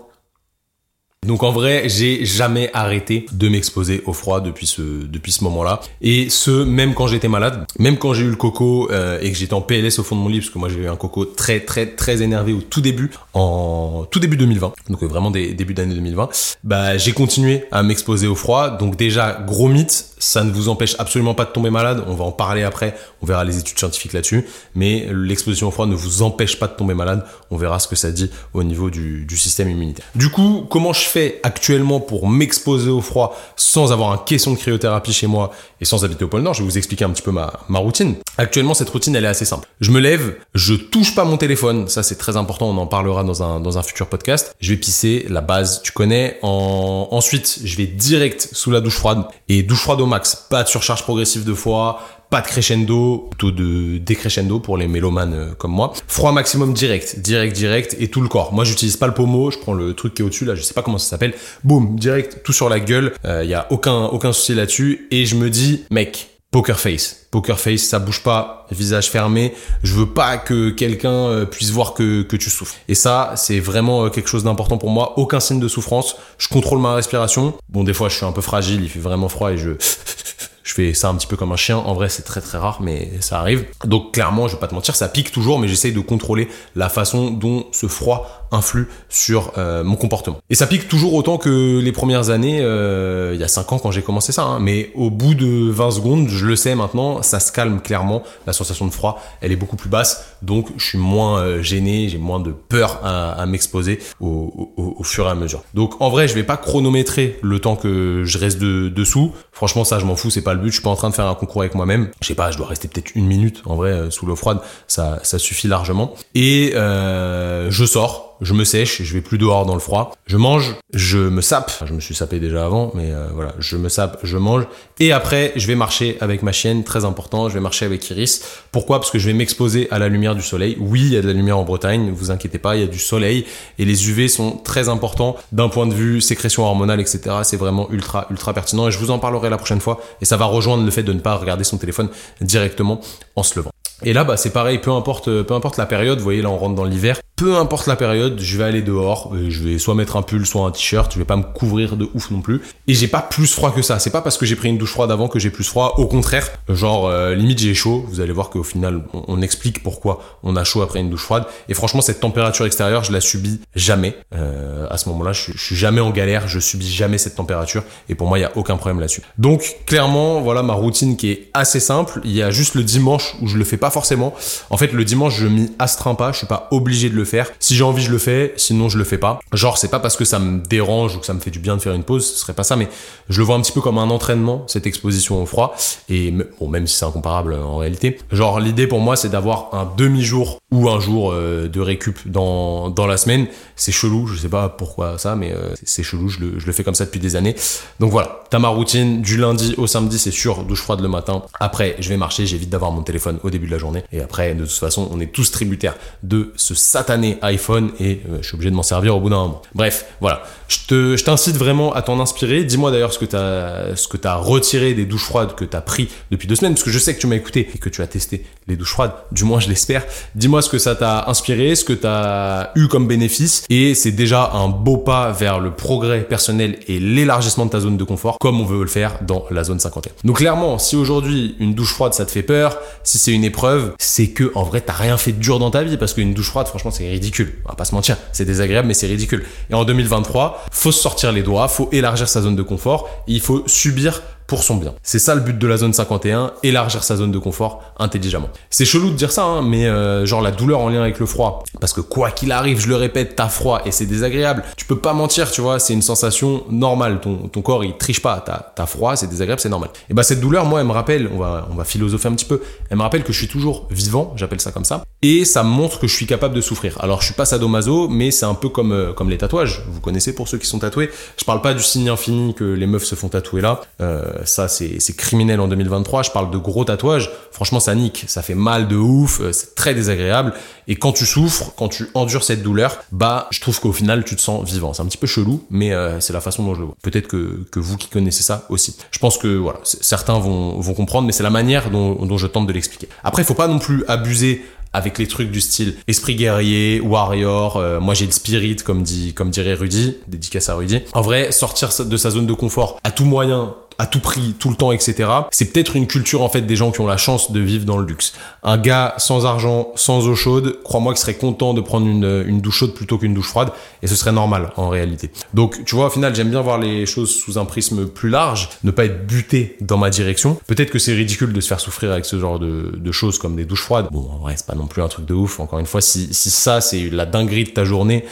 Donc 1.24 1.42
en 1.42 1.52
vrai, 1.52 1.88
j'ai 1.88 2.24
jamais 2.24 2.70
arrêté 2.72 3.26
de 3.32 3.48
m'exposer 3.48 4.02
au 4.06 4.12
froid 4.12 4.40
depuis 4.40 4.66
ce 4.66 5.44
moment-là. 5.44 5.80
Et 6.00 6.28
ce 6.30 6.64
même 6.64 6.94
quand 6.94 7.06
j'étais 7.06 7.28
malade, 7.28 7.66
même 7.78 7.98
quand 7.98 8.12
j'ai 8.12 8.24
eu 8.24 8.30
le 8.30 8.36
coco 8.36 8.90
euh, 8.90 9.18
et 9.20 9.30
que 9.30 9.36
j'étais 9.36 9.54
en 9.54 9.60
PLS 9.60 9.98
au 9.98 10.02
fond 10.02 10.16
de 10.16 10.20
mon 10.20 10.28
lit 10.28 10.40
parce 10.40 10.50
que 10.50 10.58
moi 10.58 10.68
j'ai 10.68 10.80
eu 10.80 10.88
un 10.88 10.96
coco 10.96 11.24
très 11.24 11.60
très 11.60 11.86
très 11.86 12.22
énervé 12.22 12.52
au 12.52 12.60
tout 12.60 12.80
début 12.80 13.10
en 13.32 14.06
tout 14.10 14.20
début 14.20 14.36
2020. 14.36 14.72
Donc 14.88 15.02
euh, 15.02 15.06
vraiment 15.06 15.30
des 15.30 15.54
début 15.54 15.74
d'année 15.74 15.94
2020. 15.94 16.28
Bah 16.64 16.96
j'ai 16.98 17.12
continué 17.12 17.64
à 17.72 17.82
m'exposer 17.82 18.26
au 18.26 18.34
froid. 18.34 18.70
Donc 18.70 18.96
déjà 18.96 19.42
gros 19.46 19.68
mythe, 19.68 20.13
ça 20.24 20.42
ne 20.42 20.50
vous 20.50 20.70
empêche 20.70 20.96
absolument 20.98 21.34
pas 21.34 21.44
de 21.44 21.50
tomber 21.50 21.68
malade. 21.68 22.02
On 22.06 22.14
va 22.14 22.24
en 22.24 22.32
parler 22.32 22.62
après. 22.62 22.96
On 23.20 23.26
verra 23.26 23.44
les 23.44 23.58
études 23.58 23.78
scientifiques 23.78 24.14
là-dessus. 24.14 24.46
Mais 24.74 25.06
l'exposition 25.12 25.68
au 25.68 25.70
froid 25.70 25.86
ne 25.86 25.94
vous 25.94 26.22
empêche 26.22 26.58
pas 26.58 26.66
de 26.66 26.72
tomber 26.72 26.94
malade. 26.94 27.26
On 27.50 27.58
verra 27.58 27.78
ce 27.78 27.86
que 27.86 27.94
ça 27.94 28.10
dit 28.10 28.30
au 28.54 28.62
niveau 28.62 28.88
du, 28.88 29.26
système 29.36 29.68
immunitaire. 29.68 30.06
Du 30.14 30.30
coup, 30.30 30.66
comment 30.70 30.94
je 30.94 31.04
fais 31.04 31.40
actuellement 31.42 32.00
pour 32.00 32.26
m'exposer 32.26 32.88
au 32.88 33.02
froid 33.02 33.38
sans 33.56 33.92
avoir 33.92 34.12
un 34.12 34.16
caisson 34.16 34.52
de 34.52 34.56
cryothérapie 34.56 35.12
chez 35.12 35.26
moi 35.26 35.52
et 35.82 35.84
sans 35.84 36.06
habiter 36.06 36.24
au 36.24 36.28
pôle 36.28 36.40
Nord? 36.40 36.54
Je 36.54 36.62
vais 36.62 36.70
vous 36.70 36.78
expliquer 36.78 37.04
un 37.04 37.10
petit 37.10 37.20
peu 37.20 37.30
ma, 37.30 37.52
routine. 37.68 38.14
Actuellement, 38.38 38.72
cette 38.72 38.88
routine, 38.88 39.14
elle 39.16 39.26
est 39.26 39.28
assez 39.28 39.44
simple. 39.44 39.68
Je 39.82 39.90
me 39.90 40.00
lève, 40.00 40.36
je 40.54 40.74
touche 40.74 41.14
pas 41.14 41.24
mon 41.24 41.36
téléphone. 41.36 41.86
Ça, 41.88 42.02
c'est 42.02 42.16
très 42.16 42.38
important. 42.38 42.70
On 42.70 42.78
en 42.78 42.86
parlera 42.86 43.24
dans 43.24 43.42
un, 43.42 43.60
dans 43.60 43.76
un 43.76 43.82
futur 43.82 44.06
podcast. 44.06 44.56
Je 44.60 44.70
vais 44.70 44.78
pisser, 44.78 45.26
la 45.28 45.42
base, 45.42 45.82
tu 45.82 45.92
connais. 45.92 46.38
En... 46.40 47.08
Ensuite, 47.10 47.58
je 47.62 47.76
vais 47.76 47.86
direct 47.86 48.48
sous 48.52 48.70
la 48.70 48.80
douche 48.80 48.96
froide 48.96 49.24
et 49.50 49.62
douche 49.62 49.80
froide 49.80 50.00
au 50.00 50.06
pas 50.50 50.62
de 50.62 50.68
surcharge 50.68 51.02
progressive 51.02 51.44
de 51.44 51.54
foie, 51.54 52.00
pas 52.30 52.40
de 52.40 52.46
crescendo, 52.46 53.28
plutôt 53.30 53.50
de 53.50 53.98
décrescendo 53.98 54.58
pour 54.58 54.76
les 54.76 54.88
mélomanes 54.88 55.34
euh, 55.34 55.54
comme 55.54 55.70
moi. 55.70 55.92
Froid 56.08 56.32
maximum 56.32 56.72
direct, 56.72 57.20
direct, 57.20 57.54
direct 57.54 57.96
et 58.00 58.08
tout 58.08 58.20
le 58.20 58.28
corps. 58.28 58.52
Moi, 58.52 58.64
j'utilise 58.64 58.96
pas 58.96 59.06
le 59.06 59.14
pommeau, 59.14 59.50
je 59.50 59.58
prends 59.58 59.74
le 59.74 59.94
truc 59.94 60.14
qui 60.14 60.22
est 60.22 60.24
au-dessus 60.24 60.44
là, 60.44 60.54
je 60.54 60.62
sais 60.62 60.74
pas 60.74 60.82
comment 60.82 60.98
ça 60.98 61.10
s'appelle. 61.10 61.34
Boum, 61.62 61.96
direct, 61.96 62.40
tout 62.42 62.52
sur 62.52 62.68
la 62.68 62.80
gueule. 62.80 63.14
Il 63.24 63.30
euh, 63.30 63.44
y 63.44 63.54
a 63.54 63.66
aucun 63.70 64.06
aucun 64.06 64.32
souci 64.32 64.54
là-dessus 64.54 65.06
et 65.10 65.26
je 65.26 65.36
me 65.36 65.50
dis, 65.50 65.84
mec, 65.90 66.33
Poker 66.54 66.78
face. 66.78 67.26
Poker 67.32 67.58
face, 67.58 67.82
ça 67.82 67.98
bouge 67.98 68.22
pas, 68.22 68.68
visage 68.70 69.10
fermé. 69.10 69.54
Je 69.82 69.92
veux 69.92 70.06
pas 70.06 70.38
que 70.38 70.70
quelqu'un 70.70 71.10
euh, 71.10 71.46
puisse 71.46 71.70
voir 71.70 71.94
que, 71.94 72.22
que 72.22 72.36
tu 72.36 72.48
souffres. 72.48 72.76
Et 72.86 72.94
ça, 72.94 73.32
c'est 73.34 73.58
vraiment 73.58 74.08
quelque 74.08 74.28
chose 74.28 74.44
d'important 74.44 74.78
pour 74.78 74.90
moi. 74.90 75.18
Aucun 75.18 75.40
signe 75.40 75.58
de 75.58 75.66
souffrance. 75.66 76.14
Je 76.38 76.46
contrôle 76.46 76.78
ma 76.78 76.94
respiration. 76.94 77.54
Bon, 77.68 77.82
des 77.82 77.92
fois, 77.92 78.08
je 78.08 78.14
suis 78.14 78.24
un 78.24 78.30
peu 78.30 78.40
fragile, 78.40 78.84
il 78.84 78.88
fait 78.88 79.00
vraiment 79.00 79.28
froid 79.28 79.50
et 79.50 79.58
je 79.58 79.70
je 80.64 80.72
fais 80.72 80.94
ça 80.94 81.08
un 81.08 81.14
petit 81.16 81.26
peu 81.26 81.36
comme 81.36 81.50
un 81.50 81.56
chien. 81.56 81.76
En 81.76 81.92
vrai, 81.92 82.08
c'est 82.08 82.22
très 82.22 82.40
très 82.40 82.56
rare, 82.56 82.80
mais 82.80 83.10
ça 83.20 83.38
arrive. 83.38 83.66
Donc 83.84 84.14
clairement, 84.14 84.48
je 84.48 84.54
vais 84.54 84.60
pas 84.60 84.68
te 84.68 84.74
mentir, 84.74 84.96
ça 84.96 85.08
pique 85.08 85.30
toujours, 85.30 85.58
mais 85.58 85.66
j'essaye 85.68 85.92
de 85.92 86.00
contrôler 86.00 86.48
la 86.74 86.88
façon 86.88 87.30
dont 87.30 87.66
ce 87.72 87.86
froid 87.86 88.43
influe 88.54 88.88
sur 89.08 89.52
euh, 89.58 89.84
mon 89.84 89.96
comportement. 89.96 90.38
Et 90.50 90.54
ça 90.54 90.66
pique 90.66 90.88
toujours 90.88 91.14
autant 91.14 91.38
que 91.38 91.80
les 91.80 91.92
premières 91.92 92.30
années, 92.30 92.60
euh, 92.60 93.32
il 93.34 93.40
y 93.40 93.44
a 93.44 93.48
5 93.48 93.72
ans 93.72 93.78
quand 93.78 93.90
j'ai 93.90 94.02
commencé 94.02 94.32
ça. 94.32 94.44
Hein. 94.44 94.60
Mais 94.60 94.90
au 94.94 95.10
bout 95.10 95.34
de 95.34 95.70
20 95.70 95.90
secondes, 95.90 96.28
je 96.28 96.46
le 96.46 96.56
sais 96.56 96.74
maintenant, 96.74 97.22
ça 97.22 97.40
se 97.40 97.52
calme 97.52 97.80
clairement. 97.80 98.22
La 98.46 98.52
sensation 98.52 98.86
de 98.86 98.92
froid, 98.92 99.22
elle 99.40 99.52
est 99.52 99.56
beaucoup 99.56 99.76
plus 99.76 99.88
basse. 99.88 100.36
Donc 100.42 100.68
je 100.76 100.84
suis 100.86 100.98
moins 100.98 101.40
euh, 101.40 101.62
gêné, 101.62 102.08
j'ai 102.08 102.18
moins 102.18 102.40
de 102.40 102.52
peur 102.52 103.00
à, 103.04 103.44
m'exposer 103.46 103.98
au, 104.20 105.02
fur 105.02 105.26
et 105.26 105.30
à 105.30 105.34
mesure. 105.34 105.62
Donc 105.74 106.00
en 106.00 106.08
vrai, 106.08 106.28
je 106.28 106.34
vais 106.34 106.44
pas 106.44 106.56
chronométrer 106.56 107.38
le 107.42 107.58
temps 107.58 107.76
que 107.76 108.22
je 108.24 108.38
reste 108.38 108.58
de, 108.58 108.88
dessous. 108.88 109.32
Franchement, 109.52 109.84
ça, 109.84 109.98
je 109.98 110.04
m'en 110.04 110.16
fous, 110.16 110.30
c'est 110.30 110.42
pas 110.42 110.54
le 110.54 110.60
but. 110.60 110.68
Je 110.68 110.74
suis 110.74 110.82
pas 110.82 110.90
en 110.90 110.96
train 110.96 111.10
de 111.10 111.14
faire 111.14 111.26
un 111.26 111.34
concours 111.34 111.62
avec 111.62 111.74
moi-même. 111.74 112.08
Je 112.20 112.28
sais 112.28 112.34
pas, 112.34 112.50
je 112.50 112.56
dois 112.56 112.66
rester 112.66 112.88
peut-être 112.88 113.14
une 113.14 113.26
minute. 113.26 113.62
En 113.66 113.76
vrai, 113.76 114.10
sous 114.10 114.26
l'eau 114.26 114.36
froide, 114.36 114.58
ça, 114.86 115.18
ça 115.22 115.38
suffit 115.38 115.68
largement. 115.68 116.14
Et 116.34 116.72
je 116.74 117.84
sors 117.84 118.34
je 118.44 118.52
me 118.52 118.64
sèche, 118.64 119.02
je 119.02 119.14
vais 119.14 119.20
plus 119.20 119.38
dehors 119.38 119.66
dans 119.66 119.74
le 119.74 119.80
froid, 119.80 120.14
je 120.26 120.36
mange, 120.36 120.76
je 120.92 121.18
me 121.18 121.40
sape, 121.40 121.72
je 121.84 121.92
me 121.92 122.00
suis 122.00 122.14
sapé 122.14 122.38
déjà 122.38 122.64
avant, 122.64 122.92
mais 122.94 123.10
euh, 123.10 123.26
voilà, 123.34 123.54
je 123.58 123.76
me 123.76 123.88
sape, 123.88 124.20
je 124.22 124.36
mange, 124.36 124.64
et 125.00 125.12
après 125.12 125.52
je 125.56 125.66
vais 125.66 125.74
marcher 125.74 126.18
avec 126.20 126.42
ma 126.42 126.52
chienne, 126.52 126.84
très 126.84 127.04
important, 127.04 127.48
je 127.48 127.54
vais 127.54 127.60
marcher 127.60 127.86
avec 127.86 128.08
Iris. 128.10 128.44
Pourquoi? 128.70 129.00
Parce 129.00 129.10
que 129.10 129.18
je 129.18 129.26
vais 129.26 129.32
m'exposer 129.32 129.88
à 129.90 129.98
la 129.98 130.08
lumière 130.08 130.34
du 130.34 130.42
soleil. 130.42 130.76
Oui, 130.78 131.00
il 131.00 131.12
y 131.14 131.16
a 131.16 131.22
de 131.22 131.26
la 131.26 131.32
lumière 131.32 131.58
en 131.58 131.64
Bretagne, 131.64 132.06
ne 132.06 132.12
vous 132.12 132.30
inquiétez 132.30 132.58
pas, 132.58 132.76
il 132.76 132.82
y 132.82 132.84
a 132.84 132.88
du 132.88 132.98
soleil, 132.98 133.46
et 133.78 133.84
les 133.84 134.10
UV 134.10 134.28
sont 134.28 134.58
très 134.58 134.88
importants 134.88 135.36
d'un 135.52 135.68
point 135.68 135.86
de 135.86 135.94
vue 135.94 136.20
sécrétion 136.20 136.64
hormonale, 136.64 137.00
etc. 137.00 137.36
C'est 137.42 137.56
vraiment 137.56 137.90
ultra, 137.90 138.26
ultra 138.30 138.52
pertinent, 138.52 138.88
et 138.88 138.90
je 138.90 138.98
vous 138.98 139.10
en 139.10 139.18
parlerai 139.18 139.48
la 139.50 139.56
prochaine 139.56 139.80
fois, 139.80 140.00
et 140.20 140.24
ça 140.24 140.36
va 140.36 140.44
rejoindre 140.44 140.84
le 140.84 140.90
fait 140.90 141.02
de 141.02 141.12
ne 141.12 141.20
pas 141.20 141.36
regarder 141.36 141.64
son 141.64 141.78
téléphone 141.78 142.08
directement 142.40 143.00
en 143.36 143.42
se 143.42 143.58
levant. 143.58 143.70
Et 144.02 144.12
là, 144.12 144.24
bah, 144.24 144.36
c'est 144.36 144.50
pareil, 144.50 144.78
peu 144.78 144.90
importe, 144.90 145.42
peu 145.42 145.54
importe 145.54 145.78
la 145.78 145.86
période, 145.86 146.18
vous 146.18 146.24
voyez, 146.24 146.42
là, 146.42 146.50
on 146.50 146.58
rentre 146.58 146.74
dans 146.74 146.84
l'hiver. 146.84 147.20
Peu 147.36 147.56
importe 147.56 147.86
la 147.88 147.96
période, 147.96 148.38
je 148.40 148.58
vais 148.58 148.64
aller 148.64 148.82
dehors, 148.82 149.32
et 149.36 149.50
je 149.50 149.62
vais 149.62 149.78
soit 149.78 149.94
mettre 149.94 150.16
un 150.16 150.22
pull, 150.22 150.46
soit 150.46 150.64
un 150.64 150.70
t-shirt, 150.70 151.12
je 151.12 151.18
vais 151.18 151.24
pas 151.24 151.36
me 151.36 151.42
couvrir 151.42 151.96
de 151.96 152.08
ouf 152.14 152.30
non 152.30 152.40
plus. 152.40 152.60
Et 152.86 152.94
j'ai 152.94 153.08
pas 153.08 153.22
plus 153.22 153.52
froid 153.52 153.72
que 153.72 153.82
ça. 153.82 153.98
C'est 153.98 154.10
pas 154.10 154.22
parce 154.22 154.38
que 154.38 154.46
j'ai 154.46 154.54
pris 154.54 154.68
une 154.68 154.78
douche 154.78 154.92
froide 154.92 155.10
avant 155.10 155.26
que 155.26 155.38
j'ai 155.38 155.50
plus 155.50 155.64
froid. 155.64 155.94
Au 155.96 156.06
contraire, 156.06 156.48
genre 156.68 157.08
euh, 157.08 157.34
limite 157.34 157.58
j'ai 157.58 157.74
chaud. 157.74 158.04
Vous 158.08 158.20
allez 158.20 158.32
voir 158.32 158.50
qu'au 158.50 158.62
final, 158.62 159.02
on, 159.12 159.24
on 159.26 159.42
explique 159.42 159.82
pourquoi 159.82 160.22
on 160.42 160.54
a 160.54 160.62
chaud 160.62 160.82
après 160.82 161.00
une 161.00 161.10
douche 161.10 161.22
froide. 161.22 161.44
Et 161.68 161.74
franchement, 161.74 162.02
cette 162.02 162.20
température 162.20 162.66
extérieure, 162.66 163.02
je 163.02 163.12
la 163.12 163.20
subis 163.20 163.60
jamais. 163.74 164.16
Euh, 164.34 164.86
à 164.90 164.96
ce 164.96 165.08
moment-là, 165.08 165.32
je, 165.32 165.52
je 165.52 165.64
suis 165.64 165.76
jamais 165.76 166.00
en 166.00 166.10
galère, 166.10 166.46
je 166.46 166.60
subis 166.60 166.88
jamais 166.88 167.18
cette 167.18 167.34
température. 167.34 167.82
Et 168.08 168.14
pour 168.14 168.28
moi, 168.28 168.38
il 168.38 168.42
y 168.42 168.44
a 168.44 168.52
aucun 168.56 168.76
problème 168.76 169.00
là-dessus. 169.00 169.22
Donc 169.38 169.76
clairement, 169.86 170.40
voilà 170.40 170.62
ma 170.62 170.74
routine 170.74 171.16
qui 171.16 171.30
est 171.30 171.50
assez 171.52 171.80
simple. 171.80 172.20
Il 172.24 172.32
y 172.32 172.42
a 172.42 172.50
juste 172.50 172.76
le 172.76 172.84
dimanche 172.84 173.34
où 173.42 173.48
je 173.48 173.58
le 173.58 173.64
fais 173.64 173.76
pas 173.76 173.90
forcément. 173.90 174.34
En 174.70 174.76
fait, 174.76 174.92
le 174.92 175.04
dimanche, 175.04 175.36
je 175.36 175.48
m'y 175.48 175.72
astreins 175.80 176.14
pas. 176.14 176.30
Je 176.30 176.38
suis 176.38 176.46
pas 176.46 176.68
obligé 176.70 177.10
de 177.10 177.16
le 177.16 177.23
faire. 177.24 177.50
Si 177.58 177.74
j'ai 177.74 177.84
envie, 177.84 178.02
je 178.02 178.10
le 178.10 178.18
fais. 178.18 178.54
Sinon, 178.56 178.88
je 178.88 178.98
le 178.98 179.04
fais 179.04 179.18
pas. 179.18 179.40
Genre, 179.52 179.78
c'est 179.78 179.88
pas 179.88 180.00
parce 180.00 180.16
que 180.16 180.24
ça 180.24 180.38
me 180.38 180.60
dérange 180.60 181.16
ou 181.16 181.20
que 181.20 181.26
ça 181.26 181.34
me 181.34 181.40
fait 181.40 181.50
du 181.50 181.58
bien 181.58 181.76
de 181.76 181.82
faire 181.82 181.94
une 181.94 182.04
pause. 182.04 182.26
Ce 182.26 182.38
serait 182.38 182.52
pas 182.52 182.64
ça, 182.64 182.76
mais 182.76 182.88
je 183.28 183.38
le 183.38 183.44
vois 183.44 183.56
un 183.56 183.60
petit 183.60 183.72
peu 183.72 183.80
comme 183.80 183.98
un 183.98 184.10
entraînement, 184.10 184.64
cette 184.66 184.86
exposition 184.86 185.42
au 185.42 185.46
froid. 185.46 185.74
Et 186.08 186.30
bon, 186.30 186.68
même 186.68 186.86
si 186.86 186.96
c'est 186.96 187.04
incomparable 187.04 187.54
en 187.54 187.76
réalité. 187.76 188.18
Genre, 188.32 188.60
l'idée 188.60 188.86
pour 188.86 189.00
moi, 189.00 189.16
c'est 189.16 189.28
d'avoir 189.28 189.74
un 189.74 189.90
demi-jour 189.96 190.58
ou 190.70 190.88
un 190.90 191.00
jour 191.00 191.32
euh, 191.32 191.68
de 191.68 191.80
récup 191.80 192.18
dans, 192.26 192.90
dans 192.90 193.06
la 193.06 193.16
semaine. 193.16 193.46
C'est 193.76 193.92
chelou. 193.92 194.26
Je 194.26 194.38
sais 194.38 194.48
pas 194.48 194.68
pourquoi 194.68 195.18
ça, 195.18 195.36
mais 195.36 195.52
euh, 195.52 195.74
c'est 195.82 196.02
chelou. 196.02 196.28
Je 196.28 196.40
le, 196.40 196.58
je 196.58 196.66
le 196.66 196.72
fais 196.72 196.84
comme 196.84 196.94
ça 196.94 197.04
depuis 197.04 197.20
des 197.20 197.36
années. 197.36 197.54
Donc 198.00 198.10
voilà. 198.10 198.44
T'as 198.50 198.58
ma 198.58 198.68
routine 198.68 199.22
du 199.22 199.36
lundi 199.36 199.74
au 199.78 199.86
samedi, 199.86 200.18
c'est 200.18 200.30
sûr. 200.30 200.64
Douche 200.64 200.82
froide 200.82 201.00
le 201.00 201.08
matin. 201.08 201.42
Après, 201.60 201.96
je 201.98 202.08
vais 202.08 202.16
marcher. 202.16 202.46
J'évite 202.46 202.70
d'avoir 202.70 202.90
mon 202.92 203.02
téléphone 203.02 203.38
au 203.42 203.50
début 203.50 203.66
de 203.66 203.72
la 203.72 203.78
journée. 203.78 204.04
Et 204.12 204.20
après, 204.20 204.54
de 204.54 204.64
toute 204.64 204.72
façon, 204.72 205.08
on 205.12 205.20
est 205.20 205.32
tous 205.32 205.50
tributaires 205.50 205.96
de 206.22 206.52
ce 206.56 206.74
satané 206.74 207.13
iPhone 207.42 207.90
et 208.00 208.20
euh, 208.28 208.38
je 208.40 208.46
suis 208.46 208.54
obligé 208.54 208.70
de 208.70 208.76
m'en 208.76 208.82
servir 208.82 209.16
au 209.16 209.20
bout 209.20 209.30
d'un 209.30 209.36
moment. 209.36 209.62
Bref, 209.74 210.06
voilà. 210.20 210.42
Je 210.68 210.78
te, 210.86 211.16
je 211.16 211.24
t'incite 211.24 211.56
vraiment 211.56 211.92
à 211.92 212.02
t'en 212.02 212.20
inspirer. 212.20 212.64
Dis-moi 212.64 212.90
d'ailleurs 212.90 213.12
ce 213.12 213.18
que 213.18 213.26
ce 213.26 214.08
que 214.08 214.16
t'as 214.16 214.36
retiré 214.36 214.94
des 214.94 215.04
douches 215.04 215.24
froides 215.24 215.54
que 215.54 215.64
t'as 215.64 215.80
pris 215.80 216.08
depuis 216.30 216.48
deux 216.48 216.56
semaines, 216.56 216.74
parce 216.74 216.84
que 216.84 216.90
je 216.90 216.98
sais 216.98 217.14
que 217.14 217.20
tu 217.20 217.26
m'as 217.26 217.36
écouté 217.36 217.68
et 217.74 217.78
que 217.78 217.88
tu 217.88 218.02
as 218.02 218.06
testé 218.06 218.44
les 218.66 218.76
douches 218.76 218.92
froides. 218.92 219.12
Du 219.32 219.44
moins, 219.44 219.60
je 219.60 219.68
l'espère. 219.68 220.04
Dis-moi 220.34 220.62
ce 220.62 220.70
que 220.70 220.78
ça 220.78 220.94
t'a 220.94 221.28
inspiré, 221.28 221.74
ce 221.74 221.84
que 221.84 221.92
t'as 221.92 222.70
eu 222.76 222.88
comme 222.88 223.06
bénéfice 223.06 223.64
et 223.68 223.94
c'est 223.94 224.12
déjà 224.12 224.50
un 224.54 224.68
beau 224.68 224.96
pas 224.96 225.32
vers 225.32 225.60
le 225.60 225.70
progrès 225.72 226.22
personnel 226.22 226.78
et 226.88 226.98
l'élargissement 226.98 227.66
de 227.66 227.70
ta 227.70 227.80
zone 227.80 227.96
de 227.96 228.04
confort, 228.04 228.38
comme 228.38 228.60
on 228.60 228.64
veut 228.64 228.80
le 228.80 228.88
faire 228.88 229.18
dans 229.22 229.44
la 229.50 229.64
zone 229.64 229.80
51. 229.80 230.12
Donc 230.24 230.38
clairement, 230.38 230.78
si 230.78 230.96
aujourd'hui 230.96 231.56
une 231.58 231.74
douche 231.74 231.92
froide 231.92 232.14
ça 232.14 232.24
te 232.24 232.30
fait 232.30 232.42
peur, 232.42 232.78
si 233.02 233.18
c'est 233.18 233.32
une 233.32 233.44
épreuve, 233.44 233.92
c'est 233.98 234.28
que 234.28 234.50
en 234.54 234.62
vrai 234.62 234.80
t'as 234.80 234.92
rien 234.92 235.16
fait 235.16 235.32
de 235.32 235.38
dur 235.38 235.58
dans 235.58 235.70
ta 235.70 235.82
vie 235.82 235.96
parce 235.96 236.14
qu'une 236.14 236.34
douche 236.34 236.48
froide, 236.48 236.66
franchement, 236.66 236.90
c'est 236.90 237.03
ridicule. 237.10 237.54
On 237.64 237.70
va 237.70 237.74
pas 237.74 237.84
se 237.84 237.94
mentir, 237.94 238.16
c'est 238.32 238.44
désagréable, 238.44 238.88
mais 238.88 238.94
c'est 238.94 239.06
ridicule. 239.06 239.44
Et 239.70 239.74
en 239.74 239.84
2023, 239.84 240.66
faut 240.70 240.92
se 240.92 241.00
sortir 241.00 241.32
les 241.32 241.42
doigts, 241.42 241.68
faut 241.68 241.88
élargir 241.92 242.28
sa 242.28 242.42
zone 242.42 242.56
de 242.56 242.62
confort, 242.62 243.08
il 243.26 243.40
faut 243.40 243.64
subir 243.66 244.22
pour 244.46 244.62
son 244.62 244.76
bien. 244.76 244.94
C'est 245.02 245.18
ça 245.18 245.34
le 245.34 245.40
but 245.40 245.58
de 245.58 245.66
la 245.66 245.76
zone 245.76 245.92
51, 245.92 246.52
élargir 246.62 247.02
sa 247.02 247.16
zone 247.16 247.32
de 247.32 247.38
confort 247.38 247.82
intelligemment. 247.98 248.50
C'est 248.70 248.84
chelou 248.84 249.10
de 249.10 249.16
dire 249.16 249.32
ça, 249.32 249.44
hein, 249.44 249.62
mais 249.62 249.86
euh, 249.86 250.26
genre 250.26 250.42
la 250.42 250.50
douleur 250.50 250.80
en 250.80 250.88
lien 250.88 251.00
avec 251.00 251.18
le 251.18 251.26
froid. 251.26 251.64
Parce 251.80 251.92
que 251.92 252.00
quoi 252.00 252.30
qu'il 252.30 252.52
arrive, 252.52 252.80
je 252.80 252.88
le 252.88 252.96
répète, 252.96 253.36
t'as 253.36 253.48
froid 253.48 253.82
et 253.84 253.90
c'est 253.90 254.06
désagréable. 254.06 254.64
Tu 254.76 254.84
peux 254.84 254.98
pas 254.98 255.12
mentir, 255.12 255.50
tu 255.50 255.60
vois, 255.60 255.78
c'est 255.78 255.92
une 255.92 256.02
sensation 256.02 256.64
normale. 256.70 257.20
Ton, 257.20 257.62
corps, 257.62 257.84
il 257.84 257.96
triche 257.96 258.20
pas. 258.20 258.44
T'as, 258.74 258.86
froid, 258.86 259.16
c'est 259.16 259.28
désagréable, 259.28 259.60
c'est 259.60 259.68
normal. 259.68 259.90
Et 260.10 260.14
bah 260.14 260.22
cette 260.22 260.40
douleur, 260.40 260.66
moi, 260.66 260.80
elle 260.80 260.86
me 260.86 260.92
rappelle, 260.92 261.30
on 261.32 261.38
va, 261.38 261.66
on 261.70 261.74
va 261.74 261.84
philosopher 261.84 262.28
un 262.28 262.34
petit 262.34 262.44
peu, 262.44 262.60
elle 262.90 262.98
me 262.98 263.02
rappelle 263.02 263.24
que 263.24 263.32
je 263.32 263.38
suis 263.38 263.48
toujours 263.48 263.86
vivant, 263.90 264.32
j'appelle 264.36 264.60
ça 264.60 264.72
comme 264.72 264.84
ça. 264.84 265.04
Et 265.22 265.44
ça 265.46 265.62
montre 265.62 265.98
que 266.00 266.06
je 266.06 266.14
suis 266.14 266.26
capable 266.26 266.54
de 266.54 266.60
souffrir. 266.60 266.98
Alors 267.00 267.20
je 267.20 267.26
suis 267.26 267.34
pas 267.34 267.46
sadomaso, 267.46 268.08
mais 268.08 268.30
c'est 268.30 268.44
un 268.44 268.54
peu 268.54 268.68
comme, 268.68 268.92
euh, 268.92 269.12
comme 269.12 269.30
les 269.30 269.38
tatouages. 269.38 269.82
Vous 269.88 270.00
connaissez 270.00 270.34
pour 270.34 270.48
ceux 270.48 270.58
qui 270.58 270.66
sont 270.66 270.78
tatoués. 270.78 271.10
Je 271.38 271.44
parle 271.44 271.62
pas 271.62 271.72
du 271.72 271.82
signe 271.82 272.10
infini 272.10 272.54
que 272.54 272.64
les 272.64 272.86
meufs 272.86 273.04
se 273.04 273.14
font 273.14 273.28
tatouer 273.28 273.62
là. 273.62 273.80
Euh, 274.02 274.33
ça 274.44 274.68
c'est 274.68 275.16
criminel 275.16 275.60
en 275.60 275.68
2023. 275.68 276.22
Je 276.22 276.30
parle 276.30 276.50
de 276.50 276.58
gros 276.58 276.84
tatouages. 276.84 277.30
Franchement, 277.50 277.80
ça 277.80 277.94
nique, 277.94 278.24
ça 278.26 278.42
fait 278.42 278.54
mal 278.54 278.88
de 278.88 278.96
ouf, 278.96 279.40
euh, 279.40 279.52
c'est 279.52 279.74
très 279.74 279.94
désagréable. 279.94 280.54
Et 280.88 280.96
quand 280.96 281.12
tu 281.12 281.24
souffres, 281.24 281.72
quand 281.76 281.88
tu 281.88 282.08
endures 282.14 282.44
cette 282.44 282.62
douleur, 282.62 282.98
bah, 283.12 283.46
je 283.50 283.60
trouve 283.60 283.80
qu'au 283.80 283.92
final, 283.92 284.24
tu 284.24 284.36
te 284.36 284.40
sens 284.40 284.64
vivant. 284.68 284.92
C'est 284.92 285.02
un 285.02 285.06
petit 285.06 285.18
peu 285.18 285.26
chelou, 285.26 285.64
mais 285.70 285.92
euh, 285.92 286.20
c'est 286.20 286.32
la 286.32 286.40
façon 286.40 286.64
dont 286.64 286.74
je 286.74 286.80
le 286.80 286.86
vois. 286.86 286.96
Peut-être 287.02 287.28
que, 287.28 287.64
que 287.70 287.78
vous 287.78 287.96
qui 287.96 288.08
connaissez 288.08 288.42
ça 288.42 288.66
aussi. 288.68 288.96
Je 289.10 289.18
pense 289.18 289.38
que 289.38 289.48
voilà, 289.56 289.78
certains 289.84 290.38
vont, 290.38 290.80
vont 290.80 290.94
comprendre, 290.94 291.26
mais 291.26 291.32
c'est 291.32 291.42
la 291.42 291.50
manière 291.50 291.90
dont, 291.90 292.36
je 292.36 292.46
tente 292.46 292.66
de 292.66 292.72
l'expliquer. 292.72 293.08
Après, 293.22 293.42
il 293.42 293.44
faut 293.44 293.54
pas 293.54 293.68
non 293.68 293.78
plus 293.78 294.04
abuser 294.08 294.64
avec 294.94 295.18
les 295.18 295.26
trucs 295.26 295.50
du 295.50 295.60
style 295.60 295.96
esprit 296.06 296.36
guerrier, 296.36 297.00
warrior, 297.00 297.76
euh, 297.76 298.00
moi 298.00 298.14
j'ai 298.14 298.26
le 298.26 298.32
spirit 298.32 298.76
comme 298.76 299.02
dit 299.02 299.34
comme 299.34 299.50
dirait 299.50 299.74
Rudy, 299.74 300.16
dédicace 300.28 300.68
à 300.68 300.74
Rudy. 300.74 301.00
En 301.12 301.20
vrai, 301.20 301.50
sortir 301.52 301.90
de 301.98 302.16
sa 302.16 302.30
zone 302.30 302.46
de 302.46 302.52
confort 302.52 303.00
à 303.02 303.10
tout 303.10 303.24
moyen, 303.24 303.74
à 303.98 304.06
tout 304.06 304.20
prix, 304.20 304.54
tout 304.58 304.70
le 304.70 304.76
temps, 304.76 304.92
etc. 304.92 305.28
C'est 305.50 305.72
peut-être 305.72 305.96
une 305.96 306.06
culture 306.06 306.42
en 306.42 306.48
fait 306.48 306.62
des 306.62 306.76
gens 306.76 306.90
qui 306.90 307.00
ont 307.00 307.06
la 307.06 307.16
chance 307.16 307.52
de 307.52 307.60
vivre 307.60 307.84
dans 307.84 307.98
le 307.98 308.06
luxe. 308.06 308.32
Un 308.62 308.78
gars 308.78 309.14
sans 309.18 309.46
argent, 309.46 309.92
sans 309.94 310.26
eau 310.28 310.34
chaude, 310.34 310.78
crois-moi 310.82 311.12
qu'il 311.12 311.20
serait 311.20 311.34
content 311.34 311.74
de 311.74 311.80
prendre 311.80 312.06
une, 312.06 312.60
douche 312.60 312.78
chaude 312.78 312.94
plutôt 312.94 313.18
qu'une 313.18 313.34
douche 313.34 313.48
froide, 313.48 313.70
et 314.02 314.06
ce 314.06 314.16
serait 314.16 314.32
normal 314.32 314.72
en 314.76 314.88
réalité. 314.88 315.30
Donc 315.52 315.84
tu 315.84 315.94
vois, 315.94 316.06
au 316.06 316.10
final, 316.10 316.34
j'aime 316.34 316.50
bien 316.50 316.60
voir 316.60 316.78
les 316.78 317.06
choses 317.06 317.34
sous 317.34 317.58
un 317.58 317.64
prisme 317.64 318.06
plus 318.06 318.30
large, 318.30 318.70
ne 318.82 318.90
pas 318.90 319.04
être 319.04 319.26
buté 319.26 319.76
dans 319.80 319.98
ma 319.98 320.10
direction. 320.10 320.58
Peut-être 320.66 320.90
que 320.90 320.98
c'est 320.98 321.14
ridicule 321.14 321.52
de 321.52 321.60
se 321.60 321.68
faire 321.68 321.80
souffrir 321.80 322.12
avec 322.12 322.24
ce 322.24 322.38
genre 322.38 322.58
de, 322.58 322.92
de 322.96 323.12
choses 323.12 323.38
comme 323.38 323.56
des 323.56 323.64
douches 323.64 323.82
froides. 323.82 324.08
Bon, 324.10 324.28
en 324.30 324.38
vrai, 324.38 324.54
c'est 324.56 324.66
pas 324.66 324.74
non 324.74 324.86
plus 324.86 325.02
un 325.02 325.08
truc 325.08 325.26
de 325.26 325.34
ouf. 325.34 325.60
Encore 325.60 325.78
une 325.78 325.86
fois, 325.86 326.00
si, 326.00 326.32
si 326.32 326.50
ça 326.50 326.80
c'est 326.80 327.10
la 327.10 327.26
dinguerie 327.26 327.64
de 327.64 327.70
ta 327.70 327.84
journée, 327.84 328.24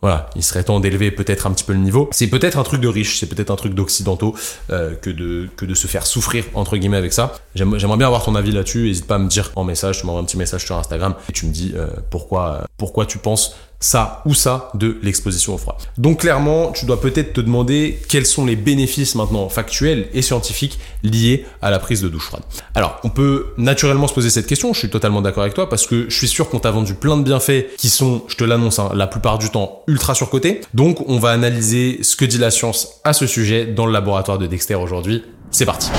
voilà, 0.00 0.30
il 0.36 0.42
serait 0.44 0.62
temps 0.62 0.80
d'élever 0.80 1.10
peut-être 1.10 1.46
un 1.46 1.52
petit 1.52 1.64
peu 1.64 1.72
le 1.72 1.80
niveau. 1.80 2.08
C'est 2.12 2.28
peut-être 2.28 2.58
un 2.58 2.62
truc 2.62 2.80
de 2.80 2.88
riche, 2.88 3.18
c'est 3.18 3.26
peut-être 3.26 3.50
un 3.50 3.56
truc 3.56 3.74
d'occidentaux 3.74 4.34
euh, 4.70 4.94
que 4.94 5.10
de 5.10 5.48
que 5.56 5.66
de 5.66 5.74
se 5.74 5.86
faire 5.86 6.06
souffrir 6.06 6.44
entre 6.54 6.76
guillemets 6.76 6.96
avec 6.96 7.12
ça. 7.12 7.34
J'aimerais 7.54 7.96
bien 7.96 8.06
avoir 8.06 8.24
ton 8.24 8.34
avis 8.34 8.52
là-dessus. 8.52 8.84
N'hésite 8.84 9.06
pas 9.06 9.16
à 9.16 9.18
me 9.18 9.28
dire 9.28 9.50
en 9.56 9.64
message, 9.64 10.00
tu 10.00 10.06
m'envoies 10.06 10.22
un 10.22 10.24
petit 10.24 10.36
message 10.36 10.64
sur 10.64 10.76
Instagram 10.76 11.14
et 11.28 11.32
tu 11.32 11.46
me 11.46 11.52
dis 11.52 11.72
euh, 11.74 11.88
pourquoi 12.10 12.64
pourquoi 12.76 13.06
tu 13.06 13.18
penses 13.18 13.56
ça 13.80 14.22
ou 14.24 14.34
ça 14.34 14.70
de 14.74 14.98
l'exposition 15.02 15.54
au 15.54 15.58
froid. 15.58 15.78
Donc 15.96 16.20
clairement, 16.20 16.72
tu 16.72 16.86
dois 16.86 17.00
peut-être 17.00 17.32
te 17.32 17.40
demander 17.40 17.98
quels 18.08 18.26
sont 18.26 18.44
les 18.44 18.56
bénéfices 18.56 19.14
maintenant 19.14 19.48
factuels 19.48 20.08
et 20.12 20.22
scientifiques 20.22 20.78
liés 21.02 21.44
à 21.62 21.70
la 21.70 21.78
prise 21.78 22.02
de 22.02 22.08
douche 22.08 22.26
froide. 22.26 22.42
Alors, 22.74 22.98
on 23.04 23.10
peut 23.10 23.46
naturellement 23.56 24.08
se 24.08 24.14
poser 24.14 24.30
cette 24.30 24.46
question, 24.46 24.72
je 24.72 24.78
suis 24.78 24.90
totalement 24.90 25.22
d'accord 25.22 25.42
avec 25.42 25.54
toi, 25.54 25.68
parce 25.68 25.86
que 25.86 26.06
je 26.08 26.16
suis 26.16 26.28
sûr 26.28 26.48
qu'on 26.48 26.58
t'a 26.58 26.70
vendu 26.70 26.94
plein 26.94 27.16
de 27.16 27.22
bienfaits 27.22 27.76
qui 27.76 27.88
sont, 27.88 28.24
je 28.28 28.36
te 28.36 28.44
l'annonce, 28.44 28.78
hein, 28.78 28.90
la 28.94 29.06
plupart 29.06 29.38
du 29.38 29.50
temps 29.50 29.82
ultra 29.86 30.14
surcotés. 30.14 30.60
Donc, 30.74 31.08
on 31.08 31.18
va 31.18 31.30
analyser 31.30 32.00
ce 32.02 32.16
que 32.16 32.24
dit 32.24 32.38
la 32.38 32.50
science 32.50 33.00
à 33.04 33.12
ce 33.12 33.26
sujet 33.26 33.66
dans 33.66 33.86
le 33.86 33.92
laboratoire 33.92 34.38
de 34.38 34.46
Dexter 34.46 34.74
aujourd'hui. 34.74 35.24
C'est 35.50 35.66
parti. 35.66 35.90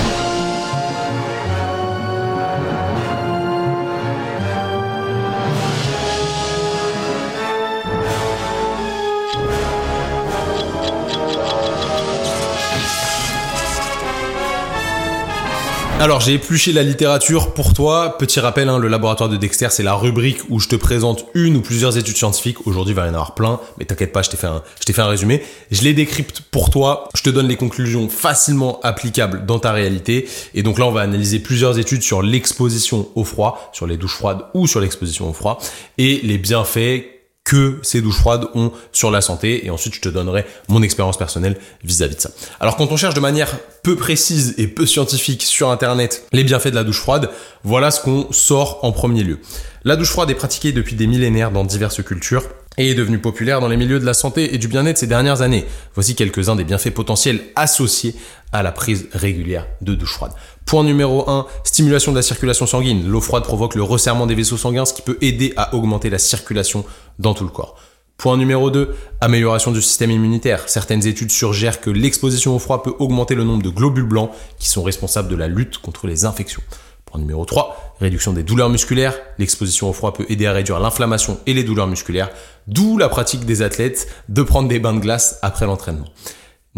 Alors 16.00 16.22
j'ai 16.22 16.36
épluché 16.36 16.72
la 16.72 16.82
littérature 16.82 17.54
pour 17.54 17.74
toi. 17.74 18.18
Petit 18.18 18.40
rappel, 18.40 18.70
hein, 18.70 18.80
le 18.80 18.88
laboratoire 18.88 19.28
de 19.28 19.36
Dexter, 19.36 19.68
c'est 19.70 19.84
la 19.84 19.96
rubrique 19.96 20.38
où 20.48 20.58
je 20.62 20.70
te 20.70 20.78
présente 20.78 21.26
une 21.34 21.58
ou 21.58 21.62
plusieurs 21.62 21.98
études 21.98 22.16
scientifiques. 22.16 22.66
Aujourd'hui, 22.66 22.94
il 22.94 22.96
va 22.96 23.06
y 23.06 23.10
en 23.10 23.16
avoir 23.16 23.36
plein, 23.36 23.60
mais 23.78 23.84
t'inquiète 23.84 24.14
pas, 24.14 24.22
je 24.22 24.30
t'ai 24.30 24.38
fait 24.38 24.48
un, 24.48 24.64
je 24.80 24.86
t'ai 24.86 24.94
fait 24.94 25.02
un 25.02 25.10
résumé. 25.10 25.44
Je 25.72 25.82
les 25.82 25.94
décrypte 25.94 26.40
pour 26.52 26.70
toi. 26.70 27.10
Je 27.16 27.22
te 27.22 27.30
donne 27.30 27.50
les 27.50 27.58
conclusions 27.58 28.08
facilement 28.08 28.80
applicables 28.82 29.46
dans 29.46 29.60
ta 29.60 29.74
réalité. 29.74 30.30
Et 30.54 30.64
donc 30.64 30.80
là, 30.80 30.86
on 30.86 30.92
va 30.92 31.02
analyser 31.02 31.40
plusieurs 31.40 31.78
études 31.80 32.02
sur 32.02 32.22
l'exposition 32.22 33.10
au 33.16 33.26
froid, 33.26 33.70
sur 33.74 33.86
les 33.86 33.98
douches 33.98 34.16
froides 34.16 34.46
ou 34.54 34.68
sur 34.68 34.80
l'exposition 34.80 35.30
au 35.30 35.34
froid, 35.34 35.60
et 35.98 36.22
les 36.24 36.38
bienfaits 36.38 37.19
que 37.44 37.80
ces 37.82 38.02
douches 38.02 38.18
froides 38.18 38.48
ont 38.54 38.72
sur 38.92 39.10
la 39.10 39.22
santé 39.22 39.66
et 39.66 39.70
ensuite 39.70 39.96
je 39.96 40.02
te 40.02 40.10
donnerai 40.10 40.46
mon 40.68 40.84
expérience 40.84 41.18
personnelle 41.18 41.58
vis-à-vis 41.84 42.16
de 42.16 42.22
ça. 42.22 42.30
Alors 42.60 42.76
quand 42.76 42.92
on 42.92 42.98
cherche 42.98 43.16
de 43.16 43.20
manière 43.20 43.58
peu 43.82 43.96
précise 43.96 44.54
et 44.58 44.68
peu 44.68 44.86
scientifique 44.86 45.42
sur 45.42 45.72
internet 45.72 46.28
les 46.32 46.44
bienfaits 46.44 46.68
de 46.68 46.76
la 46.76 46.84
douche 46.84 47.00
froide, 47.00 47.30
voilà 47.64 47.90
ce 47.92 48.02
qu'on 48.02 48.32
sort 48.32 48.80
en 48.84 48.92
premier 48.92 49.24
lieu. 49.24 49.40
La 49.84 49.96
douche 49.96 50.10
froide 50.10 50.30
est 50.30 50.36
pratiquée 50.36 50.74
depuis 50.74 50.96
des 50.96 51.08
millénaires 51.08 51.52
dans 51.52 51.64
diverses 51.64 52.04
cultures 52.04 52.44
et 52.78 52.92
est 52.92 52.96
devenue 52.96 53.20
populaire 53.20 53.60
dans 53.60 53.68
les 53.68 53.78
milieux 53.78 54.00
de 54.00 54.06
la 54.06 54.14
santé 54.14 54.54
et 54.54 54.58
du 54.58 54.68
bien-être 54.68 54.98
ces 54.98 55.08
dernières 55.08 55.42
années. 55.42 55.66
Voici 55.96 56.16
quelques-uns 56.16 56.56
des 56.56 56.64
bienfaits 56.64 56.92
potentiels 56.92 57.42
associés 57.56 58.16
à 58.52 58.64
la 58.64 58.72
prise 58.72 59.08
régulière 59.14 59.68
de 59.82 59.96
douche 59.96 60.14
froide. 60.14 60.32
Point 60.70 60.84
numéro 60.84 61.28
1, 61.28 61.48
stimulation 61.64 62.12
de 62.12 62.18
la 62.18 62.22
circulation 62.22 62.68
sanguine. 62.68 63.08
L'eau 63.08 63.22
froide 63.22 63.42
provoque 63.42 63.74
le 63.74 63.82
resserrement 63.82 64.28
des 64.28 64.36
vaisseaux 64.36 64.56
sanguins, 64.56 64.86
ce 64.86 64.94
qui 64.94 65.02
peut 65.02 65.18
aider 65.20 65.52
à 65.58 65.74
augmenter 65.74 66.12
la 66.12 66.20
circulation 66.20 66.86
dans 67.18 67.34
tout 67.34 67.44
le 67.44 67.50
corps. 67.50 67.76
Point 68.18 68.38
numéro 68.38 68.70
2, 68.70 68.94
amélioration 69.20 69.72
du 69.72 69.82
système 69.82 70.12
immunitaire. 70.12 70.70
Certaines 70.70 71.08
études 71.08 71.32
suggèrent 71.32 71.82
que 71.82 71.90
l'exposition 71.90 72.56
au 72.56 72.60
froid 72.60 72.84
peut 72.84 72.94
augmenter 73.00 73.34
le 73.34 73.46
nombre 73.46 73.64
de 73.64 73.72
globules 73.72 74.06
blancs 74.06 74.30
qui 74.60 74.70
sont 74.70 74.84
responsables 74.84 75.28
de 75.28 75.36
la 75.36 75.48
lutte 75.48 75.80
contre 75.80 76.06
les 76.06 76.26
infections. 76.26 76.62
Point 77.08 77.20
numéro 77.20 77.46
3, 77.46 77.96
réduction 78.00 78.34
des 78.34 78.44
douleurs 78.44 78.70
musculaires. 78.70 79.16
L'exposition 79.40 79.90
au 79.90 79.94
froid 79.94 80.14
peut 80.14 80.28
aider 80.30 80.46
à 80.46 80.54
réduire 80.54 80.80
l'inflammation 80.80 81.40
et 81.48 81.56
les 81.56 81.64
douleurs 81.64 81.88
musculaires, 81.88 82.30
d'où 82.68 83.00
la 83.00 83.10
pratique 83.10 83.44
des 83.44 83.64
athlètes 83.64 84.08
de 84.30 84.44
prendre 84.44 84.68
des 84.68 84.78
bains 84.78 84.94
de 84.94 85.00
glace 85.00 85.40
après 85.42 85.66
l'entraînement. 85.66 86.06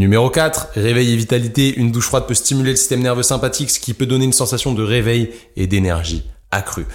Numéro 0.02 0.32
4, 0.32 0.70
réveil 0.78 1.14
et 1.14 1.16
vitalité. 1.16 1.76
Une 1.78 1.91
douche 1.91 2.08
froide 2.08 2.26
peut 2.26 2.34
stimuler 2.34 2.72
le 2.72 2.76
système 2.76 3.02
nerveux 3.02 3.22
sympathique, 3.22 3.70
ce 3.70 3.80
qui 3.80 3.93
peut 3.93 4.08
donner 4.08 4.26
une 4.26 4.34
sensation 4.34 4.74
de 4.74 4.82
réveil 4.82 5.30
et 5.56 5.68
d'énergie 5.68 6.24
accrue. 6.49 6.88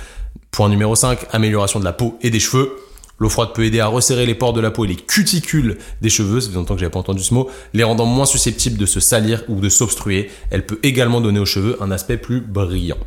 Point 0.50 0.68
numéro 0.68 0.96
5, 0.96 1.20
amélioration 1.30 1.78
de 1.78 1.84
la 1.84 1.92
peau 1.92 2.18
et 2.20 2.30
des 2.30 2.40
cheveux. 2.40 2.72
L'eau 3.20 3.28
froide 3.28 3.50
peut 3.54 3.62
aider 3.62 3.78
à 3.78 3.86
resserrer 3.86 4.26
les 4.26 4.34
pores 4.34 4.54
de 4.54 4.60
la 4.60 4.72
peau 4.72 4.86
et 4.86 4.88
les 4.88 4.96
cuticules 4.96 5.78
des 6.02 6.08
cheveux, 6.10 6.40
ça 6.40 6.48
fait 6.48 6.56
longtemps 6.56 6.74
que 6.74 6.80
j'avais 6.80 6.90
pas 6.90 6.98
entendu 6.98 7.22
ce 7.22 7.32
mot, 7.32 7.48
les 7.74 7.84
rendant 7.84 8.06
moins 8.06 8.26
susceptibles 8.26 8.76
de 8.76 8.86
se 8.86 8.98
salir 8.98 9.44
ou 9.48 9.60
de 9.60 9.68
s'obstruer. 9.68 10.28
Elle 10.50 10.66
peut 10.66 10.80
également 10.82 11.20
donner 11.20 11.38
aux 11.38 11.46
cheveux 11.46 11.80
un 11.80 11.92
aspect 11.92 12.16
plus 12.16 12.40
brillant. 12.40 12.98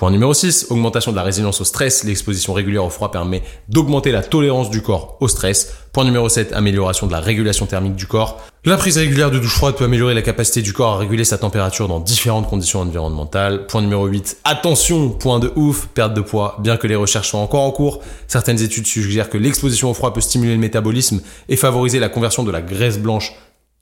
Point 0.00 0.12
numéro 0.12 0.32
6, 0.32 0.68
augmentation 0.70 1.10
de 1.10 1.16
la 1.16 1.22
résilience 1.22 1.60
au 1.60 1.64
stress. 1.64 2.04
L'exposition 2.04 2.54
régulière 2.54 2.86
au 2.86 2.88
froid 2.88 3.10
permet 3.10 3.42
d'augmenter 3.68 4.12
la 4.12 4.22
tolérance 4.22 4.70
du 4.70 4.80
corps 4.80 5.18
au 5.20 5.28
stress. 5.28 5.74
Point 5.92 6.06
numéro 6.06 6.26
7, 6.26 6.54
amélioration 6.54 7.06
de 7.06 7.12
la 7.12 7.20
régulation 7.20 7.66
thermique 7.66 7.96
du 7.96 8.06
corps. 8.06 8.40
La 8.64 8.78
prise 8.78 8.96
régulière 8.96 9.30
de 9.30 9.38
douche 9.38 9.56
froide 9.56 9.74
peut 9.74 9.84
améliorer 9.84 10.14
la 10.14 10.22
capacité 10.22 10.62
du 10.62 10.72
corps 10.72 10.94
à 10.94 10.96
réguler 10.96 11.24
sa 11.24 11.36
température 11.36 11.86
dans 11.86 12.00
différentes 12.00 12.48
conditions 12.48 12.80
environnementales. 12.80 13.66
Point 13.66 13.82
numéro 13.82 14.06
8, 14.06 14.38
attention, 14.44 15.10
point 15.10 15.38
de 15.38 15.52
ouf, 15.54 15.88
perte 15.88 16.14
de 16.14 16.22
poids. 16.22 16.56
Bien 16.60 16.78
que 16.78 16.86
les 16.86 16.96
recherches 16.96 17.28
soient 17.28 17.40
encore 17.40 17.64
en 17.64 17.70
cours, 17.70 18.00
certaines 18.26 18.62
études 18.62 18.86
suggèrent 18.86 19.28
que 19.28 19.36
l'exposition 19.36 19.90
au 19.90 19.94
froid 19.94 20.14
peut 20.14 20.22
stimuler 20.22 20.54
le 20.54 20.60
métabolisme 20.60 21.20
et 21.50 21.56
favoriser 21.56 21.98
la 21.98 22.08
conversion 22.08 22.42
de 22.42 22.50
la 22.50 22.62
graisse 22.62 22.98
blanche 22.98 23.34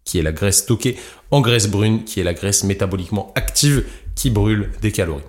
qui 0.03 0.19
est 0.19 0.23
la 0.23 0.33
graisse 0.33 0.59
stockée, 0.59 0.97
en 1.31 1.43
graisse 1.43 1.69
brune, 1.69 2.03
qui 2.03 2.19
est 2.19 2.25
la 2.25 2.35
graisse 2.35 2.64
métaboliquement 2.64 3.31
active, 3.37 3.85
qui 4.16 4.31
brûle 4.31 4.71
des 4.81 4.91
calories. 4.91 5.23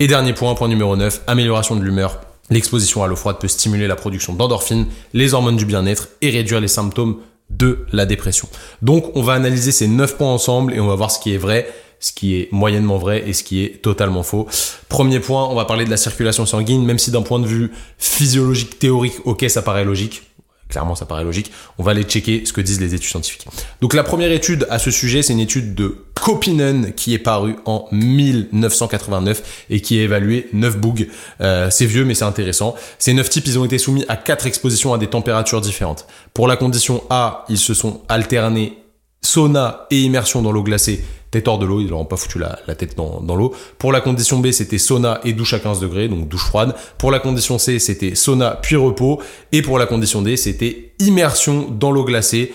Et 0.00 0.06
dernier 0.06 0.32
point, 0.32 0.54
point 0.54 0.68
numéro 0.68 0.94
9, 0.94 1.22
amélioration 1.26 1.74
de 1.74 1.82
l'humeur. 1.82 2.20
L'exposition 2.50 3.02
à 3.02 3.08
l'eau 3.08 3.16
froide 3.16 3.38
peut 3.40 3.48
stimuler 3.48 3.88
la 3.88 3.96
production 3.96 4.32
d'endorphines, 4.32 4.86
les 5.12 5.34
hormones 5.34 5.56
du 5.56 5.64
bien-être 5.64 6.08
et 6.20 6.30
réduire 6.30 6.60
les 6.60 6.68
symptômes 6.68 7.16
de 7.50 7.84
la 7.90 8.06
dépression. 8.06 8.48
Donc 8.80 9.10
on 9.16 9.22
va 9.22 9.32
analyser 9.32 9.72
ces 9.72 9.88
9 9.88 10.16
points 10.16 10.32
ensemble 10.32 10.72
et 10.72 10.78
on 10.78 10.86
va 10.86 10.94
voir 10.94 11.10
ce 11.10 11.18
qui 11.18 11.34
est 11.34 11.36
vrai, 11.36 11.68
ce 11.98 12.12
qui 12.12 12.36
est 12.36 12.48
moyennement 12.52 12.96
vrai 12.96 13.24
et 13.26 13.32
ce 13.32 13.42
qui 13.42 13.64
est 13.64 13.82
totalement 13.82 14.22
faux. 14.22 14.46
Premier 14.88 15.18
point, 15.18 15.48
on 15.48 15.56
va 15.56 15.64
parler 15.64 15.84
de 15.84 15.90
la 15.90 15.96
circulation 15.96 16.46
sanguine, 16.46 16.84
même 16.84 17.00
si 17.00 17.10
d'un 17.10 17.22
point 17.22 17.40
de 17.40 17.46
vue 17.46 17.72
physiologique, 17.98 18.78
théorique, 18.78 19.14
ok, 19.24 19.46
ça 19.48 19.62
paraît 19.62 19.84
logique. 19.84 20.22
Clairement, 20.68 20.94
ça 20.94 21.06
paraît 21.06 21.24
logique. 21.24 21.50
On 21.78 21.82
va 21.82 21.92
aller 21.92 22.02
checker 22.02 22.44
ce 22.44 22.52
que 22.52 22.60
disent 22.60 22.80
les 22.80 22.94
études 22.94 23.08
scientifiques. 23.08 23.46
Donc 23.80 23.94
la 23.94 24.02
première 24.02 24.30
étude 24.30 24.66
à 24.70 24.78
ce 24.78 24.90
sujet, 24.90 25.22
c'est 25.22 25.32
une 25.32 25.40
étude 25.40 25.74
de 25.74 26.04
Kopinen 26.14 26.92
qui 26.92 27.14
est 27.14 27.18
parue 27.18 27.56
en 27.64 27.88
1989 27.90 29.64
et 29.70 29.80
qui 29.80 29.98
a 29.98 30.02
évalué 30.02 30.48
9 30.52 30.78
bugs. 30.78 31.06
Euh, 31.40 31.70
c'est 31.70 31.86
vieux 31.86 32.04
mais 32.04 32.14
c'est 32.14 32.24
intéressant. 32.24 32.74
Ces 32.98 33.14
9 33.14 33.28
types, 33.30 33.46
ils 33.46 33.58
ont 33.58 33.64
été 33.64 33.78
soumis 33.78 34.04
à 34.08 34.16
4 34.16 34.46
expositions 34.46 34.92
à 34.92 34.98
des 34.98 35.06
températures 35.06 35.60
différentes. 35.60 36.06
Pour 36.34 36.48
la 36.48 36.56
condition 36.56 37.02
A, 37.08 37.44
ils 37.48 37.58
se 37.58 37.72
sont 37.72 38.02
alternés 38.08 38.78
sauna 39.22 39.86
et 39.90 40.00
immersion 40.00 40.42
dans 40.42 40.52
l'eau 40.52 40.62
glacée 40.62 41.02
tête 41.30 41.48
hors 41.48 41.58
de 41.58 41.66
l'eau, 41.66 41.80
ils 41.80 41.88
n'auront 41.88 42.04
pas 42.04 42.16
foutu 42.16 42.38
la, 42.38 42.74
tête 42.74 42.96
dans, 42.96 43.36
l'eau. 43.36 43.54
Pour 43.78 43.92
la 43.92 44.00
condition 44.00 44.38
B, 44.38 44.50
c'était 44.50 44.78
sauna 44.78 45.20
et 45.24 45.32
douche 45.32 45.54
à 45.54 45.58
15 45.58 45.80
degrés, 45.80 46.08
donc 46.08 46.28
douche 46.28 46.44
froide. 46.44 46.74
Pour 46.96 47.10
la 47.10 47.18
condition 47.18 47.58
C, 47.58 47.78
c'était 47.78 48.14
sauna 48.14 48.58
puis 48.62 48.76
repos. 48.76 49.20
Et 49.52 49.62
pour 49.62 49.78
la 49.78 49.86
condition 49.86 50.22
D, 50.22 50.36
c'était 50.36 50.92
immersion 50.98 51.68
dans 51.70 51.90
l'eau 51.90 52.04
glacée, 52.04 52.52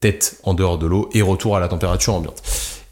tête 0.00 0.38
en 0.44 0.54
dehors 0.54 0.78
de 0.78 0.86
l'eau 0.86 1.08
et 1.12 1.22
retour 1.22 1.56
à 1.56 1.60
la 1.60 1.68
température 1.68 2.14
ambiante. 2.14 2.42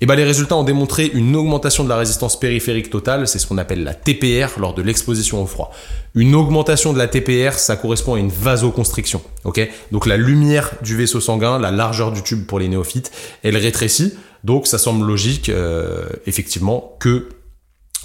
Et 0.02 0.06
ben 0.06 0.16
les 0.16 0.24
résultats 0.24 0.56
ont 0.56 0.64
démontré 0.64 1.08
une 1.14 1.36
augmentation 1.36 1.84
de 1.84 1.88
la 1.88 1.96
résistance 1.96 2.36
périphérique 2.36 2.90
totale, 2.90 3.28
c'est 3.28 3.38
ce 3.38 3.46
qu'on 3.46 3.56
appelle 3.56 3.84
la 3.84 3.94
TPR 3.94 4.58
lors 4.58 4.74
de 4.74 4.82
l'exposition 4.82 5.40
au 5.40 5.46
froid. 5.46 5.70
Une 6.16 6.34
augmentation 6.34 6.92
de 6.92 6.98
la 6.98 7.06
TPR, 7.06 7.52
ça 7.52 7.76
correspond 7.76 8.14
à 8.14 8.18
une 8.18 8.28
vasoconstriction, 8.28 9.22
Donc 9.44 10.06
la 10.06 10.16
lumière 10.16 10.72
du 10.82 10.96
vaisseau 10.96 11.20
sanguin, 11.20 11.60
la 11.60 11.70
largeur 11.70 12.10
du 12.10 12.20
tube 12.20 12.46
pour 12.46 12.58
les 12.58 12.66
néophytes, 12.66 13.12
elle 13.44 13.56
rétrécit. 13.56 14.14
Donc 14.44 14.66
ça 14.66 14.78
semble 14.78 15.06
logique, 15.06 15.48
euh, 15.48 16.06
effectivement, 16.26 16.96
que 16.98 17.28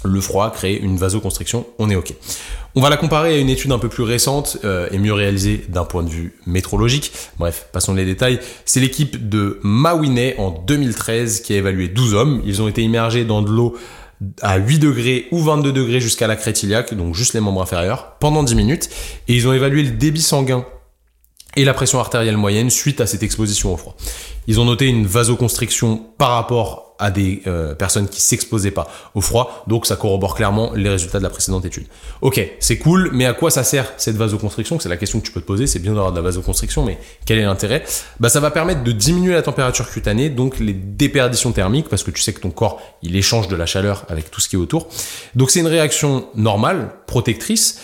le 0.04 0.20
froid 0.20 0.50
crée 0.52 0.76
une 0.76 0.96
vasoconstriction, 0.96 1.66
on 1.78 1.90
est 1.90 1.96
OK. 1.96 2.14
On 2.74 2.80
va 2.80 2.90
la 2.90 2.96
comparer 2.96 3.34
à 3.34 3.38
une 3.38 3.48
étude 3.48 3.72
un 3.72 3.78
peu 3.78 3.88
plus 3.88 4.04
récente 4.04 4.58
euh, 4.64 4.88
et 4.92 4.98
mieux 4.98 5.12
réalisée 5.12 5.64
d'un 5.68 5.84
point 5.84 6.04
de 6.04 6.08
vue 6.08 6.38
métrologique. 6.46 7.12
Bref, 7.38 7.66
passons 7.72 7.94
les 7.94 8.04
détails. 8.04 8.38
C'est 8.64 8.78
l'équipe 8.78 9.28
de 9.28 9.58
Mawiney 9.64 10.36
en 10.38 10.50
2013 10.50 11.40
qui 11.40 11.54
a 11.54 11.56
évalué 11.56 11.88
12 11.88 12.14
hommes. 12.14 12.42
Ils 12.44 12.62
ont 12.62 12.68
été 12.68 12.82
immergés 12.82 13.24
dans 13.24 13.42
de 13.42 13.50
l'eau 13.50 13.76
à 14.42 14.58
8 14.58 14.78
degrés 14.78 15.26
ou 15.32 15.38
22 15.38 15.72
degrés 15.72 16.00
jusqu'à 16.00 16.26
la 16.26 16.36
crête 16.36 16.64
donc 16.92 17.14
juste 17.14 17.34
les 17.34 17.40
membres 17.40 17.62
inférieurs, 17.62 18.16
pendant 18.20 18.42
10 18.42 18.54
minutes. 18.54 18.90
Et 19.26 19.34
ils 19.34 19.48
ont 19.48 19.52
évalué 19.52 19.82
le 19.82 19.90
débit 19.90 20.22
sanguin 20.22 20.64
et 21.56 21.64
la 21.64 21.74
pression 21.74 21.98
artérielle 21.98 22.36
moyenne 22.36 22.70
suite 22.70 23.00
à 23.00 23.06
cette 23.06 23.22
exposition 23.22 23.72
au 23.72 23.76
froid. 23.76 23.96
Ils 24.46 24.60
ont 24.60 24.64
noté 24.64 24.86
une 24.86 25.06
vasoconstriction 25.06 26.06
par 26.16 26.30
rapport 26.30 26.88
à 26.98 27.10
des 27.10 27.42
euh, 27.46 27.74
personnes 27.74 28.08
qui 28.08 28.20
s'exposaient 28.20 28.72
pas 28.72 28.88
au 29.14 29.20
froid, 29.20 29.62
donc 29.68 29.86
ça 29.86 29.94
corrobore 29.94 30.34
clairement 30.34 30.72
les 30.74 30.88
résultats 30.88 31.18
de 31.18 31.22
la 31.22 31.30
précédente 31.30 31.64
étude. 31.64 31.86
Ok, 32.22 32.40
c'est 32.58 32.78
cool, 32.78 33.10
mais 33.12 33.24
à 33.24 33.34
quoi 33.34 33.50
ça 33.50 33.62
sert 33.62 33.92
cette 33.98 34.16
vasoconstriction? 34.16 34.80
C'est 34.80 34.88
la 34.88 34.96
question 34.96 35.20
que 35.20 35.26
tu 35.26 35.30
peux 35.30 35.40
te 35.40 35.46
poser, 35.46 35.68
c'est 35.68 35.78
bien 35.78 35.92
d'avoir 35.92 36.10
de 36.10 36.16
la 36.16 36.22
vasoconstriction, 36.22 36.84
mais 36.84 36.98
quel 37.24 37.38
est 37.38 37.44
l'intérêt? 37.44 37.84
Bah 38.18 38.28
ça 38.28 38.40
va 38.40 38.50
permettre 38.50 38.82
de 38.82 38.90
diminuer 38.90 39.32
la 39.32 39.42
température 39.42 39.88
cutanée, 39.88 40.28
donc 40.28 40.58
les 40.58 40.72
déperditions 40.72 41.52
thermiques, 41.52 41.88
parce 41.88 42.02
que 42.02 42.10
tu 42.10 42.20
sais 42.20 42.32
que 42.32 42.40
ton 42.40 42.50
corps, 42.50 42.80
il 43.02 43.14
échange 43.14 43.46
de 43.46 43.54
la 43.54 43.66
chaleur 43.66 44.04
avec 44.08 44.30
tout 44.32 44.40
ce 44.40 44.48
qui 44.48 44.56
est 44.56 44.58
autour. 44.58 44.88
Donc 45.36 45.52
c'est 45.52 45.60
une 45.60 45.68
réaction 45.68 46.26
normale, 46.34 46.90
protectrice, 47.06 47.78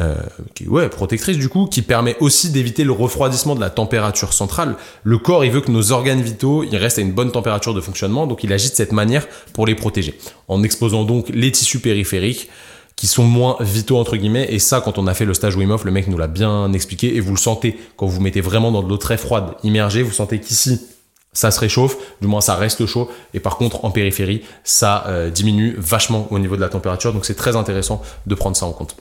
euh, 0.00 0.14
qui, 0.54 0.68
ouais, 0.68 0.88
protectrice 0.88 1.36
du 1.36 1.48
coup, 1.48 1.66
qui 1.66 1.82
permet 1.82 2.16
aussi 2.20 2.50
d'éviter 2.50 2.84
le 2.84 2.92
refroidissement 2.92 3.54
de 3.54 3.60
la 3.60 3.70
température 3.70 4.32
centrale. 4.32 4.76
Le 5.02 5.18
corps, 5.18 5.44
il 5.44 5.50
veut 5.50 5.60
que 5.60 5.70
nos 5.70 5.92
organes 5.92 6.22
vitaux, 6.22 6.62
ils 6.62 6.76
restent 6.76 6.98
à 6.98 7.02
une 7.02 7.12
bonne 7.12 7.32
température 7.32 7.74
de 7.74 7.80
fonctionnement, 7.80 8.26
donc 8.26 8.44
il 8.44 8.52
agit 8.52 8.70
de 8.70 8.74
cette 8.74 8.92
manière 8.92 9.26
pour 9.52 9.66
les 9.66 9.74
protéger, 9.74 10.18
en 10.48 10.62
exposant 10.62 11.04
donc 11.04 11.28
les 11.30 11.50
tissus 11.50 11.80
périphériques 11.80 12.48
qui 12.96 13.06
sont 13.06 13.24
moins 13.24 13.56
vitaux 13.60 13.96
entre 13.96 14.16
guillemets 14.16 14.46
et 14.50 14.58
ça 14.58 14.82
quand 14.82 14.98
on 14.98 15.06
a 15.06 15.14
fait 15.14 15.24
le 15.24 15.32
stage 15.32 15.56
Wim 15.56 15.70
Hof 15.70 15.84
le 15.84 15.90
mec 15.90 16.06
nous 16.06 16.18
l'a 16.18 16.26
bien 16.26 16.70
expliqué 16.74 17.16
et 17.16 17.20
vous 17.20 17.30
le 17.30 17.38
sentez 17.38 17.78
quand 17.96 18.04
vous 18.04 18.20
mettez 18.20 18.42
vraiment 18.42 18.70
dans 18.70 18.82
de 18.82 18.88
l'eau 18.90 18.98
très 18.98 19.16
froide 19.16 19.54
immergée 19.64 20.02
vous 20.02 20.12
sentez 20.12 20.38
qu'ici 20.38 20.78
ça 21.32 21.50
se 21.50 21.60
réchauffe, 21.60 21.96
du 22.20 22.26
moins 22.26 22.40
ça 22.40 22.56
reste 22.56 22.86
chaud, 22.86 23.08
et 23.34 23.40
par 23.40 23.56
contre 23.56 23.84
en 23.84 23.90
périphérie, 23.90 24.42
ça 24.64 25.04
euh, 25.06 25.30
diminue 25.30 25.76
vachement 25.78 26.26
au 26.30 26.38
niveau 26.38 26.56
de 26.56 26.60
la 26.60 26.68
température, 26.68 27.12
donc 27.12 27.24
c'est 27.24 27.36
très 27.36 27.56
intéressant 27.56 28.02
de 28.26 28.34
prendre 28.34 28.56
ça 28.56 28.66
en 28.66 28.72
compte. 28.72 28.96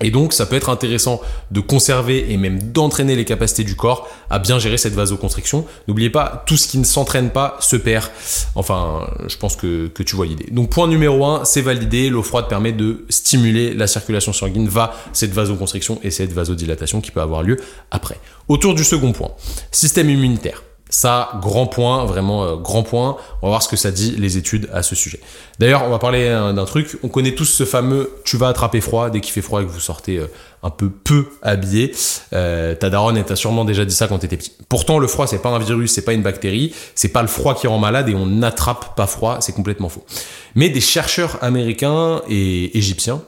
Et 0.00 0.10
donc, 0.10 0.32
ça 0.32 0.46
peut 0.46 0.56
être 0.56 0.70
intéressant 0.70 1.20
de 1.50 1.60
conserver 1.60 2.32
et 2.32 2.36
même 2.36 2.72
d'entraîner 2.72 3.14
les 3.14 3.24
capacités 3.24 3.62
du 3.62 3.76
corps 3.76 4.08
à 4.28 4.38
bien 4.38 4.58
gérer 4.58 4.76
cette 4.76 4.94
vasoconstriction. 4.94 5.66
N'oubliez 5.86 6.10
pas, 6.10 6.42
tout 6.46 6.56
ce 6.56 6.66
qui 6.66 6.78
ne 6.78 6.84
s'entraîne 6.84 7.30
pas 7.30 7.56
se 7.60 7.76
perd. 7.76 8.10
Enfin, 8.56 9.08
je 9.28 9.36
pense 9.36 9.54
que, 9.54 9.86
tu 9.86 10.16
vois 10.16 10.26
l'idée. 10.26 10.48
Donc, 10.50 10.70
point 10.70 10.88
numéro 10.88 11.24
un, 11.24 11.44
c'est 11.44 11.62
validé. 11.62 12.10
L'eau 12.10 12.22
froide 12.22 12.48
permet 12.48 12.72
de 12.72 13.06
stimuler 13.08 13.72
la 13.72 13.86
circulation 13.86 14.32
sanguine, 14.32 14.68
va 14.68 14.94
cette 15.12 15.32
vasoconstriction 15.32 16.00
et 16.02 16.10
cette 16.10 16.32
vasodilatation 16.32 17.00
qui 17.00 17.12
peut 17.12 17.20
avoir 17.20 17.42
lieu 17.42 17.58
après. 17.90 18.18
Autour 18.48 18.74
du 18.74 18.82
second 18.82 19.12
point, 19.12 19.30
système 19.70 20.10
immunitaire. 20.10 20.62
Ça, 20.94 21.32
grand 21.40 21.66
point, 21.66 22.04
vraiment 22.04 22.44
euh, 22.44 22.54
grand 22.54 22.84
point. 22.84 23.16
On 23.42 23.46
va 23.46 23.48
voir 23.48 23.62
ce 23.64 23.68
que 23.68 23.74
ça 23.74 23.90
dit 23.90 24.14
les 24.16 24.36
études 24.36 24.70
à 24.72 24.84
ce 24.84 24.94
sujet. 24.94 25.18
D'ailleurs, 25.58 25.82
on 25.82 25.90
va 25.90 25.98
parler 25.98 26.26
euh, 26.28 26.52
d'un 26.52 26.64
truc. 26.66 26.96
On 27.02 27.08
connaît 27.08 27.34
tous 27.34 27.46
ce 27.46 27.64
fameux 27.64 28.12
tu 28.24 28.36
vas 28.36 28.46
attraper 28.46 28.80
froid 28.80 29.10
dès 29.10 29.20
qu'il 29.20 29.32
fait 29.32 29.42
froid 29.42 29.60
et 29.60 29.66
que 29.66 29.70
vous 29.70 29.80
sortez 29.80 30.18
euh, 30.18 30.28
un 30.62 30.70
peu 30.70 30.90
peu 30.90 31.26
habillé. 31.42 31.92
ta 32.30 32.90
daronne 32.90 33.24
t'a 33.24 33.34
sûrement 33.34 33.64
déjà 33.64 33.84
dit 33.84 33.92
ça 33.92 34.06
quand 34.06 34.20
t'étais 34.20 34.36
petit. 34.36 34.52
Pourtant, 34.68 35.00
le 35.00 35.08
froid, 35.08 35.26
c'est 35.26 35.42
pas 35.42 35.48
un 35.48 35.58
virus, 35.58 35.92
c'est 35.92 36.04
pas 36.04 36.12
une 36.12 36.22
bactérie, 36.22 36.72
c'est 36.94 37.08
pas 37.08 37.22
le 37.22 37.28
froid 37.28 37.56
qui 37.56 37.66
rend 37.66 37.80
malade 37.80 38.08
et 38.08 38.14
on 38.14 38.26
n'attrape 38.26 38.94
pas 38.94 39.08
froid, 39.08 39.38
c'est 39.40 39.52
complètement 39.52 39.88
faux. 39.88 40.06
Mais 40.54 40.68
des 40.68 40.80
chercheurs 40.80 41.42
américains 41.42 42.22
et 42.28 42.78
égyptiens, 42.78 43.20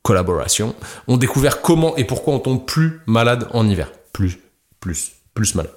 collaboration, 0.00 0.74
ont 1.06 1.18
découvert 1.18 1.60
comment 1.60 1.94
et 1.98 2.04
pourquoi 2.04 2.32
on 2.32 2.38
tombe 2.38 2.64
plus 2.64 3.02
malade 3.04 3.46
en 3.52 3.68
hiver. 3.68 3.92
Plus, 4.14 4.38
plus, 4.80 5.12
plus 5.34 5.54
malade. 5.54 5.70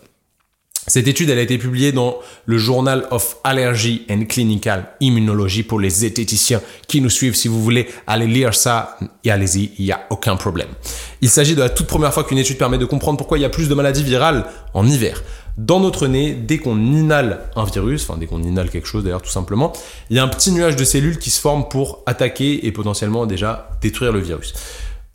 Cette 0.88 1.08
étude 1.08 1.30
elle 1.30 1.38
a 1.38 1.44
été 1.44 1.60
publiée 1.60 1.92
dans 1.92 2.18
le 2.46 2.58
Journal 2.58 3.06
of 3.12 3.38
Allergy 3.44 4.04
and 4.10 4.26
Clinical 4.28 4.90
Immunology 5.00 5.62
pour 5.62 5.80
les 5.80 5.92
zététiciens 5.92 6.60
qui 6.88 7.02
nous 7.02 7.10
suivent. 7.10 7.36
Si 7.36 7.48
vous 7.48 7.62
voulez 7.62 7.88
aller 8.08 8.26
lire 8.26 8.56
ça, 8.56 8.98
allez-y, 9.28 9.74
il 9.78 9.86
n'y 9.86 9.92
a 9.92 10.08
aucun 10.10 10.36
problème. 10.36 10.70
Il 11.22 11.30
s'agit 11.30 11.54
de 11.54 11.62
la 11.62 11.70
toute 11.70 11.86
première 11.86 12.12
fois 12.12 12.24
qu'une 12.24 12.40
étude 12.40 12.58
permet 12.58 12.80
de 12.80 12.86
comprendre 12.86 13.18
pourquoi 13.20 13.38
il 13.38 13.42
y 13.42 13.46
a 13.46 13.50
plus 13.50 13.70
de 13.70 13.76
maladies 13.76 14.04
virales 14.04 14.46
en 14.74 14.88
hiver. 14.88 15.22
Dans 15.56 15.80
notre 15.80 16.08
nez, 16.08 16.34
dès 16.34 16.58
qu'on 16.58 16.78
inhale 16.78 17.42
un 17.56 17.66
virus, 17.66 18.10
enfin 18.10 18.18
dès 18.18 18.26
qu'on 18.26 18.42
inhale 18.42 18.72
quelque 18.72 18.88
chose 18.88 19.04
d'ailleurs 19.04 19.22
tout 19.22 19.30
simplement, 19.30 19.74
il 20.10 20.16
y 20.16 20.20
a 20.20 20.24
un 20.24 20.30
petit 20.30 20.52
nuage 20.52 20.76
de 20.76 20.84
cellules 20.84 21.20
qui 21.20 21.30
se 21.30 21.40
forme 21.40 21.70
pour 21.70 22.02
attaquer 22.08 22.66
et 22.66 22.72
potentiellement 22.72 23.28
déjà 23.28 23.70
détruire 23.82 24.14
le 24.14 24.20
virus 24.20 24.54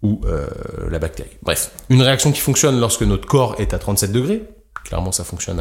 ou 0.02 0.20
euh, 0.26 0.46
la 0.88 1.00
bactérie. 1.00 1.30
Bref, 1.42 1.72
une 1.88 2.02
réaction 2.02 2.30
qui 2.30 2.40
fonctionne 2.40 2.78
lorsque 2.78 3.02
notre 3.02 3.26
corps 3.26 3.56
est 3.58 3.74
à 3.74 3.78
37 3.78 4.12
degrés, 4.12 4.42
Clairement, 4.84 5.12
ça 5.12 5.24
fonctionne 5.24 5.60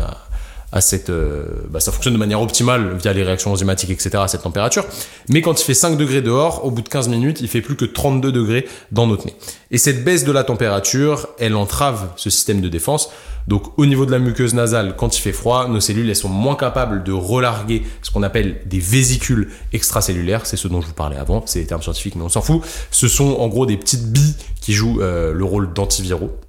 à, 0.71 0.81
cette, 0.81 1.09
euh, 1.09 1.45
bah, 1.69 1.79
de 1.79 2.17
manière 2.17 2.41
optimale 2.41 2.95
via 2.97 3.13
les 3.13 3.23
réactions 3.23 3.51
enzymatiques, 3.51 3.91
etc. 3.91 4.17
à 4.17 4.27
cette 4.27 4.43
température. 4.43 4.85
Mais 5.29 5.41
quand 5.41 5.59
il 5.59 5.63
fait 5.63 5.73
5 5.73 5.97
degrés 5.97 6.21
dehors, 6.21 6.65
au 6.65 6.71
bout 6.71 6.81
de 6.81 6.89
15 6.89 7.07
minutes, 7.07 7.39
il 7.41 7.47
fait 7.47 7.61
plus 7.61 7.75
que 7.75 7.85
32 7.85 8.31
degrés 8.31 8.67
dans 8.91 9.07
notre 9.07 9.25
nez. 9.25 9.35
Et 9.71 9.77
cette 9.77 10.03
baisse 10.03 10.23
de 10.25 10.31
la 10.31 10.43
température, 10.43 11.29
elle 11.39 11.55
entrave 11.55 12.09
ce 12.17 12.29
système 12.29 12.61
de 12.61 12.69
défense. 12.69 13.09
Donc 13.47 13.77
au 13.77 13.85
niveau 13.85 14.05
de 14.05 14.11
la 14.11 14.19
muqueuse 14.19 14.53
nasale, 14.53 14.95
quand 14.97 15.17
il 15.17 15.21
fait 15.21 15.31
froid, 15.31 15.67
nos 15.67 15.79
cellules 15.79 16.09
elles 16.09 16.15
sont 16.15 16.29
moins 16.29 16.55
capables 16.55 17.03
de 17.03 17.11
relarguer 17.11 17.83
ce 18.01 18.11
qu'on 18.11 18.23
appelle 18.23 18.61
des 18.65 18.79
vésicules 18.79 19.49
extracellulaires. 19.71 20.45
C'est 20.45 20.57
ce 20.57 20.67
dont 20.67 20.81
je 20.81 20.87
vous 20.87 20.93
parlais 20.93 21.17
avant, 21.17 21.43
c'est 21.45 21.59
des 21.59 21.67
termes 21.67 21.81
scientifiques, 21.81 22.15
mais 22.15 22.23
on 22.23 22.29
s'en 22.29 22.41
fout. 22.41 22.61
Ce 22.91 23.07
sont 23.07 23.37
en 23.39 23.47
gros 23.47 23.65
des 23.65 23.77
petites 23.77 24.11
billes 24.11 24.35
qui 24.61 24.73
jouent 24.73 25.01
euh, 25.01 25.33
le 25.33 25.43
rôle 25.43 25.73
d'antiviraux. 25.73 26.39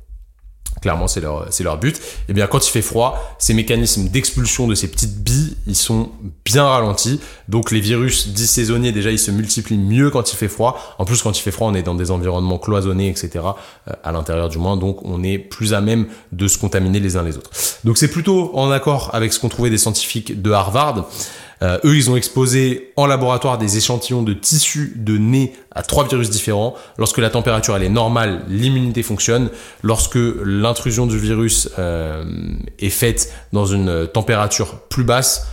Clairement, 0.83 1.09
c'est 1.09 1.21
leur, 1.21 1.47
c'est 1.51 1.65
leur 1.65 1.79
but. 1.79 2.01
Eh 2.29 2.33
bien, 2.33 2.47
quand 2.47 2.67
il 2.67 2.71
fait 2.71 2.83
froid, 2.83 3.37
ces 3.39 3.55
mécanismes 3.55 4.09
d'expulsion 4.09 4.67
de 4.67 4.75
ces 4.75 4.89
petites 4.89 5.23
billes, 5.23 5.57
ils 5.67 5.77
sont 5.77 6.11
bien 6.45 6.65
ralentis. 6.65 7.21
Donc, 7.49 7.71
les 7.71 7.81
virus 7.81 8.29
dits 8.29 8.93
déjà, 8.93 9.11
ils 9.11 9.19
se 9.19 9.31
multiplient 9.31 9.79
mieux 9.79 10.11
quand 10.11 10.33
il 10.33 10.37
fait 10.37 10.49
froid. 10.49 10.97
En 10.99 11.05
plus, 11.05 11.23
quand 11.23 11.37
il 11.37 11.41
fait 11.41 11.51
froid, 11.51 11.69
on 11.69 11.75
est 11.75 11.83
dans 11.83 11.95
des 11.95 12.11
environnements 12.11 12.59
cloisonnés, 12.59 13.09
etc. 13.09 13.31
Euh, 13.89 13.93
à 14.05 14.13
l'intérieur 14.13 14.49
du 14.49 14.59
moins. 14.59 14.77
Donc, 14.77 15.05
on 15.05 15.23
est 15.23 15.39
plus 15.39 15.75
à 15.75 15.81
même 15.81 16.07
de 16.33 16.49
se 16.49 16.59
contaminer 16.59 17.01
les 17.01 17.17
uns 17.17 17.23
les 17.23 17.37
autres. 17.37 17.51
Donc, 17.85 17.97
c'est 17.97 18.11
plutôt 18.11 18.51
en 18.55 18.71
accord 18.71 19.11
avec 19.15 19.33
ce 19.33 19.41
qu'ont 19.41 19.49
trouvé 19.49 19.71
des 19.71 19.79
scientifiques 19.79 20.41
de 20.41 20.51
Harvard. 20.51 21.09
Euh, 21.63 21.79
eux, 21.85 21.97
ils 21.97 22.11
ont 22.11 22.17
exposé 22.17 22.93
en 22.97 23.07
laboratoire 23.07 23.59
des 23.59 23.77
échantillons 23.77 24.23
de 24.23 24.33
tissus 24.33 24.93
de 24.97 25.17
nez 25.17 25.55
à 25.75 25.83
trois 25.83 26.07
virus 26.07 26.31
différents. 26.31 26.75
Lorsque 26.99 27.19
la 27.19 27.31
température 27.31 27.77
elle 27.77 27.83
est 27.83 27.89
normale, 27.89 28.43
l'immunité 28.49 29.03
fonctionne. 29.03 29.51
Lorsque 29.83 30.19
l'intrusion 30.45 31.07
du 31.07 31.19
virus 31.19 31.71
euh, 31.79 32.25
est 32.79 32.91
faite 32.91 33.33
dans 33.53 33.67
une 33.67 34.07
température 34.07 34.81
plus 34.89 35.05
basse, 35.05 35.47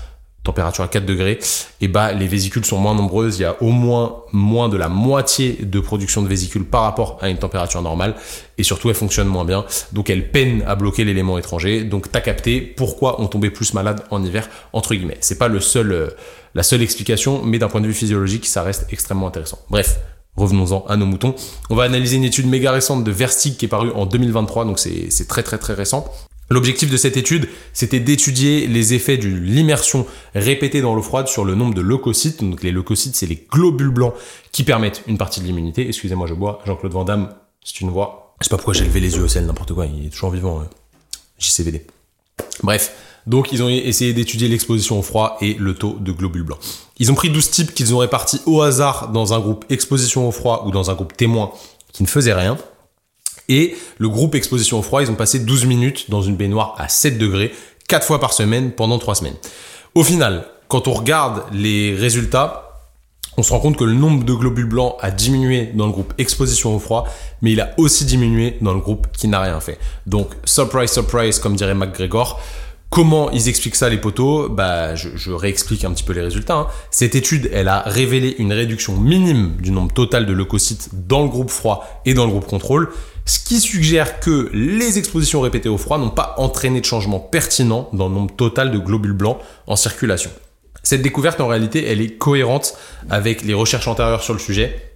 température 0.44 0.84
à 0.84 0.88
4 0.88 1.06
degrés, 1.06 1.40
et 1.82 1.88
bah 1.88 2.12
les 2.12 2.28
vésicules 2.28 2.66
sont 2.66 2.78
moins 2.78 2.96
nombreuses, 2.96 3.40
il 3.40 3.44
y 3.44 3.46
a 3.46 3.62
au 3.62 3.70
moins 3.70 4.24
moins 4.32 4.70
de 4.70 4.78
la 4.78 4.90
moitié 4.90 5.60
de 5.62 5.80
production 5.80 6.22
de 6.22 6.28
vésicules 6.28 6.66
par 6.66 6.82
rapport 6.82 7.18
à 7.22 7.30
une 7.30 7.38
température 7.38 7.82
normale, 7.82 8.16
et 8.58 8.64
surtout 8.64 8.90
elles 8.90 8.96
fonctionnent 8.96 9.28
moins 9.28 9.46
bien, 9.46 9.66
donc 9.94 10.10
elles 10.10 10.32
peinent 10.32 10.64
à 10.68 10.76
bloquer 10.76 11.06
l'élément 11.06 11.38
étranger, 11.38 11.84
donc 11.84 12.12
t'as 12.12 12.22
capté 12.22 12.62
pourquoi 12.62 13.22
on 13.22 13.28
tombait 13.28 13.52
plus 13.52 13.74
malade 13.74 14.04
en 14.12 14.24
hiver, 14.24 14.50
entre 14.74 14.94
guillemets. 14.94 15.18
C'est 15.22 15.38
pas 15.38 15.48
le 15.48 15.60
seul, 15.60 15.92
euh, 15.92 16.10
la 16.56 16.64
seule 16.64 16.82
explication, 16.82 17.42
mais 17.44 17.60
d'un 17.60 17.70
point 17.70 17.82
de 17.82 17.88
vue 17.88 17.94
physiologique, 17.94 18.46
ça 18.46 18.64
reste 18.64 18.88
extrêmement 18.92 19.28
intéressant. 19.28 19.60
Bref, 19.70 20.00
Revenons-en 20.36 20.84
à 20.88 20.98
nos 20.98 21.06
moutons. 21.06 21.36
On 21.70 21.76
va 21.76 21.84
analyser 21.84 22.18
une 22.18 22.24
étude 22.24 22.48
méga 22.48 22.72
récente 22.72 23.04
de 23.04 23.12
Vertig 23.12 23.56
qui 23.56 23.66
est 23.66 23.68
parue 23.68 23.92
en 23.92 24.08
2023, 24.08 24.66
donc 24.66 24.80
c'est 24.80 25.28
très 25.28 25.44
très 25.44 25.60
très 25.60 25.74
récent. 25.74 26.12
L'objectif 26.50 26.90
de 26.90 26.98
cette 26.98 27.18
étude, 27.18 27.48
c'était 27.74 28.00
d'étudier 28.00 28.68
les 28.68 28.94
effets 28.94 29.18
de 29.18 29.28
l'immersion 29.28 30.06
répétée 30.36 30.82
dans 30.82 30.94
l'eau 30.94 31.02
froide 31.02 31.28
sur 31.28 31.46
le 31.46 31.56
nombre 31.56 31.74
de 31.74 31.82
leucocytes. 31.82 32.44
Donc 32.44 32.64
les 32.64 32.72
leucocytes, 32.72 33.16
c'est 33.16 33.26
les 33.26 33.48
globules 33.52 33.90
blancs 33.90 34.14
qui 34.52 34.64
permettent 34.64 35.04
une 35.08 35.18
partie 35.18 35.40
de 35.42 35.46
l'immunité. 35.46 35.88
Excusez-moi, 35.88 36.28
je 36.28 36.34
bois. 36.34 36.62
Jean-Claude 36.66 36.92
Van 36.92 37.06
Damme, 37.06 37.34
c'est 37.64 37.82
une 37.82 37.90
voix. 37.90 38.36
Je 38.40 38.46
sais 38.46 38.50
pas 38.50 38.58
pourquoi 38.58 38.74
j'ai 38.74 38.86
levé 38.86 39.00
les 39.00 39.16
yeux 39.16 39.24
au 39.24 39.28
sel, 39.28 39.46
n'importe 39.46 39.74
quoi. 39.74 39.86
Il 39.86 40.06
est 40.06 40.10
toujours 40.10 40.32
vivant. 40.32 40.60
Hein. 40.62 40.68
JCVD. 41.40 41.86
Bref. 42.62 42.94
Donc 43.26 43.54
ils 43.54 43.64
ont 43.64 43.70
essayé 43.70 44.14
d'étudier 44.14 44.50
l'exposition 44.50 45.00
au 45.00 45.02
froid 45.02 45.38
et 45.40 45.54
le 45.54 45.74
taux 45.76 45.98
de 46.00 46.12
globules 46.12 46.44
blancs. 46.44 46.60
Ils 47.00 47.10
ont 47.12 47.16
pris 47.16 47.30
12 47.30 47.52
types 47.52 47.74
qu'ils 47.74 47.96
ont 47.96 48.00
répartis 48.00 48.42
au 48.46 48.62
hasard 48.62 49.10
dans 49.10 49.34
un 49.34 49.40
groupe 49.40 49.66
exposition 49.70 50.28
au 50.28 50.32
froid 50.32 50.66
ou 50.68 50.72
dans 50.72 50.92
un 50.92 50.94
groupe 50.94 51.16
témoin 51.16 51.52
qui 51.94 52.04
ne 52.04 52.08
faisait 52.08 52.34
rien. 52.34 52.58
Et 53.54 53.76
le 54.00 54.10
groupe 54.10 54.34
exposition 54.34 54.80
au 54.80 54.82
froid, 54.82 55.04
ils 55.04 55.12
ont 55.12 55.16
passé 55.16 55.38
12 55.38 55.66
minutes 55.66 56.10
dans 56.10 56.24
une 56.24 56.36
baignoire 56.36 56.74
à 56.80 56.90
7 56.90 57.20
degrés, 57.20 57.54
4 57.88 58.04
fois 58.04 58.20
par 58.20 58.34
semaine 58.34 58.72
pendant 58.72 58.98
3 58.98 59.14
semaines. 59.14 59.36
Au 59.94 60.04
final, 60.04 60.48
quand 60.70 60.88
on 60.88 60.94
regarde 60.94 61.44
les 61.54 61.94
résultats, 61.94 62.82
on 63.38 63.44
se 63.44 63.52
rend 63.52 63.60
compte 63.60 63.78
que 63.78 63.84
le 63.84 63.94
nombre 63.94 64.24
de 64.24 64.34
globules 64.34 64.66
blancs 64.66 64.96
a 65.02 65.12
diminué 65.12 65.70
dans 65.76 65.86
le 65.86 65.92
groupe 65.92 66.16
exposition 66.18 66.76
au 66.76 66.80
froid, 66.80 67.08
mais 67.44 67.52
il 67.52 67.62
a 67.62 67.76
aussi 67.78 68.06
diminué 68.06 68.58
dans 68.62 68.74
le 68.74 68.80
groupe 68.80 69.06
qui 69.16 69.28
n'a 69.28 69.40
rien 69.40 69.60
fait. 69.60 69.78
Donc, 70.08 70.30
surprise, 70.46 70.92
surprise, 70.92 71.38
comme 71.38 71.56
dirait 71.56 71.76
McGregor, 71.76 72.42
Comment 72.94 73.32
ils 73.32 73.50
expliquent 73.50 73.76
ça 73.76 73.90
les 73.90 73.98
poteaux? 73.98 74.50
Bah, 74.50 74.94
je, 74.94 75.32
réexplique 75.32 75.84
un 75.84 75.92
petit 75.94 76.04
peu 76.04 76.14
les 76.14 76.22
résultats. 76.22 76.54
Hein. 76.54 76.68
Cette 76.92 77.16
étude, 77.16 77.50
elle 77.52 77.68
a 77.68 77.80
révélé 77.80 78.36
une 78.38 78.54
réduction 78.54 78.96
minime 78.96 79.56
du 79.60 79.72
nombre 79.72 79.92
total 79.92 80.28
de 80.28 80.32
leucocytes 80.32 80.90
dans 81.08 81.24
le 81.24 81.28
groupe 81.28 81.50
froid 81.50 81.88
et 82.06 82.14
dans 82.14 82.26
le 82.26 82.30
groupe 82.30 82.46
contrôle, 82.46 82.92
ce 83.26 83.40
qui 83.40 83.60
suggère 83.60 84.20
que 84.20 84.50
les 84.54 84.98
expositions 84.98 85.42
répétées 85.42 85.70
au 85.70 85.78
froid 85.78 85.98
n'ont 85.98 86.10
pas 86.10 86.36
entraîné 86.38 86.82
de 86.82 86.86
changement 86.86 87.20
pertinent 87.20 87.90
dans 87.94 88.10
le 88.10 88.14
nombre 88.14 88.36
total 88.36 88.72
de 88.72 88.78
globules 88.78 89.14
blancs 89.14 89.38
en 89.68 89.76
circulation. 89.76 90.32
Cette 90.84 91.02
découverte, 91.02 91.40
en 91.40 91.48
réalité, 91.48 91.88
elle 91.88 92.02
est 92.02 92.18
cohérente 92.18 92.76
avec 93.10 93.44
les 93.44 93.54
recherches 93.54 93.88
antérieures 93.88 94.24
sur 94.24 94.34
le 94.34 94.40
sujet, 94.40 94.94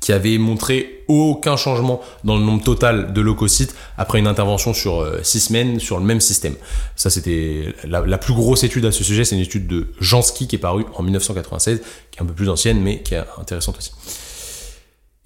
qui 0.00 0.12
avait 0.12 0.38
montré 0.38 1.04
aucun 1.08 1.56
changement 1.56 2.00
dans 2.24 2.36
le 2.36 2.44
nombre 2.44 2.62
total 2.62 3.12
de 3.12 3.20
leucocytes 3.20 3.74
après 3.96 4.18
une 4.18 4.26
intervention 4.26 4.74
sur 4.74 5.00
euh, 5.00 5.20
six 5.22 5.40
semaines 5.40 5.80
sur 5.80 5.98
le 5.98 6.04
même 6.04 6.20
système. 6.20 6.54
Ça, 6.94 7.10
c'était 7.10 7.74
la, 7.84 8.18
plus 8.18 8.34
grosse 8.34 8.64
étude 8.64 8.84
à 8.84 8.92
ce 8.92 9.02
sujet, 9.02 9.24
c'est 9.24 9.34
une 9.34 9.40
étude 9.40 9.66
de 9.66 9.88
Jansky 10.00 10.46
qui 10.46 10.56
est 10.56 10.58
parue 10.58 10.84
en 10.94 11.02
1996, 11.02 11.80
qui 12.10 12.18
est 12.18 12.22
un 12.22 12.26
peu 12.26 12.34
plus 12.34 12.48
ancienne, 12.48 12.80
mais 12.80 13.02
qui 13.02 13.14
est 13.14 13.22
intéressante 13.40 13.78
aussi. 13.78 13.92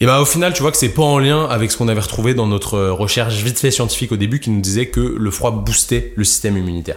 Et 0.00 0.06
bah 0.06 0.20
au 0.20 0.24
final, 0.24 0.52
tu 0.52 0.62
vois 0.62 0.70
que 0.70 0.76
c'est 0.76 0.90
pas 0.90 1.02
en 1.02 1.18
lien 1.18 1.46
avec 1.46 1.72
ce 1.72 1.76
qu'on 1.76 1.88
avait 1.88 2.00
retrouvé 2.00 2.32
dans 2.32 2.46
notre 2.46 2.78
recherche 2.78 3.34
vite 3.42 3.58
fait 3.58 3.72
scientifique 3.72 4.12
au 4.12 4.16
début 4.16 4.38
qui 4.38 4.50
nous 4.50 4.60
disait 4.60 4.86
que 4.86 5.00
le 5.00 5.30
froid 5.30 5.50
boostait 5.50 6.12
le 6.14 6.22
système 6.22 6.56
immunitaire. 6.56 6.96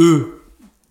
Eux, 0.00 0.42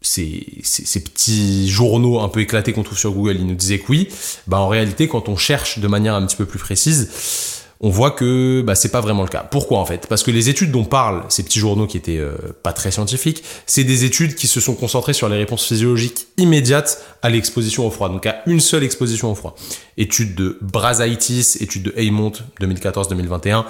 ces, 0.01 0.47
ces, 0.63 1.03
petits 1.03 1.69
journaux 1.69 2.21
un 2.21 2.29
peu 2.29 2.39
éclatés 2.39 2.71
qu'on 2.71 2.83
trouve 2.83 2.97
sur 2.97 3.11
Google, 3.11 3.35
ils 3.37 3.45
nous 3.45 3.55
disaient 3.55 3.79
que 3.79 3.87
oui. 3.89 4.07
Bah 4.47 4.59
en 4.59 4.67
réalité, 4.67 5.07
quand 5.07 5.27
on 5.27 5.35
cherche 5.35 5.79
de 5.79 5.87
manière 5.87 6.15
un 6.15 6.25
petit 6.25 6.37
peu 6.37 6.45
plus 6.45 6.57
précise, 6.57 7.60
on 7.81 7.89
voit 7.89 8.11
que 8.11 8.61
bah, 8.61 8.75
c'est 8.75 8.91
pas 8.91 9.01
vraiment 9.01 9.23
le 9.23 9.27
cas. 9.27 9.45
Pourquoi 9.49 9.79
en 9.79 9.85
fait? 9.85 10.05
Parce 10.07 10.23
que 10.23 10.31
les 10.31 10.49
études 10.49 10.71
dont 10.71 10.83
parlent 10.83 11.23
ces 11.29 11.43
petits 11.43 11.59
journaux 11.59 11.87
qui 11.87 11.97
étaient 11.97 12.19
euh, 12.19 12.35
pas 12.61 12.73
très 12.73 12.91
scientifiques, 12.91 13.43
c'est 13.65 13.83
des 13.83 14.05
études 14.05 14.35
qui 14.35 14.47
se 14.47 14.59
sont 14.59 14.75
concentrées 14.75 15.13
sur 15.13 15.27
les 15.29 15.37
réponses 15.37 15.65
physiologiques 15.65 16.27
immédiates 16.37 17.03
à 17.23 17.29
l'exposition 17.29 17.85
au 17.85 17.91
froid, 17.91 18.09
donc 18.09 18.25
à 18.27 18.43
une 18.45 18.59
seule 18.59 18.83
exposition 18.83 19.31
au 19.31 19.35
froid. 19.35 19.55
Étude 19.97 20.35
de 20.35 20.59
Brazaitis, 20.61 21.57
étude 21.59 21.83
de 21.83 21.93
Heymont 21.97 22.33
2014-2021. 22.61 23.65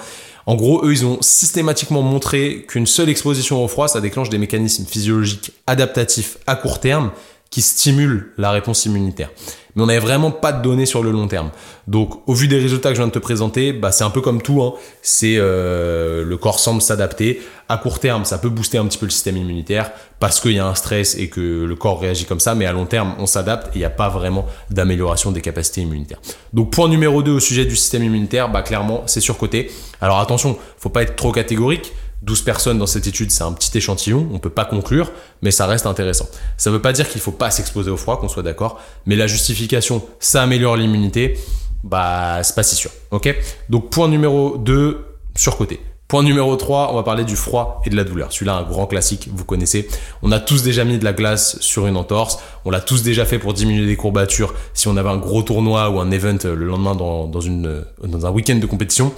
En 0.45 0.55
gros, 0.55 0.85
eux, 0.85 0.91
ils 0.91 1.05
ont 1.05 1.19
systématiquement 1.21 2.01
montré 2.01 2.65
qu'une 2.67 2.87
seule 2.87 3.09
exposition 3.09 3.63
au 3.63 3.67
froid, 3.67 3.87
ça 3.87 4.01
déclenche 4.01 4.29
des 4.29 4.39
mécanismes 4.39 4.85
physiologiques 4.85 5.51
adaptatifs 5.67 6.37
à 6.47 6.55
court 6.55 6.79
terme 6.79 7.11
qui 7.51 7.61
stimulent 7.61 8.33
la 8.37 8.49
réponse 8.49 8.85
immunitaire 8.85 9.29
mais 9.75 9.83
on 9.83 9.85
n'avait 9.85 9.99
vraiment 9.99 10.31
pas 10.31 10.51
de 10.51 10.61
données 10.61 10.85
sur 10.85 11.03
le 11.03 11.11
long 11.11 11.27
terme. 11.27 11.51
Donc, 11.87 12.27
au 12.27 12.33
vu 12.33 12.47
des 12.47 12.59
résultats 12.59 12.89
que 12.89 12.95
je 12.95 13.01
viens 13.01 13.07
de 13.07 13.13
te 13.13 13.19
présenter, 13.19 13.73
bah, 13.73 13.91
c'est 13.91 14.03
un 14.03 14.09
peu 14.09 14.21
comme 14.21 14.41
tout. 14.41 14.61
Hein. 14.61 14.73
C'est 15.01 15.35
euh, 15.37 16.23
le 16.25 16.37
corps 16.37 16.59
semble 16.59 16.81
s'adapter. 16.81 17.41
À 17.69 17.77
court 17.77 17.99
terme, 17.99 18.25
ça 18.25 18.37
peut 18.37 18.49
booster 18.49 18.77
un 18.77 18.85
petit 18.85 18.97
peu 18.97 19.05
le 19.05 19.11
système 19.11 19.37
immunitaire 19.37 19.91
parce 20.19 20.39
qu'il 20.41 20.51
y 20.51 20.59
a 20.59 20.67
un 20.67 20.75
stress 20.75 21.15
et 21.15 21.29
que 21.29 21.63
le 21.63 21.75
corps 21.75 22.01
réagit 22.01 22.25
comme 22.25 22.41
ça. 22.41 22.53
Mais 22.53 22.65
à 22.65 22.73
long 22.73 22.85
terme, 22.85 23.15
on 23.17 23.25
s'adapte 23.25 23.67
et 23.67 23.71
il 23.75 23.79
n'y 23.79 23.85
a 23.85 23.89
pas 23.89 24.09
vraiment 24.09 24.45
d'amélioration 24.69 25.31
des 25.31 25.41
capacités 25.41 25.81
immunitaires. 25.81 26.19
Donc, 26.53 26.71
point 26.71 26.89
numéro 26.89 27.23
2 27.23 27.31
au 27.31 27.39
sujet 27.39 27.65
du 27.65 27.75
système 27.75 28.03
immunitaire, 28.03 28.51
bah, 28.51 28.61
clairement, 28.61 29.03
c'est 29.05 29.21
surcoté. 29.21 29.71
Alors 30.01 30.19
attention, 30.19 30.57
faut 30.77 30.89
pas 30.89 31.03
être 31.03 31.15
trop 31.15 31.31
catégorique. 31.31 31.93
12 32.21 32.41
personnes 32.43 32.77
dans 32.77 32.85
cette 32.85 33.07
étude, 33.07 33.31
c'est 33.31 33.43
un 33.43 33.51
petit 33.51 33.75
échantillon, 33.77 34.29
on 34.31 34.39
peut 34.39 34.49
pas 34.49 34.65
conclure, 34.65 35.11
mais 35.41 35.51
ça 35.51 35.65
reste 35.65 35.85
intéressant. 35.85 36.27
Ça 36.57 36.69
veut 36.69 36.81
pas 36.81 36.93
dire 36.93 37.09
qu'il 37.09 37.21
faut 37.21 37.31
pas 37.31 37.49
s'exposer 37.49 37.89
au 37.89 37.97
froid, 37.97 38.19
qu'on 38.19 38.29
soit 38.29 38.43
d'accord, 38.43 38.79
mais 39.05 39.15
la 39.15 39.27
justification, 39.27 40.03
ça 40.19 40.43
améliore 40.43 40.77
l'immunité, 40.77 41.39
bah 41.83 42.43
c'est 42.43 42.55
pas 42.55 42.63
si 42.63 42.75
sûr. 42.75 42.91
Ok? 43.09 43.35
Donc 43.69 43.89
point 43.89 44.07
numéro 44.07 44.57
2, 44.57 45.03
surcoté. 45.35 45.79
Point 46.07 46.23
numéro 46.23 46.53
3, 46.57 46.89
on 46.91 46.95
va 46.95 47.03
parler 47.03 47.23
du 47.23 47.37
froid 47.37 47.81
et 47.85 47.89
de 47.89 47.95
la 47.95 48.03
douleur. 48.03 48.33
Celui-là, 48.33 48.55
un 48.55 48.63
grand 48.63 48.85
classique, 48.85 49.29
vous 49.31 49.45
connaissez. 49.45 49.87
On 50.21 50.33
a 50.33 50.41
tous 50.41 50.61
déjà 50.61 50.83
mis 50.83 50.97
de 50.97 51.05
la 51.05 51.13
glace 51.13 51.57
sur 51.61 51.87
une 51.87 51.95
entorse. 51.95 52.37
On 52.65 52.69
l'a 52.69 52.81
tous 52.81 53.01
déjà 53.01 53.23
fait 53.23 53.39
pour 53.39 53.53
diminuer 53.53 53.85
des 53.85 53.95
courbatures 53.95 54.53
si 54.73 54.89
on 54.89 54.97
avait 54.97 55.07
un 55.07 55.15
gros 55.15 55.41
tournoi 55.41 55.89
ou 55.89 56.01
un 56.01 56.11
event 56.11 56.37
le 56.43 56.65
lendemain 56.65 56.95
dans, 56.95 57.27
dans, 57.27 57.39
une, 57.39 57.85
dans 58.03 58.25
un 58.25 58.29
week-end 58.29 58.55
de 58.57 58.65
compétition. 58.65 59.13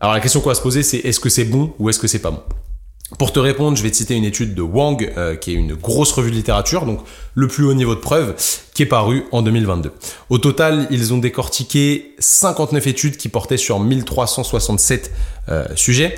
Alors 0.00 0.14
la 0.14 0.20
question 0.20 0.40
qu'on 0.40 0.50
va 0.50 0.54
se 0.54 0.62
poser, 0.62 0.82
c'est 0.82 0.98
est-ce 0.98 1.20
que 1.20 1.28
c'est 1.28 1.44
bon 1.44 1.72
ou 1.78 1.88
est-ce 1.88 1.98
que 1.98 2.06
c'est 2.06 2.18
pas 2.18 2.30
bon? 2.30 2.42
Pour 3.18 3.32
te 3.32 3.38
répondre, 3.38 3.76
je 3.76 3.82
vais 3.84 3.90
te 3.90 3.96
citer 3.96 4.14
une 4.14 4.24
étude 4.24 4.54
de 4.54 4.62
Wang, 4.62 5.12
euh, 5.16 5.36
qui 5.36 5.52
est 5.52 5.54
une 5.54 5.74
grosse 5.74 6.10
revue 6.10 6.30
de 6.30 6.34
littérature, 6.34 6.84
donc 6.84 7.00
le 7.34 7.46
plus 7.46 7.64
haut 7.64 7.72
niveau 7.72 7.94
de 7.94 8.00
preuve, 8.00 8.34
qui 8.74 8.82
est 8.82 8.86
paru 8.86 9.24
en 9.30 9.42
2022. 9.42 9.92
Au 10.28 10.38
total, 10.38 10.88
ils 10.90 11.14
ont 11.14 11.18
décortiqué 11.18 12.14
59 12.18 12.84
études 12.88 13.16
qui 13.16 13.28
portaient 13.28 13.56
sur 13.56 13.78
1367 13.78 15.12
euh, 15.48 15.64
sujets, 15.76 16.16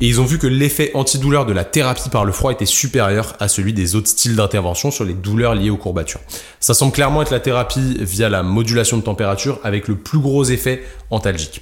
et 0.00 0.08
ils 0.08 0.22
ont 0.22 0.24
vu 0.24 0.38
que 0.38 0.46
l'effet 0.46 0.90
antidouleur 0.94 1.44
de 1.44 1.52
la 1.52 1.64
thérapie 1.64 2.08
par 2.08 2.24
le 2.24 2.32
froid 2.32 2.50
était 2.50 2.66
supérieur 2.66 3.36
à 3.38 3.46
celui 3.46 3.74
des 3.74 3.94
autres 3.94 4.08
styles 4.08 4.34
d'intervention 4.34 4.90
sur 4.90 5.04
les 5.04 5.12
douleurs 5.12 5.54
liées 5.54 5.70
aux 5.70 5.76
courbatures. 5.76 6.20
Ça 6.60 6.72
semble 6.72 6.92
clairement 6.92 7.20
être 7.20 7.30
la 7.30 7.40
thérapie 7.40 7.98
via 8.00 8.30
la 8.30 8.42
modulation 8.42 8.96
de 8.96 9.02
température 9.02 9.60
avec 9.62 9.86
le 9.86 9.96
plus 9.96 10.18
gros 10.18 10.44
effet 10.44 10.82
antalgique. 11.10 11.60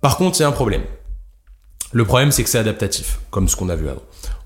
Par 0.00 0.16
contre, 0.16 0.38
il 0.38 0.42
y 0.42 0.44
a 0.44 0.48
un 0.48 0.52
problème. 0.52 0.82
Le 1.92 2.04
problème, 2.04 2.32
c'est 2.32 2.42
que 2.42 2.48
c'est 2.48 2.58
adaptatif, 2.58 3.20
comme 3.30 3.48
ce 3.48 3.56
qu'on 3.56 3.68
a 3.68 3.76
vu 3.76 3.88
avant. 3.88 4.02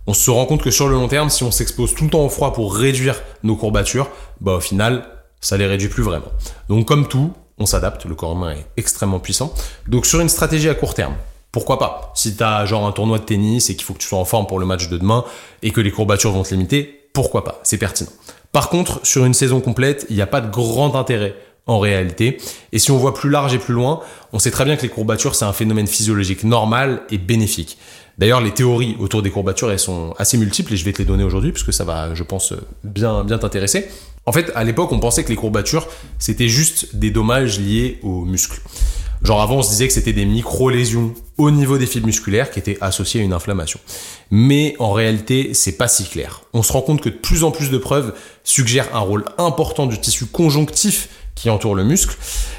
On 0.07 0.15
se 0.15 0.31
rend 0.31 0.47
compte 0.47 0.63
que 0.63 0.71
sur 0.71 0.89
le 0.89 0.95
long 0.95 1.09
terme, 1.09 1.31
si 1.31 1.45
on 1.45 1.51
s'expose 1.51 1.95
tout 1.95 2.05
le 2.05 2.11
temps 2.11 2.25
au 2.25 2.29
froid 2.29 2.53
pour 2.53 2.75
réduire 2.75 3.23
nos 3.43 3.55
courbatures, 3.55 4.09
bah 4.41 4.55
au 4.55 4.61
final, 4.61 5.07
ça 5.41 5.57
les 5.57 5.67
réduit 5.67 5.89
plus 5.89 6.03
vraiment. 6.03 6.27
Donc 6.69 6.87
comme 6.87 7.07
tout, 7.07 7.33
on 7.59 7.67
s'adapte, 7.67 8.05
le 8.05 8.15
corps 8.15 8.33
humain 8.33 8.53
est 8.53 8.67
extrêmement 8.77 9.21
puissant. 9.21 9.55
Donc 9.87 10.07
sur 10.07 10.21
une 10.21 10.29
stratégie 10.29 10.69
à 10.69 10.75
court 10.75 10.95
terme, 10.95 11.15
pourquoi 11.53 11.79
pas? 11.79 12.11
Si 12.17 12.35
t'as 12.35 12.67
genre 12.67 12.85
un 12.87 12.93
tournoi 12.93 13.21
de 13.21 13.25
tennis 13.25 13.71
et 13.71 13.77
qu'il 13.77 13.85
faut 13.85 13.95
que 13.95 14.01
tu 14.01 14.09
sois 14.09 14.19
en 14.19 14.25
forme 14.25 14.47
pour 14.49 14.59
le 14.59 14.67
match 14.67 14.89
de 14.89 14.99
demain 14.99 15.25
et 15.63 15.71
que 15.71 15.81
les 15.81 15.93
courbatures 15.93 16.33
vont 16.33 16.43
te 16.43 16.51
limiter, 16.51 17.09
pourquoi 17.13 17.45
pas? 17.45 17.61
C'est 17.63 17.79
pertinent. 17.79 18.11
Par 18.51 18.71
contre, 18.71 19.01
sur 19.07 19.25
une 19.25 19.35
saison 19.35 19.61
complète, 19.61 20.07
il 20.11 20.17
n'y 20.17 20.23
a 20.23 20.27
pas 20.27 20.41
de 20.41 20.51
grand 20.51 20.97
intérêt 20.97 21.37
en 21.67 21.79
réalité. 21.79 22.39
Et 22.73 22.79
si 22.79 22.91
on 22.91 22.99
voit 22.99 23.15
plus 23.15 23.31
large 23.31 23.55
et 23.55 23.59
plus 23.59 23.75
loin, 23.75 24.01
on 24.33 24.39
sait 24.39 24.51
très 24.51 24.65
bien 24.65 24.77
que 24.77 24.83
les 24.83 24.89
courbatures, 24.89 25.35
c'est 25.35 25.45
un 25.45 25.53
phénomène 25.53 25.87
physiologique 25.87 26.45
normal 26.45 27.03
et 27.11 27.19
bénéfique. 27.19 27.79
D'ailleurs, 28.19 28.41
les 28.41 28.53
théories 28.53 28.97
autour 29.01 29.23
des 29.23 29.31
courbatures, 29.31 29.71
elles 29.71 29.79
sont 29.79 30.15
assez 30.19 30.39
multiples 30.39 30.73
et 30.73 30.77
je 30.77 30.85
vais 30.85 30.93
te 30.93 30.99
les 30.99 31.05
donner 31.05 31.25
aujourd'hui 31.25 31.53
puisque 31.53 31.73
ça 31.73 31.85
va, 31.85 32.15
je 32.15 32.23
pense, 32.23 32.53
bien, 32.85 33.25
bien 33.25 33.39
t'intéresser. 33.39 33.89
En 34.27 34.33
fait, 34.33 34.53
à 34.55 34.65
l'époque, 34.65 34.93
on 34.93 35.01
pensait 35.01 35.25
que 35.25 35.31
les 35.31 35.37
courbatures, 35.37 35.89
c'était 36.19 36.49
juste 36.49 36.97
des 36.97 37.11
dommages 37.11 37.59
liés 37.59 37.99
aux 38.03 38.25
muscles. 38.25 38.61
Genre 39.23 39.41
avant, 39.41 39.57
on 39.57 39.63
se 39.63 39.71
disait 39.71 39.89
que 39.89 39.93
c'était 39.95 40.13
des 40.13 40.27
micro-lésions 40.27 41.15
au 41.39 41.51
niveau 41.51 41.79
des 41.79 41.87
fibres 41.87 42.07
musculaires 42.07 42.51
qui 42.51 42.59
étaient 42.59 42.77
associées 42.81 43.23
à 43.23 43.25
une 43.25 43.33
inflammation. 43.33 43.81
Mais 44.31 44.77
en 44.79 44.93
réalité, 44.93 45.55
c'est 45.55 45.79
pas 45.79 45.89
si 45.89 46.05
clair. 46.05 46.43
On 46.53 46.63
se 46.63 46.73
rend 46.73 46.83
compte 46.83 47.01
que 47.01 47.09
de 47.09 47.15
plus 47.15 47.43
en 47.43 47.51
plus 47.51 47.71
de 47.71 47.79
preuves 47.79 48.15
suggèrent 48.45 48.95
un 48.95 49.01
rôle 49.01 49.25
important 49.39 49.87
du 49.87 49.99
tissu 49.99 50.27
conjonctif 50.27 51.09
qui 51.35 51.51
entoure 51.51 51.75
le 51.75 51.85
muscle. 51.85 52.17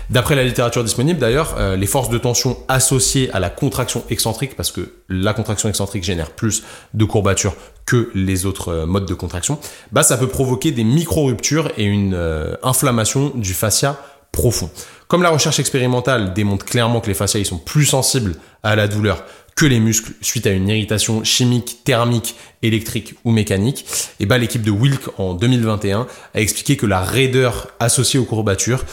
D'après 0.10 0.36
la 0.36 0.44
littérature 0.44 0.84
disponible 0.84 1.20
d'ailleurs, 1.20 1.56
euh, 1.58 1.76
les 1.76 1.88
forces 1.88 2.10
de 2.10 2.18
tension 2.18 2.58
associées 2.68 3.32
à 3.32 3.40
la 3.40 3.50
contraction 3.50 4.04
excentrique, 4.10 4.56
parce 4.56 4.72
que 4.72 4.94
la 5.10 5.34
contraction 5.34 5.70
excentrique 5.70 6.04
génère 6.04 6.32
plus 6.32 6.64
de 6.94 7.06
courbatures 7.06 7.56
que 7.86 8.12
les 8.14 8.46
autres 8.46 8.70
euh, 8.70 8.86
modes 8.86 9.06
de 9.06 9.14
contraction, 9.14 9.60
bah 9.92 10.04
ça 10.04 10.18
peut 10.18 10.28
provoquer 10.28 10.72
des 10.72 10.84
micro-ruptures 10.84 11.72
et 11.78 11.86
une 11.86 12.14
euh, 12.14 12.56
inflammation 12.64 13.32
du 13.36 13.54
fascia 13.54 13.98
profond. 14.32 14.70
Comme 15.08 15.24
la 15.24 15.30
recherche 15.30 15.60
expérimentale 15.60 16.34
démontre 16.34 16.66
clairement 16.66 17.00
que 17.00 17.08
les 17.08 17.14
fascias 17.14 17.44
sont 17.46 17.58
plus 17.58 17.86
sensibles 17.86 18.36
à 18.64 18.76
la 18.76 18.88
douleur 18.88 19.24
que 19.56 19.66
les 19.66 19.80
muscles 19.80 20.12
suite 20.22 20.48
à 20.48 20.52
une 20.52 20.68
irritation 20.68 21.24
chimique, 21.24 21.80
thermique, 21.86 22.36
électrique 22.62 23.16
ou 23.24 23.32
mécanique, 23.32 23.86
et 24.20 24.26
bah 24.26 24.38
l'équipe 24.38 24.62
de 24.62 24.72
Wilk 24.72 25.18
en 25.18 25.34
2021 25.34 26.08
a 26.34 26.42
expliqué 26.42 26.76
que 26.76 26.86
la 26.86 27.00
raideur 27.00 27.70
associée 27.80 28.20
aux 28.20 28.26
courbatures 28.26 28.84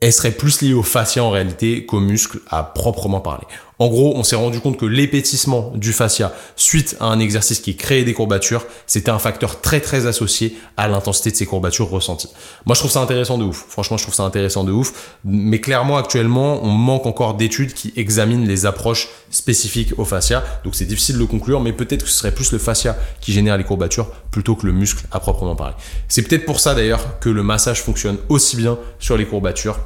elle 0.00 0.12
serait 0.12 0.32
plus 0.32 0.60
liée 0.60 0.74
au 0.74 0.82
fascia 0.82 1.24
en 1.24 1.30
réalité 1.30 1.86
qu'aux 1.86 2.00
muscles 2.00 2.40
à 2.50 2.62
proprement 2.62 3.20
parler. 3.20 3.46
En 3.78 3.88
gros, 3.88 4.14
on 4.16 4.22
s'est 4.22 4.36
rendu 4.36 4.60
compte 4.60 4.78
que 4.78 4.86
l'épaississement 4.86 5.72
du 5.74 5.92
fascia 5.92 6.32
suite 6.56 6.96
à 6.98 7.06
un 7.06 7.18
exercice 7.18 7.60
qui 7.60 7.76
créait 7.76 8.04
des 8.04 8.14
courbatures, 8.14 8.64
c'était 8.86 9.10
un 9.10 9.18
facteur 9.18 9.60
très 9.60 9.80
très 9.80 10.06
associé 10.06 10.56
à 10.78 10.88
l'intensité 10.88 11.30
de 11.30 11.36
ces 11.36 11.44
courbatures 11.44 11.90
ressenties. 11.90 12.30
Moi, 12.64 12.74
je 12.74 12.80
trouve 12.80 12.90
ça 12.90 13.00
intéressant 13.00 13.36
de 13.36 13.44
ouf. 13.44 13.66
Franchement, 13.68 13.98
je 13.98 14.04
trouve 14.04 14.14
ça 14.14 14.22
intéressant 14.22 14.64
de 14.64 14.72
ouf. 14.72 15.18
Mais 15.24 15.60
clairement, 15.60 15.98
actuellement, 15.98 16.64
on 16.64 16.70
manque 16.70 17.04
encore 17.04 17.34
d'études 17.34 17.74
qui 17.74 17.92
examinent 17.96 18.46
les 18.46 18.64
approches 18.64 19.08
spécifiques 19.30 19.98
au 19.98 20.06
fascia. 20.06 20.42
Donc, 20.64 20.74
c'est 20.74 20.86
difficile 20.86 21.16
de 21.16 21.20
le 21.20 21.26
conclure, 21.26 21.60
mais 21.60 21.74
peut-être 21.74 22.04
que 22.04 22.08
ce 22.08 22.16
serait 22.16 22.32
plus 22.32 22.52
le 22.52 22.58
fascia 22.58 22.96
qui 23.20 23.32
génère 23.32 23.58
les 23.58 23.64
courbatures 23.64 24.10
plutôt 24.30 24.56
que 24.56 24.64
le 24.64 24.72
muscle 24.72 25.06
à 25.12 25.20
proprement 25.20 25.54
parler. 25.54 25.74
C'est 26.08 26.22
peut-être 26.22 26.46
pour 26.46 26.60
ça 26.60 26.74
d'ailleurs 26.74 27.18
que 27.20 27.28
le 27.28 27.42
massage 27.42 27.82
fonctionne 27.82 28.16
aussi 28.30 28.56
bien 28.56 28.78
sur 28.98 29.18
les 29.18 29.26
courbatures 29.26 29.80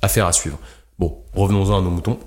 Affaire 0.00 0.26
à 0.26 0.32
suivre. 0.32 0.58
Bon, 0.98 1.24
revenons-en 1.34 1.78
à 1.78 1.82
nos 1.82 1.90
moutons. 1.90 2.18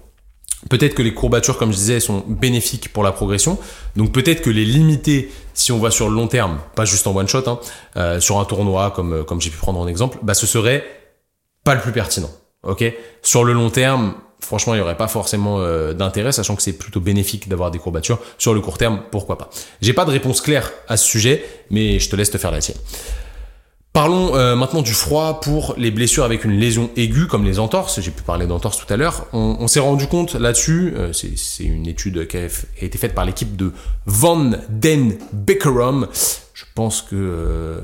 Peut-être 0.70 0.94
que 0.94 1.02
les 1.02 1.14
courbatures, 1.14 1.58
comme 1.58 1.72
je 1.72 1.78
disais, 1.78 2.00
sont 2.00 2.24
bénéfiques 2.28 2.94
pour 2.94 3.04
la 3.04 3.12
progression. 3.12 3.58
Donc 3.96 4.12
peut-être 4.12 4.42
que 4.42 4.50
les 4.50 4.66
limiter, 4.66 5.32
si 5.54 5.72
on 5.72 5.80
va 5.80 5.92
sur 5.92 6.10
le 6.10 6.16
long 6.16 6.28
terme, 6.28 6.60
pas 6.76 6.86
juste 6.86 7.08
en 7.08 7.16
one 7.16 7.28
shot, 7.28 7.44
hein, 7.48 7.60
euh, 7.98 8.20
sur 8.20 8.40
un 8.40 8.46
tournoi 8.46 8.92
comme 8.92 9.14
euh, 9.14 9.24
comme 9.24 9.42
j'ai 9.42 9.50
pu 9.50 9.58
prendre 9.58 9.80
en 9.80 9.88
exemple, 9.88 10.20
bah 10.22 10.34
ce 10.34 10.46
serait 10.46 10.86
pas 11.64 11.74
le 11.76 11.82
plus 11.82 11.92
pertinent. 11.92 12.30
Sur 13.24 13.44
le 13.44 13.54
long 13.54 13.72
terme, 13.72 14.14
franchement, 14.40 14.74
il 14.76 14.78
n'y 14.78 14.84
aurait 14.84 14.98
pas 14.98 15.08
forcément 15.08 15.60
euh, 15.60 15.94
d'intérêt, 15.94 16.32
sachant 16.32 16.56
que 16.56 16.62
c'est 16.62 16.74
plutôt 16.74 17.00
bénéfique 17.00 17.50
d'avoir 17.50 17.72
des 17.72 17.80
courbatures. 17.80 18.20
Sur 18.38 18.54
le 18.54 18.62
court 18.62 18.78
terme, 18.78 19.02
pourquoi 19.10 19.38
pas? 19.38 19.50
J'ai 19.82 19.94
pas 19.94 20.06
de 20.06 20.12
réponse 20.12 20.42
claire 20.42 20.72
à 20.88 20.98
ce 20.98 21.08
sujet, 21.08 21.44
mais 21.72 22.00
je 22.00 22.10
te 22.10 22.16
laisse 22.16 22.30
te 22.30 22.38
faire 22.38 22.52
la 22.52 22.60
tienne. 22.60 22.78
Parlons 23.94 24.36
euh, 24.36 24.56
maintenant 24.56 24.82
du 24.82 24.94
froid 24.94 25.42
pour 25.42 25.74
les 25.78 25.92
blessures 25.92 26.24
avec 26.24 26.46
une 26.46 26.58
lésion 26.58 26.90
aiguë 26.96 27.28
comme 27.28 27.44
les 27.44 27.60
entorses. 27.60 28.00
J'ai 28.00 28.12
pu 28.12 28.24
parler 28.24 28.48
d'entorses 28.48 28.78
tout 28.78 28.92
à 28.92 28.96
l'heure. 28.96 29.26
On, 29.34 29.68
s'est 29.68 29.82
rendu 29.82 30.08
compte 30.08 30.34
là-dessus, 30.34 30.94
euh, 30.96 31.12
c'est 31.12 31.64
une 31.66 31.86
étude 31.86 32.26
qui 32.28 32.38
a, 32.38 32.46
été 32.80 32.98
faite 32.98 33.14
par 33.14 33.26
l'équipe 33.26 33.58
de 33.58 33.74
Van 34.06 34.52
Den 34.70 35.18
Beckerum. 35.34 36.08
Je 36.54 36.64
pense 36.74 37.02
que 37.02 37.16
euh, 37.16 37.82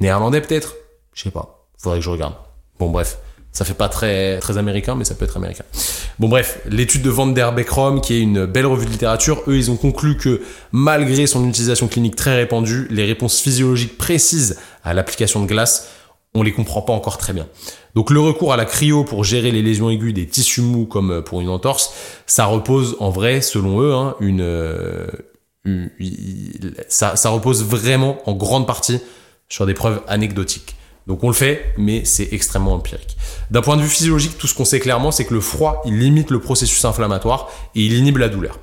néerlandais 0.00 0.40
peut-être? 0.40 0.74
Je 1.12 1.24
sais 1.24 1.32
pas. 1.32 1.66
Faudrait 1.76 1.98
que 1.98 2.04
je 2.04 2.10
regarde. 2.10 2.34
Bon 2.78 2.90
bref, 2.90 3.18
ça 3.54 3.64
fait 3.64 3.74
pas 3.74 3.88
très 3.88 4.38
très 4.40 4.58
américain, 4.58 4.96
mais 4.96 5.04
ça 5.04 5.14
peut 5.14 5.24
être 5.24 5.36
américain. 5.36 5.64
Bon 6.18 6.28
bref, 6.28 6.60
l'étude 6.68 7.02
de 7.02 7.10
Van 7.10 7.28
der 7.28 7.54
Beckrom, 7.54 8.00
qui 8.00 8.14
est 8.14 8.20
une 8.20 8.46
belle 8.46 8.66
revue 8.66 8.84
de 8.84 8.90
littérature, 8.90 9.42
eux 9.46 9.56
ils 9.56 9.70
ont 9.70 9.76
conclu 9.76 10.16
que 10.16 10.42
malgré 10.72 11.26
son 11.26 11.48
utilisation 11.48 11.88
clinique 11.88 12.16
très 12.16 12.34
répandue, 12.34 12.88
les 12.90 13.04
réponses 13.04 13.40
physiologiques 13.40 13.96
précises 13.96 14.58
à 14.82 14.92
l'application 14.92 15.40
de 15.40 15.46
glace, 15.46 15.88
on 16.34 16.42
les 16.42 16.52
comprend 16.52 16.82
pas 16.82 16.92
encore 16.92 17.16
très 17.16 17.32
bien. 17.32 17.46
Donc 17.94 18.10
le 18.10 18.18
recours 18.18 18.52
à 18.52 18.56
la 18.56 18.64
cryo 18.64 19.04
pour 19.04 19.22
gérer 19.22 19.52
les 19.52 19.62
lésions 19.62 19.88
aiguës 19.88 20.12
des 20.12 20.26
tissus 20.26 20.60
mous 20.60 20.84
comme 20.84 21.22
pour 21.22 21.40
une 21.40 21.48
entorse, 21.48 21.94
ça 22.26 22.46
repose 22.46 22.96
en 22.98 23.10
vrai, 23.10 23.40
selon 23.40 23.80
eux, 23.80 23.94
hein, 23.94 24.16
une, 24.18 24.40
euh, 24.40 25.06
ça, 26.88 27.14
ça 27.14 27.28
repose 27.28 27.64
vraiment 27.64 28.18
en 28.26 28.34
grande 28.34 28.66
partie 28.66 28.98
sur 29.48 29.64
des 29.64 29.74
preuves 29.74 30.00
anecdotiques. 30.08 30.74
Donc 31.06 31.22
on 31.22 31.28
le 31.28 31.34
fait, 31.34 31.74
mais 31.76 32.04
c'est 32.04 32.32
extrêmement 32.32 32.72
empirique. 32.74 33.16
D'un 33.50 33.60
point 33.60 33.76
de 33.76 33.82
vue 33.82 33.88
physiologique, 33.88 34.38
tout 34.38 34.46
ce 34.46 34.54
qu'on 34.54 34.64
sait 34.64 34.80
clairement, 34.80 35.10
c'est 35.10 35.26
que 35.26 35.34
le 35.34 35.40
froid, 35.40 35.82
il 35.84 35.98
limite 35.98 36.30
le 36.30 36.40
processus 36.40 36.84
inflammatoire 36.84 37.50
et 37.74 37.82
il 37.82 37.92
inhibe 37.92 38.16
la 38.16 38.28
douleur. 38.28 38.58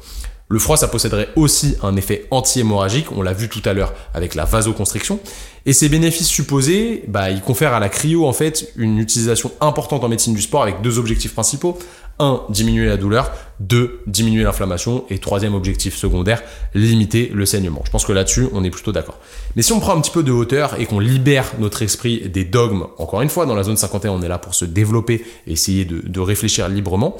Le 0.51 0.59
froid, 0.59 0.75
ça 0.75 0.89
posséderait 0.89 1.29
aussi 1.37 1.77
un 1.81 1.95
effet 1.95 2.27
anti-hémorragique, 2.29 3.11
on 3.13 3.21
l'a 3.21 3.31
vu 3.31 3.47
tout 3.47 3.61
à 3.63 3.71
l'heure 3.71 3.93
avec 4.13 4.35
la 4.35 4.43
vasoconstriction. 4.43 5.19
Et 5.65 5.73
ces 5.73 5.89
bénéfices 5.89 6.27
supposés, 6.27 7.03
bah, 7.07 7.29
ils 7.29 7.41
confèrent 7.41 7.73
à 7.73 7.79
la 7.79 7.89
cryo 7.89 8.25
en 8.25 8.33
fait 8.33 8.71
une 8.75 8.97
utilisation 8.97 9.51
importante 9.61 10.03
en 10.03 10.09
médecine 10.09 10.33
du 10.33 10.41
sport 10.41 10.63
avec 10.63 10.81
deux 10.81 10.97
objectifs 10.97 11.33
principaux. 11.33 11.77
1. 12.19 12.43
Diminuer 12.49 12.87
la 12.87 12.97
douleur. 12.97 13.31
2. 13.59 14.01
Diminuer 14.07 14.43
l'inflammation. 14.43 15.05
Et 15.09 15.19
troisième 15.19 15.53
objectif 15.53 15.95
secondaire, 15.95 16.41
limiter 16.73 17.31
le 17.33 17.45
saignement. 17.45 17.81
Je 17.85 17.91
pense 17.91 18.05
que 18.05 18.11
là-dessus, 18.11 18.47
on 18.53 18.63
est 18.63 18.69
plutôt 18.69 18.91
d'accord. 18.91 19.17
Mais 19.55 19.61
si 19.61 19.71
on 19.71 19.79
prend 19.79 19.95
un 19.95 20.01
petit 20.01 20.11
peu 20.11 20.23
de 20.23 20.31
hauteur 20.31 20.79
et 20.79 20.85
qu'on 20.85 20.99
libère 20.99 21.51
notre 21.59 21.81
esprit 21.83 22.29
des 22.29 22.43
dogmes, 22.43 22.87
encore 22.97 23.21
une 23.21 23.29
fois, 23.29 23.45
dans 23.45 23.55
la 23.55 23.63
zone 23.63 23.77
51, 23.77 24.11
on 24.11 24.21
est 24.21 24.27
là 24.27 24.39
pour 24.39 24.55
se 24.55 24.65
développer 24.65 25.23
et 25.47 25.53
essayer 25.53 25.85
de, 25.85 26.01
de 26.07 26.19
réfléchir 26.19 26.69
librement, 26.69 27.17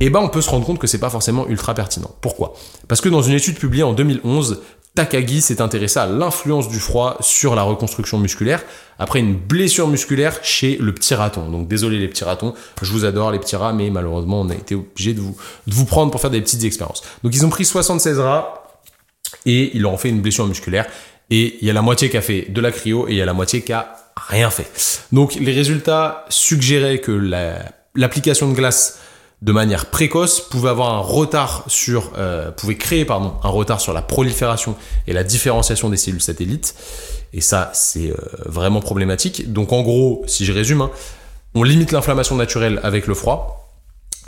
eh 0.00 0.10
ben 0.10 0.20
on 0.20 0.28
peut 0.28 0.40
se 0.40 0.50
rendre 0.50 0.66
compte 0.66 0.78
que 0.78 0.86
c'est 0.86 0.98
pas 0.98 1.10
forcément 1.10 1.46
ultra 1.46 1.72
pertinent. 1.74 2.10
Pourquoi? 2.20 2.54
Parce 2.88 3.00
que 3.00 3.08
dans 3.08 3.22
une 3.22 3.34
étude 3.34 3.58
publiée 3.58 3.84
en 3.84 3.92
2011, 3.92 4.60
Takagi 4.94 5.40
s'est 5.40 5.60
intéressé 5.60 5.98
à 5.98 6.06
l'influence 6.06 6.68
du 6.68 6.78
froid 6.78 7.16
sur 7.20 7.56
la 7.56 7.62
reconstruction 7.62 8.18
musculaire 8.18 8.62
après 8.98 9.18
une 9.18 9.34
blessure 9.34 9.88
musculaire 9.88 10.38
chez 10.42 10.76
le 10.76 10.94
petit 10.94 11.14
raton. 11.14 11.50
Donc 11.50 11.66
désolé 11.66 11.98
les 11.98 12.06
petits 12.06 12.22
ratons, 12.22 12.54
je 12.80 12.92
vous 12.92 13.04
adore 13.04 13.32
les 13.32 13.40
petits 13.40 13.56
rats, 13.56 13.72
mais 13.72 13.90
malheureusement 13.90 14.42
on 14.42 14.50
a 14.50 14.54
été 14.54 14.76
obligé 14.76 15.12
de 15.12 15.20
vous, 15.20 15.36
de 15.66 15.74
vous 15.74 15.84
prendre 15.84 16.12
pour 16.12 16.20
faire 16.20 16.30
des 16.30 16.40
petites 16.40 16.62
expériences. 16.62 17.02
Donc 17.24 17.34
ils 17.34 17.44
ont 17.44 17.50
pris 17.50 17.64
76 17.64 18.20
rats 18.20 18.78
et 19.46 19.76
ils 19.76 19.82
leur 19.82 19.92
ont 19.92 19.98
fait 19.98 20.10
une 20.10 20.20
blessure 20.20 20.46
musculaire. 20.46 20.86
Et 21.28 21.56
il 21.60 21.66
y 21.66 21.70
a 21.70 21.72
la 21.72 21.82
moitié 21.82 22.08
qui 22.08 22.16
a 22.16 22.22
fait 22.22 22.42
de 22.50 22.60
la 22.60 22.70
cryo 22.70 23.08
et 23.08 23.12
il 23.12 23.16
y 23.16 23.22
a 23.22 23.26
la 23.26 23.32
moitié 23.32 23.62
qui 23.62 23.72
a 23.72 23.96
rien 24.16 24.50
fait. 24.50 25.02
Donc 25.10 25.34
les 25.34 25.52
résultats 25.52 26.24
suggéraient 26.28 27.00
que 27.00 27.10
l'application 27.96 28.48
de 28.48 28.54
glace 28.54 29.00
de 29.44 29.52
manière 29.52 29.86
précoce 29.86 30.40
pouvait 30.40 30.70
avoir 30.70 30.94
un 30.94 31.00
retard 31.00 31.64
sur, 31.66 32.12
euh, 32.16 32.50
pouvait 32.50 32.76
créer 32.76 33.04
pardon, 33.04 33.34
un 33.42 33.50
retard 33.50 33.78
sur 33.78 33.92
la 33.92 34.00
prolifération 34.00 34.74
et 35.06 35.12
la 35.12 35.22
différenciation 35.22 35.90
des 35.90 35.98
cellules 35.98 36.22
satellites. 36.22 36.74
Et 37.34 37.42
ça, 37.42 37.70
c'est 37.74 38.10
euh, 38.10 38.16
vraiment 38.46 38.80
problématique. 38.80 39.52
Donc 39.52 39.72
en 39.72 39.82
gros, 39.82 40.24
si 40.26 40.46
je 40.46 40.52
résume, 40.52 40.80
hein, 40.80 40.90
on 41.54 41.62
limite 41.62 41.92
l'inflammation 41.92 42.36
naturelle 42.36 42.80
avec 42.82 43.06
le 43.06 43.12
froid, 43.12 43.70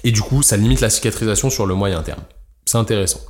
et 0.05 0.13
du 0.13 0.21
coup, 0.21 0.43
ça 0.43 0.59
limite 0.59 0.83
la 0.83 0.91
cicatrisation 0.91 1.49
sur 1.49 1.65
le 1.65 1.75
moyen 1.75 2.03
terme. 2.03 2.21
C'est 2.67 2.77
intéressant. 2.77 3.21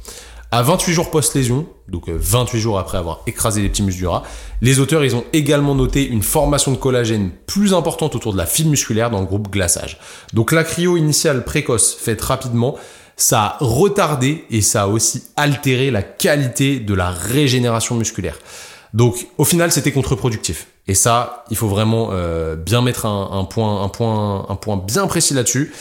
À 0.57 0.63
28 0.63 0.95
jours 0.95 1.11
post-lésion, 1.11 1.67
donc 1.87 2.09
28 2.09 2.57
euh, 2.57 2.61
jours 2.63 2.79
après 2.79 2.97
avoir 2.97 3.21
écrasé 3.27 3.61
les 3.61 3.69
petits 3.69 3.83
muscles 3.83 4.01
du 4.01 4.07
rat, 4.07 4.23
les 4.63 4.81
auteurs 4.81 5.05
ils 5.05 5.15
ont 5.15 5.25
également 5.35 5.75
noté 5.75 6.07
une 6.07 6.23
formation 6.23 6.73
de 6.73 6.79
collagène 6.79 7.31
plus 7.47 7.75
importante 7.75 8.15
autour 8.15 8.33
de 8.33 8.39
la 8.39 8.47
fibre 8.47 8.71
musculaire 8.71 9.11
dans 9.11 9.21
le 9.21 9.27
groupe 9.27 9.51
glaçage. 9.51 9.99
Donc 10.33 10.53
la 10.53 10.65
cryo 10.65 10.97
initiale 10.97 11.45
précoce 11.45 11.95
faite 11.95 12.23
rapidement, 12.23 12.77
ça 13.19 13.43
a 13.43 13.57
retardé 13.61 14.47
et 14.51 14.63
ça 14.63 14.85
a 14.85 14.87
aussi 14.87 15.25
altéré 15.37 15.91
la 15.91 16.01
qualité 16.01 16.81
de 16.81 16.95
la 16.95 17.11
régénération 17.11 17.95
musculaire. 17.95 18.39
Donc 18.95 19.27
au 19.37 19.45
final 19.45 19.71
c'était 19.71 19.93
contre-productif. 19.93 20.69
Et 20.89 20.95
ça, 20.95 21.45
il 21.51 21.59
faut 21.59 21.69
vraiment 21.69 22.09
euh, 22.13 22.57
bien 22.57 22.81
mettre 22.81 23.05
un, 23.05 23.45
point, 23.45 23.91
bien 24.87 25.07
précis 25.07 25.35
là-dessus. 25.35 25.75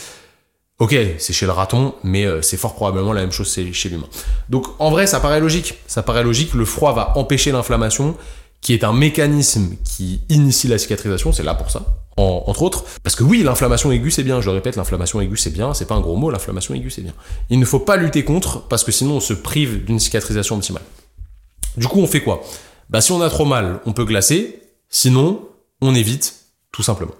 Ok, 0.78 0.94
c'est 1.18 1.32
chez 1.32 1.46
le 1.46 1.52
raton, 1.52 1.94
mais 2.04 2.26
euh, 2.26 2.42
c'est 2.42 2.58
fort 2.58 2.74
probablement 2.74 3.14
la 3.14 3.22
même 3.22 3.32
chose 3.32 3.50
chez 3.50 3.88
l'humain. 3.88 4.08
Donc 4.50 4.66
en 4.78 4.90
vrai, 4.90 5.06
ça 5.06 5.20
paraît 5.20 5.40
logique. 5.40 5.74
Ça 5.86 6.02
paraît 6.02 6.22
logique. 6.22 6.52
Le 6.52 6.66
froid 6.66 6.92
va 6.92 7.16
empêcher 7.16 7.50
l'inflammation, 7.50 8.14
qui 8.60 8.74
est 8.74 8.84
un 8.84 8.92
mécanisme 8.92 9.76
qui 9.84 10.20
initie 10.28 10.68
la 10.68 10.76
cicatrisation. 10.76 11.32
C'est 11.32 11.44
là 11.44 11.54
pour 11.54 11.70
ça, 11.70 11.82
entre 12.18 12.60
autres. 12.62 12.84
Parce 13.02 13.16
que 13.16 13.24
oui, 13.24 13.42
l'inflammation 13.42 13.90
aiguë, 13.90 14.10
c'est 14.10 14.22
bien. 14.22 14.42
Je 14.42 14.50
le 14.50 14.56
répète, 14.56 14.76
l'inflammation 14.76 15.18
aiguë, 15.22 15.38
c'est 15.38 15.50
bien. 15.50 15.72
C'est 15.72 15.86
pas 15.86 15.94
un 15.94 16.00
gros 16.00 16.16
mot. 16.16 16.30
L'inflammation 16.30 16.74
aiguë, 16.74 16.90
c'est 16.90 17.02
bien. 17.02 17.14
Il 17.48 17.58
ne 17.58 17.64
faut 17.64 17.78
pas 17.78 17.96
lutter 17.96 18.22
contre, 18.22 18.68
parce 18.68 18.84
que 18.84 18.92
sinon 18.92 19.16
on 19.16 19.20
se 19.20 19.32
prive 19.32 19.82
d'une 19.86 19.98
cicatrisation 19.98 20.56
optimale. 20.56 20.82
Du 21.78 21.88
coup, 21.88 22.00
on 22.00 22.06
fait 22.06 22.20
quoi? 22.20 22.42
Bah 22.90 23.00
si 23.00 23.12
on 23.12 23.22
a 23.22 23.30
trop 23.30 23.46
mal, 23.46 23.80
on 23.86 23.94
peut 23.94 24.04
glacer. 24.04 24.60
Sinon, 24.90 25.48
on 25.80 25.94
évite, 25.94 26.34
tout 26.70 26.82
simplement. 26.82 27.14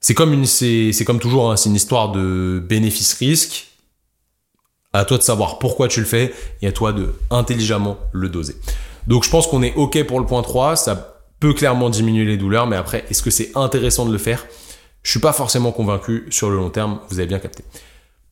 C'est 0.00 0.14
comme 0.14 0.32
une, 0.32 0.46
c'est, 0.46 1.04
comme 1.06 1.20
toujours, 1.20 1.50
hein, 1.50 1.56
c'est 1.56 1.68
une 1.68 1.76
histoire 1.76 2.10
de 2.10 2.62
bénéfice-risque. 2.66 3.68
À 4.92 5.04
toi 5.04 5.18
de 5.18 5.22
savoir 5.22 5.58
pourquoi 5.58 5.86
tu 5.86 6.00
le 6.00 6.06
fais 6.06 6.34
et 6.62 6.66
à 6.66 6.72
toi 6.72 6.92
de 6.92 7.14
intelligemment 7.30 7.96
le 8.12 8.28
doser. 8.28 8.56
Donc 9.06 9.24
je 9.24 9.30
pense 9.30 9.46
qu'on 9.46 9.62
est 9.62 9.74
ok 9.76 10.04
pour 10.04 10.18
le 10.18 10.26
point 10.26 10.42
3, 10.42 10.74
ça 10.74 11.22
peut 11.38 11.54
clairement 11.54 11.90
diminuer 11.90 12.24
les 12.24 12.36
douleurs, 12.36 12.66
mais 12.66 12.76
après, 12.76 13.04
est-ce 13.08 13.22
que 13.22 13.30
c'est 13.30 13.52
intéressant 13.54 14.04
de 14.04 14.12
le 14.12 14.18
faire? 14.18 14.46
Je 15.02 15.10
suis 15.10 15.20
pas 15.20 15.32
forcément 15.32 15.70
convaincu 15.70 16.26
sur 16.30 16.50
le 16.50 16.56
long 16.56 16.70
terme, 16.70 16.98
vous 17.08 17.18
avez 17.18 17.28
bien 17.28 17.38
capté. 17.38 17.62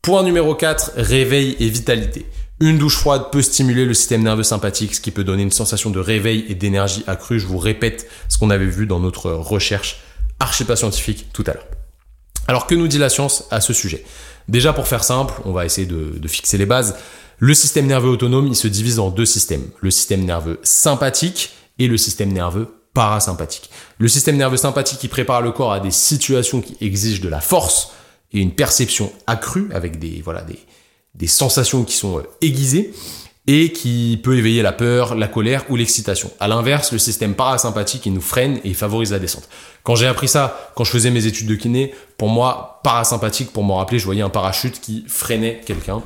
Point 0.02 0.24
numéro 0.24 0.54
4, 0.54 0.92
réveil 0.96 1.56
et 1.60 1.68
vitalité. 1.68 2.26
Une 2.60 2.78
douche 2.78 2.96
froide 2.96 3.30
peut 3.30 3.42
stimuler 3.42 3.84
le 3.84 3.94
système 3.94 4.24
nerveux 4.24 4.42
sympathique, 4.42 4.96
ce 4.96 5.00
qui 5.00 5.12
peut 5.12 5.22
donner 5.22 5.44
une 5.44 5.52
sensation 5.52 5.90
de 5.90 6.00
réveil 6.00 6.44
et 6.48 6.56
d'énergie 6.56 7.04
accrue. 7.06 7.38
Je 7.38 7.46
vous 7.46 7.58
répète 7.58 8.08
ce 8.28 8.36
qu'on 8.36 8.50
avait 8.50 8.66
vu 8.66 8.86
dans 8.86 8.98
notre 8.98 9.30
recherche 9.30 10.00
archi 10.40 10.64
pas 10.64 10.76
scientifique 10.76 11.26
tout 11.32 11.44
à 11.46 11.54
l'heure. 11.54 11.66
Alors 12.46 12.66
que 12.66 12.74
nous 12.74 12.88
dit 12.88 12.98
la 12.98 13.08
science 13.08 13.44
à 13.50 13.60
ce 13.60 13.72
sujet? 13.72 14.04
Déjà 14.48 14.72
pour 14.72 14.88
faire 14.88 15.04
simple, 15.04 15.34
on 15.44 15.52
va 15.52 15.66
essayer 15.66 15.86
de, 15.86 16.28
fixer 16.28 16.56
les 16.56 16.66
bases. 16.66 16.96
Le 17.38 17.54
système 17.54 17.86
nerveux 17.86 18.08
autonome, 18.08 18.46
il 18.46 18.56
se 18.56 18.66
divise 18.66 18.98
en 18.98 19.10
deux 19.10 19.26
systèmes. 19.26 19.68
Le 19.80 19.90
système 19.90 20.24
nerveux 20.24 20.58
sympathique 20.62 21.50
et 21.78 21.86
le 21.86 21.98
système 21.98 22.32
nerveux 22.32 22.74
parasympathique. 22.94 23.70
Le 23.98 24.08
système 24.08 24.36
nerveux 24.36 24.56
sympathique 24.56 24.98
qui 24.98 25.08
prépare 25.08 25.42
le 25.42 25.52
corps 25.52 25.72
à 25.72 25.80
des 25.80 25.90
situations 25.90 26.62
qui 26.62 26.76
exigent 26.80 27.20
de 27.20 27.28
la 27.28 27.40
force 27.40 27.92
et 28.32 28.40
une 28.40 28.54
perception 28.54 29.12
accrue 29.26 29.68
avec 29.72 29.98
des, 29.98 30.22
voilà, 30.24 30.42
des, 30.42 30.58
des 31.14 31.26
sensations 31.26 31.84
qui 31.84 31.94
sont 31.94 32.18
euh, 32.18 32.22
aiguisées 32.40 32.92
et 33.48 33.72
qui 33.72 34.20
peut 34.22 34.36
éveiller 34.36 34.60
la 34.60 34.72
peur, 34.72 35.14
la 35.14 35.26
colère 35.26 35.64
ou 35.70 35.76
l'excitation. 35.76 36.30
À 36.38 36.48
l'inverse, 36.48 36.92
le 36.92 36.98
système 36.98 37.34
parasympathique, 37.34 38.04
il 38.04 38.12
nous 38.12 38.20
freine 38.20 38.58
et 38.58 38.68
il 38.68 38.74
favorise 38.74 39.10
la 39.10 39.18
descente. 39.18 39.48
Quand 39.82 39.96
j'ai 39.96 40.06
appris 40.06 40.28
ça, 40.28 40.70
quand 40.76 40.84
je 40.84 40.90
faisais 40.90 41.10
mes 41.10 41.26
études 41.26 41.48
de 41.48 41.54
kiné, 41.54 41.94
pour 42.18 42.28
moi, 42.28 42.80
parasympathique, 42.84 43.50
pour 43.50 43.64
m'en 43.64 43.76
rappeler, 43.76 43.98
je 43.98 44.04
voyais 44.04 44.20
un 44.20 44.28
parachute 44.28 44.82
qui 44.82 45.02
freinait 45.08 45.62
quelqu'un. 45.64 46.02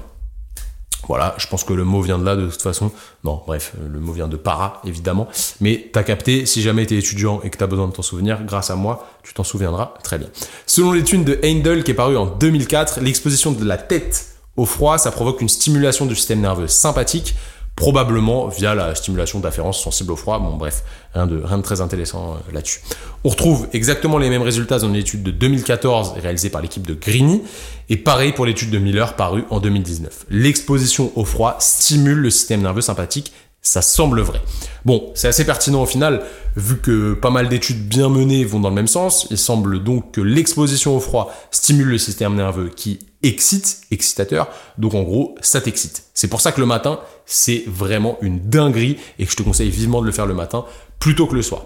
Voilà, 1.08 1.34
je 1.36 1.48
pense 1.48 1.64
que 1.64 1.72
le 1.72 1.82
mot 1.82 2.00
vient 2.00 2.16
de 2.16 2.24
là 2.24 2.36
de 2.36 2.46
toute 2.46 2.62
façon. 2.62 2.92
Non, 3.24 3.42
bref, 3.44 3.72
le 3.92 3.98
mot 3.98 4.12
vient 4.12 4.28
de 4.28 4.36
para, 4.36 4.80
évidemment. 4.86 5.26
Mais 5.60 5.90
t'as 5.92 6.04
capté, 6.04 6.46
si 6.46 6.62
jamais 6.62 6.86
t'es 6.86 6.94
étudiant 6.94 7.40
et 7.42 7.50
que 7.50 7.58
t'as 7.58 7.66
besoin 7.66 7.88
de 7.88 7.92
t'en 7.92 8.02
souvenir, 8.02 8.44
grâce 8.44 8.70
à 8.70 8.76
moi, 8.76 9.08
tu 9.24 9.34
t'en 9.34 9.42
souviendras 9.42 9.94
très 10.04 10.16
bien. 10.16 10.28
Selon 10.64 10.92
l'étude 10.92 11.24
de 11.24 11.40
Heindel 11.42 11.82
qui 11.82 11.90
est 11.90 11.94
parue 11.94 12.16
en 12.16 12.26
2004, 12.26 13.00
l'exposition 13.00 13.50
de 13.50 13.64
la 13.64 13.78
tête 13.78 14.31
au 14.56 14.66
froid, 14.66 14.98
ça 14.98 15.10
provoque 15.10 15.40
une 15.40 15.48
stimulation 15.48 16.06
du 16.06 16.14
système 16.14 16.40
nerveux 16.40 16.68
sympathique, 16.68 17.34
probablement 17.74 18.48
via 18.48 18.74
la 18.74 18.94
stimulation 18.94 19.40
d'afférence 19.40 19.82
sensible 19.82 20.12
au 20.12 20.16
froid. 20.16 20.38
Bon, 20.38 20.56
bref, 20.56 20.84
rien 21.14 21.26
de, 21.26 21.62
très 21.62 21.80
intéressant 21.80 22.34
euh, 22.34 22.52
là-dessus. 22.52 22.80
On 23.24 23.30
retrouve 23.30 23.68
exactement 23.72 24.18
les 24.18 24.28
mêmes 24.28 24.42
résultats 24.42 24.78
dans 24.78 24.88
une 24.88 24.96
étude 24.96 25.22
de 25.22 25.30
2014 25.30 26.14
réalisée 26.20 26.50
par 26.50 26.60
l'équipe 26.60 26.86
de 26.86 26.94
Grigny, 26.94 27.42
et 27.88 27.96
pareil 27.96 28.32
pour 28.32 28.44
l'étude 28.44 28.70
de 28.70 28.78
Miller 28.78 29.16
parue 29.16 29.44
en 29.50 29.58
2019. 29.58 30.26
L'exposition 30.28 31.12
au 31.16 31.24
froid 31.24 31.56
stimule 31.60 32.18
le 32.18 32.30
système 32.30 32.62
nerveux 32.62 32.82
sympathique 32.82 33.32
ça 33.62 33.80
semble 33.80 34.20
vrai. 34.20 34.42
Bon, 34.84 35.12
c'est 35.14 35.28
assez 35.28 35.46
pertinent 35.46 35.82
au 35.82 35.86
final, 35.86 36.24
vu 36.56 36.78
que 36.78 37.14
pas 37.14 37.30
mal 37.30 37.48
d'études 37.48 37.86
bien 37.86 38.08
menées 38.08 38.44
vont 38.44 38.58
dans 38.58 38.70
le 38.70 38.74
même 38.74 38.88
sens. 38.88 39.28
Il 39.30 39.38
semble 39.38 39.82
donc 39.84 40.10
que 40.10 40.20
l'exposition 40.20 40.96
au 40.96 41.00
froid 41.00 41.32
stimule 41.52 41.86
le 41.86 41.98
système 41.98 42.34
nerveux 42.34 42.70
qui 42.74 42.98
excite, 43.22 43.82
excitateur. 43.90 44.48
Donc 44.78 44.94
en 44.94 45.02
gros, 45.02 45.34
ça 45.40 45.60
t'excite. 45.60 46.04
C'est 46.14 46.28
pour 46.28 46.40
ça 46.40 46.52
que 46.52 46.60
le 46.60 46.66
matin, 46.66 47.00
c'est 47.26 47.64
vraiment 47.66 48.18
une 48.20 48.40
dinguerie 48.40 48.98
et 49.18 49.26
que 49.26 49.32
je 49.32 49.36
te 49.36 49.42
conseille 49.42 49.70
vivement 49.70 50.00
de 50.00 50.06
le 50.06 50.12
faire 50.12 50.26
le 50.26 50.34
matin 50.34 50.64
plutôt 50.98 51.26
que 51.26 51.34
le 51.34 51.42
soir. 51.42 51.62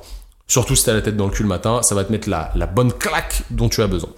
Surtout 0.48 0.76
si 0.76 0.84
t'as 0.84 0.94
la 0.94 1.02
tête 1.02 1.16
dans 1.16 1.26
le 1.26 1.32
cul 1.32 1.42
le 1.42 1.48
matin, 1.48 1.82
ça 1.82 1.94
va 1.94 2.04
te 2.04 2.12
mettre 2.12 2.28
la, 2.28 2.52
la 2.54 2.66
bonne 2.66 2.92
claque 2.92 3.42
dont 3.50 3.68
tu 3.68 3.82
as 3.82 3.88
besoin. 3.88 4.10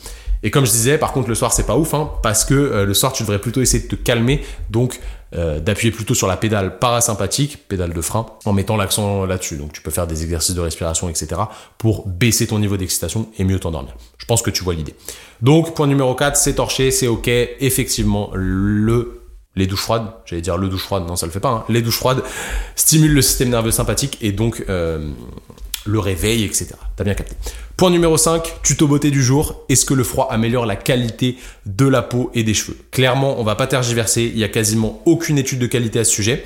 Et 0.43 0.51
comme 0.51 0.65
je 0.65 0.71
disais, 0.71 0.99
par 0.99 1.13
contre, 1.13 1.29
le 1.29 1.35
soir, 1.35 1.53
c'est 1.53 1.67
pas 1.67 1.77
ouf, 1.77 1.95
hein, 1.95 2.11
parce 2.23 2.45
que 2.45 2.55
euh, 2.55 2.85
le 2.85 2.95
soir, 2.95 3.13
tu 3.13 3.23
devrais 3.23 3.41
plutôt 3.41 3.61
essayer 3.61 3.83
de 3.83 3.89
te 3.89 3.97
calmer, 3.97 4.45
donc 4.71 5.01
euh, 5.35 5.61
d'appuyer 5.61 5.91
plutôt 5.91 6.15
sur 6.15 6.27
la 6.27 6.37
pédale 6.37 6.79
parasympathique, 6.79 7.69
pédale 7.69 7.93
de 7.93 8.01
frein, 8.01 8.27
en 8.45 8.53
mettant 8.53 8.77
l'accent 8.77 9.27
là-dessus. 9.27 9.57
Donc, 9.57 9.73
tu 9.73 9.83
peux 9.83 9.91
faire 9.91 10.07
des 10.07 10.23
exercices 10.23 10.55
de 10.55 10.61
respiration, 10.61 11.09
etc., 11.09 11.41
pour 11.77 12.07
baisser 12.07 12.47
ton 12.47 12.59
niveau 12.59 12.77
d'excitation 12.77 13.29
et 13.39 13.45
mieux 13.45 13.59
t'endormir. 13.59 13.95
Je 14.19 14.27
pense 14.27 14.43
que 14.43 14.51
tu 14.51 14.65
vois 14.65 14.75
l'idée. 14.75 14.95
Donc, 15.43 15.75
point 15.75 15.87
numéro 15.87 16.15
4, 16.15 16.37
c'est 16.37 16.55
torché, 16.55 16.91
c'est 16.91 17.09
ok. 17.09 17.29
Effectivement, 17.29 18.31
le 18.35 19.19
les 19.59 19.67
douches 19.67 19.83
froides, 19.83 20.07
j'allais 20.25 20.41
dire 20.41 20.57
le 20.57 20.69
douche 20.69 20.85
froide, 20.85 21.05
non 21.07 21.17
ça 21.17 21.27
le 21.27 21.33
fait 21.33 21.41
pas, 21.41 21.51
hein. 21.51 21.65
les 21.69 21.83
douches 21.83 21.97
froides 21.97 22.23
stimulent 22.77 23.15
le 23.15 23.23
système 23.23 23.51
nerveux 23.51 23.73
sympathique 23.73 24.17
et 24.21 24.31
donc 24.31 24.65
euh, 24.69 25.11
le 25.89 25.99
réveil, 25.99 26.45
etc. 26.45 26.69
T'as 26.97 27.05
bien 27.05 27.15
capté. 27.15 27.35
Point 27.77 27.91
numéro 27.91 28.17
5, 28.17 28.63
tuto 28.63 28.87
beauté 28.87 29.11
du 29.11 29.23
jour. 29.23 29.65
Est-ce 29.69 29.87
que 29.87 29.95
le 29.95 30.05
froid 30.05 30.29
améliore 30.31 30.67
la 30.67 30.77
qualité 30.77 31.37
de 31.67 31.87
la 31.87 32.03
peau 32.03 32.31
et 32.35 32.43
des 32.43 32.55
cheveux? 32.55 32.77
Clairement, 32.91 33.41
on 33.41 33.45
va 33.45 33.55
pas 33.55 33.67
tergiverser, 33.67 34.25
il 34.25 34.39
y 34.39 34.45
a 34.45 34.49
quasiment 34.49 35.03
aucune 35.07 35.39
étude 35.39 35.59
de 35.59 35.67
qualité 35.67 36.01
à 36.01 36.05
ce 36.05 36.13
sujet. 36.13 36.45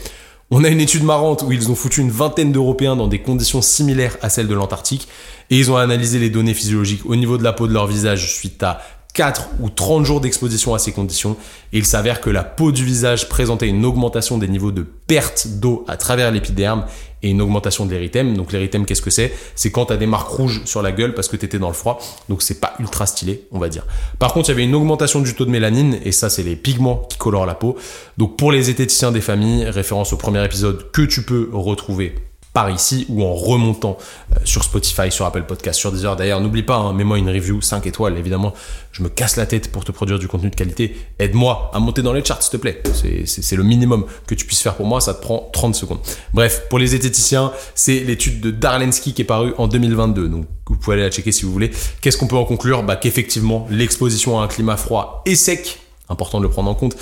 On 0.51 0.65
a 0.65 0.69
une 0.69 0.81
étude 0.81 1.05
marrante 1.05 1.43
où 1.43 1.51
ils 1.51 1.71
ont 1.71 1.75
foutu 1.75 2.03
une 2.03 2.11
vingtaine 2.11 2.53
d'Européens 2.53 2.97
dans 2.97 3.09
des 3.09 3.21
conditions 3.21 3.63
similaires 3.63 4.19
à 4.21 4.29
celles 4.29 4.49
de 4.49 4.55
l'Antarctique 4.55 5.09
et 5.49 5.59
ils 5.59 5.71
ont 5.71 5.77
analysé 5.77 6.19
les 6.19 6.29
données 6.29 6.53
physiologiques 6.53 7.07
au 7.07 7.17
niveau 7.17 7.39
de 7.39 7.43
la 7.43 7.55
peau 7.55 7.67
de 7.67 7.73
leur 7.73 7.87
visage 7.87 8.35
suite 8.35 8.63
à 8.63 8.83
4 9.15 9.51
ou 9.61 9.69
30 9.69 10.07
jours 10.07 10.21
d'exposition 10.21 10.75
à 10.75 10.79
ces 10.79 10.93
conditions 10.93 11.37
et 11.73 11.79
il 11.79 11.85
s'avère 11.85 12.21
que 12.21 12.31
la 12.31 12.45
peau 12.45 12.73
du 12.73 12.85
visage 12.85 13.29
présentait 13.29 13.69
une 13.69 13.85
augmentation 13.85 14.39
des 14.39 14.49
niveaux 14.49 14.73
de 14.73 14.83
perte 14.83 15.47
d'eau 15.49 15.85
à 15.87 15.97
travers 15.97 16.31
l'épiderme 16.31 16.87
et 17.23 17.31
une 17.31 17.41
augmentation 17.43 17.85
de 17.87 17.91
l'érythème. 17.91 18.37
Donc 18.37 18.53
l'érythème, 18.53 18.87
qu'est-ce 18.87 19.03
que 19.03 19.11
c'est? 19.11 19.33
C'est 19.55 19.71
quand 19.71 19.87
tu 19.87 19.97
des 19.97 20.07
marques 20.07 20.29
rouges 20.29 20.63
sur 20.65 20.83
la 20.83 20.93
gueule 20.93 21.15
parce 21.15 21.29
que 21.29 21.37
tu 21.37 21.45
étais 21.45 21.59
dans 21.59 21.69
le 21.69 21.75
froid. 21.75 22.01
Donc 22.29 22.43
c'est 22.43 22.59
pas 22.59 22.75
ultra 22.81 23.07
stylé, 23.07 23.47
on 23.53 23.59
va 23.59 23.69
dire. 23.69 23.87
Par 24.19 24.33
contre, 24.33 24.49
il 24.49 24.53
y 24.53 24.55
avait 24.55 24.65
une 24.65 24.75
augmentation 24.75 25.21
du 25.21 25.35
taux 25.35 25.45
de 25.45 25.51
mélanine 25.51 25.99
et 26.05 26.13
ça, 26.13 26.31
c'est 26.31 26.43
les 26.43 26.57
pigments 26.57 27.07
qui 27.09 27.19
colorent 27.19 27.47
la 27.47 27.55
peau. 27.55 27.77
Donc 28.17 28.37
pour 28.37 28.51
les 28.51 28.71
esthéticiens 28.71 29.13
des 29.13 29.21
familles, 29.21 29.67
référence 29.67 30.13
au 30.13 30.17
premier 30.17 30.45
épisode 30.45 30.91
que 30.91 31.03
tu 31.03 31.23
peux 31.23 31.51
retrouver 31.53 32.15
par 32.53 32.71
ici 32.71 33.07
ou 33.09 33.23
en 33.23 33.35
remontant 33.35 33.97
euh, 34.33 34.41
sur 34.45 34.63
Spotify, 34.63 35.11
sur 35.11 35.25
Apple 35.25 35.45
Podcast, 35.45 35.79
sur 35.79 35.91
Deezer. 35.91 36.17
D'ailleurs, 36.17 36.41
n'oublie 36.41 36.63
pas, 36.63 36.77
hein, 36.77 36.93
mets-moi 36.93 37.19
une 37.19 37.29
review 37.29 37.61
5 37.61 37.87
étoiles. 37.87 38.19
Évidemment, 38.19 38.53
je 38.93 39.03
me 39.03 39.09
casse 39.09 39.37
la 39.37 39.47
tête 39.47 39.73
pour 39.73 39.85
te 39.85 39.93
produire 39.93 40.19
du 40.19 40.29
contenu 40.29 40.51
de 40.51 40.55
qualité. 40.55 40.97
Aide-moi 41.19 41.71
à 41.73 41.79
monter 41.79 42.03
dans 42.03 42.13
les 42.13 42.25
charts, 42.25 42.43
s'il 42.43 42.53
te 42.53 42.57
plaît. 42.59 42.83
C'est 43.25 43.57
le 43.57 43.63
minimum 43.63 44.05
que 44.27 44.35
tu 44.35 44.45
puisses 44.45 44.61
faire 44.61 44.75
pour 44.75 44.87
moi. 44.87 45.01
Ça 45.01 45.15
te 45.15 45.23
prend 45.23 45.49
30 45.53 45.75
secondes. 45.75 46.01
Bref, 46.35 46.69
pour 46.69 46.79
les 46.79 46.95
esthéticiens, 46.95 47.53
c'est 47.75 48.01
l'étude 48.01 48.41
de 48.41 48.51
Darlensky 48.51 49.15
qui 49.15 49.23
est 49.23 49.27
parue 49.27 49.55
en 49.57 49.67
2022. 49.69 50.29
Donc, 50.29 50.47
vous 50.67 50.77
pouvez 50.77 50.95
aller 50.95 51.05
la 51.05 51.11
checker 51.11 51.33
si 51.33 51.45
vous 51.45 51.53
voulez. 51.53 51.71
Qu'est-ce 52.01 52.19
qu'on 52.19 52.27
peut 52.27 52.37
en 52.37 52.45
conclure? 52.45 52.83
Bah, 52.83 52.97
Qu'effectivement, 52.97 53.67
l'exposition 53.71 54.41
à 54.41 54.45
un 54.45 54.49
climat 54.49 54.77
froid 54.77 55.23
et 55.27 55.35
sec 55.35 55.82
important 56.13 56.39
de 56.39 56.45
le 56.45 56.51
prendre 56.51 56.71
en 56.71 56.75
compte, 56.75 56.97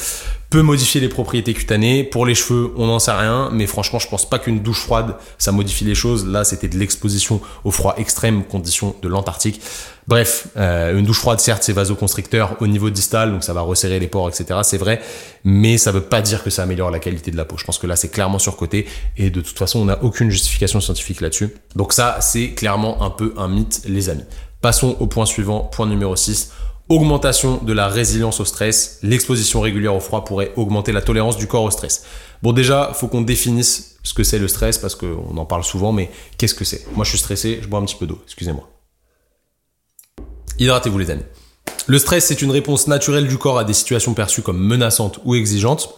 peut 0.48 0.62
modifier 0.62 1.00
les 1.00 1.08
propriétés 1.08 1.54
cutanées. 1.54 2.02
Pour 2.04 2.26
les 2.26 2.34
cheveux, 2.34 2.72
on 2.76 2.86
n'en 2.86 2.98
sait 2.98 3.12
rien, 3.12 3.50
mais 3.52 3.66
franchement, 3.66 3.98
je 3.98 4.08
pense 4.08 4.28
pas 4.28 4.38
qu'une 4.38 4.60
douche 4.60 4.80
froide, 4.80 5.16
ça 5.38 5.52
modifie 5.52 5.84
les 5.84 5.94
choses. 5.94 6.26
Là, 6.26 6.44
c'était 6.44 6.68
de 6.68 6.78
l'exposition 6.78 7.40
au 7.64 7.70
froid 7.70 7.94
extrême, 7.98 8.44
condition 8.44 8.96
de 9.02 9.08
l'Antarctique. 9.08 9.60
Bref, 10.08 10.48
euh, 10.56 10.98
une 10.98 11.04
douche 11.04 11.20
froide, 11.20 11.38
certes, 11.38 11.62
c'est 11.62 11.72
vasoconstricteur 11.72 12.56
au 12.60 12.66
niveau 12.66 12.90
distal, 12.90 13.30
donc 13.30 13.44
ça 13.44 13.52
va 13.52 13.60
resserrer 13.60 14.00
les 14.00 14.08
pores, 14.08 14.28
etc. 14.28 14.60
C'est 14.64 14.78
vrai, 14.78 15.00
mais 15.44 15.78
ça 15.78 15.92
veut 15.92 16.00
pas 16.00 16.20
dire 16.20 16.42
que 16.42 16.50
ça 16.50 16.64
améliore 16.64 16.90
la 16.90 16.98
qualité 16.98 17.30
de 17.30 17.36
la 17.36 17.44
peau. 17.44 17.56
Je 17.56 17.64
pense 17.64 17.78
que 17.78 17.86
là, 17.86 17.94
c'est 17.94 18.08
clairement 18.08 18.40
surcoté, 18.40 18.86
et 19.16 19.30
de 19.30 19.40
toute 19.40 19.56
façon, 19.56 19.78
on 19.78 19.84
n'a 19.84 20.02
aucune 20.02 20.30
justification 20.30 20.80
scientifique 20.80 21.20
là-dessus. 21.20 21.50
Donc 21.76 21.92
ça, 21.92 22.16
c'est 22.20 22.50
clairement 22.50 23.02
un 23.04 23.10
peu 23.10 23.34
un 23.36 23.46
mythe, 23.46 23.82
les 23.86 24.08
amis. 24.08 24.24
Passons 24.60 24.96
au 24.98 25.06
point 25.06 25.26
suivant, 25.26 25.60
point 25.60 25.86
numéro 25.86 26.16
6 26.16 26.50
Augmentation 26.90 27.58
de 27.58 27.72
la 27.72 27.86
résilience 27.86 28.40
au 28.40 28.44
stress. 28.44 28.98
L'exposition 29.04 29.60
régulière 29.60 29.94
au 29.94 30.00
froid 30.00 30.24
pourrait 30.24 30.52
augmenter 30.56 30.90
la 30.90 31.00
tolérance 31.00 31.36
du 31.36 31.46
corps 31.46 31.62
au 31.62 31.70
stress. 31.70 32.02
Bon 32.42 32.52
déjà, 32.52 32.90
faut 32.94 33.06
qu'on 33.06 33.20
définisse 33.20 33.96
ce 34.02 34.12
que 34.12 34.24
c'est 34.24 34.40
le 34.40 34.48
stress 34.48 34.76
parce 34.76 34.96
qu'on 34.96 35.36
en 35.36 35.44
parle 35.44 35.62
souvent, 35.62 35.92
mais 35.92 36.10
qu'est-ce 36.36 36.54
que 36.54 36.64
c'est? 36.64 36.84
Moi 36.96 37.04
je 37.04 37.10
suis 37.10 37.18
stressé, 37.20 37.60
je 37.62 37.68
bois 37.68 37.78
un 37.78 37.84
petit 37.84 37.94
peu 37.94 38.08
d'eau, 38.08 38.20
excusez-moi. 38.24 38.68
Hydratez-vous 40.58 40.98
les 40.98 41.12
amis. 41.12 41.22
Le 41.86 41.98
stress, 42.00 42.26
c'est 42.26 42.42
une 42.42 42.50
réponse 42.50 42.88
naturelle 42.88 43.28
du 43.28 43.38
corps 43.38 43.60
à 43.60 43.64
des 43.64 43.72
situations 43.72 44.12
perçues 44.12 44.42
comme 44.42 44.58
menaçantes 44.58 45.20
ou 45.24 45.36
exigeantes. 45.36 45.94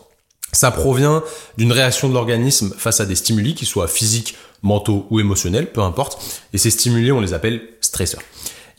Ça 0.53 0.71
provient 0.71 1.23
d'une 1.57 1.73
réaction 1.73 2.11
de 2.11 2.13
l'organisme 2.13 2.75
face 2.77 3.01
à 3.01 3.07
des 3.07 3.15
stimuli, 3.15 3.55
qui 3.55 3.65
soient 3.65 3.89
physiques, 3.89 4.37
mentaux 4.61 5.07
ou 5.09 5.21
émotionnels, 5.21 5.73
peu 5.73 5.81
importe. 5.81 6.23
Et 6.53 6.59
ces 6.59 6.71
stimuli, 6.71 7.11
on 7.13 7.21
les 7.23 7.33
appelle 7.33 7.63
stresseurs. 7.81 8.21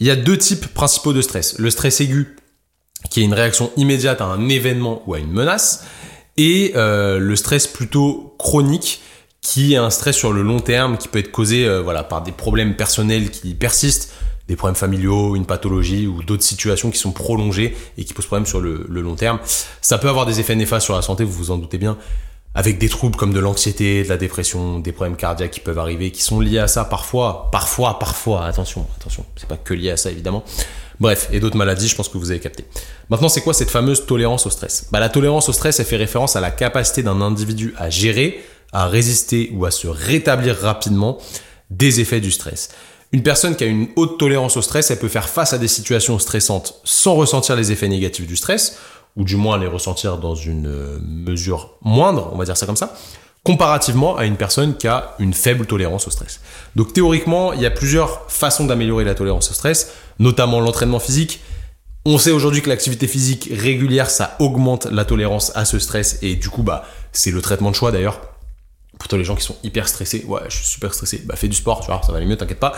Il 0.03 0.07
y 0.07 0.11
a 0.11 0.17
deux 0.17 0.37
types 0.37 0.67
principaux 0.67 1.13
de 1.13 1.21
stress. 1.21 1.57
Le 1.59 1.69
stress 1.69 2.01
aigu, 2.01 2.35
qui 3.09 3.21
est 3.21 3.23
une 3.23 3.33
réaction 3.33 3.71
immédiate 3.77 4.19
à 4.19 4.25
un 4.25 4.49
événement 4.49 5.01
ou 5.07 5.13
à 5.13 5.19
une 5.19 5.31
menace, 5.31 5.85
et 6.35 6.73
euh, 6.75 7.19
le 7.19 7.37
stress 7.37 7.67
plutôt 7.67 8.35
chronique, 8.37 8.99
qui 9.39 9.75
est 9.75 9.77
un 9.77 9.89
stress 9.89 10.17
sur 10.17 10.33
le 10.33 10.43
long 10.43 10.59
terme, 10.59 10.97
qui 10.97 11.07
peut 11.07 11.19
être 11.19 11.31
causé 11.31 11.65
euh, 11.65 11.81
voilà, 11.81 12.03
par 12.03 12.21
des 12.21 12.33
problèmes 12.33 12.75
personnels 12.75 13.31
qui 13.31 13.53
persistent, 13.53 14.11
des 14.49 14.57
problèmes 14.57 14.75
familiaux, 14.75 15.37
une 15.37 15.45
pathologie 15.45 16.05
ou 16.05 16.21
d'autres 16.21 16.43
situations 16.43 16.91
qui 16.91 16.99
sont 16.99 17.13
prolongées 17.13 17.73
et 17.97 18.03
qui 18.03 18.13
posent 18.13 18.25
problème 18.25 18.45
sur 18.45 18.59
le, 18.59 18.85
le 18.89 18.99
long 18.99 19.15
terme. 19.15 19.39
Ça 19.81 19.99
peut 19.99 20.09
avoir 20.09 20.25
des 20.25 20.41
effets 20.41 20.55
néfastes 20.55 20.83
sur 20.83 20.95
la 20.95 21.01
santé, 21.01 21.23
vous 21.23 21.31
vous 21.31 21.51
en 21.51 21.57
doutez 21.57 21.77
bien 21.77 21.97
avec 22.55 22.77
des 22.77 22.89
troubles 22.89 23.15
comme 23.15 23.33
de 23.33 23.39
l'anxiété, 23.39 24.03
de 24.03 24.09
la 24.09 24.17
dépression, 24.17 24.79
des 24.79 24.91
problèmes 24.91 25.15
cardiaques 25.15 25.51
qui 25.51 25.59
peuvent 25.59 25.79
arriver, 25.79 26.11
qui 26.11 26.21
sont 26.21 26.39
liés 26.39 26.59
à 26.59 26.67
ça 26.67 26.85
parfois, 26.85 27.49
parfois, 27.51 27.97
parfois, 27.97 28.45
attention, 28.45 28.85
attention, 28.99 29.25
c'est 29.35 29.47
pas 29.47 29.57
que 29.57 29.73
lié 29.73 29.91
à 29.91 29.97
ça 29.97 30.11
évidemment. 30.11 30.43
Bref, 30.99 31.29
et 31.31 31.39
d'autres 31.39 31.57
maladies, 31.57 31.87
je 31.87 31.95
pense 31.95 32.07
que 32.07 32.17
vous 32.17 32.29
avez 32.29 32.39
capté. 32.39 32.65
Maintenant, 33.09 33.29
c'est 33.29 33.41
quoi 33.41 33.53
cette 33.53 33.71
fameuse 33.71 34.05
tolérance 34.05 34.45
au 34.45 34.51
stress? 34.51 34.87
Bah, 34.91 34.99
La 34.99 35.09
tolérance 35.09 35.49
au 35.49 35.53
stress, 35.53 35.79
elle 35.79 35.87
fait 35.87 35.97
référence 35.97 36.35
à 36.35 36.41
la 36.41 36.51
capacité 36.51 37.01
d'un 37.01 37.19
individu 37.21 37.73
à 37.77 37.89
gérer, 37.89 38.43
à 38.71 38.87
résister 38.87 39.51
ou 39.53 39.65
à 39.65 39.71
se 39.71 39.87
rétablir 39.87 40.55
rapidement 40.55 41.17
des 41.71 41.99
effets 41.99 42.21
du 42.21 42.31
stress. 42.31 42.69
Une 43.11 43.21
personne 43.21 43.55
qui 43.55 43.63
a 43.63 43.67
une 43.67 43.89
haute 43.95 44.19
tolérance 44.19 44.57
au 44.57 44.61
stress, 44.61 44.89
elle 44.89 44.97
peut 44.97 45.07
faire 45.07 45.29
face 45.29 45.53
à 45.53 45.59
des 45.59 45.67
situations 45.67 46.17
stressantes 46.17 46.79
sans 46.83 47.13
ressentir 47.13 47.55
les 47.55 47.71
effets 47.71 47.87
négatifs 47.87 48.25
du 48.25 48.35
stress, 48.35 48.77
ou 49.15 49.23
du 49.23 49.35
moins 49.35 49.57
les 49.57 49.67
ressentir 49.67 50.17
dans 50.17 50.35
une 50.35 50.67
euh, 50.67 50.99
mesure 51.01 51.71
moindre, 51.81 52.29
on 52.33 52.37
va 52.37 52.45
dire 52.45 52.57
ça 52.57 52.65
comme 52.65 52.75
ça, 52.75 52.95
comparativement 53.43 54.15
à 54.15 54.25
une 54.25 54.37
personne 54.37 54.75
qui 54.75 54.87
a 54.87 55.15
une 55.19 55.33
faible 55.33 55.65
tolérance 55.65 56.07
au 56.07 56.11
stress. 56.11 56.39
Donc 56.75 56.93
théoriquement, 56.93 57.53
il 57.53 57.61
y 57.61 57.65
a 57.65 57.71
plusieurs 57.71 58.29
façons 58.31 58.65
d'améliorer 58.65 59.03
la 59.03 59.15
tolérance 59.15 59.51
au 59.51 59.53
stress, 59.53 59.93
notamment 60.19 60.59
l'entraînement 60.59 60.99
physique. 60.99 61.41
On 62.05 62.17
sait 62.17 62.31
aujourd'hui 62.31 62.61
que 62.61 62.69
l'activité 62.69 63.07
physique 63.07 63.49
régulière, 63.51 64.09
ça 64.09 64.35
augmente 64.39 64.85
la 64.85 65.05
tolérance 65.05 65.51
à 65.55 65.65
ce 65.65 65.79
stress 65.79 66.19
et 66.21 66.35
du 66.35 66.49
coup, 66.49 66.63
bah, 66.63 66.85
c'est 67.11 67.31
le 67.31 67.41
traitement 67.41 67.71
de 67.71 67.75
choix 67.75 67.91
d'ailleurs. 67.91 68.32
Tous 68.99 69.17
les 69.17 69.23
gens 69.23 69.35
qui 69.35 69.43
sont 69.43 69.57
hyper 69.63 69.87
stressés, 69.87 70.23
ouais, 70.27 70.41
je 70.47 70.55
suis 70.55 70.65
super 70.65 70.93
stressé, 70.93 71.21
bah 71.25 71.35
fais 71.35 71.47
du 71.47 71.55
sport, 71.55 71.81
tu 71.81 71.87
vois, 71.87 72.01
ça 72.03 72.11
va 72.11 72.17
aller 72.17 72.27
mieux, 72.27 72.37
t'inquiète 72.37 72.59
pas. 72.59 72.73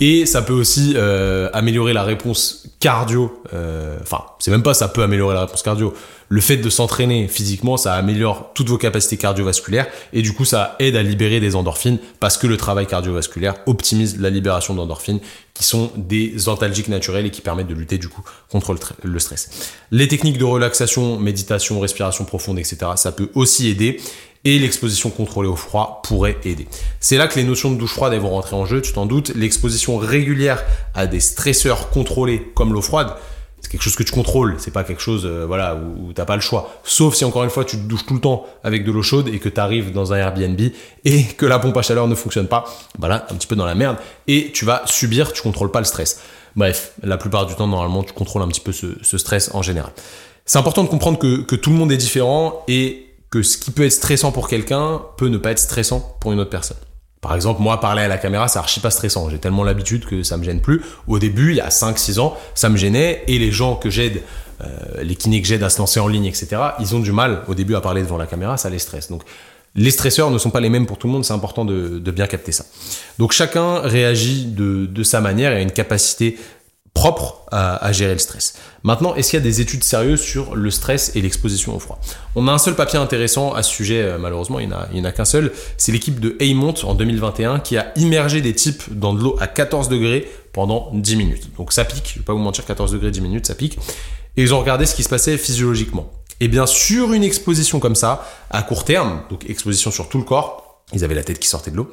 Et 0.00 0.24
ça 0.24 0.40
peut 0.40 0.54
aussi 0.54 0.94
euh, 0.96 1.50
améliorer 1.52 1.92
la 1.92 2.02
réponse 2.02 2.66
cardio. 2.80 3.42
Euh, 3.52 3.98
enfin, 4.00 4.24
c'est 4.38 4.50
même 4.50 4.62
pas 4.62 4.72
ça 4.72 4.88
peut 4.88 5.02
améliorer 5.02 5.34
la 5.34 5.42
réponse 5.42 5.62
cardio. 5.62 5.92
Le 6.32 6.40
fait 6.40 6.56
de 6.56 6.70
s'entraîner 6.70 7.28
physiquement, 7.28 7.76
ça 7.76 7.94
améliore 7.94 8.52
toutes 8.54 8.68
vos 8.68 8.78
capacités 8.78 9.16
cardiovasculaires 9.16 9.88
et 10.12 10.22
du 10.22 10.32
coup, 10.32 10.44
ça 10.44 10.76
aide 10.78 10.96
à 10.96 11.02
libérer 11.02 11.40
des 11.40 11.56
endorphines 11.56 11.98
parce 12.20 12.38
que 12.38 12.46
le 12.46 12.56
travail 12.56 12.86
cardiovasculaire 12.86 13.56
optimise 13.66 14.18
la 14.20 14.30
libération 14.30 14.74
d'endorphines 14.74 15.20
qui 15.54 15.64
sont 15.64 15.90
des 15.96 16.48
antalgiques 16.48 16.88
naturels 16.88 17.26
et 17.26 17.30
qui 17.30 17.40
permettent 17.40 17.66
de 17.66 17.74
lutter 17.74 17.98
du 17.98 18.08
coup 18.08 18.22
contre 18.48 18.76
le 19.02 19.18
stress. 19.18 19.74
Les 19.90 20.08
techniques 20.08 20.38
de 20.38 20.44
relaxation, 20.44 21.18
méditation, 21.18 21.80
respiration 21.80 22.24
profonde, 22.24 22.58
etc., 22.58 22.92
ça 22.94 23.12
peut 23.12 23.28
aussi 23.34 23.68
aider 23.68 24.00
et 24.44 24.58
l'exposition 24.58 25.10
contrôlée 25.10 25.48
au 25.48 25.56
froid 25.56 26.00
pourrait 26.04 26.38
aider. 26.44 26.66
C'est 26.98 27.16
là 27.16 27.28
que 27.28 27.36
les 27.36 27.44
notions 27.44 27.70
de 27.70 27.76
douche 27.76 27.92
froide 27.92 28.14
vont 28.14 28.30
rentrer 28.30 28.56
en 28.56 28.64
jeu, 28.64 28.80
tu 28.80 28.92
t'en 28.92 29.06
doutes. 29.06 29.32
L'exposition 29.34 29.98
régulière 29.98 30.64
à 30.94 31.06
des 31.06 31.20
stresseurs 31.20 31.90
contrôlés 31.90 32.50
comme 32.54 32.72
l'eau 32.72 32.80
froide, 32.80 33.14
c'est 33.60 33.70
quelque 33.70 33.82
chose 33.82 33.96
que 33.96 34.02
tu 34.02 34.12
contrôles, 34.12 34.56
c'est 34.58 34.70
pas 34.70 34.84
quelque 34.84 35.02
chose 35.02 35.26
euh, 35.26 35.44
voilà 35.46 35.76
où, 35.76 36.12
t'as 36.14 36.24
pas 36.24 36.36
le 36.36 36.40
choix. 36.40 36.80
Sauf 36.82 37.14
si 37.14 37.24
encore 37.24 37.44
une 37.44 37.50
fois 37.50 37.64
tu 37.64 37.76
te 37.76 37.82
douches 37.82 38.06
tout 38.06 38.14
le 38.14 38.20
temps 38.20 38.46
avec 38.64 38.84
de 38.84 38.90
l'eau 38.90 39.02
chaude 39.02 39.28
et 39.28 39.38
que 39.38 39.50
tu 39.50 39.60
arrives 39.60 39.92
dans 39.92 40.14
un 40.14 40.16
Airbnb 40.16 40.60
et 41.04 41.24
que 41.36 41.44
la 41.44 41.58
pompe 41.58 41.76
à 41.76 41.82
chaleur 41.82 42.08
ne 42.08 42.14
fonctionne 42.14 42.48
pas, 42.48 42.64
voilà, 42.98 43.26
un 43.30 43.34
petit 43.34 43.46
peu 43.46 43.56
dans 43.56 43.66
la 43.66 43.74
merde 43.74 43.98
et 44.26 44.50
tu 44.52 44.64
vas 44.64 44.82
subir, 44.86 45.32
tu 45.32 45.42
contrôles 45.42 45.70
pas 45.70 45.80
le 45.80 45.84
stress. 45.84 46.22
Bref, 46.56 46.92
la 47.02 47.18
plupart 47.18 47.46
du 47.46 47.54
temps 47.54 47.66
normalement 47.66 48.02
tu 48.02 48.14
contrôles 48.14 48.42
un 48.42 48.48
petit 48.48 48.60
peu 48.60 48.72
ce, 48.72 49.18
stress 49.18 49.50
en 49.52 49.60
général. 49.62 49.92
C'est 50.46 50.58
important 50.58 50.82
de 50.82 50.88
comprendre 50.88 51.18
que, 51.18 51.42
que 51.42 51.54
tout 51.54 51.70
le 51.70 51.76
monde 51.76 51.92
est 51.92 51.98
différent 51.98 52.64
et 52.66 53.09
que 53.30 53.42
ce 53.42 53.56
qui 53.56 53.70
peut 53.70 53.84
être 53.84 53.92
stressant 53.92 54.32
pour 54.32 54.48
quelqu'un 54.48 55.02
peut 55.16 55.28
ne 55.28 55.38
pas 55.38 55.52
être 55.52 55.58
stressant 55.58 56.16
pour 56.20 56.32
une 56.32 56.40
autre 56.40 56.50
personne. 56.50 56.76
Par 57.20 57.34
exemple, 57.34 57.60
moi, 57.60 57.78
parler 57.80 58.02
à 58.02 58.08
la 58.08 58.18
caméra, 58.18 58.48
c'est 58.48 58.58
archi 58.58 58.80
pas 58.80 58.90
stressant. 58.90 59.28
J'ai 59.28 59.38
tellement 59.38 59.62
l'habitude 59.62 60.06
que 60.06 60.22
ça 60.22 60.36
me 60.38 60.42
gêne 60.42 60.62
plus. 60.62 60.82
Au 61.06 61.18
début, 61.18 61.50
il 61.50 61.56
y 61.56 61.60
a 61.60 61.68
5-6 61.68 62.18
ans, 62.18 62.36
ça 62.54 62.70
me 62.70 62.76
gênait. 62.76 63.22
Et 63.28 63.38
les 63.38 63.52
gens 63.52 63.76
que 63.76 63.90
j'aide, 63.90 64.22
euh, 64.62 65.02
les 65.02 65.14
kinés 65.16 65.42
que 65.42 65.46
j'aide 65.46 65.62
à 65.62 65.68
se 65.68 65.78
lancer 65.78 66.00
en 66.00 66.08
ligne, 66.08 66.24
etc., 66.24 66.48
ils 66.80 66.94
ont 66.96 67.00
du 67.00 67.12
mal 67.12 67.42
au 67.46 67.54
début 67.54 67.74
à 67.74 67.82
parler 67.82 68.02
devant 68.02 68.16
la 68.16 68.26
caméra, 68.26 68.56
ça 68.56 68.70
les 68.70 68.78
stresse. 68.78 69.10
Donc, 69.10 69.22
les 69.76 69.90
stresseurs 69.90 70.30
ne 70.30 70.38
sont 70.38 70.50
pas 70.50 70.60
les 70.60 70.70
mêmes 70.70 70.86
pour 70.86 70.98
tout 70.98 71.06
le 71.06 71.12
monde, 71.12 71.24
c'est 71.24 71.34
important 71.34 71.64
de, 71.64 71.98
bien 72.10 72.26
capter 72.26 72.52
ça. 72.52 72.64
Donc, 73.18 73.32
chacun 73.32 73.80
réagit 73.80 74.46
de, 74.46 74.86
de 74.86 75.02
sa 75.02 75.20
manière 75.20 75.52
et 75.52 75.56
a 75.56 75.60
une 75.60 75.70
capacité 75.70 76.38
propre 76.94 77.46
à, 77.52 77.92
gérer 77.92 78.12
le 78.12 78.18
stress. 78.18 78.54
Maintenant, 78.82 79.14
est-ce 79.14 79.30
qu'il 79.30 79.38
y 79.38 79.42
a 79.42 79.44
des 79.44 79.60
études 79.60 79.84
sérieuses 79.84 80.20
sur 80.20 80.54
le 80.54 80.70
stress 80.70 81.12
et 81.14 81.20
l'exposition 81.20 81.74
au 81.74 81.78
froid? 81.78 82.00
On 82.34 82.46
a 82.46 82.52
un 82.52 82.58
seul 82.58 82.74
papier 82.74 82.98
intéressant 82.98 83.52
à 83.54 83.62
ce 83.62 83.70
sujet, 83.70 84.02
euh, 84.02 84.18
malheureusement, 84.18 84.60
il 84.60 84.68
n'y 84.68 85.00
en 85.00 85.04
a, 85.04 85.12
qu'un 85.12 85.24
seul. 85.24 85.52
C'est 85.76 85.92
l'équipe 85.92 86.20
de 86.20 86.36
Heymont 86.40 86.74
en 86.84 86.94
2021 86.94 87.60
qui 87.60 87.76
a 87.76 87.92
immergé 87.96 88.40
des 88.40 88.54
types 88.54 88.82
dans 88.90 89.14
de 89.14 89.22
l'eau 89.22 89.36
à 89.40 89.46
14 89.46 89.88
degrés 89.88 90.30
pendant 90.52 90.90
10 90.94 91.16
minutes. 91.16 91.56
Donc 91.56 91.72
ça 91.72 91.84
pique, 91.84 92.12
je 92.14 92.18
vais 92.20 92.24
pas 92.24 92.32
vous 92.32 92.38
mentir, 92.38 92.64
14 92.64 92.92
degrés 92.92 93.10
10 93.10 93.20
minutes, 93.20 93.46
ça 93.46 93.54
pique. 93.54 93.78
Et 94.36 94.42
ils 94.42 94.54
ont 94.54 94.60
regardé 94.60 94.86
ce 94.86 94.94
qui 94.94 95.02
se 95.02 95.08
passait 95.08 95.38
physiologiquement. 95.38 96.10
Et 96.40 96.48
bien 96.48 96.66
sur 96.66 97.12
une 97.12 97.24
exposition 97.24 97.80
comme 97.80 97.94
ça, 97.94 98.26
à 98.50 98.62
court 98.62 98.84
terme, 98.84 99.22
donc 99.30 99.48
exposition 99.48 99.90
sur 99.90 100.08
tout 100.08 100.18
le 100.18 100.24
corps, 100.24 100.82
ils 100.92 101.04
avaient 101.04 101.14
la 101.14 101.24
tête 101.24 101.38
qui 101.38 101.48
sortait 101.48 101.70
de 101.70 101.76
l'eau, 101.76 101.92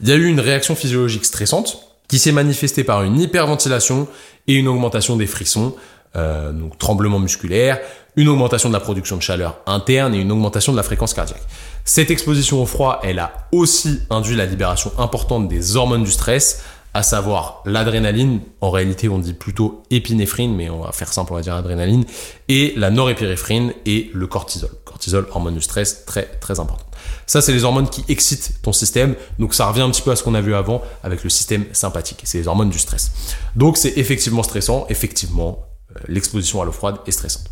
il 0.00 0.08
y 0.08 0.12
a 0.12 0.14
eu 0.14 0.26
une 0.26 0.40
réaction 0.40 0.74
physiologique 0.76 1.24
stressante 1.24 1.87
qui 2.08 2.18
s'est 2.18 2.32
manifestée 2.32 2.84
par 2.84 3.02
une 3.02 3.20
hyperventilation 3.20 4.08
et 4.46 4.54
une 4.54 4.66
augmentation 4.66 5.16
des 5.16 5.26
frissons, 5.26 5.74
euh, 6.16 6.52
donc 6.52 6.78
tremblements 6.78 7.18
musculaires, 7.18 7.78
une 8.16 8.28
augmentation 8.28 8.68
de 8.70 8.74
la 8.74 8.80
production 8.80 9.16
de 9.16 9.22
chaleur 9.22 9.58
interne 9.66 10.14
et 10.14 10.18
une 10.18 10.32
augmentation 10.32 10.72
de 10.72 10.76
la 10.76 10.82
fréquence 10.82 11.14
cardiaque. 11.14 11.42
Cette 11.84 12.10
exposition 12.10 12.60
au 12.62 12.66
froid, 12.66 13.00
elle 13.04 13.18
a 13.18 13.32
aussi 13.52 14.00
induit 14.10 14.34
la 14.34 14.46
libération 14.46 14.90
importante 14.98 15.48
des 15.48 15.76
hormones 15.76 16.02
du 16.02 16.10
stress, 16.10 16.62
à 16.94 17.02
savoir 17.02 17.62
l'adrénaline, 17.66 18.40
en 18.60 18.70
réalité 18.70 19.08
on 19.08 19.18
dit 19.18 19.34
plutôt 19.34 19.82
épinéphrine, 19.90 20.56
mais 20.56 20.70
on 20.70 20.80
va 20.80 20.92
faire 20.92 21.12
simple, 21.12 21.32
on 21.32 21.36
va 21.36 21.42
dire 21.42 21.54
adrénaline, 21.54 22.04
et 22.48 22.72
la 22.76 22.90
norépinéphrine 22.90 23.72
et 23.86 24.10
le 24.14 24.26
cortisol. 24.26 24.70
Cortisol, 24.84 25.28
hormone 25.30 25.54
du 25.54 25.60
stress, 25.60 26.04
très 26.06 26.24
très 26.24 26.58
important. 26.58 26.87
Ça, 27.26 27.40
c'est 27.40 27.52
les 27.52 27.64
hormones 27.64 27.88
qui 27.88 28.04
excitent 28.08 28.54
ton 28.62 28.72
système. 28.72 29.14
Donc, 29.38 29.54
ça 29.54 29.66
revient 29.66 29.82
un 29.82 29.90
petit 29.90 30.02
peu 30.02 30.10
à 30.10 30.16
ce 30.16 30.22
qu'on 30.22 30.34
a 30.34 30.40
vu 30.40 30.54
avant 30.54 30.82
avec 31.02 31.24
le 31.24 31.30
système 31.30 31.64
sympathique. 31.72 32.20
C'est 32.24 32.38
les 32.38 32.48
hormones 32.48 32.70
du 32.70 32.78
stress. 32.78 33.12
Donc, 33.56 33.76
c'est 33.76 33.96
effectivement 33.96 34.42
stressant. 34.42 34.86
Effectivement, 34.88 35.64
euh, 35.96 36.00
l'exposition 36.08 36.62
à 36.62 36.64
l'eau 36.64 36.72
froide 36.72 36.96
est 37.06 37.12
stressante. 37.12 37.46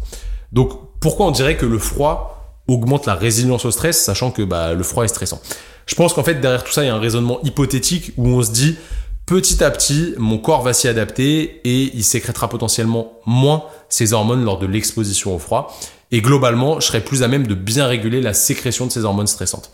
Donc, 0.53 0.71
pourquoi 1.01 1.27
on 1.27 1.31
dirait 1.31 1.57
que 1.57 1.67
le 1.67 1.79
froid 1.79 2.63
augmente 2.69 3.07
la 3.07 3.15
résilience 3.15 3.65
au 3.65 3.71
stress, 3.71 4.03
sachant 4.03 4.31
que 4.31 4.43
bah, 4.43 4.75
le 4.75 4.83
froid 4.83 5.05
est 5.05 5.09
stressant? 5.09 5.41
Je 5.87 5.95
pense 5.95 6.13
qu'en 6.13 6.25
fait, 6.25 6.35
derrière 6.41 6.65
tout 6.65 6.73
ça, 6.73 6.83
il 6.83 6.87
y 6.87 6.91
a 6.91 6.95
un 6.95 7.01
raisonnement 7.01 7.41
hypothétique 7.43 8.13
où 8.17 8.29
on 8.29 8.43
se 8.43 8.51
dit, 8.51 8.77
petit 9.25 9.63
à 9.63 9.71
petit, 9.71 10.15
mon 10.19 10.39
corps 10.39 10.63
va 10.63 10.73
s'y 10.73 10.89
adapter 10.89 11.61
et 11.65 11.91
il 11.95 12.05
sécrétera 12.05 12.49
potentiellement 12.49 13.13
moins 13.25 13.65
ces 13.89 14.13
hormones 14.13 14.45
lors 14.45 14.59
de 14.59 14.67
l'exposition 14.67 15.35
au 15.35 15.39
froid. 15.39 15.77
Et 16.13 16.21
globalement, 16.21 16.81
je 16.81 16.87
serai 16.87 17.01
plus 17.01 17.23
à 17.23 17.29
même 17.29 17.47
de 17.47 17.55
bien 17.55 17.87
réguler 17.87 18.21
la 18.21 18.35
sécrétion 18.35 18.87
de 18.87 18.93
ces 18.93 19.05
hormones 19.05 19.27
stressantes. 19.27 19.71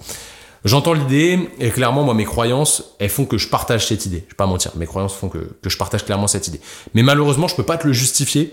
J'entends 0.65 0.93
l'idée, 0.93 1.51
et 1.59 1.71
clairement, 1.71 2.05
moi, 2.05 2.15
mes 2.15 2.25
croyances, 2.25 2.95
elles 3.01 3.11
font 3.11 3.25
que 3.25 3.37
je 3.37 3.49
partage 3.49 3.87
cette 3.87 4.07
idée. 4.07 4.25
Je 4.27 4.33
vais 4.33 4.37
pas 4.37 4.47
mentir, 4.47 4.73
mes 4.77 4.87
croyances 4.87 5.15
font 5.15 5.29
que, 5.29 5.57
que 5.61 5.69
je 5.69 5.77
partage 5.77 6.05
clairement 6.05 6.29
cette 6.29 6.47
idée. 6.47 6.61
Mais 6.95 7.03
malheureusement, 7.03 7.49
je 7.49 7.57
peux 7.57 7.65
pas 7.65 7.77
te 7.77 7.87
le 7.87 7.93
justifier 7.93 8.53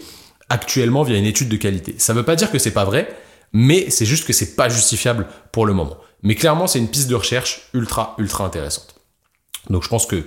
actuellement 0.49 1.03
via 1.03 1.17
une 1.17 1.25
étude 1.25 1.49
de 1.49 1.57
qualité. 1.57 1.95
Ça 1.99 2.13
veut 2.13 2.23
pas 2.23 2.35
dire 2.35 2.51
que 2.51 2.57
c'est 2.57 2.71
pas 2.71 2.83
vrai, 2.83 3.15
mais 3.53 3.89
c'est 3.89 4.05
juste 4.05 4.25
que 4.25 4.33
c'est 4.33 4.55
pas 4.55 4.69
justifiable 4.69 5.27
pour 5.51 5.65
le 5.65 5.73
moment. 5.73 5.97
Mais 6.23 6.35
clairement, 6.35 6.67
c'est 6.67 6.79
une 6.79 6.89
piste 6.89 7.09
de 7.09 7.15
recherche 7.15 7.69
ultra, 7.73 8.15
ultra 8.17 8.43
intéressante. 8.43 8.95
Donc 9.69 9.83
je 9.83 9.89
pense 9.89 10.05
que 10.05 10.23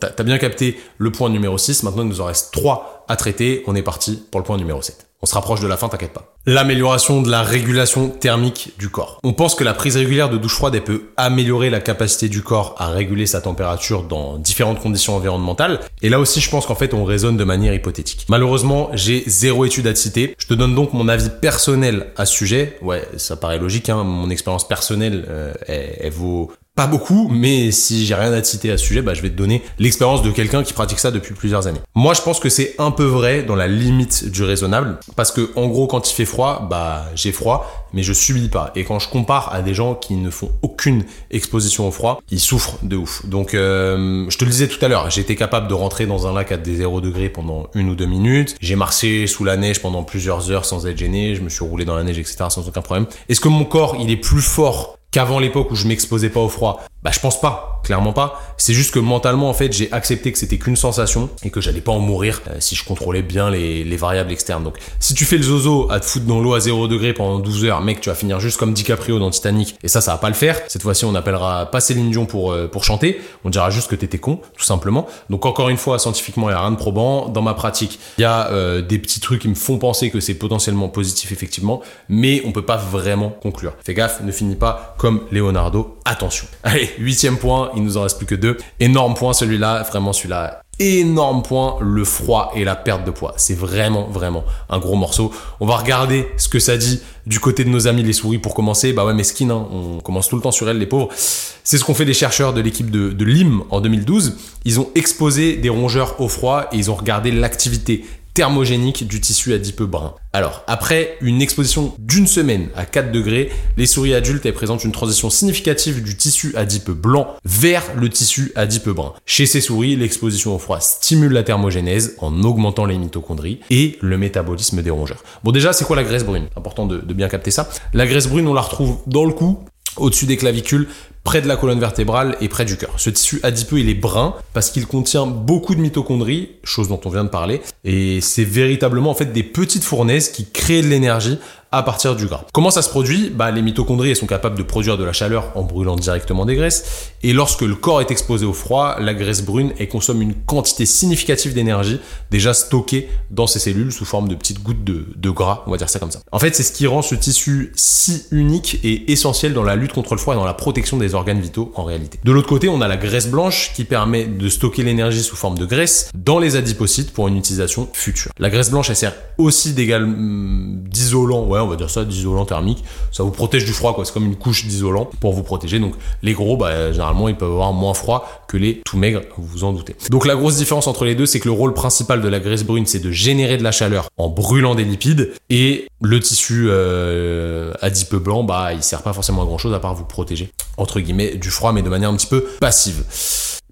t'as 0.00 0.22
bien 0.22 0.38
capté 0.38 0.78
le 0.98 1.10
point 1.10 1.30
numéro 1.30 1.56
6, 1.56 1.82
maintenant 1.82 2.02
il 2.02 2.08
nous 2.08 2.20
en 2.20 2.26
reste 2.26 2.52
3 2.52 3.06
à 3.08 3.16
traiter, 3.16 3.62
on 3.66 3.74
est 3.74 3.82
parti 3.82 4.22
pour 4.30 4.40
le 4.40 4.44
point 4.44 4.56
numéro 4.56 4.82
7. 4.82 5.05
On 5.22 5.26
se 5.26 5.34
rapproche 5.34 5.60
de 5.60 5.66
la 5.66 5.76
fin, 5.76 5.88
t'inquiète 5.88 6.12
pas. 6.12 6.34
L'amélioration 6.44 7.22
de 7.22 7.30
la 7.30 7.42
régulation 7.42 8.10
thermique 8.10 8.74
du 8.78 8.90
corps. 8.90 9.18
On 9.24 9.32
pense 9.32 9.54
que 9.54 9.64
la 9.64 9.74
prise 9.74 9.96
régulière 9.96 10.28
de 10.28 10.36
douche 10.36 10.54
froide, 10.54 10.78
peut 10.84 11.04
améliorer 11.16 11.70
la 11.70 11.80
capacité 11.80 12.28
du 12.28 12.42
corps 12.42 12.74
à 12.78 12.88
réguler 12.88 13.26
sa 13.26 13.40
température 13.40 14.02
dans 14.02 14.36
différentes 14.36 14.80
conditions 14.80 15.16
environnementales. 15.16 15.80
Et 16.02 16.10
là 16.10 16.20
aussi, 16.20 16.40
je 16.40 16.50
pense 16.50 16.66
qu'en 16.66 16.74
fait, 16.74 16.92
on 16.92 17.04
raisonne 17.04 17.36
de 17.36 17.44
manière 17.44 17.72
hypothétique. 17.72 18.26
Malheureusement, 18.28 18.90
j'ai 18.92 19.24
zéro 19.26 19.64
étude 19.64 19.86
à 19.86 19.94
te 19.94 19.98
citer. 19.98 20.34
Je 20.38 20.46
te 20.46 20.54
donne 20.54 20.74
donc 20.74 20.92
mon 20.92 21.08
avis 21.08 21.30
personnel 21.40 22.12
à 22.16 22.26
ce 22.26 22.34
sujet. 22.34 22.78
Ouais, 22.82 23.08
ça 23.16 23.36
paraît 23.36 23.58
logique, 23.58 23.88
hein. 23.88 24.04
mon 24.04 24.28
expérience 24.28 24.68
personnelle, 24.68 25.24
euh, 25.28 25.54
elle 25.66 26.12
vaut 26.12 26.52
Pas 26.76 26.86
beaucoup, 26.86 27.28
mais 27.30 27.70
si 27.70 28.04
j'ai 28.04 28.14
rien 28.14 28.30
à 28.34 28.42
te 28.42 28.46
citer 28.46 28.70
à 28.70 28.76
ce 28.76 28.84
sujet, 28.84 29.00
bah, 29.00 29.14
je 29.14 29.22
vais 29.22 29.30
te 29.30 29.34
donner 29.34 29.62
l'expérience 29.78 30.20
de 30.20 30.30
quelqu'un 30.30 30.62
qui 30.62 30.74
pratique 30.74 30.98
ça 30.98 31.10
depuis 31.10 31.32
plusieurs 31.32 31.66
années. 31.66 31.80
Moi, 31.94 32.12
je 32.12 32.20
pense 32.20 32.38
que 32.38 32.50
c'est 32.50 32.74
un 32.76 32.90
peu 32.90 33.04
vrai 33.04 33.42
dans 33.44 33.56
la 33.56 33.66
limite 33.66 34.30
du 34.30 34.42
raisonnable, 34.42 34.98
parce 35.16 35.32
que 35.32 35.50
en 35.56 35.68
gros, 35.68 35.86
quand 35.86 36.10
il 36.10 36.12
fait 36.12 36.26
froid, 36.26 36.66
bah 36.68 37.06
j'ai 37.14 37.32
froid, 37.32 37.86
mais 37.94 38.02
je 38.02 38.12
subis 38.12 38.50
pas. 38.50 38.72
Et 38.76 38.84
quand 38.84 38.98
je 38.98 39.08
compare 39.08 39.54
à 39.54 39.62
des 39.62 39.72
gens 39.72 39.94
qui 39.94 40.16
ne 40.16 40.28
font 40.28 40.52
aucune 40.60 41.06
exposition 41.30 41.88
au 41.88 41.90
froid, 41.90 42.20
ils 42.30 42.40
souffrent 42.40 42.76
de 42.82 42.96
ouf. 42.96 43.24
Donc, 43.24 43.54
euh, 43.54 44.26
je 44.28 44.36
te 44.36 44.44
le 44.44 44.50
disais 44.50 44.68
tout 44.68 44.84
à 44.84 44.88
l'heure, 44.88 45.10
j'étais 45.10 45.34
capable 45.34 45.68
de 45.68 45.74
rentrer 45.74 46.04
dans 46.04 46.26
un 46.26 46.34
lac 46.34 46.52
à 46.52 46.58
des 46.58 46.76
0 46.76 47.00
degrés 47.00 47.30
pendant 47.30 47.70
une 47.72 47.88
ou 47.88 47.94
deux 47.94 48.04
minutes. 48.04 48.54
J'ai 48.60 48.76
marché 48.76 49.26
sous 49.26 49.44
la 49.44 49.56
neige 49.56 49.80
pendant 49.80 50.02
plusieurs 50.02 50.50
heures 50.50 50.66
sans 50.66 50.86
être 50.86 50.98
gêné. 50.98 51.36
Je 51.36 51.40
me 51.40 51.48
suis 51.48 51.64
roulé 51.64 51.86
dans 51.86 51.96
la 51.96 52.04
neige, 52.04 52.18
etc. 52.18 52.36
sans 52.50 52.68
aucun 52.68 52.82
problème. 52.82 53.06
Est-ce 53.30 53.40
que 53.40 53.48
mon 53.48 53.64
corps, 53.64 53.96
il 53.98 54.10
est 54.10 54.18
plus 54.18 54.42
fort 54.42 54.95
qu'avant 55.16 55.38
l'époque 55.38 55.70
où 55.70 55.74
je 55.74 55.88
m'exposais 55.88 56.28
pas 56.28 56.40
au 56.40 56.50
froid 56.50 56.84
Bah 57.06 57.12
je 57.12 57.20
pense 57.20 57.40
pas, 57.40 57.80
clairement 57.84 58.12
pas. 58.12 58.42
C'est 58.56 58.74
juste 58.74 58.92
que 58.92 58.98
mentalement 58.98 59.48
en 59.48 59.54
fait 59.54 59.72
j'ai 59.72 59.92
accepté 59.92 60.32
que 60.32 60.38
c'était 60.38 60.58
qu'une 60.58 60.74
sensation 60.74 61.30
et 61.44 61.50
que 61.50 61.60
j'allais 61.60 61.80
pas 61.80 61.92
en 61.92 62.00
mourir 62.00 62.42
euh, 62.50 62.56
si 62.58 62.74
je 62.74 62.84
contrôlais 62.84 63.22
bien 63.22 63.48
les, 63.48 63.84
les, 63.84 63.96
variables 63.96 64.32
externes. 64.32 64.64
Donc 64.64 64.74
si 64.98 65.14
tu 65.14 65.24
fais 65.24 65.36
le 65.36 65.44
zozo 65.44 65.86
à 65.88 66.00
te 66.00 66.04
foutre 66.04 66.26
dans 66.26 66.40
l'eau 66.40 66.54
à 66.54 66.58
0 66.58 66.88
degré 66.88 67.12
pendant 67.12 67.38
12 67.38 67.64
heures, 67.66 67.80
mec 67.80 68.00
tu 68.00 68.08
vas 68.08 68.16
finir 68.16 68.40
juste 68.40 68.58
comme 68.58 68.74
DiCaprio 68.74 69.20
dans 69.20 69.30
Titanic 69.30 69.76
et 69.84 69.86
ça 69.86 70.00
ça 70.00 70.10
va 70.10 70.18
pas 70.18 70.26
le 70.30 70.34
faire. 70.34 70.58
Cette 70.66 70.82
fois-ci 70.82 71.04
on 71.04 71.14
appellera 71.14 71.70
pas 71.70 71.78
Céline 71.78 72.10
Dion 72.10 72.26
pour, 72.26 72.50
euh, 72.50 72.66
pour 72.66 72.82
chanter, 72.82 73.20
on 73.44 73.50
dira 73.50 73.70
juste 73.70 73.88
que 73.88 73.94
t'étais 73.94 74.18
con 74.18 74.40
tout 74.58 74.64
simplement. 74.64 75.06
Donc 75.30 75.46
encore 75.46 75.68
une 75.68 75.76
fois 75.76 76.00
scientifiquement 76.00 76.50
il 76.50 76.54
y 76.54 76.56
a 76.56 76.60
rien 76.60 76.72
de 76.72 76.76
probant. 76.76 77.28
Dans 77.28 77.42
ma 77.42 77.54
pratique 77.54 78.00
il 78.18 78.22
y 78.22 78.24
a 78.24 78.50
euh, 78.50 78.82
des 78.82 78.98
petits 78.98 79.20
trucs 79.20 79.42
qui 79.42 79.48
me 79.48 79.54
font 79.54 79.78
penser 79.78 80.10
que 80.10 80.18
c'est 80.18 80.34
potentiellement 80.34 80.88
positif 80.88 81.30
effectivement, 81.30 81.82
mais 82.08 82.42
on 82.44 82.50
peut 82.50 82.66
pas 82.66 82.78
vraiment 82.78 83.30
conclure. 83.30 83.74
Fais 83.84 83.94
gaffe, 83.94 84.22
ne 84.22 84.32
finis 84.32 84.56
pas 84.56 84.96
comme 84.98 85.20
Leonardo. 85.30 85.98
Attention. 86.04 86.46
Allez, 86.62 86.90
huitième 86.98 87.38
point, 87.38 87.70
il 87.76 87.82
nous 87.82 87.96
en 87.96 88.02
reste 88.02 88.18
plus 88.18 88.26
que 88.26 88.34
deux. 88.34 88.56
Énorme 88.80 89.14
point 89.14 89.32
celui-là, 89.32 89.82
vraiment 89.82 90.12
celui-là 90.12 90.62
énorme 90.78 91.42
point, 91.42 91.78
le 91.80 92.04
froid 92.04 92.52
et 92.54 92.64
la 92.64 92.76
perte 92.76 93.04
de 93.04 93.10
poids. 93.10 93.34
C'est 93.36 93.54
vraiment, 93.54 94.08
vraiment 94.08 94.44
un 94.68 94.78
gros 94.78 94.96
morceau. 94.96 95.32
On 95.60 95.66
va 95.66 95.76
regarder 95.76 96.26
ce 96.36 96.48
que 96.48 96.58
ça 96.58 96.76
dit 96.76 97.00
du 97.26 97.40
côté 97.40 97.64
de 97.64 97.70
nos 97.70 97.88
amis 97.88 98.02
les 98.02 98.12
souris 98.12 98.38
pour 98.38 98.54
commencer. 98.54 98.92
Bah 98.92 99.04
ouais, 99.04 99.14
mais 99.14 99.24
skin, 99.24 99.50
hein, 99.50 99.66
on 99.72 100.00
commence 100.00 100.28
tout 100.28 100.36
le 100.36 100.42
temps 100.42 100.50
sur 100.50 100.68
elles, 100.68 100.78
les 100.78 100.86
pauvres. 100.86 101.08
C'est 101.16 101.78
ce 101.78 101.84
qu'ont 101.84 101.94
fait 101.94 102.04
les 102.04 102.14
chercheurs 102.14 102.52
de 102.52 102.60
l'équipe 102.60 102.90
de, 102.90 103.10
de 103.10 103.24
Lim 103.24 103.62
en 103.70 103.80
2012. 103.80 104.36
Ils 104.64 104.78
ont 104.78 104.90
exposé 104.94 105.56
des 105.56 105.68
rongeurs 105.70 106.20
au 106.20 106.28
froid 106.28 106.68
et 106.72 106.76
ils 106.76 106.90
ont 106.90 106.94
regardé 106.94 107.30
l'activité 107.30 108.04
thermogénique 108.36 109.08
du 109.08 109.18
tissu 109.18 109.54
adipeux 109.54 109.86
brun. 109.86 110.14
Alors, 110.34 110.62
après 110.66 111.16
une 111.22 111.40
exposition 111.40 111.94
d'une 111.98 112.26
semaine 112.26 112.68
à 112.76 112.84
4 112.84 113.10
degrés, 113.10 113.50
les 113.78 113.86
souris 113.86 114.12
adultes 114.12 114.52
présentent 114.52 114.84
une 114.84 114.92
transition 114.92 115.30
significative 115.30 116.02
du 116.02 116.18
tissu 116.18 116.54
adipeux 116.54 116.92
blanc 116.92 117.34
vers 117.46 117.82
le 117.96 118.10
tissu 118.10 118.52
adipeux 118.54 118.92
brun. 118.92 119.14
Chez 119.24 119.46
ces 119.46 119.62
souris, 119.62 119.96
l'exposition 119.96 120.54
au 120.54 120.58
froid 120.58 120.80
stimule 120.80 121.32
la 121.32 121.44
thermogénèse 121.44 122.14
en 122.18 122.42
augmentant 122.44 122.84
les 122.84 122.98
mitochondries 122.98 123.60
et 123.70 123.96
le 124.02 124.18
métabolisme 124.18 124.82
des 124.82 124.90
rongeurs. 124.90 125.24
Bon 125.42 125.50
déjà, 125.50 125.72
c'est 125.72 125.86
quoi 125.86 125.96
la 125.96 126.04
graisse 126.04 126.24
brune? 126.24 126.48
Important 126.56 126.84
de, 126.84 126.98
de 126.98 127.14
bien 127.14 127.30
capter 127.30 127.50
ça. 127.50 127.70
La 127.94 128.06
graisse 128.06 128.28
brune, 128.28 128.46
on 128.48 128.54
la 128.54 128.60
retrouve 128.60 128.98
dans 129.06 129.24
le 129.24 129.32
cou, 129.32 129.60
au-dessus 129.96 130.26
des 130.26 130.36
clavicules, 130.36 130.88
près 131.24 131.42
de 131.42 131.48
la 131.48 131.56
colonne 131.56 131.80
vertébrale 131.80 132.36
et 132.40 132.48
près 132.48 132.64
du 132.64 132.76
cœur. 132.76 132.94
Ce 132.98 133.10
tissu 133.10 133.40
adipeux, 133.42 133.80
il 133.80 133.88
est 133.88 133.94
brun 133.94 134.34
parce 134.52 134.70
qu'il 134.70 134.86
contient 134.86 135.26
beaucoup 135.26 135.74
de 135.74 135.80
mitochondries, 135.80 136.50
chose 136.62 136.88
dont 136.88 137.00
on 137.04 137.10
vient 137.10 137.24
de 137.24 137.28
parler, 137.28 137.62
et 137.84 138.20
c'est 138.20 138.44
véritablement 138.44 139.10
en 139.10 139.14
fait 139.14 139.32
des 139.32 139.42
petites 139.42 139.84
fournaises 139.84 140.30
qui 140.30 140.48
créent 140.48 140.82
de 140.82 140.86
l'énergie 140.86 141.38
à 141.76 141.82
partir 141.82 142.16
du 142.16 142.26
gras. 142.26 142.44
Comment 142.52 142.70
ça 142.70 142.80
se 142.80 142.88
produit? 142.88 143.30
Bah, 143.30 143.50
Les 143.50 143.60
mitochondries 143.60 144.16
sont 144.16 144.26
capables 144.26 144.56
de 144.56 144.62
produire 144.62 144.96
de 144.96 145.04
la 145.04 145.12
chaleur 145.12 145.52
en 145.56 145.62
brûlant 145.62 145.96
directement 145.96 146.46
des 146.46 146.56
graisses. 146.56 147.12
Et 147.22 147.32
lorsque 147.32 147.62
le 147.62 147.74
corps 147.74 148.00
est 148.00 148.10
exposé 148.10 148.46
au 148.46 148.52
froid, 148.52 148.96
la 148.98 149.12
graisse 149.12 149.42
brune 149.42 149.72
elle 149.78 149.88
consomme 149.88 150.22
une 150.22 150.34
quantité 150.34 150.86
significative 150.86 151.52
d'énergie 151.52 152.00
déjà 152.30 152.54
stockée 152.54 153.08
dans 153.30 153.46
ses 153.46 153.58
cellules 153.58 153.92
sous 153.92 154.04
forme 154.04 154.28
de 154.28 154.34
petites 154.34 154.62
gouttes 154.62 154.84
de, 154.84 155.30
gras, 155.30 155.64
on 155.66 155.70
va 155.70 155.76
dire 155.76 155.90
ça 155.90 155.98
comme 155.98 156.10
ça. 156.10 156.20
En 156.32 156.38
fait, 156.38 156.54
c'est 156.54 156.62
ce 156.62 156.72
qui 156.72 156.86
rend 156.86 157.02
ce 157.02 157.14
tissu 157.14 157.72
si 157.74 158.24
unique 158.30 158.80
et 158.82 159.12
essentiel 159.12 159.52
dans 159.52 159.62
la 159.62 159.76
lutte 159.76 159.92
contre 159.92 160.14
le 160.14 160.20
froid 160.20 160.34
et 160.34 160.36
dans 160.36 160.44
la 160.44 160.54
protection 160.54 160.96
des 160.96 161.14
organes 161.14 161.40
vitaux 161.40 161.72
en 161.74 161.84
réalité. 161.84 162.18
De 162.24 162.32
l'autre 162.32 162.48
côté, 162.48 162.68
on 162.68 162.80
a 162.80 162.88
la 162.88 162.96
graisse 162.96 163.28
blanche 163.28 163.72
qui 163.74 163.84
permet 163.84 164.24
de 164.24 164.48
stocker 164.48 164.82
l'énergie 164.82 165.22
sous 165.22 165.36
forme 165.36 165.58
de 165.58 165.66
graisse 165.66 166.10
dans 166.14 166.38
les 166.38 166.56
adipocytes 166.56 167.12
pour 167.12 167.28
une 167.28 167.36
utilisation 167.36 167.88
future. 167.92 168.30
La 168.38 168.48
graisse 168.48 168.70
blanche, 168.70 168.88
elle 168.88 168.96
sert 168.96 169.14
aussi 169.36 169.74
d'isolant, 169.74 171.44
ouais, 171.44 171.60
on 171.66 171.70
va 171.70 171.76
dire 171.76 171.90
ça, 171.90 172.04
d'isolant 172.04 172.44
thermique. 172.44 172.84
Ça 173.12 173.22
vous 173.22 173.30
protège 173.30 173.64
du 173.64 173.72
froid, 173.72 173.94
quoi. 173.94 174.04
C'est 174.04 174.12
comme 174.12 174.24
une 174.24 174.36
couche 174.36 174.66
d'isolant 174.66 175.10
pour 175.20 175.32
vous 175.32 175.42
protéger. 175.42 175.78
Donc, 175.78 175.94
les 176.22 176.32
gros, 176.32 176.56
bah, 176.56 176.92
généralement, 176.92 177.28
ils 177.28 177.36
peuvent 177.36 177.50
avoir 177.50 177.72
moins 177.72 177.94
froid 177.94 178.28
que 178.48 178.56
les 178.56 178.80
tout 178.84 178.96
maigres, 178.96 179.22
vous 179.36 179.46
vous 179.46 179.64
en 179.64 179.72
doutez. 179.72 179.96
Donc, 180.10 180.26
la 180.26 180.34
grosse 180.34 180.56
différence 180.56 180.86
entre 180.86 181.04
les 181.04 181.14
deux, 181.14 181.26
c'est 181.26 181.40
que 181.40 181.48
le 181.48 181.54
rôle 181.54 181.74
principal 181.74 182.20
de 182.20 182.28
la 182.28 182.40
graisse 182.40 182.64
brune, 182.64 182.86
c'est 182.86 183.00
de 183.00 183.10
générer 183.10 183.56
de 183.56 183.62
la 183.62 183.72
chaleur 183.72 184.08
en 184.16 184.28
brûlant 184.28 184.74
des 184.74 184.84
lipides 184.84 185.32
et 185.50 185.86
le 186.00 186.20
tissu 186.20 186.66
euh, 186.68 187.72
adipeux 187.80 188.18
blanc, 188.18 188.44
bah, 188.44 188.72
il 188.72 188.82
sert 188.82 189.02
pas 189.02 189.12
forcément 189.12 189.42
à 189.42 189.46
grand 189.46 189.58
chose 189.58 189.74
à 189.74 189.80
part 189.80 189.94
vous 189.94 190.04
protéger, 190.04 190.50
entre 190.76 191.00
guillemets, 191.00 191.36
du 191.36 191.50
froid, 191.50 191.72
mais 191.72 191.82
de 191.82 191.88
manière 191.88 192.10
un 192.10 192.16
petit 192.16 192.26
peu 192.26 192.44
passive. 192.60 193.04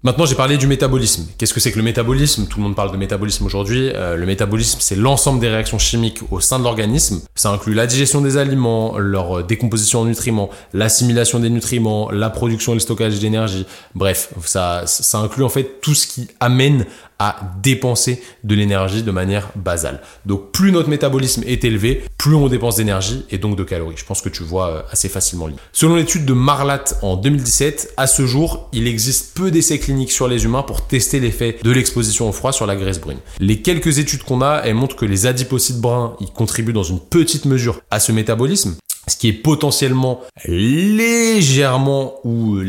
Maintenant, 0.05 0.27
j'ai 0.27 0.35
parlé 0.35 0.57
du 0.57 0.67
métabolisme. 0.67 1.25
Qu'est-ce 1.35 1.51
que 1.51 1.59
c'est 1.59 1.71
que 1.71 1.79
le 1.79 1.83
métabolisme? 1.83 2.45
Tout 2.45 2.59
le 2.59 2.65
monde 2.65 2.75
parle 2.75 2.91
de 2.91 2.97
métabolisme 2.97 3.43
aujourd'hui. 3.43 3.89
Euh, 3.95 4.15
le 4.15 4.27
métabolisme, 4.27 4.77
c'est 4.79 4.95
l'ensemble 4.95 5.39
des 5.39 5.49
réactions 5.49 5.79
chimiques 5.79 6.19
au 6.29 6.39
sein 6.39 6.59
de 6.59 6.63
l'organisme. 6.63 7.23
Ça 7.33 7.49
inclut 7.49 7.73
la 7.73 7.87
digestion 7.87 8.21
des 8.21 8.37
aliments, 8.37 8.99
leur 8.99 9.43
décomposition 9.43 10.01
en 10.01 10.05
nutriments, 10.05 10.51
l'assimilation 10.73 11.39
des 11.39 11.49
nutriments, 11.49 12.11
la 12.11 12.29
production 12.29 12.73
et 12.73 12.75
le 12.75 12.81
stockage 12.81 13.17
d'énergie. 13.19 13.65
Bref, 13.95 14.29
ça, 14.43 14.83
ça 14.85 15.17
inclut 15.17 15.43
en 15.43 15.49
fait 15.49 15.81
tout 15.81 15.95
ce 15.95 16.05
qui 16.05 16.27
amène 16.39 16.85
à 17.19 17.37
dépenser 17.61 18.21
de 18.43 18.55
l'énergie 18.55 19.03
de 19.03 19.11
manière 19.11 19.49
basale. 19.55 20.01
Donc 20.25 20.51
plus 20.51 20.71
notre 20.71 20.89
métabolisme 20.89 21.43
est 21.45 21.63
élevé, 21.63 22.03
plus 22.17 22.35
on 22.35 22.47
dépense 22.47 22.77
d'énergie 22.77 23.25
et 23.31 23.37
donc 23.37 23.55
de 23.55 23.63
calories. 23.63 23.97
Je 23.97 24.05
pense 24.05 24.21
que 24.21 24.29
tu 24.29 24.43
vois 24.43 24.69
euh, 24.69 24.81
assez 24.91 25.09
facilement 25.09 25.47
l'idée. 25.47 25.59
Selon 25.71 25.95
l'étude 25.95 26.25
de 26.25 26.33
Marlat 26.33 26.83
en 27.01 27.15
2017, 27.15 27.93
à 27.97 28.07
ce 28.07 28.25
jour, 28.25 28.69
il 28.73 28.87
existe 28.87 29.35
peu 29.35 29.51
d'essais 29.51 29.79
cliniques 29.79 30.11
sur 30.11 30.27
les 30.27 30.43
humains 30.43 30.63
pour 30.63 30.85
tester 30.87 31.19
l'effet 31.19 31.57
de 31.63 31.71
l'exposition 31.71 32.29
au 32.29 32.31
froid 32.31 32.51
sur 32.51 32.65
la 32.65 32.75
graisse 32.75 32.99
brune. 32.99 33.19
Les 33.39 33.61
quelques 33.61 33.99
études 33.99 34.23
qu'on 34.23 34.41
a, 34.41 34.61
elles 34.63 34.75
montrent 34.75 34.95
que 34.95 35.05
les 35.05 35.25
adipocytes 35.25 35.79
bruns, 35.79 36.15
ils 36.19 36.31
contribuent 36.31 36.73
dans 36.73 36.83
une 36.83 36.99
petite 36.99 37.45
mesure 37.45 37.81
à 37.91 37.99
ce 37.99 38.11
métabolisme, 38.11 38.75
ce 39.07 39.15
qui 39.17 39.29
est 39.29 39.33
potentiellement 39.33 40.21
légèrement 40.45 42.15
ou 42.23 42.59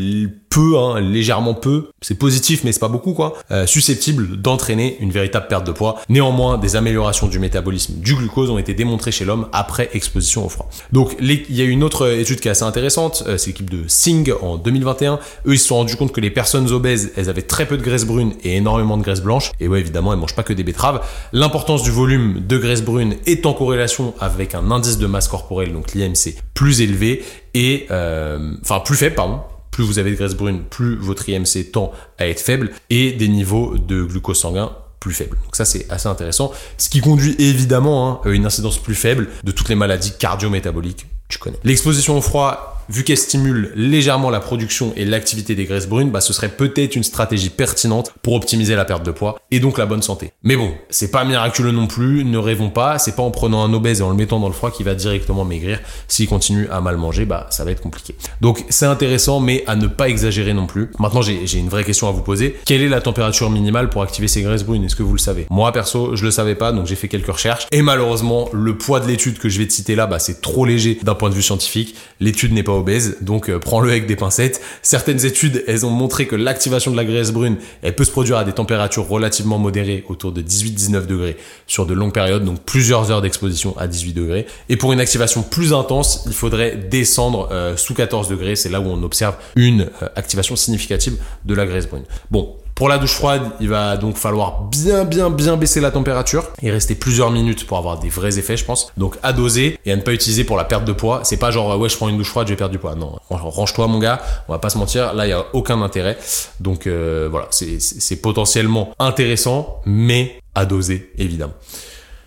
peu, 0.57 0.75
hein, 0.79 0.99
légèrement 0.99 1.53
peu, 1.53 1.89
c'est 2.01 2.17
positif 2.17 2.63
mais 2.63 2.71
c'est 2.71 2.79
pas 2.79 2.87
beaucoup 2.87 3.13
quoi, 3.13 3.35
euh, 3.51 3.67
susceptible 3.67 4.41
d'entraîner 4.41 4.97
une 5.01 5.11
véritable 5.11 5.45
perte 5.47 5.67
de 5.67 5.71
poids. 5.71 6.01
Néanmoins, 6.09 6.57
des 6.57 6.75
améliorations 6.75 7.27
du 7.27 7.37
métabolisme 7.37 7.99
du 7.99 8.15
glucose 8.15 8.49
ont 8.49 8.57
été 8.57 8.73
démontrées 8.73 9.11
chez 9.11 9.23
l'homme 9.23 9.49
après 9.53 9.91
exposition 9.93 10.43
au 10.43 10.49
froid. 10.49 10.67
Donc 10.91 11.15
il 11.19 11.55
y 11.55 11.61
a 11.61 11.65
une 11.65 11.83
autre 11.83 12.11
étude 12.11 12.39
qui 12.39 12.47
est 12.47 12.51
assez 12.51 12.63
intéressante, 12.63 13.23
euh, 13.27 13.37
c'est 13.37 13.51
l'équipe 13.51 13.69
de 13.69 13.83
Singh 13.87 14.33
en 14.41 14.57
2021. 14.57 15.19
Eux 15.45 15.53
ils 15.53 15.59
se 15.59 15.67
sont 15.67 15.75
rendus 15.75 15.95
compte 15.95 16.11
que 16.11 16.21
les 16.21 16.31
personnes 16.31 16.71
obèses, 16.71 17.11
elles 17.17 17.29
avaient 17.29 17.43
très 17.43 17.67
peu 17.67 17.77
de 17.77 17.83
graisse 17.83 18.05
brune 18.05 18.33
et 18.43 18.55
énormément 18.55 18.97
de 18.97 19.03
graisse 19.03 19.21
blanche. 19.21 19.51
Et 19.59 19.67
ouais 19.67 19.79
évidemment 19.79 20.11
elles 20.11 20.19
mangent 20.19 20.35
pas 20.35 20.41
que 20.41 20.53
des 20.53 20.63
betteraves. 20.63 21.01
L'importance 21.33 21.83
du 21.83 21.91
volume 21.91 22.41
de 22.47 22.57
graisse 22.57 22.81
brune 22.81 23.17
est 23.27 23.45
en 23.45 23.53
corrélation 23.53 24.15
avec 24.19 24.55
un 24.55 24.71
indice 24.71 24.97
de 24.97 25.05
masse 25.05 25.27
corporelle, 25.27 25.71
donc 25.71 25.93
l'IMC, 25.93 26.33
plus 26.55 26.81
élevé 26.81 27.23
et 27.53 27.85
euh, 27.91 28.55
enfin 28.63 28.79
plus 28.79 28.95
faible 28.95 29.13
pardon 29.13 29.41
plus 29.77 29.85
vous 29.85 29.99
avez 29.99 30.09
de 30.09 30.15
graisse 30.15 30.33
brune, 30.33 30.63
plus 30.63 30.95
votre 30.95 31.29
IMC 31.29 31.71
tend 31.71 31.91
à 32.17 32.27
être 32.27 32.39
faible 32.39 32.71
et 32.89 33.11
des 33.11 33.27
niveaux 33.27 33.77
de 33.77 34.01
glucose 34.01 34.39
sanguin 34.39 34.71
plus 34.99 35.13
faibles. 35.13 35.37
Donc 35.45 35.55
ça 35.55 35.65
c'est 35.65 35.85
assez 35.91 36.07
intéressant, 36.07 36.51
ce 36.79 36.89
qui 36.89 36.99
conduit 36.99 37.35
évidemment 37.37 38.09
hein, 38.09 38.21
à 38.25 38.29
une 38.29 38.47
incidence 38.47 38.79
plus 38.79 38.95
faible 38.95 39.27
de 39.43 39.51
toutes 39.51 39.69
les 39.69 39.75
maladies 39.75 40.13
cardio-métaboliques, 40.17 41.05
tu 41.27 41.37
connais. 41.37 41.59
L'exposition 41.63 42.17
au 42.17 42.21
froid 42.21 42.76
vu 42.89 43.03
qu'elle 43.03 43.17
stimule 43.17 43.71
légèrement 43.75 44.29
la 44.29 44.39
production 44.39 44.93
et 44.95 45.05
l'activité 45.05 45.55
des 45.55 45.65
graisses 45.65 45.87
brunes, 45.87 46.11
bah, 46.11 46.21
ce 46.21 46.33
serait 46.33 46.49
peut-être 46.49 46.95
une 46.95 47.03
stratégie 47.03 47.49
pertinente 47.49 48.13
pour 48.21 48.33
optimiser 48.33 48.75
la 48.75 48.85
perte 48.85 49.03
de 49.03 49.11
poids 49.11 49.37
et 49.51 49.59
donc 49.59 49.77
la 49.77 49.85
bonne 49.85 50.01
santé. 50.01 50.31
Mais 50.43 50.55
bon, 50.55 50.73
c'est 50.89 51.11
pas 51.11 51.25
miraculeux 51.25 51.71
non 51.71 51.87
plus, 51.87 52.23
ne 52.23 52.37
rêvons 52.37 52.69
pas, 52.69 52.99
c'est 52.99 53.15
pas 53.15 53.23
en 53.23 53.31
prenant 53.31 53.63
un 53.63 53.73
obèse 53.73 53.99
et 53.99 54.03
en 54.03 54.09
le 54.09 54.15
mettant 54.15 54.39
dans 54.39 54.47
le 54.47 54.53
froid 54.53 54.71
qu'il 54.71 54.85
va 54.85 54.95
directement 54.95 55.45
maigrir. 55.45 55.79
S'il 56.07 56.27
continue 56.27 56.67
à 56.69 56.81
mal 56.81 56.97
manger, 56.97 57.25
bah, 57.25 57.47
ça 57.49 57.63
va 57.63 57.71
être 57.71 57.81
compliqué. 57.81 58.15
Donc, 58.41 58.65
c'est 58.69 58.85
intéressant, 58.85 59.39
mais 59.39 59.63
à 59.67 59.75
ne 59.75 59.87
pas 59.87 60.09
exagérer 60.09 60.53
non 60.53 60.67
plus. 60.67 60.91
Maintenant, 60.99 61.21
j'ai 61.21 61.57
une 61.57 61.69
vraie 61.69 61.83
question 61.83 62.07
à 62.07 62.11
vous 62.11 62.21
poser. 62.21 62.55
Quelle 62.65 62.81
est 62.81 62.89
la 62.89 63.01
température 63.01 63.49
minimale 63.49 63.89
pour 63.89 64.01
activer 64.01 64.27
ces 64.27 64.41
graisses 64.41 64.63
brunes? 64.63 64.83
Est-ce 64.83 64.95
que 64.95 65.03
vous 65.03 65.13
le 65.13 65.19
savez? 65.19 65.47
Moi, 65.49 65.71
perso, 65.71 66.15
je 66.15 66.23
le 66.23 66.31
savais 66.31 66.55
pas, 66.55 66.71
donc 66.71 66.85
j'ai 66.85 66.95
fait 66.95 67.07
quelques 67.07 67.31
recherches. 67.31 67.67
Et 67.71 67.81
malheureusement, 67.81 68.49
le 68.53 68.77
poids 68.77 68.99
de 68.99 69.07
l'étude 69.07 69.37
que 69.39 69.49
je 69.49 69.59
vais 69.59 69.67
te 69.67 69.73
citer 69.73 69.95
là, 69.95 70.07
bah, 70.07 70.19
c'est 70.19 70.41
trop 70.41 70.65
léger 70.65 70.99
d'un 71.03 71.15
point 71.15 71.29
de 71.29 71.35
vue 71.35 71.41
scientifique. 71.41 71.95
L'étude 72.19 72.53
n'est 72.53 72.63
pas 72.63 72.76
obèse, 72.77 73.17
donc 73.21 73.49
euh, 73.49 73.59
prends-le 73.59 73.89
avec 73.89 74.05
des 74.05 74.15
pincettes. 74.15 74.61
Certaines 74.81 75.25
études, 75.25 75.63
elles 75.67 75.85
ont 75.85 75.89
montré 75.89 76.27
que 76.27 76.35
l'activation 76.35 76.91
de 76.91 76.97
la 76.97 77.05
graisse 77.05 77.31
brune, 77.31 77.57
elle 77.81 77.95
peut 77.95 78.03
se 78.03 78.11
produire 78.11 78.37
à 78.37 78.43
des 78.43 78.53
températures 78.53 79.07
relativement 79.07 79.57
modérées, 79.57 80.03
autour 80.07 80.31
de 80.31 80.41
18-19 80.41 81.05
degrés, 81.05 81.37
sur 81.67 81.85
de 81.85 81.93
longues 81.93 82.13
périodes, 82.13 82.45
donc 82.45 82.61
plusieurs 82.61 83.11
heures 83.11 83.21
d'exposition 83.21 83.77
à 83.77 83.87
18 83.87 84.13
degrés. 84.13 84.45
Et 84.69 84.77
pour 84.77 84.93
une 84.93 84.99
activation 84.99 85.43
plus 85.43 85.73
intense, 85.73 86.23
il 86.27 86.33
faudrait 86.33 86.75
descendre 86.75 87.49
euh, 87.51 87.75
sous 87.75 87.93
14 87.93 88.29
degrés, 88.29 88.55
c'est 88.55 88.69
là 88.69 88.79
où 88.79 88.85
on 88.85 89.03
observe 89.03 89.35
une 89.55 89.89
euh, 90.01 90.07
activation 90.15 90.55
significative 90.55 91.17
de 91.45 91.53
la 91.53 91.65
graisse 91.65 91.87
brune. 91.87 92.03
Bon, 92.31 92.55
pour 92.77 92.89
la 92.89 92.99
douche 92.99 93.13
froide, 93.13 93.41
il 93.59 93.69
va 93.69 93.97
donc 93.97 94.17
falloir 94.17 94.61
bien 94.61 95.03
bien 95.03 95.31
bien 95.31 95.57
baisser 95.57 95.81
la 95.81 95.89
température 95.89 96.51
et 96.61 96.69
rester 96.69 96.93
plusieurs 96.93 97.31
minutes 97.31 97.65
pour 97.65 97.79
avoir 97.79 97.97
des 97.97 98.09
vrais 98.09 98.37
effets, 98.37 98.55
je 98.55 98.65
pense. 98.65 98.91
Donc 98.97 99.17
à 99.23 99.33
doser 99.33 99.79
et 99.83 99.91
à 99.91 99.95
ne 99.95 100.01
pas 100.01 100.13
utiliser 100.13 100.43
pour 100.43 100.57
la 100.57 100.63
perte 100.63 100.85
de 100.85 100.91
poids. 100.91 101.21
C'est 101.23 101.37
pas 101.37 101.49
genre 101.49 101.75
ouais 101.79 101.89
je 101.89 101.97
prends 101.97 102.07
une 102.07 102.17
douche 102.17 102.29
froide, 102.29 102.45
je 102.45 102.53
vais 102.53 102.57
perdre 102.57 102.71
du 102.71 102.77
poids. 102.77 102.93
Non, 102.93 103.17
range-toi 103.31 103.87
mon 103.87 103.97
gars, 103.97 104.21
on 104.47 104.51
va 104.51 104.59
pas 104.59 104.69
se 104.69 104.77
mentir, 104.77 105.15
là 105.15 105.25
il 105.25 105.31
y 105.31 105.33
a 105.33 105.43
aucun 105.53 105.81
intérêt. 105.81 106.19
Donc 106.59 106.85
euh, 106.85 107.27
voilà, 107.31 107.47
c'est 107.49 108.21
potentiellement 108.21 108.93
intéressant, 108.99 109.81
mais 109.85 110.39
à 110.53 110.65
doser 110.65 111.11
évidemment. 111.17 111.53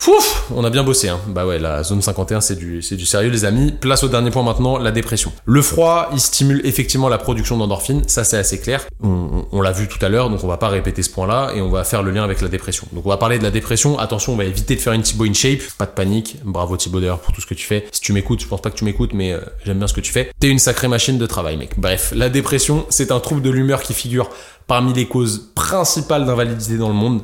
Fouf, 0.02 0.50
on 0.56 0.64
a 0.64 0.70
bien 0.70 0.82
bossé. 0.82 1.10
Hein. 1.10 1.20
Bah 1.28 1.44
ouais, 1.44 1.58
la 1.58 1.82
zone 1.82 2.00
51, 2.00 2.40
c'est 2.40 2.56
du, 2.56 2.80
du 2.80 3.04
sérieux, 3.04 3.28
les 3.28 3.44
amis. 3.44 3.70
Place 3.70 4.02
au 4.02 4.08
dernier 4.08 4.30
point 4.30 4.42
maintenant, 4.42 4.78
la 4.78 4.92
dépression. 4.92 5.30
Le 5.44 5.60
froid, 5.60 6.08
il 6.14 6.20
stimule 6.20 6.62
effectivement 6.64 7.10
la 7.10 7.18
production 7.18 7.58
d'endorphines. 7.58 8.02
Ça, 8.06 8.24
c'est 8.24 8.38
assez 8.38 8.58
clair. 8.58 8.86
On, 9.02 9.60
l'a 9.60 9.72
vu 9.72 9.88
tout 9.88 10.02
à 10.02 10.08
l'heure, 10.08 10.30
donc 10.30 10.42
on 10.42 10.46
va 10.46 10.56
pas 10.56 10.68
répéter 10.68 11.02
ce 11.02 11.10
point-là 11.10 11.52
et 11.54 11.60
on 11.60 11.68
va 11.68 11.84
faire 11.84 12.02
le 12.02 12.12
lien 12.12 12.24
avec 12.24 12.40
la 12.40 12.48
dépression. 12.48 12.86
Donc 12.92 13.04
on 13.04 13.10
va 13.10 13.18
parler 13.18 13.38
de 13.38 13.42
la 13.42 13.50
dépression. 13.50 13.98
Attention, 13.98 14.32
on 14.32 14.36
va 14.36 14.44
éviter 14.44 14.74
de 14.74 14.80
faire 14.80 14.94
une 14.94 15.02
Thibaut 15.02 15.26
in 15.26 15.34
shape. 15.34 15.60
Pas 15.76 15.84
de 15.84 15.90
panique. 15.90 16.38
Bravo 16.46 16.78
Thibaut 16.78 17.00
d'ailleurs 17.00 17.20
pour 17.20 17.34
tout 17.34 17.42
ce 17.42 17.46
que 17.46 17.52
tu 17.52 17.66
fais. 17.66 17.86
Si 17.92 18.00
tu 18.00 18.14
m'écoutes, 18.14 18.40
je 18.40 18.46
pense 18.46 18.62
pas 18.62 18.70
que 18.70 18.76
tu 18.76 18.86
m'écoutes, 18.86 19.12
mais 19.12 19.34
euh, 19.34 19.40
j'aime 19.66 19.76
bien 19.76 19.86
ce 19.86 19.92
que 19.92 20.00
tu 20.00 20.12
fais. 20.12 20.30
T'es 20.40 20.48
une 20.48 20.58
sacrée 20.58 20.88
machine 20.88 21.18
de 21.18 21.26
travail, 21.26 21.58
mec. 21.58 21.78
Bref, 21.78 22.14
la 22.16 22.30
dépression, 22.30 22.86
c'est 22.88 23.12
un 23.12 23.20
trouble 23.20 23.42
de 23.42 23.50
l'humeur 23.50 23.82
qui 23.82 23.92
figure 23.92 24.30
parmi 24.66 24.94
les 24.94 25.06
causes 25.06 25.50
principales 25.54 26.24
d'invalidité 26.24 26.78
dans 26.78 26.88
le 26.88 26.94
monde. 26.94 27.20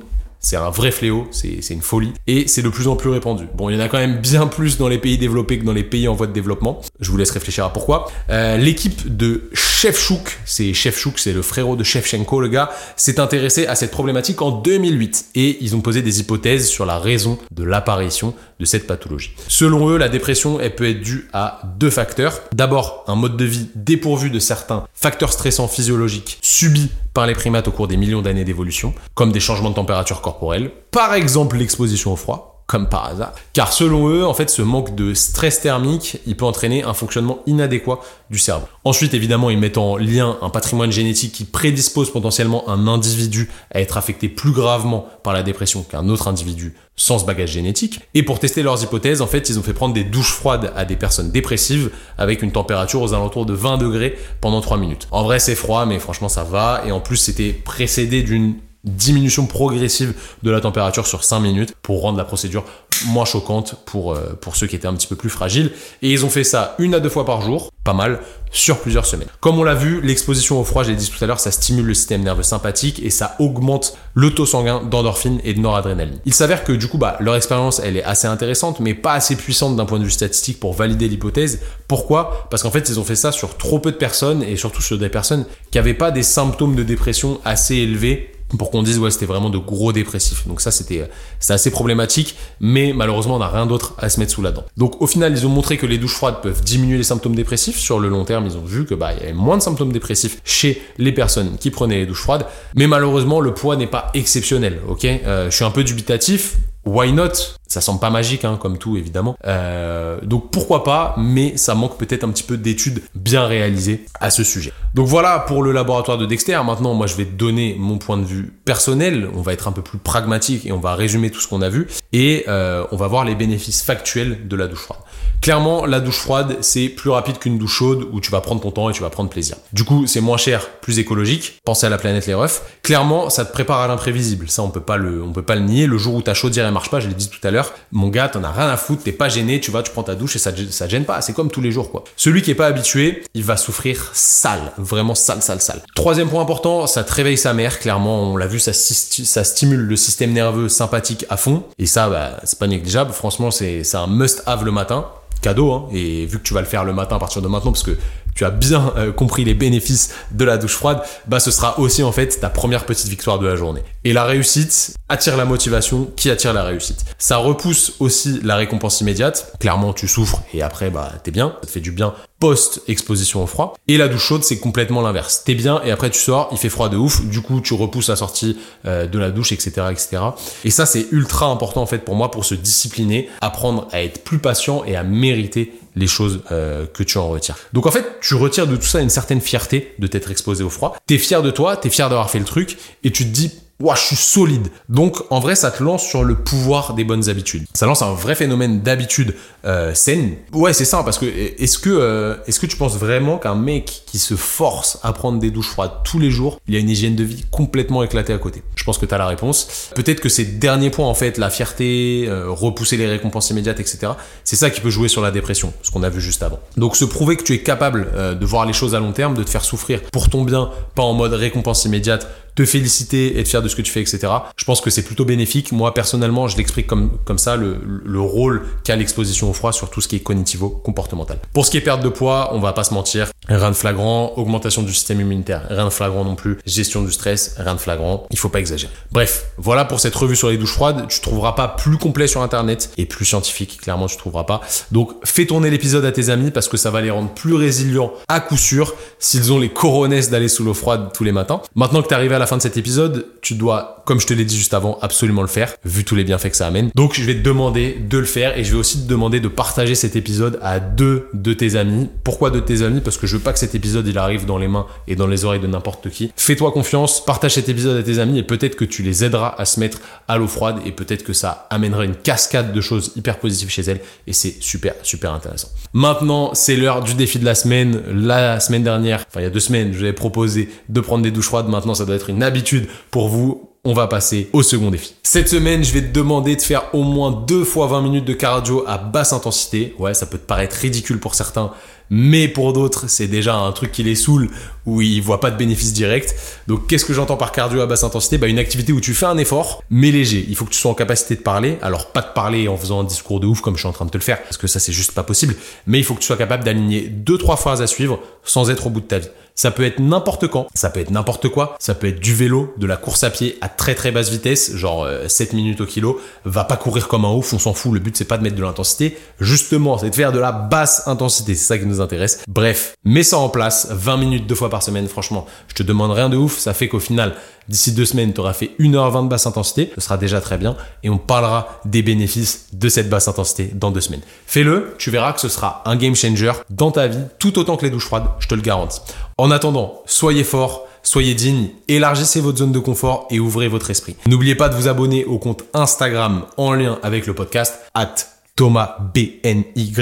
C'est 0.46 0.54
un 0.54 0.70
vrai 0.70 0.92
fléau, 0.92 1.26
c'est 1.32 1.58
une 1.70 1.82
folie. 1.82 2.12
Et 2.28 2.46
c'est 2.46 2.62
de 2.62 2.68
plus 2.68 2.86
en 2.86 2.94
plus 2.94 3.10
répandu. 3.10 3.48
Bon, 3.56 3.68
il 3.68 3.74
y 3.74 3.76
en 3.76 3.80
a 3.80 3.88
quand 3.88 3.98
même 3.98 4.20
bien 4.20 4.46
plus 4.46 4.78
dans 4.78 4.86
les 4.86 4.98
pays 4.98 5.18
développés 5.18 5.58
que 5.58 5.64
dans 5.64 5.72
les 5.72 5.82
pays 5.82 6.06
en 6.06 6.14
voie 6.14 6.28
de 6.28 6.32
développement. 6.32 6.80
Je 7.00 7.10
vous 7.10 7.16
laisse 7.16 7.32
réfléchir 7.32 7.64
à 7.64 7.72
pourquoi. 7.72 8.06
Euh, 8.30 8.56
l'équipe 8.56 9.16
de 9.16 9.50
Chef 9.54 9.98
Chouk, 9.98 10.38
c'est 10.44 10.72
Chef 10.72 10.96
Chouk, 11.00 11.18
c'est 11.18 11.32
le 11.32 11.42
frérot 11.42 11.74
de 11.74 11.82
Shevchenko, 11.82 12.40
le 12.40 12.46
gars, 12.46 12.70
s'est 12.94 13.18
intéressé 13.18 13.66
à 13.66 13.74
cette 13.74 13.90
problématique 13.90 14.40
en 14.40 14.52
2008. 14.52 15.30
Et 15.34 15.58
ils 15.62 15.74
ont 15.74 15.80
posé 15.80 16.00
des 16.00 16.20
hypothèses 16.20 16.68
sur 16.68 16.86
la 16.86 17.00
raison 17.00 17.40
de 17.50 17.64
l'apparition 17.64 18.32
de 18.58 18.64
cette 18.64 18.86
pathologie. 18.86 19.32
Selon 19.48 19.90
eux, 19.90 19.96
la 19.96 20.08
dépression, 20.08 20.58
peut 20.76 20.88
être 20.88 21.00
due 21.00 21.28
à 21.32 21.60
deux 21.78 21.90
facteurs. 21.90 22.40
D'abord, 22.52 23.04
un 23.06 23.14
mode 23.14 23.36
de 23.36 23.44
vie 23.44 23.68
dépourvu 23.74 24.30
de 24.30 24.38
certains 24.38 24.86
facteurs 24.94 25.32
stressants 25.32 25.68
physiologiques 25.68 26.38
subis 26.42 26.90
par 27.12 27.26
les 27.26 27.34
primates 27.34 27.68
au 27.68 27.72
cours 27.72 27.88
des 27.88 27.96
millions 27.96 28.22
d'années 28.22 28.44
d'évolution, 28.44 28.94
comme 29.14 29.32
des 29.32 29.40
changements 29.40 29.70
de 29.70 29.74
température 29.74 30.20
corporelle, 30.20 30.70
par 30.90 31.14
exemple 31.14 31.56
l'exposition 31.56 32.12
au 32.12 32.16
froid, 32.16 32.55
comme 32.66 32.88
par 32.88 33.06
hasard. 33.06 33.32
Car 33.52 33.72
selon 33.72 34.08
eux, 34.08 34.26
en 34.26 34.34
fait, 34.34 34.50
ce 34.50 34.62
manque 34.62 34.94
de 34.94 35.14
stress 35.14 35.60
thermique, 35.60 36.18
il 36.26 36.36
peut 36.36 36.44
entraîner 36.44 36.82
un 36.82 36.94
fonctionnement 36.94 37.38
inadéquat 37.46 38.00
du 38.28 38.38
cerveau. 38.38 38.66
Ensuite, 38.84 39.14
évidemment, 39.14 39.50
ils 39.50 39.58
mettent 39.58 39.78
en 39.78 39.96
lien 39.96 40.36
un 40.42 40.50
patrimoine 40.50 40.90
génétique 40.90 41.32
qui 41.32 41.44
prédispose 41.44 42.10
potentiellement 42.10 42.68
un 42.68 42.88
individu 42.88 43.50
à 43.72 43.80
être 43.80 43.96
affecté 43.96 44.28
plus 44.28 44.50
gravement 44.50 45.06
par 45.22 45.32
la 45.32 45.44
dépression 45.44 45.84
qu'un 45.84 46.08
autre 46.08 46.26
individu 46.26 46.74
sans 46.96 47.18
ce 47.18 47.24
bagage 47.24 47.50
génétique. 47.50 48.00
Et 48.14 48.22
pour 48.22 48.40
tester 48.40 48.62
leurs 48.62 48.82
hypothèses, 48.82 49.20
en 49.20 49.26
fait, 49.26 49.48
ils 49.48 49.58
ont 49.58 49.62
fait 49.62 49.74
prendre 49.74 49.94
des 49.94 50.04
douches 50.04 50.32
froides 50.32 50.72
à 50.74 50.84
des 50.84 50.96
personnes 50.96 51.30
dépressives 51.30 51.90
avec 52.18 52.42
une 52.42 52.52
température 52.52 53.02
aux 53.02 53.14
alentours 53.14 53.46
de 53.46 53.52
20 53.52 53.76
degrés 53.76 54.16
pendant 54.40 54.60
3 54.60 54.78
minutes. 54.78 55.06
En 55.10 55.22
vrai, 55.22 55.38
c'est 55.38 55.54
froid, 55.54 55.84
mais 55.86 55.98
franchement, 55.98 56.28
ça 56.28 56.42
va. 56.42 56.82
Et 56.86 56.92
en 56.92 57.00
plus, 57.00 57.16
c'était 57.16 57.52
précédé 57.52 58.22
d'une 58.22 58.54
diminution 58.86 59.46
progressive 59.46 60.14
de 60.42 60.50
la 60.50 60.60
température 60.60 61.06
sur 61.06 61.24
5 61.24 61.40
minutes 61.40 61.74
pour 61.82 62.00
rendre 62.00 62.18
la 62.18 62.24
procédure 62.24 62.64
moins 63.06 63.24
choquante 63.24 63.74
pour, 63.84 64.14
euh, 64.14 64.38
pour 64.40 64.56
ceux 64.56 64.66
qui 64.66 64.76
étaient 64.76 64.86
un 64.86 64.94
petit 64.94 65.06
peu 65.06 65.16
plus 65.16 65.28
fragiles. 65.28 65.72
Et 66.02 66.10
ils 66.10 66.24
ont 66.24 66.30
fait 66.30 66.44
ça 66.44 66.74
une 66.78 66.94
à 66.94 67.00
deux 67.00 67.08
fois 67.08 67.26
par 67.26 67.42
jour, 67.42 67.70
pas 67.84 67.92
mal, 67.92 68.20
sur 68.50 68.78
plusieurs 68.78 69.04
semaines. 69.04 69.28
Comme 69.40 69.58
on 69.58 69.64
l'a 69.64 69.74
vu, 69.74 70.00
l'exposition 70.00 70.58
au 70.60 70.64
froid, 70.64 70.82
je 70.82 70.90
l'ai 70.90 70.96
dit 70.96 71.10
tout 71.10 71.22
à 71.22 71.26
l'heure, 71.26 71.40
ça 71.40 71.50
stimule 71.50 71.84
le 71.84 71.94
système 71.94 72.22
nerveux 72.22 72.42
sympathique 72.42 73.00
et 73.02 73.10
ça 73.10 73.36
augmente 73.38 73.96
le 74.14 74.30
taux 74.30 74.46
sanguin 74.46 74.82
d'endorphine 74.82 75.40
et 75.44 75.52
de 75.52 75.60
noradrénaline. 75.60 76.18
Il 76.24 76.32
s'avère 76.32 76.64
que 76.64 76.72
du 76.72 76.88
coup, 76.88 76.96
bah, 76.96 77.16
leur 77.20 77.34
expérience, 77.34 77.80
elle 77.80 77.96
est 77.96 78.04
assez 78.04 78.26
intéressante, 78.26 78.80
mais 78.80 78.94
pas 78.94 79.12
assez 79.12 79.36
puissante 79.36 79.76
d'un 79.76 79.84
point 79.84 79.98
de 79.98 80.04
vue 80.04 80.10
statistique 80.10 80.58
pour 80.58 80.72
valider 80.72 81.08
l'hypothèse. 81.08 81.60
Pourquoi? 81.88 82.46
Parce 82.50 82.62
qu'en 82.62 82.70
fait, 82.70 82.88
ils 82.88 82.98
ont 82.98 83.04
fait 83.04 83.16
ça 83.16 83.30
sur 83.30 83.56
trop 83.56 83.78
peu 83.78 83.92
de 83.92 83.96
personnes 83.96 84.42
et 84.42 84.56
surtout 84.56 84.82
sur 84.82 84.96
des 84.98 85.08
personnes 85.08 85.44
qui 85.70 85.78
n'avaient 85.78 85.94
pas 85.94 86.10
des 86.10 86.22
symptômes 86.22 86.76
de 86.76 86.82
dépression 86.82 87.40
assez 87.44 87.74
élevés 87.76 88.32
pour 88.58 88.70
qu'on 88.70 88.82
dise 88.82 88.98
ouais 88.98 89.10
c'était 89.10 89.26
vraiment 89.26 89.50
de 89.50 89.58
gros 89.58 89.92
dépressifs. 89.92 90.46
Donc 90.46 90.60
ça 90.60 90.70
c'était 90.70 91.08
c'est 91.40 91.52
assez 91.52 91.70
problématique, 91.70 92.36
mais 92.60 92.92
malheureusement 92.94 93.36
on 93.36 93.38
n'a 93.40 93.48
rien 93.48 93.66
d'autre 93.66 93.94
à 93.98 94.08
se 94.08 94.20
mettre 94.20 94.32
sous 94.32 94.42
la 94.42 94.52
dent. 94.52 94.64
Donc 94.76 95.00
au 95.02 95.06
final 95.06 95.32
ils 95.32 95.46
ont 95.46 95.50
montré 95.50 95.76
que 95.76 95.86
les 95.86 95.98
douches 95.98 96.14
froides 96.14 96.40
peuvent 96.42 96.62
diminuer 96.62 96.96
les 96.98 97.04
symptômes 97.04 97.34
dépressifs. 97.34 97.78
Sur 97.78 97.98
le 97.98 98.08
long 98.08 98.24
terme 98.24 98.46
ils 98.46 98.56
ont 98.56 98.64
vu 98.64 98.86
que 98.86 98.94
bah 98.94 99.12
il 99.12 99.20
y 99.20 99.22
avait 99.24 99.32
moins 99.32 99.56
de 99.56 99.62
symptômes 99.62 99.92
dépressifs 99.92 100.40
chez 100.44 100.80
les 100.98 101.12
personnes 101.12 101.56
qui 101.58 101.70
prenaient 101.70 101.98
les 101.98 102.06
douches 102.06 102.22
froides, 102.22 102.46
mais 102.74 102.86
malheureusement 102.86 103.40
le 103.40 103.52
poids 103.54 103.76
n'est 103.76 103.86
pas 103.86 104.10
exceptionnel. 104.14 104.80
Ok, 104.88 105.04
euh, 105.04 105.50
je 105.50 105.54
suis 105.54 105.64
un 105.64 105.70
peu 105.70 105.84
dubitatif 105.84 106.56
why 106.86 107.12
not? 107.12 107.32
Ça 107.66 107.80
semble 107.80 107.98
pas 108.00 108.10
magique, 108.10 108.44
hein, 108.44 108.58
comme 108.60 108.78
tout 108.78 108.96
évidemment. 108.96 109.36
Euh, 109.44 110.18
donc 110.22 110.50
pourquoi 110.50 110.84
pas, 110.84 111.14
mais 111.18 111.56
ça 111.56 111.74
manque 111.74 111.98
peut-être 111.98 112.24
un 112.24 112.30
petit 112.30 112.44
peu 112.44 112.56
d'études 112.56 113.02
bien 113.14 113.44
réalisées 113.44 114.06
à 114.20 114.30
ce 114.30 114.44
sujet. 114.44 114.72
Donc 114.94 115.08
voilà 115.08 115.40
pour 115.40 115.62
le 115.62 115.72
laboratoire 115.72 116.16
de 116.16 116.26
Dexter. 116.26 116.58
Maintenant, 116.64 116.94
moi 116.94 117.06
je 117.06 117.16
vais 117.16 117.24
donner 117.24 117.76
mon 117.78 117.98
point 117.98 118.16
de 118.16 118.24
vue 118.24 118.52
personnel. 118.64 119.28
On 119.34 119.42
va 119.42 119.52
être 119.52 119.68
un 119.68 119.72
peu 119.72 119.82
plus 119.82 119.98
pragmatique 119.98 120.64
et 120.64 120.72
on 120.72 120.78
va 120.78 120.94
résumer 120.94 121.30
tout 121.30 121.40
ce 121.40 121.48
qu'on 121.48 121.60
a 121.60 121.68
vu 121.68 121.88
et 122.12 122.44
euh, 122.48 122.86
on 122.92 122.96
va 122.96 123.08
voir 123.08 123.24
les 123.24 123.34
bénéfices 123.34 123.82
factuels 123.82 124.46
de 124.46 124.56
la 124.56 124.68
douche 124.68 124.82
froide. 124.82 125.00
Clairement, 125.40 125.86
la 125.86 126.00
douche 126.00 126.18
froide, 126.18 126.56
c'est 126.60 126.88
plus 126.88 127.10
rapide 127.10 127.38
qu'une 127.38 127.58
douche 127.58 127.74
chaude 127.74 128.08
où 128.12 128.20
tu 128.20 128.30
vas 128.30 128.40
prendre 128.40 128.60
ton 128.60 128.70
temps 128.70 128.90
et 128.90 128.92
tu 128.92 129.02
vas 129.02 129.10
prendre 129.10 129.30
plaisir. 129.30 129.56
Du 129.72 129.84
coup, 129.84 130.06
c'est 130.06 130.20
moins 130.20 130.36
cher, 130.36 130.68
plus 130.80 130.98
écologique. 130.98 131.60
Pensez 131.64 131.86
à 131.86 131.90
la 131.90 131.98
planète 131.98 132.26
les 132.26 132.34
refs. 132.34 132.62
Clairement, 132.82 133.30
ça 133.30 133.44
te 133.44 133.52
prépare 133.52 133.80
à 133.80 133.88
l'imprévisible. 133.88 134.48
Ça, 134.48 134.62
on 134.62 134.70
peut 134.70 134.80
pas 134.80 134.96
le, 134.96 135.22
on 135.22 135.32
peut 135.32 135.42
pas 135.42 135.54
le 135.54 135.62
nier. 135.62 135.86
Le 135.86 135.98
jour 135.98 136.14
où 136.14 136.22
ta 136.22 136.34
chaudière 136.34 136.66
elle 136.66 136.72
marche 136.72 136.90
pas, 136.90 137.00
je 137.00 137.08
l'ai 137.08 137.14
dit 137.14 137.28
tout 137.28 137.46
à 137.46 137.50
l'heure, 137.50 137.72
mon 137.92 138.08
gars, 138.08 138.28
t'en 138.28 138.42
as 138.44 138.50
rien 138.50 138.68
à 138.68 138.76
foutre, 138.76 139.02
t'es 139.02 139.12
pas 139.12 139.28
gêné, 139.28 139.60
tu 139.60 139.70
vas, 139.70 139.82
tu 139.82 139.92
prends 139.92 140.02
ta 140.02 140.14
douche 140.14 140.36
et 140.36 140.38
ça, 140.38 140.50
ça 140.70 140.86
te 140.86 140.90
gêne 140.90 141.04
pas. 141.04 141.20
C'est 141.20 141.32
comme 141.32 141.50
tous 141.50 141.60
les 141.60 141.72
jours, 141.72 141.90
quoi. 141.90 142.04
Celui 142.16 142.42
qui 142.42 142.50
est 142.50 142.54
pas 142.54 142.66
habitué, 142.66 143.22
il 143.34 143.44
va 143.44 143.56
souffrir 143.56 144.10
sale, 144.14 144.72
vraiment 144.78 145.14
sale, 145.14 145.42
sale, 145.42 145.60
sale. 145.60 145.82
Troisième 145.94 146.28
point 146.28 146.42
important, 146.42 146.86
ça 146.86 147.04
te 147.04 147.12
réveille 147.12 147.38
sa 147.38 147.52
mère. 147.52 147.78
Clairement, 147.78 148.32
on 148.32 148.36
l'a 148.36 148.46
vu, 148.46 148.58
ça, 148.58 148.72
stimule 148.72 149.80
le 149.80 149.96
système 149.96 150.32
nerveux 150.32 150.68
sympathique 150.68 151.26
à 151.28 151.36
fond. 151.36 151.64
Et 151.78 151.86
ça, 151.86 152.08
bah, 152.08 152.40
c'est 152.44 152.58
pas 152.58 152.66
négligeable. 152.66 153.12
Franchement, 153.12 153.50
c'est, 153.50 153.82
un 153.94 154.06
must 154.06 154.42
have 154.46 154.64
le 154.64 154.72
matin 154.72 155.06
cadeau, 155.40 155.72
hein, 155.72 155.86
et 155.92 156.26
vu 156.26 156.38
que 156.38 156.42
tu 156.42 156.54
vas 156.54 156.60
le 156.60 156.66
faire 156.66 156.84
le 156.84 156.92
matin 156.92 157.16
à 157.16 157.18
partir 157.18 157.42
de 157.42 157.48
maintenant, 157.48 157.72
parce 157.72 157.82
que 157.82 157.96
tu 158.34 158.44
as 158.44 158.50
bien 158.50 158.92
euh, 158.96 159.12
compris 159.12 159.44
les 159.44 159.54
bénéfices 159.54 160.14
de 160.30 160.44
la 160.44 160.58
douche 160.58 160.74
froide, 160.74 161.00
bah 161.26 161.40
ce 161.40 161.50
sera 161.50 161.78
aussi 161.80 162.02
en 162.02 162.12
fait 162.12 162.38
ta 162.38 162.50
première 162.50 162.84
petite 162.84 163.08
victoire 163.08 163.38
de 163.38 163.46
la 163.46 163.56
journée. 163.56 163.82
Et 164.04 164.12
la 164.12 164.24
réussite 164.24 164.94
attire 165.08 165.36
la 165.36 165.46
motivation 165.46 166.10
qui 166.16 166.30
attire 166.30 166.52
la 166.52 166.64
réussite? 166.64 167.06
Ça 167.18 167.38
repousse 167.38 167.94
aussi 167.98 168.40
la 168.42 168.56
récompense 168.56 169.00
immédiate. 169.00 169.54
Clairement, 169.58 169.94
tu 169.94 170.06
souffres 170.06 170.42
et 170.52 170.62
après 170.62 170.90
bah 170.90 171.12
t'es 171.22 171.30
bien, 171.30 171.56
ça 171.62 171.66
te 171.66 171.72
fait 171.72 171.80
du 171.80 171.92
bien 171.92 172.14
post-exposition 172.46 173.42
au 173.42 173.46
froid. 173.48 173.74
Et 173.88 173.96
la 173.96 174.06
douche 174.06 174.22
chaude, 174.22 174.44
c'est 174.44 174.60
complètement 174.60 175.00
l'inverse. 175.00 175.42
T'es 175.44 175.56
bien 175.56 175.82
et 175.84 175.90
après 175.90 176.10
tu 176.10 176.20
sors, 176.20 176.48
il 176.52 176.58
fait 176.58 176.68
froid 176.68 176.88
de 176.88 176.96
ouf, 176.96 177.24
du 177.24 177.40
coup 177.40 177.60
tu 177.60 177.74
repousses 177.74 178.08
la 178.08 178.14
sortie 178.14 178.56
euh, 178.84 179.08
de 179.08 179.18
la 179.18 179.32
douche, 179.32 179.50
etc., 179.50 179.88
etc. 179.90 180.18
Et 180.64 180.70
ça, 180.70 180.86
c'est 180.86 181.08
ultra 181.10 181.46
important 181.46 181.82
en 181.82 181.86
fait 181.86 182.04
pour 182.04 182.14
moi 182.14 182.30
pour 182.30 182.44
se 182.44 182.54
discipliner, 182.54 183.28
apprendre 183.40 183.88
à 183.90 184.00
être 184.00 184.22
plus 184.22 184.38
patient 184.38 184.84
et 184.84 184.94
à 184.94 185.02
mériter 185.02 185.72
les 185.96 186.06
choses 186.06 186.42
euh, 186.52 186.86
que 186.86 187.02
tu 187.02 187.18
en 187.18 187.26
retires. 187.26 187.56
Donc 187.72 187.86
en 187.86 187.90
fait, 187.90 188.20
tu 188.20 188.34
retires 188.34 188.68
de 188.68 188.76
tout 188.76 188.86
ça 188.86 189.00
une 189.00 189.10
certaine 189.10 189.40
fierté 189.40 189.94
de 189.98 190.06
t'être 190.06 190.30
exposé 190.30 190.62
au 190.62 190.70
froid. 190.70 190.96
T'es 191.06 191.18
fier 191.18 191.42
de 191.42 191.50
toi, 191.50 191.76
t'es 191.76 191.90
fier 191.90 192.08
d'avoir 192.08 192.30
fait 192.30 192.38
le 192.38 192.44
truc, 192.44 192.78
et 193.02 193.10
tu 193.10 193.24
te 193.24 193.30
dis 193.30 193.50
Ouah, 193.78 193.94
je 193.94 194.00
suis 194.00 194.16
solide. 194.16 194.68
Donc, 194.88 195.18
en 195.28 195.38
vrai, 195.38 195.54
ça 195.54 195.70
te 195.70 195.82
lance 195.82 196.02
sur 196.02 196.24
le 196.24 196.34
pouvoir 196.34 196.94
des 196.94 197.04
bonnes 197.04 197.28
habitudes. 197.28 197.66
Ça 197.74 197.84
lance 197.84 198.00
un 198.00 198.14
vrai 198.14 198.34
phénomène 198.34 198.80
d'habitude 198.80 199.34
euh, 199.66 199.92
saine. 199.92 200.36
Ouais, 200.54 200.72
c'est 200.72 200.86
ça, 200.86 201.02
parce 201.02 201.18
que 201.18 201.26
est-ce 201.26 201.78
que 201.78 201.90
euh, 201.90 202.36
est-ce 202.46 202.58
que 202.58 202.64
tu 202.64 202.78
penses 202.78 202.96
vraiment 202.96 203.36
qu'un 203.36 203.54
mec 203.54 204.04
qui 204.06 204.18
se 204.18 204.34
force 204.34 204.98
à 205.02 205.12
prendre 205.12 205.38
des 205.38 205.50
douches 205.50 205.68
froides 205.68 205.90
tous 206.04 206.18
les 206.18 206.30
jours, 206.30 206.58
il 206.66 206.74
a 206.74 206.78
une 206.78 206.88
hygiène 206.88 207.16
de 207.16 207.24
vie 207.24 207.44
complètement 207.50 208.02
éclatée 208.02 208.32
à 208.32 208.38
côté? 208.38 208.62
Je 208.76 208.84
pense 208.84 208.96
que 208.96 209.04
tu 209.04 209.14
as 209.14 209.18
la 209.18 209.26
réponse. 209.26 209.90
Peut-être 209.94 210.20
que 210.20 210.30
ces 210.30 210.46
derniers 210.46 210.88
points, 210.88 211.06
en 211.06 211.14
fait, 211.14 211.36
la 211.36 211.50
fierté, 211.50 212.24
euh, 212.28 212.46
repousser 212.48 212.96
les 212.96 213.06
récompenses 213.06 213.50
immédiates, 213.50 213.80
etc., 213.80 214.12
c'est 214.44 214.56
ça 214.56 214.70
qui 214.70 214.80
peut 214.80 214.90
jouer 214.90 215.08
sur 215.08 215.20
la 215.20 215.30
dépression, 215.30 215.74
ce 215.82 215.90
qu'on 215.90 216.02
a 216.02 216.08
vu 216.08 216.22
juste 216.22 216.42
avant. 216.42 216.60
Donc, 216.78 216.96
se 216.96 217.04
prouver 217.04 217.36
que 217.36 217.42
tu 217.42 217.52
es 217.52 217.60
capable 217.60 218.08
euh, 218.14 218.34
de 218.34 218.46
voir 218.46 218.64
les 218.64 218.72
choses 218.72 218.94
à 218.94 219.00
long 219.00 219.12
terme, 219.12 219.34
de 219.34 219.42
te 219.42 219.50
faire 219.50 219.64
souffrir 219.64 220.02
pour 220.04 220.30
ton 220.30 220.44
bien, 220.44 220.70
pas 220.94 221.02
en 221.02 221.12
mode 221.12 221.34
récompense 221.34 221.84
immédiate, 221.84 222.26
te 222.56 222.64
féliciter, 222.64 223.38
être 223.38 223.48
fier 223.48 223.62
de 223.62 223.68
ce 223.68 223.76
que 223.76 223.82
tu 223.82 223.92
fais, 223.92 224.00
etc. 224.00 224.18
Je 224.56 224.64
pense 224.64 224.80
que 224.80 224.90
c'est 224.90 225.02
plutôt 225.02 225.24
bénéfique. 225.24 225.70
Moi, 225.70 225.94
personnellement, 225.94 226.48
je 226.48 226.56
l'explique 226.56 226.88
comme, 226.88 227.18
comme 227.24 227.38
ça, 227.38 227.54
le, 227.56 227.78
le 228.04 228.20
rôle 228.20 228.66
qu'a 228.82 228.96
l'exposition 228.96 229.50
au 229.50 229.52
froid 229.52 229.72
sur 229.72 229.90
tout 229.90 230.00
ce 230.00 230.08
qui 230.08 230.16
est 230.16 230.20
cognitivo-comportemental. 230.20 231.38
Pour 231.52 231.66
ce 231.66 231.70
qui 231.70 231.76
est 231.76 231.82
perte 231.82 232.02
de 232.02 232.08
poids, 232.08 232.50
on 232.52 232.60
va 232.60 232.72
pas 232.72 232.84
se 232.84 232.94
mentir, 232.94 233.30
rien 233.48 233.70
de 233.70 233.76
flagrant, 233.76 234.32
augmentation 234.36 234.82
du 234.82 234.92
système 234.92 235.20
immunitaire, 235.20 235.66
rien 235.68 235.84
de 235.84 235.90
flagrant 235.90 236.24
non 236.24 236.34
plus, 236.34 236.58
gestion 236.66 237.02
du 237.02 237.12
stress, 237.12 237.54
rien 237.58 237.74
de 237.74 237.80
flagrant, 237.80 238.26
il 238.30 238.38
faut 238.38 238.48
pas 238.48 238.58
exagérer. 238.58 238.92
Bref, 239.12 239.46
voilà 239.58 239.84
pour 239.84 240.00
cette 240.00 240.14
revue 240.14 240.36
sur 240.36 240.48
les 240.48 240.56
douches 240.56 240.72
froides, 240.72 241.06
tu 241.08 241.20
trouveras 241.20 241.52
pas 241.52 241.68
plus 241.68 241.98
complet 241.98 242.26
sur 242.26 242.42
internet 242.42 242.90
et 242.96 243.06
plus 243.06 243.24
scientifique, 243.24 243.78
clairement 243.82 244.06
tu 244.06 244.16
trouveras 244.16 244.44
pas. 244.44 244.60
Donc 244.92 245.12
fais 245.24 245.46
tourner 245.46 245.70
l'épisode 245.70 246.04
à 246.04 246.12
tes 246.12 246.30
amis 246.30 246.50
parce 246.50 246.68
que 246.68 246.76
ça 246.76 246.90
va 246.90 247.00
les 247.00 247.10
rendre 247.10 247.30
plus 247.30 247.54
résilients 247.54 248.12
à 248.28 248.40
coup 248.40 248.56
sûr 248.56 248.94
s'ils 249.18 249.52
ont 249.52 249.58
les 249.58 249.68
coronesses 249.68 250.30
d'aller 250.30 250.48
sous 250.48 250.64
l'eau 250.64 250.74
froide 250.74 251.10
tous 251.12 251.24
les 251.24 251.32
matins. 251.32 251.60
Maintenant 251.74 252.02
que 252.02 252.08
tu 252.08 252.14
arrivé 252.14 252.34
à 252.34 252.38
la 252.38 252.45
fin 252.46 252.56
de 252.56 252.62
cet 252.62 252.76
épisode, 252.76 253.26
tu 253.42 253.54
dois, 253.54 254.02
comme 254.06 254.20
je 254.20 254.26
te 254.26 254.34
l'ai 254.34 254.44
dit 254.44 254.56
juste 254.56 254.74
avant, 254.74 254.98
absolument 255.02 255.42
le 255.42 255.48
faire, 255.48 255.74
vu 255.84 256.04
tous 256.04 256.14
les 256.14 256.24
bienfaits 256.24 256.50
que 256.50 256.56
ça 256.56 256.66
amène. 256.66 256.90
Donc 256.94 257.14
je 257.14 257.24
vais 257.24 257.34
te 257.34 257.42
demander 257.42 257.98
de 258.08 258.18
le 258.18 258.24
faire 258.24 258.56
et 258.58 258.64
je 258.64 258.72
vais 258.72 258.78
aussi 258.78 259.04
te 259.04 259.08
demander 259.08 259.40
de 259.40 259.48
partager 259.48 259.94
cet 259.94 260.16
épisode 260.16 260.58
à 260.62 260.80
deux 260.80 261.28
de 261.32 261.52
tes 261.52 261.76
amis. 261.76 262.08
Pourquoi 262.24 262.50
de 262.50 262.60
tes 262.60 262.82
amis? 262.82 263.00
Parce 263.00 263.16
que 263.16 263.26
je 263.26 263.36
veux 263.36 263.42
pas 263.42 263.52
que 263.52 263.58
cet 263.58 263.74
épisode 263.74 264.06
il 264.06 264.18
arrive 264.18 264.46
dans 264.46 264.58
les 264.58 264.68
mains 264.68 264.86
et 265.08 265.16
dans 265.16 265.26
les 265.26 265.44
oreilles 265.44 265.60
de 265.60 265.66
n'importe 265.66 266.10
qui. 266.10 266.32
Fais-toi 266.36 266.72
confiance, 266.72 267.24
partage 267.24 267.54
cet 267.54 267.68
épisode 267.68 267.96
à 267.96 268.02
tes 268.02 268.18
amis 268.18 268.38
et 268.38 268.42
peut-être 268.42 268.76
que 268.76 268.84
tu 268.84 269.02
les 269.02 269.24
aideras 269.24 269.54
à 269.58 269.64
se 269.64 269.80
mettre 269.80 270.00
à 270.28 270.38
l'eau 270.38 270.48
froide 270.48 270.76
et 270.84 270.92
peut-être 270.92 271.24
que 271.24 271.32
ça 271.32 271.66
amènera 271.70 272.04
une 272.04 272.16
cascade 272.16 272.72
de 272.72 272.80
choses 272.80 273.12
hyper 273.16 273.38
positives 273.38 273.70
chez 273.70 273.82
elles 273.82 274.00
et 274.26 274.32
c'est 274.32 274.56
super 274.60 274.94
super 275.02 275.32
intéressant. 275.32 275.68
Maintenant, 275.92 276.52
c'est 276.54 276.76
l'heure 276.76 277.02
du 277.02 277.14
défi 277.14 277.38
de 277.38 277.44
la 277.44 277.54
semaine. 277.54 278.02
La 278.12 278.60
semaine 278.60 278.82
dernière, 278.82 279.24
enfin 279.28 279.40
il 279.40 279.44
y 279.44 279.46
a 279.46 279.50
deux 279.50 279.60
semaines, 279.60 279.92
je 279.92 279.98
vous 279.98 280.04
avais 280.04 280.12
proposé 280.12 280.68
de 280.88 281.00
prendre 281.00 281.22
des 281.22 281.30
douches 281.30 281.46
froides. 281.46 281.68
Maintenant, 281.68 281.94
ça 281.94 282.04
doit 282.04 282.16
être 282.16 282.30
une 282.30 282.35
habitude 282.42 282.88
pour 283.10 283.28
vous 283.28 283.66
on 283.86 283.92
va 283.92 284.08
passer 284.08 284.50
au 284.52 284.64
second 284.64 284.90
défi. 284.90 285.14
Cette 285.22 285.48
semaine, 285.48 285.84
je 285.84 285.92
vais 285.92 286.02
te 286.02 286.12
demander 286.12 286.56
de 286.56 286.60
faire 286.60 286.92
au 286.92 287.04
moins 287.04 287.30
deux 287.30 287.62
fois 287.62 287.86
20 287.86 288.02
minutes 288.02 288.24
de 288.24 288.32
cardio 288.32 288.82
à 288.88 288.98
basse 288.98 289.32
intensité. 289.32 289.94
Ouais, 290.00 290.12
ça 290.12 290.26
peut 290.26 290.38
te 290.38 290.46
paraître 290.46 290.74
ridicule 290.74 291.20
pour 291.20 291.36
certains, 291.36 291.70
mais 292.10 292.48
pour 292.48 292.72
d'autres, 292.72 293.08
c'est 293.08 293.28
déjà 293.28 293.54
un 293.54 293.70
truc 293.70 293.92
qui 293.92 294.02
les 294.02 294.16
saoule 294.16 294.50
où 294.86 295.02
ils 295.02 295.22
voient 295.22 295.38
pas 295.38 295.52
de 295.52 295.56
bénéfice 295.56 295.92
direct. 295.92 296.34
Donc, 296.66 296.88
qu'est-ce 296.88 297.04
que 297.04 297.12
j'entends 297.12 297.36
par 297.36 297.52
cardio 297.52 297.80
à 297.80 297.86
basse 297.86 298.02
intensité? 298.02 298.38
Bah, 298.38 298.48
une 298.48 298.58
activité 298.58 298.92
où 298.92 299.00
tu 299.00 299.14
fais 299.14 299.26
un 299.26 299.38
effort, 299.38 299.84
mais 299.88 300.10
léger. 300.10 300.44
Il 300.48 300.56
faut 300.56 300.64
que 300.64 300.70
tu 300.70 300.78
sois 300.78 300.90
en 300.90 300.94
capacité 300.94 301.36
de 301.36 301.42
parler. 301.42 301.78
Alors, 301.80 302.06
pas 302.10 302.22
de 302.22 302.32
parler 302.34 302.66
en 302.66 302.76
faisant 302.76 303.00
un 303.00 303.04
discours 303.04 303.38
de 303.38 303.46
ouf 303.46 303.60
comme 303.60 303.74
je 303.74 303.80
suis 303.80 303.88
en 303.88 303.92
train 303.92 304.04
de 304.04 304.10
te 304.10 304.18
le 304.18 304.24
faire, 304.24 304.42
parce 304.42 304.56
que 304.56 304.66
ça, 304.66 304.80
c'est 304.80 304.92
juste 304.92 305.12
pas 305.12 305.22
possible. 305.22 305.54
Mais 305.86 305.98
il 305.98 306.04
faut 306.04 306.14
que 306.14 306.20
tu 306.20 306.26
sois 306.26 306.36
capable 306.36 306.64
d'aligner 306.64 307.02
deux, 307.02 307.38
trois 307.38 307.56
phrases 307.56 307.82
à 307.82 307.86
suivre 307.86 308.18
sans 308.42 308.68
être 308.68 308.88
au 308.88 308.90
bout 308.90 309.00
de 309.00 309.06
ta 309.06 309.18
vie. 309.20 309.28
Ça 309.58 309.70
peut 309.70 309.84
être 309.84 310.00
n'importe 310.00 310.48
quand, 310.48 310.66
ça 310.74 310.90
peut 310.90 311.00
être 311.00 311.10
n'importe 311.10 311.48
quoi, 311.48 311.76
ça 311.78 311.94
peut 311.94 312.08
être 312.08 312.20
du 312.20 312.34
vélo, 312.34 312.74
de 312.76 312.86
la 312.86 312.98
course 312.98 313.24
à 313.24 313.30
pied 313.30 313.56
à 313.62 313.70
très 313.70 313.94
très 313.94 314.12
basse 314.12 314.28
vitesse, 314.28 314.76
genre 314.76 315.08
7 315.26 315.54
euh, 315.54 315.56
minutes 315.56 315.80
au 315.80 315.86
kilo. 315.86 316.20
Va 316.44 316.64
pas 316.64 316.76
courir 316.76 317.08
comme 317.08 317.24
un 317.24 317.32
ouf, 317.32 317.54
on 317.54 317.58
s'en 317.58 317.72
fout. 317.72 317.94
Le 317.94 318.00
but 318.00 318.14
c'est 318.14 318.26
pas 318.26 318.36
de 318.36 318.42
mettre 318.42 318.56
de 318.56 318.62
l'intensité, 318.62 319.16
justement, 319.40 319.96
c'est 319.96 320.10
de 320.10 320.14
faire 320.14 320.30
de 320.30 320.38
la 320.38 320.52
basse 320.52 321.08
intensité. 321.08 321.54
C'est 321.54 321.64
ça 321.64 321.78
qui 321.78 321.86
nous 321.86 322.02
intéresse. 322.02 322.42
Bref, 322.48 322.96
mets 323.04 323.22
ça 323.22 323.38
en 323.38 323.48
place, 323.48 323.88
20 323.90 324.18
minutes 324.18 324.46
deux 324.46 324.54
fois 324.54 324.68
par 324.68 324.82
semaine, 324.82 325.08
franchement. 325.08 325.46
Je 325.68 325.74
te 325.74 325.82
demande 325.82 326.10
rien 326.10 326.28
de 326.28 326.36
ouf, 326.36 326.58
ça 326.58 326.74
fait 326.74 326.88
qu'au 326.88 327.00
final, 327.00 327.34
d'ici 327.68 327.92
deux 327.92 328.04
semaines, 328.04 328.32
tu 328.32 328.40
auras 328.40 328.52
fait 328.52 328.72
1h20 328.78 329.24
de 329.24 329.28
basse 329.28 329.46
intensité, 329.46 329.90
ce 329.94 330.00
sera 330.00 330.18
déjà 330.18 330.40
très 330.40 330.58
bien, 330.58 330.76
et 331.02 331.10
on 331.10 331.18
parlera 331.18 331.80
des 331.84 332.02
bénéfices 332.02 332.66
de 332.72 332.88
cette 332.88 333.08
basse 333.08 333.28
intensité 333.28 333.70
dans 333.74 333.90
deux 333.90 334.00
semaines. 334.00 334.20
Fais-le, 334.46 334.94
tu 334.98 335.10
verras 335.10 335.32
que 335.32 335.40
ce 335.40 335.48
sera 335.48 335.82
un 335.86 335.96
game 335.96 336.14
changer 336.14 336.52
dans 336.70 336.90
ta 336.90 337.06
vie, 337.06 337.24
tout 337.38 337.58
autant 337.58 337.76
que 337.76 337.84
les 337.84 337.90
douches 337.90 338.06
froides, 338.06 338.26
je 338.38 338.48
te 338.48 338.54
le 338.54 338.60
garantis. 338.60 339.00
En 339.38 339.50
attendant, 339.50 340.02
soyez 340.06 340.44
fort, 340.44 340.86
soyez 341.02 341.34
digne, 341.34 341.68
élargissez 341.88 342.40
votre 342.40 342.56
zone 342.56 342.72
de 342.72 342.78
confort 342.78 343.28
et 343.30 343.38
ouvrez 343.38 343.68
votre 343.68 343.90
esprit. 343.90 344.16
N'oubliez 344.26 344.54
pas 344.54 344.70
de 344.70 344.74
vous 344.74 344.88
abonner 344.88 345.26
au 345.26 345.38
compte 345.38 345.64
Instagram 345.74 346.46
en 346.56 346.72
lien 346.72 346.98
avec 347.02 347.26
le 347.26 347.34
podcast, 347.34 347.74
at 347.92 348.14
Thomas 348.56 348.96
BNY. 349.12 349.92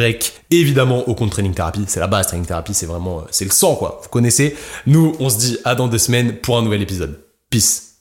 Évidemment, 0.53 1.09
au 1.09 1.17
compte 1.17 1.33
Training 1.33 1.53
Therapy, 1.53 1.85
c'est 1.89 1.99
la 1.99 2.07
base. 2.07 2.29
Training 2.29 2.47
Therapy, 2.47 2.75
c'est 2.75 2.87
vraiment, 2.87 3.25
c'est 3.33 3.45
le 3.45 3.51
sang, 3.51 3.75
quoi. 3.75 3.99
Vous 4.05 4.09
connaissez. 4.09 4.57
Nous, 4.87 5.17
on 5.19 5.29
se 5.29 5.39
dit 5.39 5.59
à 5.65 5.75
dans 5.75 5.89
deux 5.89 5.99
semaines 5.99 6.37
pour 6.37 6.57
un 6.57 6.63
nouvel 6.63 6.83
épisode. 6.83 7.19
Peace. 7.51 7.94